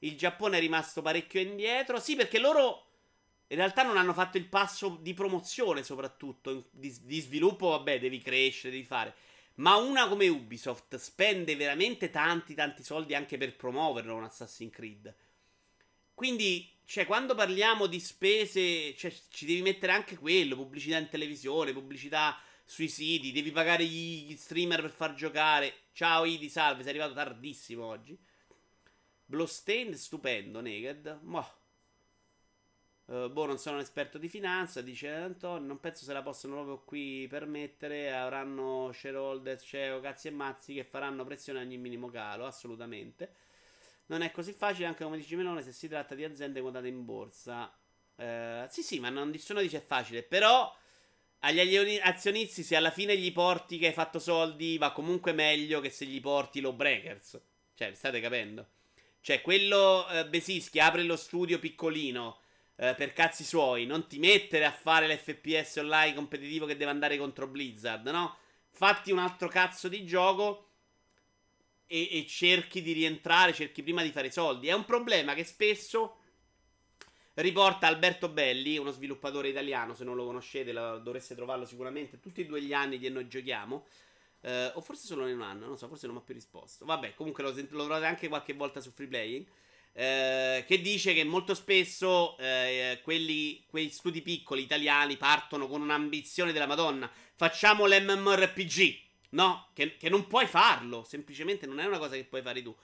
Il 0.00 0.16
Giappone 0.16 0.56
è 0.56 0.60
rimasto 0.60 1.02
parecchio 1.02 1.40
indietro. 1.40 2.00
Sì, 2.00 2.16
perché 2.16 2.40
loro 2.40 2.86
in 3.52 3.58
realtà 3.58 3.82
non 3.82 3.98
hanno 3.98 4.14
fatto 4.14 4.38
il 4.38 4.46
passo 4.46 4.98
di 5.02 5.12
promozione, 5.12 5.82
soprattutto. 5.82 6.68
Di, 6.70 6.94
di 7.02 7.20
sviluppo, 7.20 7.68
vabbè, 7.68 8.00
devi 8.00 8.18
crescere, 8.18 8.72
devi 8.72 8.84
fare. 8.84 9.14
Ma 9.56 9.76
una 9.76 10.08
come 10.08 10.26
Ubisoft 10.28 10.96
spende 10.96 11.54
veramente 11.54 12.08
tanti, 12.08 12.54
tanti 12.54 12.82
soldi 12.82 13.14
anche 13.14 13.36
per 13.36 13.54
promuoverlo 13.54 14.14
un 14.14 14.24
Assassin's 14.24 14.72
Creed. 14.72 15.14
Quindi, 16.14 16.66
cioè, 16.86 17.04
quando 17.04 17.34
parliamo 17.34 17.86
di 17.86 18.00
spese, 18.00 18.96
cioè, 18.96 19.12
ci 19.28 19.44
devi 19.44 19.60
mettere 19.60 19.92
anche 19.92 20.16
quello: 20.16 20.56
pubblicità 20.56 20.96
in 20.96 21.10
televisione, 21.10 21.74
pubblicità 21.74 22.40
sui 22.64 22.88
siti, 22.88 23.32
devi 23.32 23.50
pagare 23.50 23.84
gli 23.84 24.34
streamer 24.34 24.80
per 24.80 24.90
far 24.90 25.12
giocare. 25.12 25.74
Ciao 25.92 26.24
Idi, 26.24 26.48
salve, 26.48 26.82
sei 26.82 26.92
arrivato 26.92 27.12
tardissimo 27.12 27.84
oggi. 27.84 28.18
Bloodstain, 29.26 29.94
stupendo, 29.94 30.62
Naked. 30.62 31.18
Moh. 31.24 31.60
Uh, 33.04 33.28
boh, 33.28 33.46
non 33.46 33.58
sono 33.58 33.76
un 33.76 33.82
esperto 33.82 34.16
di 34.16 34.28
finanza, 34.28 34.80
dice 34.80 35.10
Antonio. 35.10 35.66
Non 35.66 35.80
penso 35.80 36.04
se 36.04 36.12
la 36.12 36.22
possono 36.22 36.54
proprio 36.54 36.82
qui 36.84 37.26
permettere. 37.28 38.12
Avranno 38.14 38.90
shareholder, 38.92 39.60
CEO, 39.60 40.00
cazzi 40.00 40.28
e 40.28 40.30
mazzi 40.30 40.74
che 40.74 40.84
faranno 40.84 41.24
pressione 41.24 41.58
a 41.58 41.62
ogni 41.62 41.78
minimo 41.78 42.08
calo. 42.08 42.46
Assolutamente. 42.46 43.34
Non 44.06 44.22
è 44.22 44.30
così 44.30 44.52
facile, 44.52 44.86
anche 44.86 45.04
come 45.04 45.16
dice 45.16 45.36
Melone, 45.36 45.62
se 45.62 45.72
si 45.72 45.88
tratta 45.88 46.14
di 46.14 46.24
aziende 46.24 46.60
quotate 46.60 46.88
in 46.88 47.04
borsa. 47.04 47.72
Uh, 48.14 48.66
sì, 48.68 48.82
sì, 48.82 49.00
ma 49.00 49.08
non, 49.10 49.30
nessuno 49.30 49.60
dice 49.60 49.80
facile. 49.80 50.22
Però 50.22 50.72
agli 51.40 51.98
azionisti, 52.00 52.62
se 52.62 52.76
alla 52.76 52.90
fine 52.90 53.16
gli 53.16 53.32
porti 53.32 53.78
che 53.78 53.88
hai 53.88 53.92
fatto 53.92 54.20
soldi, 54.20 54.78
va 54.78 54.92
comunque 54.92 55.32
meglio 55.32 55.80
che 55.80 55.90
se 55.90 56.04
gli 56.06 56.20
porti 56.20 56.60
low 56.60 56.74
breakers. 56.74 57.40
Cioè, 57.74 57.94
state 57.94 58.20
capendo? 58.20 58.68
Cioè, 59.20 59.40
quello 59.40 60.06
uh, 60.08 60.28
Besischi 60.28 60.78
apre 60.78 61.02
lo 61.02 61.16
studio 61.16 61.58
piccolino 61.58 62.41
eh, 62.76 62.94
per 62.94 63.12
cazzi 63.12 63.44
suoi. 63.44 63.86
Non 63.86 64.06
ti 64.06 64.18
mettere 64.18 64.64
a 64.64 64.72
fare 64.72 65.12
l'FPS 65.12 65.76
online 65.76 66.14
competitivo 66.14 66.66
che 66.66 66.76
deve 66.76 66.90
andare 66.90 67.16
contro 67.16 67.46
Blizzard, 67.46 68.06
no? 68.08 68.36
Fatti 68.70 69.12
un 69.12 69.18
altro 69.18 69.48
cazzo 69.48 69.88
di 69.88 70.04
gioco 70.04 70.70
e, 71.86 72.08
e 72.10 72.26
cerchi 72.26 72.80
di 72.80 72.92
rientrare, 72.92 73.52
cerchi 73.52 73.82
prima 73.82 74.02
di 74.02 74.10
fare 74.10 74.30
soldi. 74.30 74.68
È 74.68 74.72
un 74.72 74.84
problema 74.84 75.34
che 75.34 75.44
spesso 75.44 76.16
riporta 77.34 77.86
Alberto 77.86 78.28
Belli, 78.28 78.78
uno 78.78 78.90
sviluppatore 78.90 79.48
italiano, 79.48 79.94
se 79.94 80.04
non 80.04 80.16
lo 80.16 80.24
conoscete 80.24 80.72
lo, 80.72 80.98
dovreste 80.98 81.34
trovarlo 81.34 81.64
sicuramente, 81.64 82.20
tutti 82.20 82.42
e 82.42 82.46
due 82.46 82.62
gli 82.62 82.72
anni 82.72 82.98
che 82.98 83.10
noi 83.10 83.28
giochiamo. 83.28 83.86
Uh, 84.40 84.70
o 84.74 84.80
forse 84.80 85.06
solo 85.06 85.28
in 85.28 85.36
un 85.36 85.42
anno, 85.42 85.66
non 85.66 85.78
so, 85.78 85.86
forse 85.86 86.06
non 86.06 86.16
mi 86.16 86.20
ha 86.20 86.24
più 86.24 86.34
risposto. 86.34 86.84
Vabbè, 86.84 87.14
comunque 87.14 87.44
lo, 87.44 87.50
lo 87.50 87.84
trovate 87.84 88.06
anche 88.06 88.26
qualche 88.26 88.54
volta 88.54 88.80
su 88.80 88.90
Free 88.90 89.06
Playing. 89.06 89.46
Eh, 89.94 90.64
che 90.66 90.80
dice 90.80 91.12
che 91.12 91.22
molto 91.22 91.54
spesso 91.54 92.38
eh, 92.38 93.00
quelli, 93.02 93.62
quei 93.66 93.90
studi 93.90 94.22
piccoli 94.22 94.62
italiani 94.62 95.18
partono 95.18 95.68
con 95.68 95.82
un'ambizione 95.82 96.52
della 96.52 96.66
Madonna. 96.66 97.10
Facciamo 97.34 97.86
l'MMORPG, 97.86 99.00
no? 99.30 99.68
Che, 99.74 99.96
che, 99.98 100.08
non 100.08 100.26
puoi 100.26 100.46
farlo, 100.46 101.04
semplicemente 101.04 101.66
non 101.66 101.78
è 101.78 101.84
una 101.84 101.98
cosa 101.98 102.14
che 102.14 102.24
puoi 102.24 102.40
fare 102.40 102.62
tu. 102.62 102.74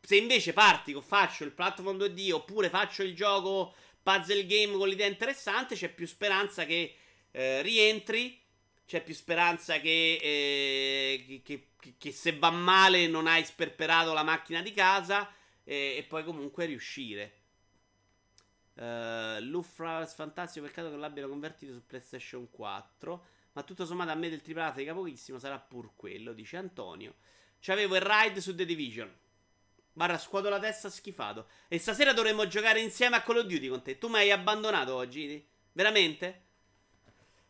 Se 0.00 0.16
invece 0.16 0.52
parti 0.54 0.92
con 0.92 1.02
faccio 1.02 1.44
il 1.44 1.52
platform 1.52 1.98
2D 1.98 2.32
oppure 2.32 2.70
faccio 2.70 3.02
il 3.02 3.14
gioco 3.14 3.74
puzzle 4.02 4.46
game 4.46 4.78
con 4.78 4.88
l'idea 4.88 5.08
interessante, 5.08 5.74
c'è 5.74 5.90
più 5.90 6.06
speranza 6.06 6.64
che 6.64 6.94
eh, 7.32 7.60
rientri. 7.62 8.40
C'è 8.86 9.02
più 9.02 9.14
speranza 9.14 9.80
che, 9.80 10.20
eh, 10.22 11.42
che, 11.42 11.66
che, 11.76 11.94
che 11.98 12.12
se 12.12 12.38
va 12.38 12.50
male 12.50 13.08
non 13.08 13.26
hai 13.26 13.44
sperperato 13.44 14.12
la 14.12 14.22
macchina 14.22 14.62
di 14.62 14.72
casa 14.72 15.28
e, 15.68 15.96
e 15.98 16.04
poi 16.04 16.22
comunque 16.22 16.64
riuscire. 16.64 17.40
Uh, 18.74 19.40
Lufra 19.40 20.06
fantastico, 20.06 20.66
peccato 20.66 20.90
che 20.90 20.96
l'abbiano 20.96 21.28
convertito 21.28 21.72
su 21.72 21.84
PlayStation 21.84 22.48
4. 22.50 23.24
Ma 23.52 23.62
tutto 23.62 23.84
sommato 23.84 24.10
a 24.10 24.14
me 24.14 24.28
del 24.28 24.42
triplato 24.42 24.78
di 24.78 24.84
capochissimo 24.84 25.38
sarà 25.38 25.58
pur 25.58 25.96
quello, 25.96 26.32
dice 26.32 26.56
Antonio. 26.56 27.14
C'avevo 27.58 27.96
il 27.96 28.02
ride 28.02 28.40
su 28.40 28.54
The 28.54 28.64
Division. 28.64 29.12
Barra 29.92 30.18
scuoto 30.18 30.48
la 30.48 30.60
testa 30.60 30.88
schifato. 30.88 31.48
E 31.68 31.78
stasera 31.78 32.12
dovremmo 32.12 32.46
giocare 32.46 32.80
insieme 32.80 33.16
a 33.16 33.22
Call 33.22 33.38
of 33.38 33.46
Duty 33.46 33.68
con 33.68 33.82
te. 33.82 33.98
Tu 33.98 34.08
mi 34.08 34.16
hai 34.16 34.30
abbandonato 34.30 34.94
oggi? 34.94 35.44
Veramente? 35.72 36.44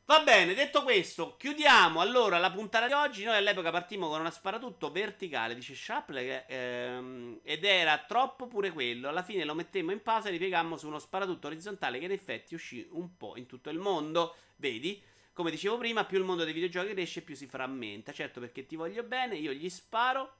Va 0.09 0.23
bene, 0.23 0.55
detto 0.55 0.85
questo, 0.85 1.37
chiudiamo 1.37 2.01
allora 2.01 2.39
la 2.39 2.53
puntata 2.53 2.87
di 2.87 2.93
oggi. 2.93 3.24
Noi 3.24 3.35
all'epoca 3.39 3.73
partimmo 3.73 4.07
con 4.09 4.20
una 4.20 4.31
sparatutto 4.31 4.93
verticale, 4.93 5.53
dice 5.53 5.74
Shapley, 5.74 6.45
ehm, 6.47 7.41
ed 7.43 7.65
era 7.65 7.99
troppo 8.07 8.47
pure 8.47 8.70
quello. 8.70 9.09
Alla 9.09 9.24
fine 9.24 9.45
lo 9.45 9.55
mettemmo 9.55 9.91
in 9.91 10.01
pausa 10.03 10.28
e 10.28 10.31
ripiegammo 10.31 10.77
su 10.77 10.87
uno 10.87 11.01
sparatutto 11.01 11.49
orizzontale 11.49 11.99
che 11.99 12.05
in 12.05 12.12
effetti 12.12 12.55
uscì 12.55 12.87
un 12.93 13.16
po' 13.16 13.37
in 13.37 13.47
tutto 13.47 13.69
il 13.69 13.81
mondo. 13.81 14.37
Vedi? 14.59 15.03
Come 15.33 15.51
dicevo 15.51 15.77
prima, 15.77 16.05
più 16.05 16.19
il 16.19 16.24
mondo 16.24 16.45
dei 16.45 16.53
videogiochi 16.53 16.93
cresce, 16.93 17.23
più 17.23 17.35
si 17.35 17.49
frammenta. 17.49 18.12
Certo, 18.12 18.39
perché 18.39 18.65
ti 18.65 18.77
voglio 18.77 19.03
bene, 19.03 19.35
io 19.35 19.53
gli 19.53 19.69
sparo. 19.69 20.37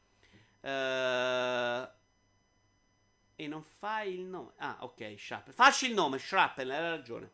Uh, 0.61 1.89
e 3.35 3.49
non 3.49 3.65
fai 3.65 4.15
il 4.15 4.21
nome. 4.21 4.53
Ah, 4.59 4.77
ok, 4.83 5.15
Shrapnel. 5.19 5.55
Facci 5.57 5.87
il 5.89 5.95
nome, 5.95 6.21
Shrapnel, 6.21 6.71
hai 6.71 6.81
ragione. 6.81 7.33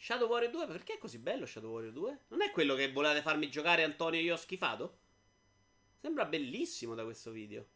Shadow 0.00 0.28
Warrior 0.28 0.52
2, 0.52 0.66
perché 0.66 0.94
è 0.94 0.98
così 0.98 1.18
bello 1.18 1.44
Shadow 1.44 1.72
Warrior 1.72 1.92
2? 1.92 2.18
Non 2.28 2.42
è 2.42 2.52
quello 2.52 2.76
che 2.76 2.90
volete 2.92 3.20
farmi 3.20 3.50
giocare 3.50 3.82
Antonio 3.82 4.20
e 4.20 4.22
io 4.22 4.34
ho 4.34 4.38
schifato? 4.38 4.98
Sembra 6.00 6.24
bellissimo 6.24 6.94
da 6.94 7.02
questo 7.02 7.32
video. 7.32 7.66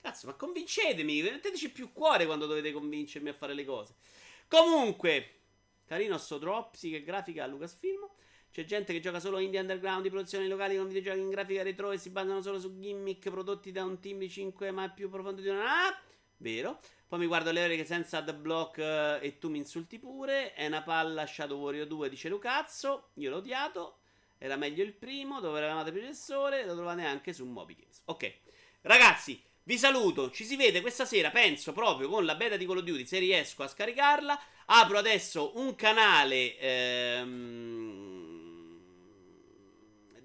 Cazzo, 0.00 0.26
ma 0.28 0.34
convincetemi, 0.34 1.22
metteteci 1.22 1.70
più 1.70 1.92
cuore 1.92 2.24
quando 2.24 2.46
dovete 2.46 2.72
convincermi 2.72 3.28
a 3.28 3.34
fare 3.34 3.52
le 3.52 3.66
cose. 3.66 3.94
Comunque, 4.48 5.34
carino 5.84 6.16
sto 6.16 6.38
Dropsy 6.38 6.90
che 6.90 7.02
grafica 7.02 7.44
a 7.44 7.46
Lucasfilm. 7.46 8.08
C'è 8.50 8.64
gente 8.64 8.94
che 8.94 9.00
gioca 9.00 9.20
solo 9.20 9.38
indie 9.38 9.60
underground 9.60 10.02
di 10.02 10.08
produzioni 10.08 10.48
locali 10.48 10.76
con 10.76 10.86
videogiochi 10.86 11.18
in 11.18 11.28
grafica 11.28 11.62
retro 11.62 11.90
e 11.90 11.98
si 11.98 12.08
basano 12.08 12.40
solo 12.40 12.58
su 12.58 12.78
gimmick 12.78 13.28
prodotti 13.28 13.70
da 13.70 13.84
un 13.84 14.00
team 14.00 14.18
di 14.18 14.30
5 14.30 14.70
ma 14.70 14.88
più 14.88 15.10
profondo 15.10 15.42
di 15.42 15.48
una... 15.48 15.88
Ah, 15.88 16.00
vero. 16.38 16.80
Poi 17.08 17.18
mi 17.20 17.26
guardo 17.26 17.52
le 17.52 17.64
ore 17.64 17.76
che 17.76 17.84
senza 17.84 18.18
adblock 18.18 18.76
uh, 18.78 19.24
e 19.24 19.38
tu 19.38 19.48
mi 19.48 19.58
insulti 19.58 19.98
pure. 19.98 20.54
È 20.54 20.66
una 20.66 20.82
palla 20.82 21.26
Shadow 21.26 21.60
Warrior 21.60 21.86
2, 21.86 22.08
dice 22.08 22.28
Lucazzo. 22.28 23.10
Io 23.14 23.30
l'ho 23.30 23.36
odiato. 23.36 23.98
Era 24.38 24.56
meglio 24.56 24.82
il 24.82 24.92
primo, 24.92 25.40
dove 25.40 25.58
eravate 25.60 25.92
predecessore. 25.92 26.64
Lo 26.64 26.74
trovate 26.74 27.02
anche 27.02 27.32
su 27.32 27.44
Moby. 27.44 27.76
Ok. 28.06 28.32
Ragazzi, 28.82 29.40
vi 29.62 29.78
saluto. 29.78 30.30
Ci 30.30 30.44
si 30.44 30.56
vede 30.56 30.80
questa 30.80 31.04
sera, 31.04 31.30
penso, 31.30 31.72
proprio 31.72 32.08
con 32.08 32.24
la 32.24 32.34
beta 32.34 32.56
di 32.56 32.66
Call 32.66 32.78
of 32.78 32.84
Duty, 32.84 33.06
se 33.06 33.18
riesco 33.18 33.62
a 33.62 33.68
scaricarla. 33.68 34.40
Apro 34.66 34.98
adesso 34.98 35.52
un 35.58 35.74
canale... 35.74 36.58
Ehm 36.58 38.16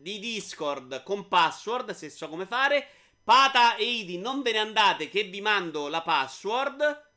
di 0.02 0.20
Discord 0.20 1.04
con 1.04 1.28
password, 1.28 1.92
se 1.92 2.10
so 2.10 2.28
come 2.28 2.46
fare. 2.46 2.88
Pata 3.24 3.76
e 3.76 3.84
Idi, 3.84 4.18
non 4.18 4.42
ve 4.42 4.52
ne 4.52 4.58
andate 4.58 5.10
che 5.10 5.24
vi 5.24 5.42
mando 5.42 5.88
la 5.88 6.02
password. 6.02 7.10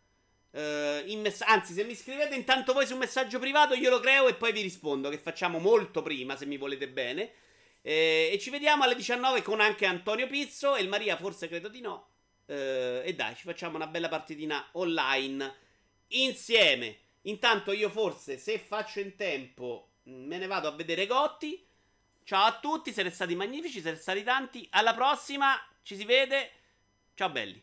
Uh, 0.50 1.18
mess- 1.18 1.42
anzi, 1.42 1.72
se 1.72 1.82
mi 1.84 1.94
scrivete 1.94 2.34
intanto 2.34 2.72
voi 2.72 2.86
su 2.86 2.92
un 2.92 3.00
messaggio 3.00 3.38
privato, 3.38 3.74
io 3.74 3.90
lo 3.90 4.00
creo 4.00 4.28
e 4.28 4.34
poi 4.34 4.52
vi 4.52 4.60
rispondo. 4.60 5.08
Che 5.08 5.18
facciamo 5.18 5.58
molto 5.58 6.02
prima, 6.02 6.36
se 6.36 6.46
mi 6.46 6.56
volete 6.56 6.88
bene. 6.88 7.32
Eh, 7.82 8.30
e 8.32 8.38
ci 8.38 8.50
vediamo 8.50 8.84
alle 8.84 8.94
19 8.94 9.42
con 9.42 9.60
anche 9.60 9.86
Antonio 9.86 10.26
Pizzo. 10.26 10.76
E 10.76 10.82
il 10.82 10.88
Maria, 10.88 11.16
forse 11.16 11.48
credo 11.48 11.68
di 11.68 11.80
no. 11.80 12.08
Uh, 12.46 13.00
e 13.02 13.14
dai, 13.16 13.34
ci 13.34 13.44
facciamo 13.44 13.76
una 13.76 13.86
bella 13.86 14.08
partitina 14.08 14.68
online 14.72 15.54
insieme. 16.08 16.98
Intanto, 17.22 17.72
io 17.72 17.88
forse, 17.88 18.36
se 18.36 18.58
faccio 18.58 19.00
in 19.00 19.16
tempo, 19.16 19.94
me 20.04 20.36
ne 20.36 20.46
vado 20.46 20.68
a 20.68 20.72
vedere 20.72 21.06
Gotti. 21.06 21.66
Ciao 22.22 22.46
a 22.46 22.58
tutti, 22.58 22.92
siete 22.92 23.10
stati 23.10 23.34
magnifici, 23.34 23.80
siete 23.80 23.98
stati 23.98 24.22
tanti. 24.22 24.66
Alla 24.70 24.94
prossima, 24.94 25.58
ci 25.84 25.96
si 25.96 26.04
vede. 26.04 26.50
Ciao 27.14 27.30
belli. 27.30 27.62